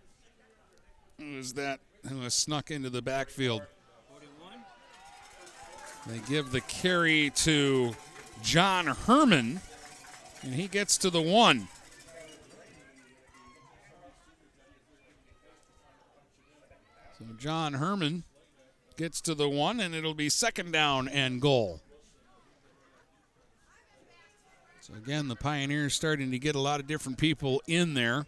who 1.20 1.38
is 1.38 1.54
that 1.54 1.80
who 2.10 2.22
has 2.22 2.34
snuck 2.34 2.72
into 2.72 2.90
the 2.90 3.02
backfield? 3.02 3.62
They 6.08 6.20
give 6.28 6.52
the 6.52 6.62
carry 6.62 7.32
to 7.38 7.96
John 8.44 8.86
Herman, 8.86 9.60
and 10.44 10.54
he 10.54 10.68
gets 10.68 10.98
to 11.00 11.10
the 11.10 11.22
one. 11.22 11.68
So 17.18 17.26
John 17.40 17.74
Herman 17.74 18.24
gets 18.98 19.20
to 19.22 19.34
the 19.34 19.50
one, 19.50 19.80
and 19.80 19.96
it'll 19.96 20.14
be 20.14 20.30
second 20.30 20.72
down 20.72 21.08
and 21.08 21.42
goal. 21.42 21.82
So 24.82 24.94
again, 24.94 25.28
the 25.28 25.36
Pioneers 25.36 25.96
starting 25.96 26.30
to 26.30 26.38
get 26.38 26.56
a 26.56 26.60
lot 26.60 26.80
of 26.80 26.86
different 26.86 27.18
people 27.18 27.64
in 27.68 27.96
there. 27.96 28.28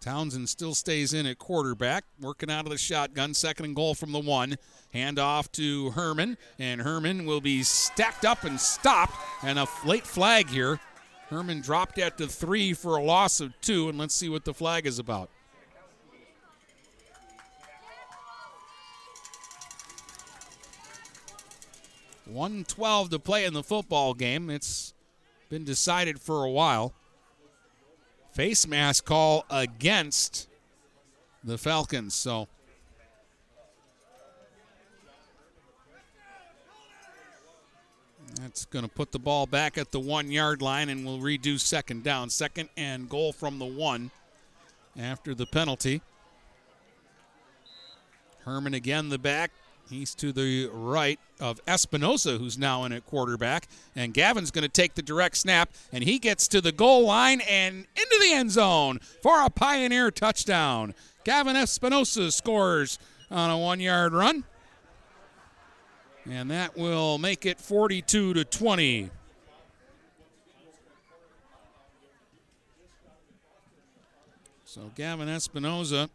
Townsend 0.00 0.48
still 0.48 0.74
stays 0.74 1.12
in 1.12 1.26
at 1.26 1.38
quarterback, 1.38 2.04
working 2.18 2.50
out 2.50 2.64
of 2.64 2.70
the 2.70 2.78
shotgun. 2.78 3.34
Second 3.34 3.66
and 3.66 3.76
goal 3.76 3.94
from 3.94 4.12
the 4.12 4.18
one. 4.18 4.56
Hand 4.94 5.18
off 5.18 5.52
to 5.52 5.90
Herman, 5.90 6.38
and 6.58 6.80
Herman 6.80 7.26
will 7.26 7.42
be 7.42 7.62
stacked 7.62 8.24
up 8.24 8.44
and 8.44 8.58
stopped. 8.58 9.14
And 9.42 9.58
a 9.58 9.66
late 9.84 10.06
flag 10.06 10.48
here. 10.48 10.80
Herman 11.28 11.60
dropped 11.60 11.98
at 11.98 12.16
the 12.16 12.26
three 12.26 12.72
for 12.72 12.96
a 12.96 13.02
loss 13.02 13.40
of 13.40 13.52
two, 13.60 13.90
and 13.90 13.98
let's 13.98 14.14
see 14.14 14.30
what 14.30 14.46
the 14.46 14.54
flag 14.54 14.86
is 14.86 14.98
about. 14.98 15.28
112 22.24 23.10
to 23.10 23.18
play 23.18 23.44
in 23.44 23.52
the 23.52 23.62
football 23.62 24.14
game. 24.14 24.48
It's 24.48 24.94
been 25.50 25.64
decided 25.64 26.20
for 26.20 26.44
a 26.44 26.50
while. 26.50 26.94
Face 28.32 28.66
mask 28.66 29.04
call 29.04 29.44
against 29.50 30.48
the 31.42 31.58
Falcons. 31.58 32.14
So 32.14 32.48
that's 38.40 38.64
going 38.66 38.84
to 38.84 38.90
put 38.90 39.12
the 39.12 39.18
ball 39.18 39.46
back 39.46 39.76
at 39.76 39.90
the 39.90 40.00
one 40.00 40.30
yard 40.30 40.62
line 40.62 40.88
and 40.88 41.04
we'll 41.04 41.18
redo 41.18 41.58
second 41.58 42.04
down. 42.04 42.30
Second 42.30 42.68
and 42.76 43.08
goal 43.08 43.32
from 43.32 43.58
the 43.58 43.64
one 43.64 44.10
after 44.96 45.34
the 45.34 45.46
penalty. 45.46 46.00
Herman 48.44 48.74
again, 48.74 49.08
the 49.08 49.18
back. 49.18 49.50
He's 49.90 50.14
to 50.16 50.32
the 50.32 50.70
right 50.72 51.18
of 51.40 51.60
Espinosa, 51.66 52.38
who's 52.38 52.56
now 52.56 52.84
in 52.84 52.92
at 52.92 53.04
quarterback. 53.06 53.66
And 53.96 54.14
Gavin's 54.14 54.52
going 54.52 54.62
to 54.62 54.68
take 54.68 54.94
the 54.94 55.02
direct 55.02 55.36
snap, 55.36 55.70
and 55.92 56.04
he 56.04 56.20
gets 56.20 56.46
to 56.48 56.60
the 56.60 56.70
goal 56.70 57.04
line 57.04 57.40
and 57.40 57.86
into 57.96 58.18
the 58.20 58.32
end 58.32 58.52
zone 58.52 59.00
for 59.20 59.44
a 59.44 59.50
Pioneer 59.50 60.12
touchdown. 60.12 60.94
Gavin 61.24 61.56
Espinosa 61.56 62.30
scores 62.30 63.00
on 63.32 63.50
a 63.50 63.58
one 63.58 63.80
yard 63.80 64.12
run. 64.12 64.44
And 66.24 66.50
that 66.52 66.76
will 66.76 67.18
make 67.18 67.44
it 67.44 67.60
42 67.60 68.34
to 68.34 68.44
20. 68.44 69.10
So 74.64 74.92
Gavin 74.94 75.28
Espinosa 75.28 76.08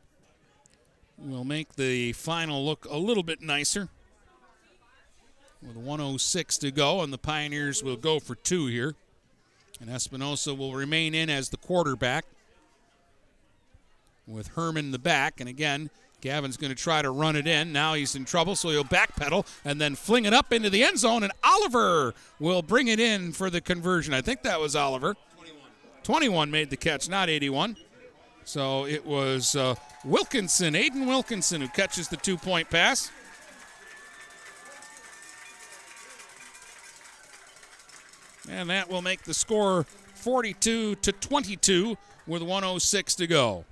will 1.17 1.43
make 1.43 1.75
the 1.75 2.13
final 2.13 2.65
look 2.65 2.85
a 2.89 2.97
little 2.97 3.23
bit 3.23 3.41
nicer. 3.41 3.89
With 5.61 5.77
106 5.77 6.57
to 6.59 6.71
go, 6.71 7.01
and 7.01 7.11
the 7.11 7.17
Pioneers 7.17 7.81
will 7.81 7.95
go 7.95 8.19
for 8.19 8.35
two 8.35 8.67
here. 8.67 8.95
And 9.81 9.89
Espinosa 9.89 10.53
will 10.53 10.73
remain 10.73 11.15
in 11.15 11.29
as 11.29 11.49
the 11.49 11.57
quarterback 11.57 12.25
with 14.27 14.49
Herman 14.49 14.85
in 14.85 14.91
the 14.91 14.99
back. 14.99 15.39
And 15.39 15.49
again, 15.49 15.89
Gavin's 16.21 16.57
going 16.57 16.73
to 16.73 16.81
try 16.81 17.01
to 17.01 17.09
run 17.09 17.35
it 17.35 17.47
in. 17.47 17.73
Now 17.73 17.93
he's 17.93 18.15
in 18.15 18.25
trouble, 18.25 18.55
so 18.55 18.69
he'll 18.69 18.83
backpedal 18.83 19.45
and 19.63 19.79
then 19.81 19.95
fling 19.95 20.25
it 20.25 20.33
up 20.33 20.53
into 20.53 20.69
the 20.69 20.83
end 20.83 20.99
zone. 20.99 21.23
And 21.23 21.33
Oliver 21.43 22.13
will 22.39 22.61
bring 22.61 22.87
it 22.87 22.99
in 22.99 23.31
for 23.31 23.49
the 23.49 23.61
conversion. 23.61 24.13
I 24.13 24.21
think 24.21 24.43
that 24.43 24.59
was 24.59 24.75
Oliver. 24.75 25.15
21. 25.35 25.61
21 26.03 26.51
made 26.51 26.69
the 26.69 26.77
catch, 26.77 27.09
not 27.09 27.29
81. 27.29 27.77
So 28.45 28.85
it 28.85 29.05
was 29.05 29.55
uh, 29.55 29.75
Wilkinson, 30.05 30.75
Aiden 30.75 31.07
Wilkinson, 31.07 31.61
who 31.61 31.67
catches 31.67 32.07
the 32.07 32.17
two 32.17 32.37
point 32.37 32.69
pass. 32.69 33.11
And 38.47 38.69
that 38.69 38.89
will 38.89 39.01
make 39.01 39.23
the 39.23 39.33
score 39.33 39.85
42 40.13 40.95
to 40.95 41.11
22 41.11 41.97
with 42.27 42.43
106 42.43 43.15
to 43.15 43.27
go. 43.27 43.65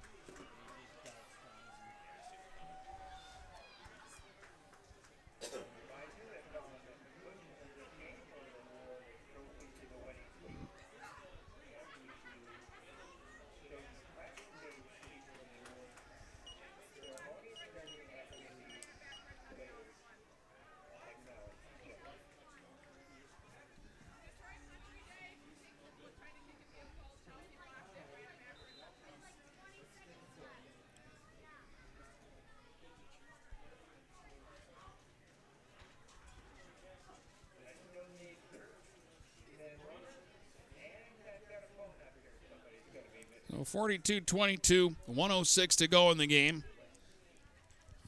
42 43.73 44.21
22, 44.21 44.95
106 45.07 45.75
to 45.77 45.87
go 45.87 46.11
in 46.11 46.19
the 46.19 46.27
game. 46.27 46.63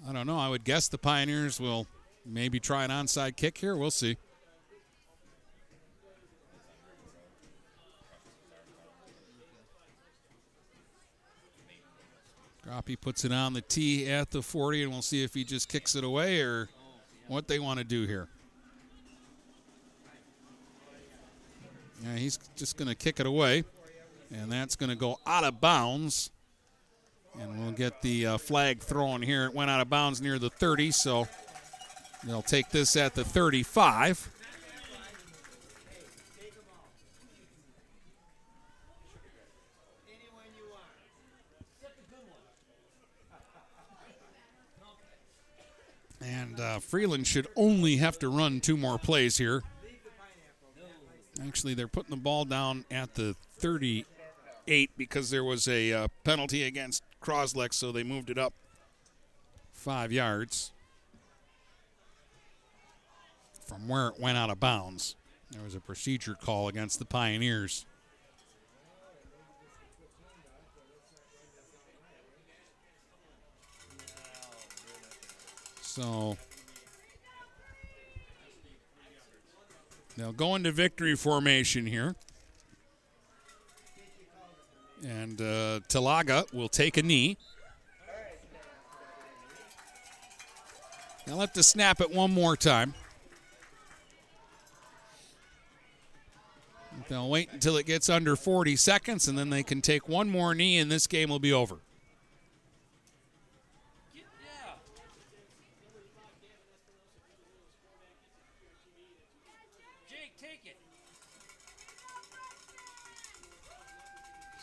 I 0.08 0.14
don't 0.14 0.28
know. 0.28 0.38
I 0.38 0.48
would 0.48 0.64
guess 0.64 0.88
the 0.90 1.00
Pioneers 1.00 1.60
will 1.60 1.88
maybe 2.24 2.60
try 2.60 2.84
an 2.84 2.92
onside 2.92 3.36
kick 3.36 3.58
here. 3.58 3.76
We'll 3.76 3.90
see. 3.90 4.16
Groppe 12.64 13.02
puts 13.02 13.26
it 13.26 13.32
on 13.32 13.54
the 13.54 13.62
tee 13.62 14.08
at 14.08 14.30
the 14.30 14.44
40, 14.44 14.84
and 14.84 14.92
we'll 14.92 15.02
see 15.02 15.24
if 15.24 15.34
he 15.34 15.44
just 15.44 15.68
kicks 15.68 15.96
it 15.96 16.04
away 16.04 16.42
or 16.42 16.70
what 17.28 17.48
they 17.48 17.58
want 17.58 17.80
to 17.80 17.84
do 17.84 18.06
here. 18.06 18.28
Yeah, 22.04 22.18
he's 22.18 22.38
just 22.56 22.78
going 22.78 22.88
to 22.88 22.96
kick 22.96 23.20
it 23.20 23.26
away. 23.26 23.64
And 24.34 24.52
that's 24.52 24.76
going 24.76 24.90
to 24.90 24.96
go 24.96 25.20
out 25.26 25.44
of 25.44 25.62
bounds. 25.62 26.32
And 27.40 27.60
we'll 27.62 27.72
get 27.72 28.02
the 28.02 28.28
uh, 28.28 28.38
flag 28.38 28.80
thrown 28.80 29.22
here. 29.22 29.46
It 29.46 29.54
went 29.54 29.70
out 29.70 29.82
of 29.82 29.90
bounds 29.90 30.22
near 30.22 30.40
the 30.40 30.50
30, 30.50 30.92
so 30.92 31.28
they'll 32.24 32.42
take 32.42 32.70
this 32.70 32.96
at 32.96 33.14
the 33.14 33.24
35. 33.26 34.32
And 46.22 46.60
uh, 46.60 46.80
Freeland 46.80 47.28
should 47.28 47.48
only 47.56 47.98
have 47.98 48.18
to 48.20 48.30
run 48.30 48.60
two 48.60 48.78
more 48.78 48.98
plays 48.98 49.38
here. 49.38 49.62
Actually, 51.46 51.74
they're 51.74 51.88
putting 51.88 52.12
the 52.12 52.22
ball 52.22 52.46
down 52.46 52.86
at 52.90 53.14
the 53.14 53.36
38 54.66 54.92
because 54.98 55.30
there 55.30 55.44
was 55.44 55.68
a 55.68 55.94
uh, 55.94 56.08
penalty 56.24 56.64
against 56.64 57.04
Cros-Lex, 57.20 57.76
so 57.76 57.92
they 57.92 58.04
moved 58.04 58.30
it 58.30 58.38
up 58.38 58.54
five 59.74 60.12
yards. 60.12 60.72
from 63.66 63.88
where 63.88 64.10
it 64.10 64.20
went 64.20 64.38
out 64.38 64.52
of 64.52 64.60
bounds. 64.60 65.16
There 65.52 65.64
was 65.64 65.74
a 65.74 65.80
procedure 65.80 66.36
call 66.36 66.68
against 66.68 67.00
the 67.00 67.06
Pioneers. 67.06 67.86
So 75.82 76.38
they'll 80.18 80.32
go 80.32 80.56
into 80.56 80.72
victory 80.72 81.16
formation 81.16 81.88
here. 81.88 82.16
And 85.04 85.40
uh, 85.42 85.82
Talaga 85.90 86.52
will 86.54 86.70
take 86.70 86.98
a 86.98 87.04
knee. 87.04 87.38
Now 91.28 91.36
let 91.36 91.54
the 91.54 91.64
snap 91.64 92.02
it 92.02 92.14
one 92.14 92.32
more 92.32 92.56
time. 92.56 92.94
They'll 97.08 97.30
wait 97.30 97.50
until 97.52 97.78
it 97.78 97.86
gets 97.86 98.10
under 98.10 98.36
40 98.36 98.76
seconds, 98.76 99.28
and 99.28 99.38
then 99.38 99.50
they 99.50 99.64
can 99.64 99.82
take 99.82 100.10
one 100.10 100.30
more 100.30 100.56
knee, 100.56 100.78
and 100.78 100.92
this 100.92 101.08
game 101.08 101.30
will 101.30 101.40
be 101.40 101.54
over. 101.54 101.78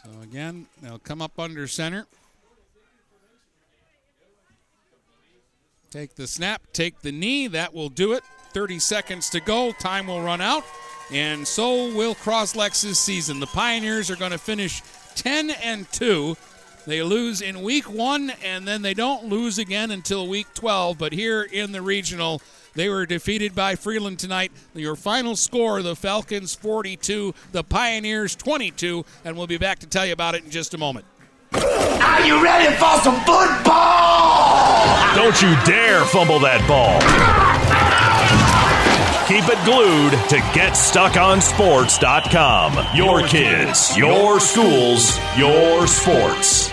So 0.04 0.10
again, 0.22 0.66
they'll 0.80 0.98
come 0.98 1.22
up 1.22 1.38
under 1.38 1.66
center. 1.68 2.06
Take 5.90 6.14
the 6.14 6.26
snap, 6.26 6.62
take 6.72 7.02
the 7.02 7.12
knee. 7.12 7.46
That 7.46 7.74
will 7.74 7.90
do 7.90 8.14
it. 8.14 8.24
30 8.52 8.78
seconds 8.78 9.30
to 9.30 9.40
go. 9.40 9.72
Time 9.72 10.06
will 10.06 10.22
run 10.22 10.40
out. 10.40 10.64
And 11.12 11.46
so 11.46 11.94
will 11.94 12.14
Cros-Lex's 12.14 12.98
season. 12.98 13.40
The 13.40 13.46
Pioneers 13.46 14.10
are 14.10 14.16
going 14.16 14.32
to 14.32 14.38
finish 14.38 14.82
10 15.14 15.50
and 15.50 15.90
2. 15.92 16.36
They 16.86 17.02
lose 17.02 17.42
in 17.42 17.62
week 17.62 17.84
one, 17.84 18.32
and 18.42 18.66
then 18.66 18.82
they 18.82 18.94
don't 18.94 19.26
lose 19.26 19.58
again 19.58 19.90
until 19.90 20.26
week 20.26 20.46
12. 20.54 20.98
But 20.98 21.12
here 21.12 21.42
in 21.42 21.72
the 21.72 21.82
regional, 21.82 22.42
they 22.74 22.88
were 22.88 23.06
defeated 23.06 23.54
by 23.54 23.76
Freeland 23.76 24.18
tonight. 24.18 24.50
Your 24.74 24.96
final 24.96 25.36
score 25.36 25.82
the 25.82 25.96
Falcons 25.96 26.54
42, 26.54 27.34
the 27.52 27.64
Pioneers 27.64 28.34
22, 28.36 29.04
and 29.24 29.36
we'll 29.36 29.46
be 29.46 29.58
back 29.58 29.78
to 29.80 29.86
tell 29.86 30.06
you 30.06 30.12
about 30.12 30.34
it 30.34 30.44
in 30.44 30.50
just 30.50 30.74
a 30.74 30.78
moment. 30.78 31.04
Are 31.54 32.26
you 32.26 32.42
ready 32.42 32.74
for 32.76 32.98
some 33.00 33.16
football? 33.20 35.14
Don't 35.14 35.40
you 35.42 35.54
dare 35.64 36.04
fumble 36.06 36.38
that 36.40 36.66
ball. 36.66 36.98
Keep 39.28 39.44
it 39.48 39.64
glued 39.64 40.12
to 40.28 40.36
GetStuckOnSports.com. 40.58 42.96
Your 42.96 43.22
kids, 43.26 43.96
your 43.96 44.40
schools, 44.40 45.16
your 45.36 45.86
sports. 45.86 46.72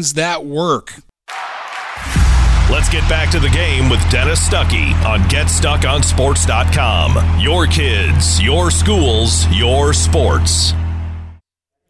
that 0.00 0.44
work. 0.44 0.94
Let's 2.70 2.88
get 2.88 3.06
back 3.08 3.30
to 3.32 3.38
the 3.38 3.50
game 3.50 3.90
with 3.90 4.00
Dennis 4.10 4.48
Stuckey 4.48 4.94
on 5.04 5.20
GetStuckOnSports.com. 5.28 7.40
Your 7.40 7.66
kids, 7.66 8.40
your 8.40 8.70
schools, 8.70 9.46
your 9.48 9.92
sports. 9.92 10.72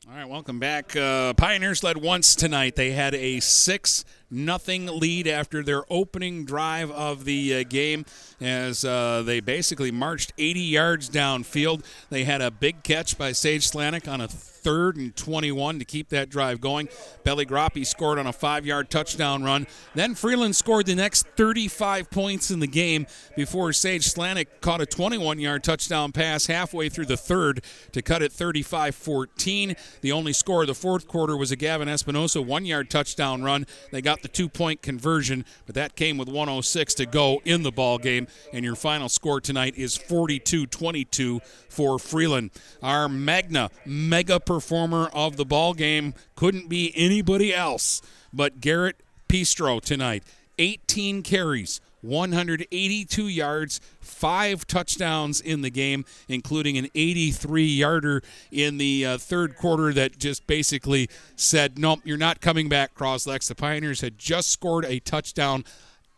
All 0.09 0.13
right, 0.13 0.29
welcome 0.29 0.59
back. 0.59 0.97
Uh, 0.97 1.35
Pioneers 1.35 1.85
led 1.85 1.99
once 1.99 2.35
tonight. 2.35 2.75
They 2.75 2.91
had 2.91 3.15
a 3.15 3.39
six 3.39 4.05
nothing 4.29 4.87
lead 4.87 5.29
after 5.29 5.63
their 5.63 5.85
opening 5.89 6.45
drive 6.45 6.91
of 6.91 7.27
the 7.27 7.55
uh, 7.55 7.63
game 7.63 8.05
as 8.41 8.85
uh, 8.85 9.23
they 9.25 9.39
basically 9.39 9.93
marched 9.93 10.33
80 10.37 10.61
yards 10.61 11.09
downfield. 11.09 11.85
They 12.11 12.25
had 12.25 12.43
a 12.43 12.51
big 12.51 12.83
catch 12.83 13.17
by 13.17 13.31
Sage 13.31 13.71
Slanik 13.71 14.11
on 14.11 14.21
a 14.21 14.27
third 14.63 14.97
and 14.97 15.15
21 15.17 15.79
to 15.79 15.85
keep 15.85 16.09
that 16.11 16.31
drive 16.31 16.61
going. 16.61 16.89
Belly 17.25 17.45
Groppe 17.45 17.85
scored 17.85 18.19
on 18.19 18.27
a 18.27 18.33
five 18.33 18.65
yard 18.65 18.91
touchdown 18.91 19.43
run. 19.43 19.67
Then 19.95 20.15
Freeland 20.15 20.57
scored 20.57 20.87
the 20.87 20.95
next 20.95 21.27
35 21.37 22.11
points 22.11 22.51
in 22.51 22.61
the 22.61 22.67
game 22.67 23.07
before 23.37 23.73
Sage 23.73 24.05
Slanik 24.05 24.47
caught 24.61 24.81
a 24.81 24.87
21 24.87 25.39
yard 25.39 25.65
touchdown 25.65 26.13
pass 26.13 26.47
halfway 26.47 26.89
through 26.89 27.07
the 27.07 27.17
third 27.17 27.65
to 27.93 28.03
cut 28.03 28.23
it 28.23 28.33
35 28.33 28.95
14. 28.95 29.77
The 30.01 30.13
only 30.13 30.33
score 30.33 30.63
of 30.63 30.69
the 30.69 30.75
fourth 30.75 31.09
quarter 31.09 31.37
was 31.37 31.51
a 31.51 31.57
Gavin 31.57 31.89
Espinosa 31.89 32.41
one 32.43 32.65
yard 32.65 32.91
touchdown 32.91 33.43
run. 33.43 33.67
They 33.91 34.03
got 34.03 34.23
the 34.23 34.29
two 34.29 34.49
point 34.49 34.83
conversion, 34.83 35.45
but 35.67 35.75
that 35.75 35.97
came 35.97 36.19
with 36.19 36.29
106 36.29 36.95
to 36.95 37.07
go 37.07 37.41
in 37.45 37.63
the 37.63 37.73
ball 37.73 37.99
game. 37.99 38.27
And 38.53 38.65
your 38.65 38.77
final 38.77 39.09
score 39.09 39.41
tonight 39.41 39.75
is 39.77 39.97
42 39.97 40.67
22 40.67 41.41
for 41.69 41.99
Freeland. 41.99 42.51
Our 42.83 43.09
Magna 43.09 43.71
mega 43.87 44.39
performer 44.53 45.09
of 45.15 45.37
the 45.37 45.47
ball 45.47 45.73
game 45.73 46.13
couldn't 46.37 46.69
be 46.69 46.93
anybody 46.95 47.55
else 47.55 48.03
but 48.35 48.61
Garrett 48.61 48.97
Pistro 49.27 49.81
tonight. 49.81 50.25
18 50.59 51.23
carries, 51.23 51.81
182 52.03 53.29
yards, 53.29 53.81
five 54.01 54.67
touchdowns 54.67 55.41
in 55.41 55.63
the 55.63 55.71
game, 55.71 56.05
including 56.29 56.77
an 56.77 56.89
83 56.95 57.65
yarder 57.65 58.23
in 58.51 58.77
the 58.77 59.07
uh, 59.07 59.19
third 59.19 59.57
quarter 59.57 59.95
that 59.95 60.19
just 60.19 60.47
basically 60.47 61.09
said, 61.35 61.79
Nope, 61.79 62.01
you're 62.05 62.19
not 62.19 62.43
coming 62.43 62.69
back, 62.69 62.95
Cros-Lex. 62.95 63.49
The 63.49 63.55
Pioneers 63.55 64.03
had 64.03 64.19
just 64.19 64.51
scored 64.51 64.85
a 64.85 65.01
touchdown 65.01 65.65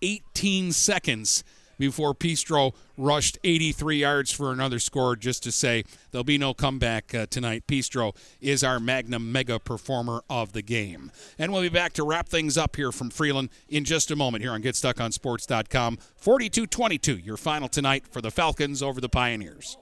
18 0.03 0.73
seconds 0.73 1.45
before 1.79 2.15
Pistro 2.15 2.75
rushed 2.97 3.39
83 3.45 3.99
yards 3.99 4.33
for 4.33 4.53
another 4.53 4.79
score 4.79 5.17
just 5.17 5.43
to 5.43 5.53
say 5.53 5.85
there'll 6.11 6.25
be 6.25 6.39
no 6.39 6.55
comeback 6.55 7.15
uh, 7.15 7.27
tonight. 7.27 7.67
Pistro 7.67 8.15
is 8.41 8.63
our 8.63 8.79
magnum 8.79 9.33
mega 9.33 9.59
performer 9.59 10.23
of 10.31 10.53
the 10.53 10.63
game. 10.63 11.11
And 11.39 11.53
we'll 11.53 11.63
be 11.63 11.69
back 11.69 11.93
to 11.95 12.05
wrap 12.05 12.29
things 12.29 12.57
up 12.57 12.77
here 12.77 12.93
from 12.93 13.11
Freeland 13.11 13.51
in 13.69 13.85
just 13.85 14.11
a 14.11 14.17
moment 14.17 14.43
here 14.43 14.53
on 14.53 14.63
GetStuckOnSports.com. 14.63 15.99
42 16.17 16.67
22, 16.67 17.17
your 17.19 17.37
final 17.37 17.69
tonight 17.69 18.07
for 18.11 18.21
the 18.21 18.31
Falcons 18.31 18.83
over 18.83 19.01
the 19.01 19.09
Pioneers. 19.09 19.77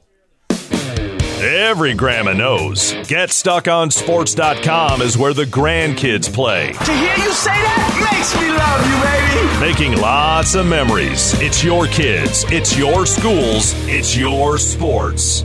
Every 1.43 1.95
grandma 1.95 2.35
knows. 2.35 2.93
GetStuckOnSports.com 2.93 5.03
is 5.03 5.19
where 5.19 5.35
the 5.35 5.45
grandkids 5.45 6.33
play. 6.33 6.73
To 6.73 6.93
hear 6.93 7.17
you 7.17 7.33
say 7.33 7.51
that 7.51 8.09
makes 8.13 8.33
me 8.41 8.49
love 8.53 8.87
you, 8.87 9.03
baby. 9.03 9.23
Making 9.61 9.97
lots 10.01 10.55
of 10.55 10.67
memories. 10.67 11.35
It's 11.41 11.65
your 11.65 11.87
kids, 11.87 12.45
it's 12.49 12.79
your 12.79 13.07
schools, 13.07 13.75
it's 13.89 14.17
your 14.17 14.57
sports. 14.59 15.45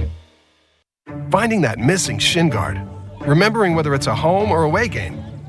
Finding 1.32 1.62
that 1.62 1.80
missing 1.80 2.20
shin 2.20 2.50
guard. 2.50 2.80
Remembering 3.22 3.74
whether 3.74 3.96
it's 3.96 4.06
a 4.08 4.14
home 4.16 4.52
or 4.52 4.64
away 4.64 4.88
game. 4.88 5.20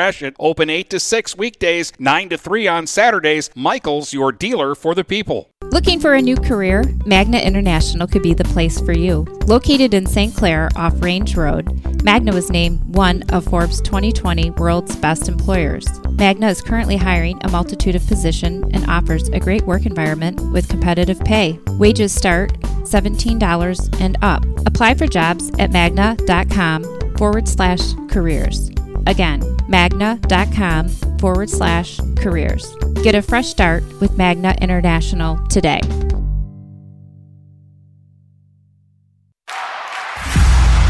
Gratiot. 0.00 0.34
Open 0.40 0.70
8 0.70 0.88
to 0.88 0.98
6 0.98 1.36
weekdays, 1.36 1.92
9 1.98 2.30
to 2.30 2.38
3 2.38 2.66
on 2.66 2.86
Saturdays. 2.86 3.50
Michaels, 3.54 4.14
your 4.14 4.32
dealer 4.32 4.74
for 4.74 4.94
the 4.94 5.04
people. 5.04 5.50
Looking 5.72 6.00
for 6.00 6.14
a 6.14 6.22
new 6.22 6.36
career? 6.36 6.84
Magna 7.04 7.36
International 7.36 8.06
could 8.06 8.22
be 8.22 8.32
the 8.32 8.44
place 8.44 8.80
for 8.80 8.92
you. 8.92 9.26
Located 9.46 9.92
in 9.92 10.06
St. 10.06 10.34
Clair 10.34 10.70
off 10.74 10.94
Range 11.02 11.36
Road, 11.36 12.02
Magna 12.02 12.32
was 12.32 12.50
named 12.50 12.82
one 12.96 13.24
of 13.30 13.44
Forbes 13.44 13.82
2020 13.82 14.52
World's 14.52 14.96
Best 14.96 15.28
Employers. 15.28 15.86
Magna 16.12 16.48
is 16.48 16.62
currently 16.62 16.96
hiring 16.96 17.38
a 17.44 17.50
multitude 17.50 17.94
of 17.94 18.06
positions 18.06 18.70
and 18.72 18.88
offers 18.88 19.28
a 19.28 19.38
great 19.38 19.66
work 19.66 19.84
environment 19.84 20.40
with 20.50 20.66
competitive 20.70 21.20
pay. 21.20 21.60
Wages 21.78 22.10
start 22.10 22.54
$17 22.84 24.00
and 24.00 24.16
up. 24.22 24.46
Apply 24.64 24.94
for 24.94 25.06
jobs 25.06 25.50
at 25.58 25.72
magna.com 25.72 27.16
forward 27.18 27.46
slash 27.46 27.82
careers. 28.08 28.70
Again, 29.06 29.42
magna.com 29.68 30.88
forward 31.18 31.50
slash 31.50 32.00
careers. 32.16 32.74
Get 33.02 33.14
a 33.14 33.22
fresh 33.22 33.48
start 33.48 33.82
with 34.00 34.16
Magna 34.16 34.54
International 34.60 35.38
today. 35.48 35.80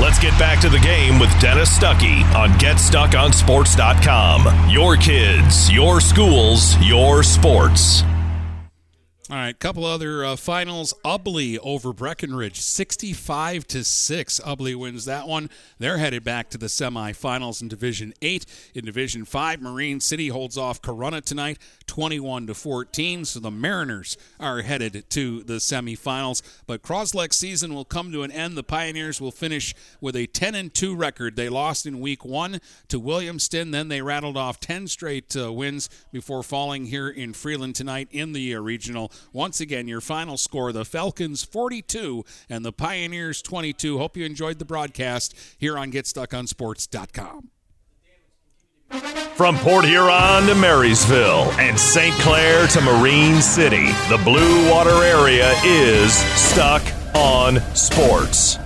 Let's 0.01 0.19
get 0.19 0.39
back 0.39 0.61
to 0.63 0.71
the 0.71 0.79
game 0.79 1.19
with 1.19 1.29
Dennis 1.41 1.79
Stuckey 1.79 2.23
on 2.35 2.49
GetStuckOnSports.com. 2.59 4.71
Your 4.71 4.97
kids, 4.97 5.71
your 5.71 6.01
schools, 6.01 6.75
your 6.81 7.23
sports. 7.23 8.03
All 9.31 9.37
right, 9.37 9.57
couple 9.57 9.85
other 9.85 10.25
uh, 10.25 10.35
finals. 10.35 10.93
Ubly 11.05 11.57
over 11.63 11.93
Breckenridge, 11.93 12.61
65 12.61 13.65
to 13.69 13.85
6. 13.85 14.41
Ubly 14.41 14.75
wins 14.75 15.05
that 15.05 15.29
one. 15.29 15.51
They're 15.79 15.99
headed 15.99 16.25
back 16.25 16.51
to 16.51 16.59
the 16.59 16.67
semifinals 16.67 17.63
in 17.63 17.69
Division 17.69 18.13
8. 18.21 18.45
In 18.75 18.85
Division 18.85 19.25
5, 19.25 19.63
Marine 19.63 20.01
City 20.01 20.27
holds 20.29 20.59
off 20.59 20.83
Corunna 20.83 21.23
tonight, 21.23 21.59
21 21.87 22.49
to 22.49 22.55
14. 22.55 23.25
So 23.25 23.39
the 23.39 23.53
Mariners 23.53 24.17
are 24.41 24.63
headed 24.63 25.09
to 25.11 25.45
the 25.45 25.59
semifinals. 25.59 26.43
But 26.67 26.83
Cros-Lex 26.83 27.37
season 27.37 27.73
will 27.73 27.85
come 27.85 28.11
to 28.11 28.25
an 28.25 28.33
end. 28.33 28.57
The 28.57 28.65
Pioneers 28.65 29.21
will 29.21 29.31
finish 29.31 29.77
with 30.01 30.17
a 30.17 30.27
10 30.27 30.57
and 30.57 30.75
2 30.75 30.97
record. 30.97 31.37
They 31.37 31.49
lost 31.49 31.87
in 31.87 32.01
week 32.01 32.25
1 32.25 32.61
to 32.89 33.01
Williamston, 33.01 33.71
then 33.71 33.87
they 33.87 34.03
rattled 34.03 34.37
off 34.37 34.59
10 34.59 34.89
straight 34.89 35.37
uh, 35.37 35.53
wins 35.53 35.89
before 36.11 36.43
falling 36.43 36.87
here 36.87 37.09
in 37.09 37.33
Freeland 37.33 37.77
tonight 37.77 38.09
in 38.11 38.33
the 38.33 38.57
uh, 38.57 38.61
regional. 38.61 39.13
Once 39.33 39.61
again, 39.61 39.89
your 39.89 40.01
final 40.01 40.37
score 40.37 40.73
the 40.73 40.85
Falcons 40.85 41.45
42 41.45 42.25
and 42.49 42.65
the 42.65 42.73
Pioneers 42.73 43.43
22. 43.43 43.99
Hope 43.99 44.17
you 44.17 44.25
enjoyed 44.25 44.59
the 44.59 44.65
broadcast 44.65 45.35
here 45.59 45.79
on 45.79 45.93
GetStuckOnSports.com. 45.93 47.51
From 49.37 49.57
Port 49.59 49.85
Huron 49.85 50.47
to 50.47 50.55
Marysville 50.55 51.51
and 51.53 51.79
St. 51.79 52.15
Clair 52.17 52.67
to 52.69 52.81
Marine 52.81 53.41
City, 53.41 53.87
the 54.09 54.21
Blue 54.25 54.71
Water 54.71 55.05
area 55.05 55.53
is 55.65 56.13
stuck 56.13 56.83
on 57.15 57.61
sports. 57.75 58.59